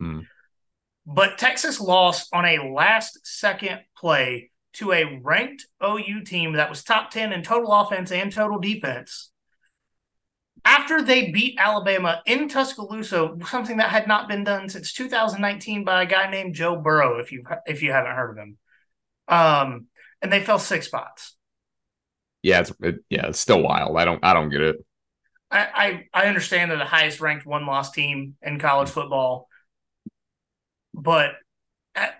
Hmm. 0.00 0.20
But 1.06 1.38
Texas 1.38 1.80
lost 1.80 2.28
on 2.32 2.44
a 2.44 2.72
last 2.72 3.26
second 3.26 3.80
play 3.96 4.50
to 4.74 4.92
a 4.92 5.20
ranked 5.22 5.66
OU 5.84 6.24
team 6.24 6.54
that 6.54 6.70
was 6.70 6.82
top 6.82 7.10
10 7.10 7.32
in 7.32 7.42
total 7.42 7.72
offense 7.72 8.10
and 8.10 8.32
total 8.32 8.58
defense. 8.58 9.30
After 10.64 11.02
they 11.02 11.30
beat 11.30 11.58
Alabama 11.58 12.22
in 12.26 12.48
Tuscaloosa, 12.48 13.36
something 13.46 13.76
that 13.76 13.90
had 13.90 14.08
not 14.08 14.28
been 14.28 14.44
done 14.44 14.68
since 14.68 14.94
2019 14.94 15.84
by 15.84 16.02
a 16.02 16.06
guy 16.06 16.30
named 16.30 16.54
Joe 16.54 16.76
Burrow, 16.76 17.18
if 17.18 17.32
you 17.32 17.44
if 17.66 17.82
you 17.82 17.92
haven't 17.92 18.16
heard 18.16 18.30
of 18.30 18.38
him, 18.38 18.58
um, 19.28 19.86
and 20.24 20.32
they 20.32 20.40
fell 20.40 20.58
six 20.58 20.86
spots. 20.86 21.36
Yeah, 22.42 22.60
it's 22.60 22.72
it, 22.82 22.96
yeah, 23.10 23.28
it's 23.28 23.38
still 23.38 23.62
wild. 23.62 23.96
I 23.96 24.04
don't 24.06 24.24
I 24.24 24.32
don't 24.32 24.48
get 24.48 24.62
it. 24.62 24.76
I, 25.50 26.06
I, 26.14 26.24
I 26.24 26.26
understand 26.26 26.70
they're 26.70 26.78
the 26.78 26.84
highest 26.84 27.20
ranked 27.20 27.46
one 27.46 27.66
loss 27.66 27.92
team 27.92 28.36
in 28.42 28.58
college 28.58 28.88
football, 28.88 29.48
but 30.94 31.32
at, 31.94 32.14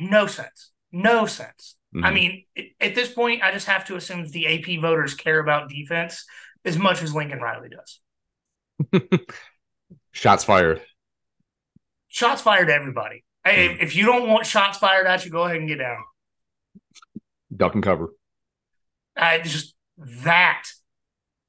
no 0.00 0.26
sense. 0.26 0.70
No 0.92 1.26
sense. 1.26 1.76
Mhm. 1.94 2.04
I 2.04 2.12
mean, 2.12 2.44
at 2.80 2.94
this 2.94 3.12
point, 3.12 3.42
I 3.42 3.52
just 3.52 3.66
have 3.66 3.84
to 3.86 3.96
assume 3.96 4.22
that 4.24 4.32
the 4.32 4.46
AP 4.46 4.80
voters 4.80 5.14
care 5.14 5.38
about 5.40 5.68
defense 5.68 6.24
as 6.64 6.78
much 6.78 7.02
as 7.02 7.14
Lincoln 7.14 7.40
Riley 7.40 7.68
does. 7.70 8.00
Shots 10.12 10.44
fired. 10.44 10.82
Shots 12.08 12.42
fired 12.42 12.66
to 12.68 12.74
everybody. 12.74 13.24
Hey, 13.54 13.76
if 13.80 13.96
you 13.96 14.04
don't 14.06 14.28
want 14.28 14.46
shots 14.46 14.78
fired 14.78 15.06
at 15.06 15.24
you, 15.24 15.30
go 15.30 15.44
ahead 15.44 15.56
and 15.56 15.68
get 15.68 15.78
down. 15.78 16.04
Duck 17.54 17.74
and 17.74 17.82
cover. 17.82 18.12
I 19.16 19.38
just 19.38 19.74
that 20.24 20.64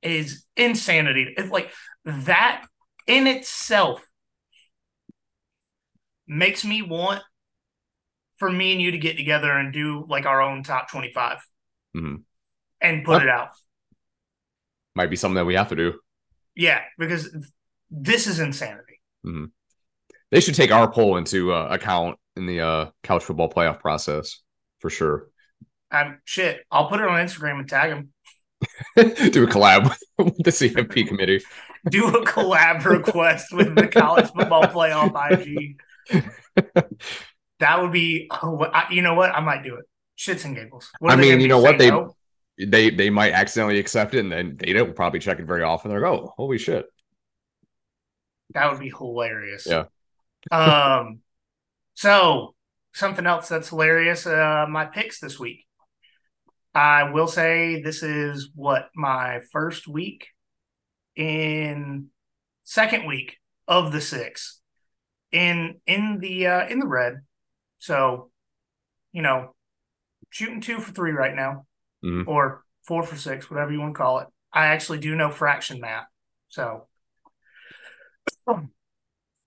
is 0.02 0.46
insanity. 0.56 1.34
It's 1.38 1.52
like 1.52 1.72
that 2.06 2.66
in 3.06 3.28
itself 3.28 4.04
makes 6.28 6.64
me 6.64 6.82
want 6.82 7.22
for 8.38 8.50
me 8.50 8.72
and 8.72 8.82
you 8.82 8.92
to 8.92 8.98
get 8.98 9.18
together 9.18 9.52
and 9.52 9.74
do 9.74 10.06
like 10.08 10.26
our 10.26 10.42
own 10.42 10.64
top 10.64 10.90
25 10.90 11.40
Mhm. 11.96 12.24
and 12.80 13.04
put 13.04 13.22
it 13.24 13.30
out. 13.30 13.50
Might 14.96 15.10
be 15.10 15.16
something 15.16 15.36
that 15.36 15.46
we 15.46 15.56
have 15.56 15.70
to 15.70 15.76
do. 15.76 16.00
Yeah, 16.56 16.84
because 16.98 17.36
this 17.90 18.28
is 18.28 18.40
insanity. 18.40 19.02
They 20.32 20.40
should 20.42 20.56
take 20.56 20.72
our 20.72 20.92
poll 20.92 21.18
into 21.18 21.52
uh, 21.54 21.68
account 21.72 22.18
in 22.36 22.46
the 22.46 22.62
uh, 22.62 22.86
college 23.04 23.24
football 23.24 23.50
playoff 23.50 23.80
process 23.80 24.42
for 24.80 24.90
sure. 24.90 25.28
I'm 25.92 26.22
shit. 26.24 26.62
I'll 26.72 26.88
put 26.88 27.00
it 27.00 27.08
on 27.08 27.26
Instagram 27.26 27.60
and 27.60 27.70
tag 27.70 27.90
them. 27.90 28.10
do 29.32 29.44
a 29.44 29.48
collab 29.48 29.96
with 30.18 30.38
the 30.38 30.52
CFP 30.52 31.08
committee. 31.08 31.42
Do 31.90 32.08
a 32.08 32.26
collab 32.26 32.84
request 32.84 33.54
with 33.54 33.74
the 33.74 33.88
college 33.88 34.30
football 34.32 34.64
playoff 34.64 35.16
IG. 35.32 35.80
That 37.60 37.82
would 37.82 37.92
be, 37.92 38.30
oh, 38.32 38.66
you 38.90 39.02
know 39.02 39.14
what? 39.16 39.32
I 39.32 39.42
might 39.42 39.64
do 39.64 39.76
it. 39.76 39.86
Shits 40.18 40.46
and 40.46 40.56
giggles. 40.56 40.90
What 41.00 41.12
I 41.12 41.18
mean, 41.18 41.42
you 41.42 41.48
know 41.48 41.60
what? 41.60 41.78
They- 41.78 41.92
no? 41.92 42.16
They 42.58 42.90
they 42.90 43.10
might 43.10 43.32
accidentally 43.32 43.80
accept 43.80 44.14
it, 44.14 44.20
and 44.20 44.30
then 44.32 44.58
they 44.58 44.74
don't 44.74 44.94
probably 44.94 45.20
check 45.20 45.40
it 45.40 45.46
very 45.46 45.64
often. 45.64 45.92
They're 45.92 46.02
like, 46.02 46.12
oh, 46.12 46.34
holy 46.36 46.58
shit. 46.58 46.86
That 48.54 48.70
would 48.70 48.82
be 48.82 48.90
hilarious. 48.90 49.66
Yeah. 49.66 49.86
Um. 50.52 51.20
So 51.94 52.56
something 52.94 53.26
else 53.26 53.50
that's 53.50 53.70
hilarious. 53.70 54.26
Uh, 54.26 54.66
my 54.70 54.86
picks 54.86 55.20
this 55.20 55.40
week. 55.40 55.66
I 56.74 57.12
will 57.12 57.28
say 57.28 57.82
this 57.82 58.04
is 58.04 58.52
what 58.56 58.90
my 58.96 59.42
first 59.52 59.88
week 59.88 60.28
in 61.16 62.08
second 62.64 63.06
week 63.08 63.38
of 63.68 63.92
the 63.92 64.02
six 64.02 64.62
in 65.32 65.82
in 65.86 66.20
the 66.20 66.48
uh, 66.48 66.68
in 66.68 66.80
the 66.80 66.88
red. 66.88 67.22
So, 67.80 68.32
you 69.12 69.22
know, 69.22 69.56
shooting 70.30 70.62
two 70.62 70.80
for 70.80 70.92
three 70.92 71.12
right 71.12 71.36
now, 71.36 71.66
Mhm. 72.04 72.28
or 72.28 72.64
four 72.88 73.04
for 73.04 73.16
six, 73.16 73.50
whatever 73.50 73.72
you 73.72 73.80
want 73.80 73.96
to 73.96 73.98
call 73.98 74.20
it. 74.20 74.28
I 74.54 74.68
actually 74.68 75.00
do 75.00 75.16
know 75.16 75.30
fraction 75.32 75.80
math, 75.80 76.08
so 76.48 76.88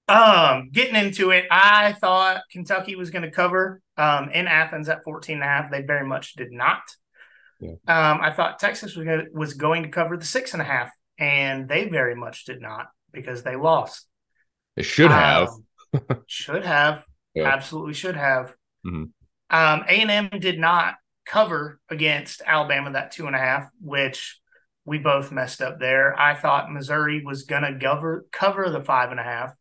um, 0.08 0.70
getting 0.72 0.96
into 0.96 1.30
it, 1.30 1.46
I 1.50 1.92
thought 1.94 2.42
Kentucky 2.50 2.96
was 2.96 3.10
going 3.10 3.22
to 3.22 3.30
cover 3.30 3.80
um, 3.96 4.30
in 4.30 4.46
Athens 4.46 4.88
at 4.88 5.04
14 5.04 5.36
and 5.36 5.44
a 5.44 5.46
half. 5.46 5.70
They 5.70 5.82
very 5.82 6.06
much 6.06 6.34
did 6.34 6.52
not. 6.52 6.82
Yeah. 7.60 7.72
Um, 7.86 8.20
I 8.20 8.32
thought 8.32 8.58
Texas 8.58 8.96
was 8.96 9.04
going, 9.04 9.26
to, 9.26 9.26
was 9.32 9.54
going 9.54 9.84
to 9.84 9.88
cover 9.88 10.16
the 10.16 10.24
six 10.24 10.52
and 10.52 10.62
a 10.62 10.64
half, 10.64 10.90
and 11.18 11.68
they 11.68 11.88
very 11.88 12.16
much 12.16 12.44
did 12.44 12.60
not 12.60 12.88
because 13.12 13.42
they 13.42 13.56
lost. 13.56 14.06
They 14.76 14.82
should 14.82 15.10
have. 15.10 15.50
Um, 15.94 16.22
should 16.26 16.64
have. 16.64 17.04
Yeah. 17.34 17.48
Absolutely 17.48 17.94
should 17.94 18.16
have. 18.16 18.54
Mhm. 18.84 19.10
Um, 19.50 19.84
A&M 19.86 20.30
did 20.40 20.58
not 20.58 20.94
cover 21.24 21.78
against 21.88 22.42
Alabama 22.44 22.92
that 22.92 23.12
two 23.12 23.26
and 23.26 23.36
a 23.36 23.38
half, 23.38 23.68
which 23.80 24.40
we 24.84 24.98
both 24.98 25.30
messed 25.30 25.62
up 25.62 25.78
there. 25.78 26.18
I 26.18 26.34
thought 26.34 26.72
Missouri 26.72 27.22
was 27.24 27.44
going 27.44 27.62
to 27.62 27.78
cover 27.78 28.26
cover 28.32 28.70
the 28.70 28.82
five 28.82 29.10
and 29.10 29.20
a 29.20 29.24
half, 29.24 29.52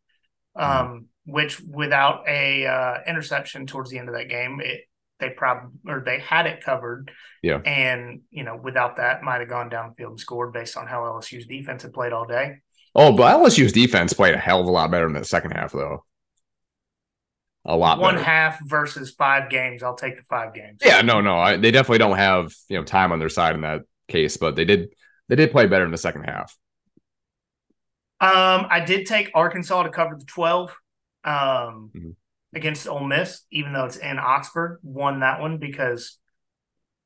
um, 0.56 1.06
which 1.26 1.60
without 1.60 2.24
a 2.28 2.66
uh, 2.66 2.98
interception 3.06 3.66
towards 3.66 3.90
the 3.90 3.98
end 3.98 4.08
of 4.08 4.14
that 4.14 4.28
game, 4.28 4.60
it 4.62 4.82
they 5.20 5.30
probably 5.30 5.70
or 5.86 6.02
they 6.04 6.18
had 6.18 6.46
it 6.46 6.64
covered. 6.64 7.10
Yeah. 7.42 7.58
and 7.64 8.20
you 8.30 8.44
know 8.44 8.56
without 8.56 8.96
that, 8.96 9.22
might 9.22 9.40
have 9.40 9.48
gone 9.48 9.70
downfield 9.70 10.10
and 10.10 10.20
scored 10.20 10.52
based 10.52 10.76
on 10.76 10.86
how 10.86 11.00
LSU's 11.02 11.46
defense 11.46 11.82
had 11.82 11.92
played 11.92 12.12
all 12.12 12.26
day. 12.26 12.56
Oh, 12.94 13.16
but 13.16 13.34
LSU's 13.38 13.72
defense 13.72 14.12
played 14.12 14.34
a 14.34 14.38
hell 14.38 14.60
of 14.60 14.66
a 14.66 14.70
lot 14.70 14.90
better 14.90 15.06
in 15.06 15.14
the 15.14 15.24
second 15.24 15.52
half, 15.52 15.72
though. 15.72 16.04
A 17.64 17.76
lot 17.76 18.00
One 18.00 18.16
better. 18.16 18.24
half 18.24 18.58
versus 18.66 19.12
five 19.12 19.48
games. 19.48 19.82
I'll 19.84 19.94
take 19.94 20.16
the 20.16 20.24
five 20.24 20.52
games. 20.52 20.80
Yeah, 20.84 21.00
no, 21.02 21.20
no. 21.20 21.38
I, 21.38 21.56
they 21.56 21.70
definitely 21.70 21.98
don't 21.98 22.16
have 22.18 22.52
you 22.68 22.76
know 22.76 22.84
time 22.84 23.12
on 23.12 23.20
their 23.20 23.28
side 23.28 23.54
in 23.54 23.60
that 23.60 23.82
case, 24.08 24.36
but 24.36 24.56
they 24.56 24.64
did 24.64 24.88
they 25.28 25.36
did 25.36 25.52
play 25.52 25.66
better 25.66 25.84
in 25.84 25.92
the 25.92 25.96
second 25.98 26.24
half. 26.24 26.56
Um, 28.22 28.66
I 28.70 28.80
did 28.80 29.06
take 29.06 29.30
Arkansas 29.34 29.82
to 29.82 29.90
cover 29.90 30.16
the 30.16 30.24
12 30.24 30.70
um, 31.24 31.90
Mhm. 31.94 32.14
against 32.54 32.88
Ole 32.88 33.04
Miss, 33.04 33.44
even 33.50 33.72
though 33.72 33.84
it's 33.84 33.96
in 33.96 34.18
Oxford. 34.18 34.78
Won 34.82 35.20
that 35.20 35.40
one 35.40 35.58
because 35.58 36.18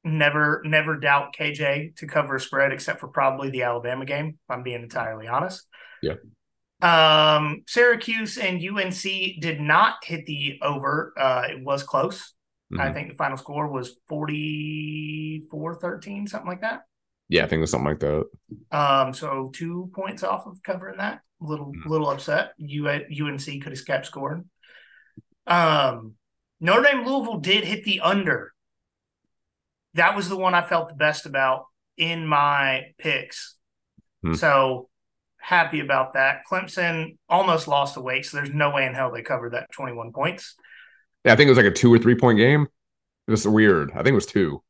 never 0.04 0.62
never 0.64 0.96
doubt 0.96 1.34
KJ 1.34 1.96
to 1.96 2.06
cover 2.06 2.36
a 2.36 2.40
spread 2.40 2.70
except 2.70 3.00
for 3.00 3.08
probably 3.08 3.50
the 3.50 3.62
Alabama 3.64 4.04
game, 4.04 4.28
if 4.28 4.50
I'm 4.50 4.62
being 4.62 4.82
entirely 4.82 5.26
honest. 5.26 5.66
Yeah. 6.02 6.16
Um, 6.82 7.62
Syracuse 7.66 8.36
and 8.36 8.60
UNC 8.60 9.40
did 9.40 9.60
not 9.60 10.04
hit 10.04 10.26
the 10.26 10.58
over. 10.62 11.14
Uh, 11.18 11.46
it 11.50 11.64
was 11.64 11.82
close. 11.82 12.34
I 12.78 12.88
Mhm. 12.88 12.94
think 12.94 13.08
the 13.10 13.16
final 13.16 13.36
score 13.36 13.68
was 13.68 13.96
44 14.08 15.76
13, 15.76 16.26
something 16.26 16.48
like 16.48 16.60
that. 16.60 16.82
Yeah, 17.28 17.44
I 17.44 17.48
think 17.48 17.58
it 17.58 17.62
was 17.62 17.70
something 17.70 17.88
like 17.88 18.00
that. 18.00 18.24
Um, 18.70 19.12
so 19.12 19.50
two 19.54 19.90
points 19.94 20.22
off 20.22 20.46
of 20.46 20.62
covering 20.62 20.98
that. 20.98 21.20
Little 21.40 21.72
Mhm. 21.72 21.86
little 21.86 22.08
upset. 22.08 22.52
U 22.58 22.88
UNC 22.88 23.60
could 23.60 23.72
have 23.72 23.86
kept 23.86 24.06
scoring. 24.06 24.48
Um, 25.46 26.14
Notre 26.60 26.82
Dame 26.82 27.04
Louisville 27.04 27.38
did 27.38 27.64
hit 27.64 27.84
the 27.84 28.00
under. 28.00 28.52
That 29.94 30.14
was 30.16 30.28
the 30.28 30.36
one 30.36 30.54
I 30.54 30.62
felt 30.62 30.88
the 30.88 30.94
best 30.94 31.26
about 31.26 31.66
in 31.96 32.26
my 32.26 32.94
picks. 32.98 33.56
Hmm. 34.22 34.34
So 34.34 34.88
happy 35.38 35.80
about 35.80 36.14
that. 36.14 36.42
Clemson 36.50 37.18
almost 37.28 37.68
lost 37.68 37.96
a 37.96 38.00
weight, 38.00 38.26
so 38.26 38.36
there's 38.36 38.52
no 38.52 38.70
way 38.70 38.86
in 38.86 38.94
hell 38.94 39.10
they 39.12 39.22
covered 39.22 39.52
that 39.52 39.70
21 39.72 40.12
points. 40.12 40.54
Yeah, 41.24 41.32
I 41.32 41.36
think 41.36 41.48
it 41.48 41.50
was 41.50 41.58
like 41.58 41.66
a 41.66 41.70
two 41.70 41.92
or 41.92 41.98
three 41.98 42.14
point 42.14 42.38
game. 42.38 42.66
It 43.26 43.30
was 43.30 43.46
weird. 43.46 43.90
I 43.92 43.96
think 43.96 44.08
it 44.08 44.12
was 44.14 44.26
two. 44.26 44.62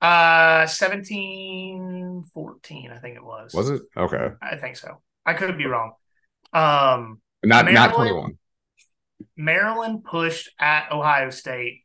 Uh 0.00 0.66
17 0.66 2.24
14, 2.32 2.90
I 2.90 2.98
think 2.98 3.16
it 3.16 3.24
was. 3.24 3.54
Was 3.54 3.70
it? 3.70 3.82
Okay. 3.96 4.28
I 4.42 4.56
think 4.56 4.76
so. 4.76 5.00
I 5.24 5.34
could 5.34 5.56
be 5.56 5.66
wrong. 5.66 5.92
Um 6.52 7.20
Not 7.42 7.64
not 7.64 7.64
Maryland? 7.64 7.94
twenty 7.94 8.12
one. 8.12 8.38
Maryland 9.36 10.04
pushed 10.04 10.50
at 10.58 10.92
Ohio 10.92 11.30
State, 11.30 11.82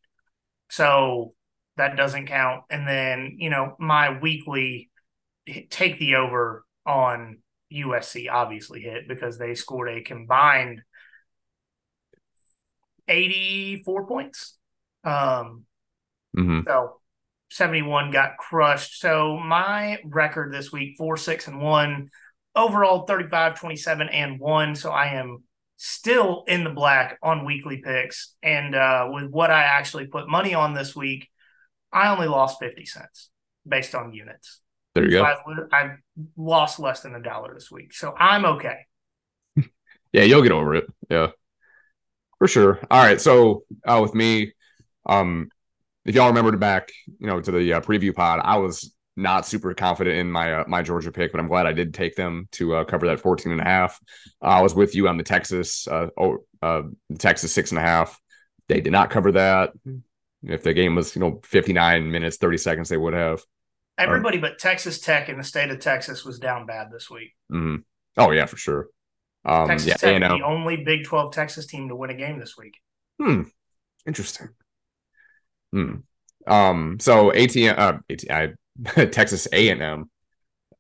so 0.70 1.34
that 1.78 1.96
doesn't 1.96 2.28
count. 2.28 2.64
And 2.70 2.88
then 2.88 3.36
you 3.38 3.50
know 3.50 3.76
my 3.80 4.20
weekly 4.20 4.90
take 5.70 6.00
the 6.00 6.16
over 6.16 6.66
on 6.86 7.40
USC 7.74 8.30
obviously 8.30 8.82
hit 8.82 9.08
because 9.08 9.38
they 9.38 9.56
scored 9.56 9.90
a 9.90 10.02
combined 10.02 10.82
eighty 13.08 13.82
four 13.84 14.06
points. 14.08 14.58
Um, 15.04 15.66
mm-hmm. 16.38 16.62
so 16.68 17.01
71 17.52 18.12
got 18.12 18.38
crushed. 18.38 19.00
So 19.00 19.38
my 19.38 20.00
record 20.06 20.54
this 20.54 20.72
week, 20.72 20.96
four, 20.98 21.18
six, 21.18 21.48
and 21.48 21.62
one. 21.62 22.10
Overall 22.56 23.06
35, 23.06 23.60
27, 23.60 24.10
and 24.10 24.40
one. 24.40 24.76
So 24.76 24.92
I 24.92 25.14
am 25.14 25.44
still 25.78 26.44
in 26.48 26.64
the 26.64 26.70
black 26.70 27.18
on 27.22 27.46
weekly 27.46 27.78
picks. 27.78 28.36
And 28.42 28.74
uh, 28.76 29.10
with 29.12 29.30
what 29.30 29.52
I 29.52 29.64
actually 29.64 30.08
put 30.08 30.30
money 30.30 30.54
on 30.54 30.74
this 30.74 30.96
week, 30.96 31.30
I 31.92 32.10
only 32.10 32.28
lost 32.28 32.60
50 32.60 32.86
cents 32.86 33.30
based 33.68 33.96
on 33.96 34.14
units. 34.14 34.62
There 34.96 35.06
you 35.06 35.12
So 35.12 35.24
go. 35.24 35.66
I, 35.72 35.84
I 35.84 35.96
lost 36.38 36.80
less 36.80 37.02
than 37.02 37.16
a 37.16 37.22
dollar 37.22 37.54
this 37.54 37.70
week. 37.72 37.94
So 37.94 38.14
I'm 38.18 38.46
okay. 38.46 38.86
Yeah, 40.14 40.24
you'll 40.24 40.42
get 40.42 40.52
over 40.52 40.76
it. 40.76 40.86
Yeah, 41.10 41.28
for 42.38 42.48
sure. 42.48 42.80
All 42.92 43.02
right. 43.02 43.22
So 43.22 43.64
uh, 43.86 44.00
with 44.02 44.14
me, 44.14 44.52
um, 45.06 45.50
if 46.06 46.16
y'all 46.16 46.28
remembered 46.28 46.60
back, 46.60 46.92
you 47.20 47.28
know, 47.28 47.40
to 47.40 47.52
the 47.52 47.74
uh, 47.74 47.82
preview 47.82 48.14
pod, 48.14 48.40
I 48.44 48.58
was 48.58 48.94
not 49.16 49.46
super 49.46 49.74
confident 49.74 50.18
in 50.18 50.32
my 50.32 50.54
uh, 50.54 50.64
my 50.68 50.82
Georgia 50.82 51.12
pick, 51.12 51.32
but 51.32 51.40
I'm 51.40 51.48
glad 51.48 51.66
I 51.66 51.74
did 51.74 51.94
take 51.94 52.16
them 52.16 52.48
to 52.54 52.76
uh, 52.76 52.84
cover 52.86 53.08
that 53.08 53.20
14 53.20 53.52
and 53.52 53.62
a 53.62 53.66
half. 53.66 54.00
Uh, 54.42 54.48
I 54.48 54.62
was 54.62 54.74
with 54.74 54.96
you 54.96 55.08
on 55.08 55.18
the 55.18 55.24
Texas, 55.24 55.88
uh, 55.88 56.08
oh, 56.18 56.40
uh, 56.62 56.84
Texas 57.20 57.52
six 57.52 57.72
and 57.72 57.78
a 57.80 57.82
half. 57.82 58.20
They 58.68 58.82
did 58.82 58.92
not 58.92 59.10
cover 59.10 59.34
that. 59.34 59.72
If 60.44 60.64
the 60.64 60.74
game 60.74 60.96
was, 60.96 61.16
you 61.16 61.20
know, 61.20 61.40
59 61.44 62.10
minutes, 62.10 62.38
30 62.38 62.58
seconds, 62.58 62.90
they 62.90 62.98
would 62.98 63.14
have. 63.14 63.42
Everybody 63.98 64.40
but 64.40 64.58
Texas 64.58 65.00
Tech 65.00 65.30
in 65.30 65.38
the 65.38 65.44
state 65.44 65.70
of 65.70 65.80
Texas 65.80 66.26
was 66.26 66.40
down 66.40 66.66
bad 66.66 66.88
this 66.92 67.10
week. 67.10 67.34
Mhm. 67.52 67.84
Oh 68.18 68.32
yeah, 68.32 68.46
for 68.46 68.58
sure. 68.58 68.88
Um, 69.46 69.68
Texas 69.68 69.90
yeah, 69.90 69.96
Tech, 69.96 70.22
the 70.22 70.44
only 70.44 70.78
Big 70.78 71.04
12 71.04 71.34
Texas 71.34 71.68
team 71.68 71.90
to 71.90 71.96
win 71.96 72.10
a 72.10 72.16
game 72.16 72.40
this 72.40 72.58
week. 72.58 72.78
Hmm. 73.20 73.44
Interesting. 74.08 74.50
Hmm. 75.72 75.96
Um. 76.48 76.98
So 77.00 77.32
ATM. 77.32 77.78
Uh. 77.78 78.00
AT, 78.10 78.32
I, 78.32 79.06
Texas 79.06 79.48
A 79.52 79.70
and 79.70 79.82
M. 79.82 80.10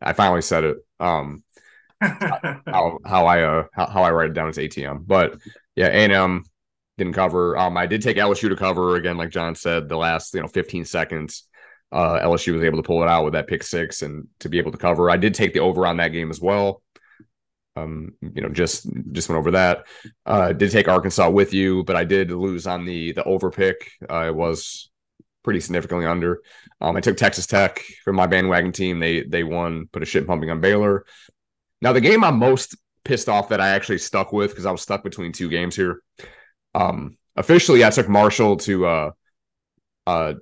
I 0.01 0.13
finally 0.13 0.41
said 0.41 0.63
it. 0.63 0.77
Um. 0.99 1.43
How 2.01 2.97
how 3.05 3.27
I 3.27 3.43
uh 3.43 3.65
how, 3.73 3.85
how 3.85 4.03
I 4.03 4.09
write 4.09 4.31
it 4.31 4.33
down 4.33 4.49
is 4.49 4.57
ATM. 4.57 5.03
But 5.05 5.37
yeah, 5.75 5.85
A 5.85 5.91
and 5.91 6.11
M 6.11 6.43
didn't 6.97 7.13
cover. 7.13 7.55
Um. 7.57 7.77
I 7.77 7.85
did 7.85 8.01
take 8.01 8.17
LSU 8.17 8.49
to 8.49 8.55
cover 8.55 8.95
again, 8.95 9.17
like 9.17 9.29
John 9.29 9.53
said. 9.53 9.87
The 9.87 9.97
last 9.97 10.33
you 10.33 10.41
know 10.41 10.47
15 10.47 10.83
seconds, 10.85 11.43
uh, 11.91 12.19
LSU 12.19 12.53
was 12.53 12.63
able 12.63 12.77
to 12.77 12.87
pull 12.87 13.03
it 13.03 13.07
out 13.07 13.23
with 13.23 13.33
that 13.33 13.47
pick 13.47 13.61
six 13.61 14.01
and 14.01 14.27
to 14.39 14.49
be 14.49 14.57
able 14.57 14.71
to 14.71 14.79
cover. 14.79 15.11
I 15.11 15.17
did 15.17 15.35
take 15.35 15.53
the 15.53 15.59
over 15.59 15.85
on 15.85 15.97
that 15.97 16.09
game 16.09 16.31
as 16.31 16.41
well. 16.41 16.81
Um, 17.75 18.13
you 18.21 18.41
know, 18.41 18.49
just 18.49 18.85
just 19.11 19.29
went 19.29 19.39
over 19.39 19.51
that. 19.51 19.85
Uh, 20.25 20.53
did 20.53 20.71
take 20.71 20.87
Arkansas 20.87 21.29
with 21.29 21.53
you, 21.53 21.83
but 21.83 21.95
I 21.95 22.03
did 22.03 22.31
lose 22.31 22.67
on 22.67 22.85
the 22.85 23.13
the 23.13 23.23
over 23.23 23.49
pick. 23.49 23.91
Uh, 24.09 24.31
was 24.33 24.89
pretty 25.43 25.59
significantly 25.59 26.05
under. 26.05 26.41
Um, 26.79 26.95
I 26.95 27.01
took 27.01 27.17
Texas 27.17 27.47
Tech 27.47 27.81
for 28.03 28.13
my 28.13 28.27
bandwagon 28.27 28.71
team. 28.71 28.99
They 28.99 29.23
they 29.23 29.43
won, 29.43 29.87
put 29.91 30.03
a 30.03 30.05
shit 30.05 30.27
pumping 30.27 30.49
on 30.49 30.61
Baylor. 30.61 31.05
Now 31.81 31.93
the 31.93 32.01
game 32.01 32.23
I'm 32.23 32.37
most 32.37 32.75
pissed 33.03 33.29
off 33.29 33.49
that 33.49 33.61
I 33.61 33.69
actually 33.69 33.97
stuck 33.97 34.31
with 34.33 34.51
because 34.51 34.65
I 34.65 34.71
was 34.71 34.81
stuck 34.81 35.03
between 35.03 35.31
two 35.31 35.49
games 35.49 35.75
here. 35.75 36.01
Um, 36.75 37.17
officially, 37.35 37.83
I 37.83 37.89
took 37.89 38.07
Marshall 38.09 38.57
to 38.57 38.85
uh, 38.85 39.11
uh, 40.07 40.33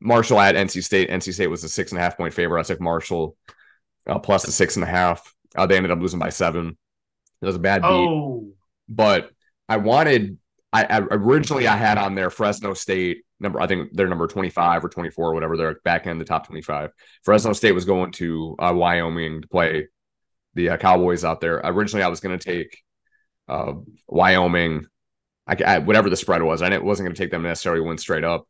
Marshall 0.00 0.40
at 0.40 0.54
NC 0.54 0.82
State. 0.82 1.10
NC 1.10 1.34
State 1.34 1.48
was 1.48 1.64
a 1.64 1.68
six 1.68 1.92
and 1.92 1.98
a 1.98 2.02
half 2.02 2.16
point 2.16 2.34
favorite. 2.34 2.60
I 2.60 2.64
took 2.64 2.80
Marshall 2.80 3.36
uh, 4.06 4.18
plus 4.18 4.44
the 4.44 4.52
six 4.52 4.76
and 4.76 4.84
a 4.84 4.88
half. 4.88 5.34
Uh, 5.56 5.66
they 5.66 5.76
ended 5.76 5.90
up 5.90 6.00
losing 6.00 6.18
by 6.18 6.30
seven. 6.30 6.76
It 7.42 7.46
was 7.46 7.56
a 7.56 7.60
bad 7.60 7.82
beat 7.82 7.88
oh, 7.88 8.52
but 8.88 9.30
I 9.68 9.78
wanted 9.78 10.38
I, 10.72 10.84
I 10.84 10.98
originally 10.98 11.66
I 11.66 11.76
had 11.76 11.98
on 11.98 12.14
there 12.14 12.30
Fresno 12.30 12.74
State 12.74 13.24
number 13.38 13.60
I 13.60 13.66
think 13.66 13.90
they're 13.92 14.08
number 14.08 14.26
25 14.26 14.84
or 14.84 14.88
24 14.88 15.30
or 15.30 15.34
whatever 15.34 15.56
they're 15.56 15.80
back 15.84 16.06
in 16.06 16.18
the 16.18 16.24
top 16.24 16.46
25. 16.46 16.90
Fresno 17.22 17.52
State 17.52 17.72
was 17.72 17.84
going 17.84 18.12
to 18.12 18.56
uh, 18.58 18.72
Wyoming 18.74 19.42
to 19.42 19.48
play 19.48 19.88
the 20.54 20.70
uh, 20.70 20.76
Cowboys 20.76 21.24
out 21.24 21.40
there. 21.40 21.60
Originally 21.64 22.02
I 22.02 22.08
was 22.08 22.20
going 22.20 22.38
to 22.38 22.44
take 22.44 22.82
uh, 23.48 23.72
Wyoming 24.06 24.84
I, 25.46 25.56
I, 25.66 25.78
whatever 25.78 26.10
the 26.10 26.16
spread 26.16 26.42
was. 26.42 26.62
I 26.62 26.76
wasn't 26.78 27.06
going 27.06 27.14
to 27.14 27.20
take 27.20 27.30
them 27.30 27.42
necessarily 27.42 27.80
win 27.80 27.98
straight 27.98 28.24
up. 28.24 28.46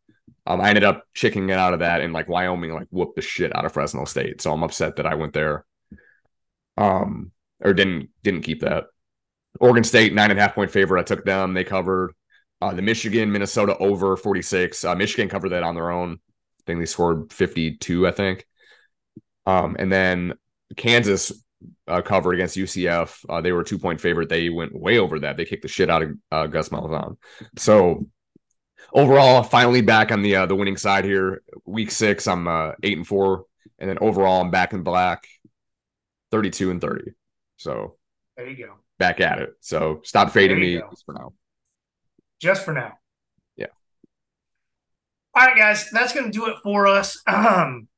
Um, 0.46 0.60
I 0.60 0.68
ended 0.68 0.84
up 0.84 1.04
chicking 1.14 1.48
it 1.48 1.58
out 1.58 1.72
of 1.72 1.80
that 1.80 2.00
and 2.00 2.12
like 2.12 2.28
Wyoming 2.28 2.74
like 2.74 2.88
whooped 2.90 3.16
the 3.16 3.22
shit 3.22 3.54
out 3.56 3.64
of 3.64 3.72
Fresno 3.72 4.04
State. 4.04 4.42
So 4.42 4.52
I'm 4.52 4.62
upset 4.62 4.96
that 4.96 5.06
I 5.06 5.14
went 5.14 5.32
there. 5.32 5.64
Um 6.80 7.32
or 7.60 7.74
didn't 7.74 8.10
didn't 8.22 8.42
keep 8.42 8.60
that. 8.60 8.84
Oregon 9.60 9.84
State, 9.84 10.14
nine 10.14 10.30
and 10.30 10.38
a 10.38 10.42
half 10.42 10.54
point 10.54 10.70
favorite. 10.70 11.00
I 11.00 11.04
took 11.04 11.24
them. 11.24 11.54
They 11.54 11.64
covered 11.64 12.12
uh, 12.60 12.72
the 12.72 12.82
Michigan, 12.82 13.32
Minnesota 13.32 13.76
over 13.78 14.16
46. 14.16 14.84
Uh, 14.84 14.94
Michigan 14.94 15.28
covered 15.28 15.50
that 15.50 15.62
on 15.62 15.74
their 15.74 15.90
own. 15.90 16.12
I 16.12 16.62
think 16.66 16.80
they 16.80 16.86
scored 16.86 17.32
52, 17.32 18.06
I 18.06 18.10
think. 18.10 18.46
Um, 19.46 19.76
and 19.78 19.90
then 19.90 20.34
Kansas 20.76 21.32
uh, 21.88 22.02
covered 22.02 22.34
against 22.34 22.56
UCF. 22.56 23.24
Uh, 23.28 23.40
they 23.40 23.52
were 23.52 23.62
a 23.62 23.64
two 23.64 23.78
point 23.78 24.00
favorite. 24.00 24.28
They 24.28 24.48
went 24.48 24.78
way 24.78 24.98
over 24.98 25.18
that. 25.20 25.36
They 25.36 25.44
kicked 25.44 25.62
the 25.62 25.68
shit 25.68 25.90
out 25.90 26.02
of 26.02 26.10
uh, 26.30 26.46
Gus 26.46 26.68
Malzahn. 26.68 27.16
So 27.56 28.06
overall, 28.92 29.42
finally 29.42 29.80
back 29.80 30.12
on 30.12 30.22
the 30.22 30.36
uh, 30.36 30.46
the 30.46 30.54
winning 30.54 30.76
side 30.76 31.04
here. 31.04 31.42
Week 31.64 31.90
six, 31.90 32.28
I'm 32.28 32.46
uh, 32.46 32.72
eight 32.82 32.96
and 32.96 33.06
four, 33.06 33.46
and 33.78 33.88
then 33.88 33.98
overall, 34.00 34.40
I'm 34.40 34.50
back 34.50 34.72
in 34.72 34.82
black, 34.82 35.26
32 36.30 36.70
and 36.70 36.80
30. 36.80 37.12
So 37.56 37.96
there 38.36 38.48
you 38.48 38.66
go. 38.66 38.74
back 38.98 39.20
at 39.20 39.38
it. 39.40 39.54
So 39.60 40.00
stop 40.04 40.30
fading 40.30 40.60
me 40.60 40.78
go. 40.78 40.90
for 41.04 41.14
now. 41.14 41.32
Just 42.40 42.64
for 42.64 42.72
now. 42.72 42.94
Yeah. 43.56 43.66
All 45.34 45.46
right, 45.46 45.56
guys, 45.56 45.90
that's 45.90 46.12
going 46.12 46.26
to 46.26 46.32
do 46.32 46.46
it 46.46 46.56
for 46.62 46.86
us. 46.86 47.20
Um, 47.26 47.88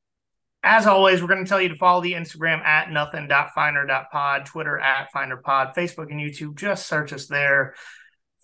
as 0.64 0.86
always, 0.86 1.20
we're 1.20 1.28
going 1.28 1.44
to 1.44 1.48
tell 1.48 1.60
you 1.60 1.70
to 1.70 1.76
follow 1.76 2.00
the 2.02 2.12
Instagram 2.12 2.60
at 2.62 2.90
nothing.finer.pod, 2.90 4.46
Twitter 4.46 4.78
at 4.78 5.12
finerpod, 5.12 5.74
Facebook 5.74 6.10
and 6.10 6.20
YouTube. 6.20 6.56
Just 6.56 6.86
search 6.86 7.12
us 7.12 7.26
there 7.26 7.74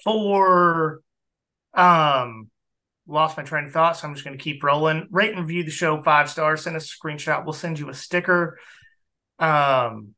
for 0.04 1.00
um 1.74 2.48
lost 3.08 3.36
my 3.36 3.42
train 3.42 3.64
of 3.64 3.72
thought, 3.72 3.96
so 3.96 4.06
I'm 4.06 4.14
just 4.14 4.24
going 4.24 4.36
to 4.36 4.42
keep 4.42 4.62
rolling. 4.62 5.08
Rate 5.10 5.30
and 5.30 5.40
review 5.40 5.64
the 5.64 5.70
show 5.70 6.02
five 6.02 6.28
stars. 6.30 6.62
Send 6.62 6.76
us 6.76 6.92
a 6.92 6.96
screenshot. 7.06 7.44
We'll 7.44 7.54
send 7.54 7.78
you 7.78 7.88
a 7.88 7.94
sticker. 7.94 8.58
Um, 9.38 10.14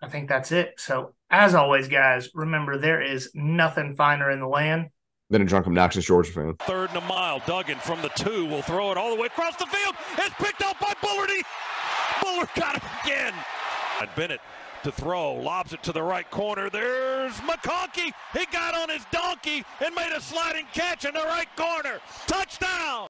I 0.00 0.08
think 0.08 0.28
that's 0.28 0.52
it. 0.52 0.74
So, 0.78 1.14
as 1.30 1.54
always, 1.54 1.88
guys, 1.88 2.30
remember 2.34 2.78
there 2.78 3.02
is 3.02 3.30
nothing 3.34 3.94
finer 3.96 4.30
in 4.30 4.40
the 4.40 4.46
land. 4.46 4.90
than 5.30 5.42
a 5.42 5.44
drunk, 5.44 5.66
obnoxious 5.66 6.04
Georgia 6.06 6.32
fan. 6.32 6.54
Third 6.60 6.90
and 6.90 6.98
a 6.98 7.06
mile. 7.06 7.42
Duggan 7.46 7.78
from 7.78 8.00
the 8.02 8.08
two 8.10 8.46
will 8.46 8.62
throw 8.62 8.90
it 8.92 8.96
all 8.96 9.14
the 9.14 9.20
way 9.20 9.26
across 9.26 9.56
the 9.56 9.66
field. 9.66 9.94
It's 10.18 10.34
picked 10.36 10.62
up 10.62 10.78
by 10.80 10.94
Bullardy. 11.02 11.42
Bullard 12.22 12.48
got 12.54 12.76
it 12.76 12.82
again. 13.04 13.34
And 14.00 14.08
Bennett 14.16 14.40
to 14.84 14.92
throw, 14.92 15.34
lobs 15.34 15.72
it 15.72 15.82
to 15.82 15.92
the 15.92 16.02
right 16.02 16.30
corner. 16.30 16.70
There's 16.70 17.32
McConkey. 17.40 18.12
He 18.32 18.46
got 18.52 18.74
on 18.74 18.88
his 18.88 19.04
donkey 19.10 19.64
and 19.84 19.94
made 19.94 20.12
a 20.16 20.20
sliding 20.20 20.66
catch 20.72 21.04
in 21.04 21.14
the 21.14 21.20
right 21.24 21.48
corner. 21.56 21.98
Touchdown. 22.28 23.06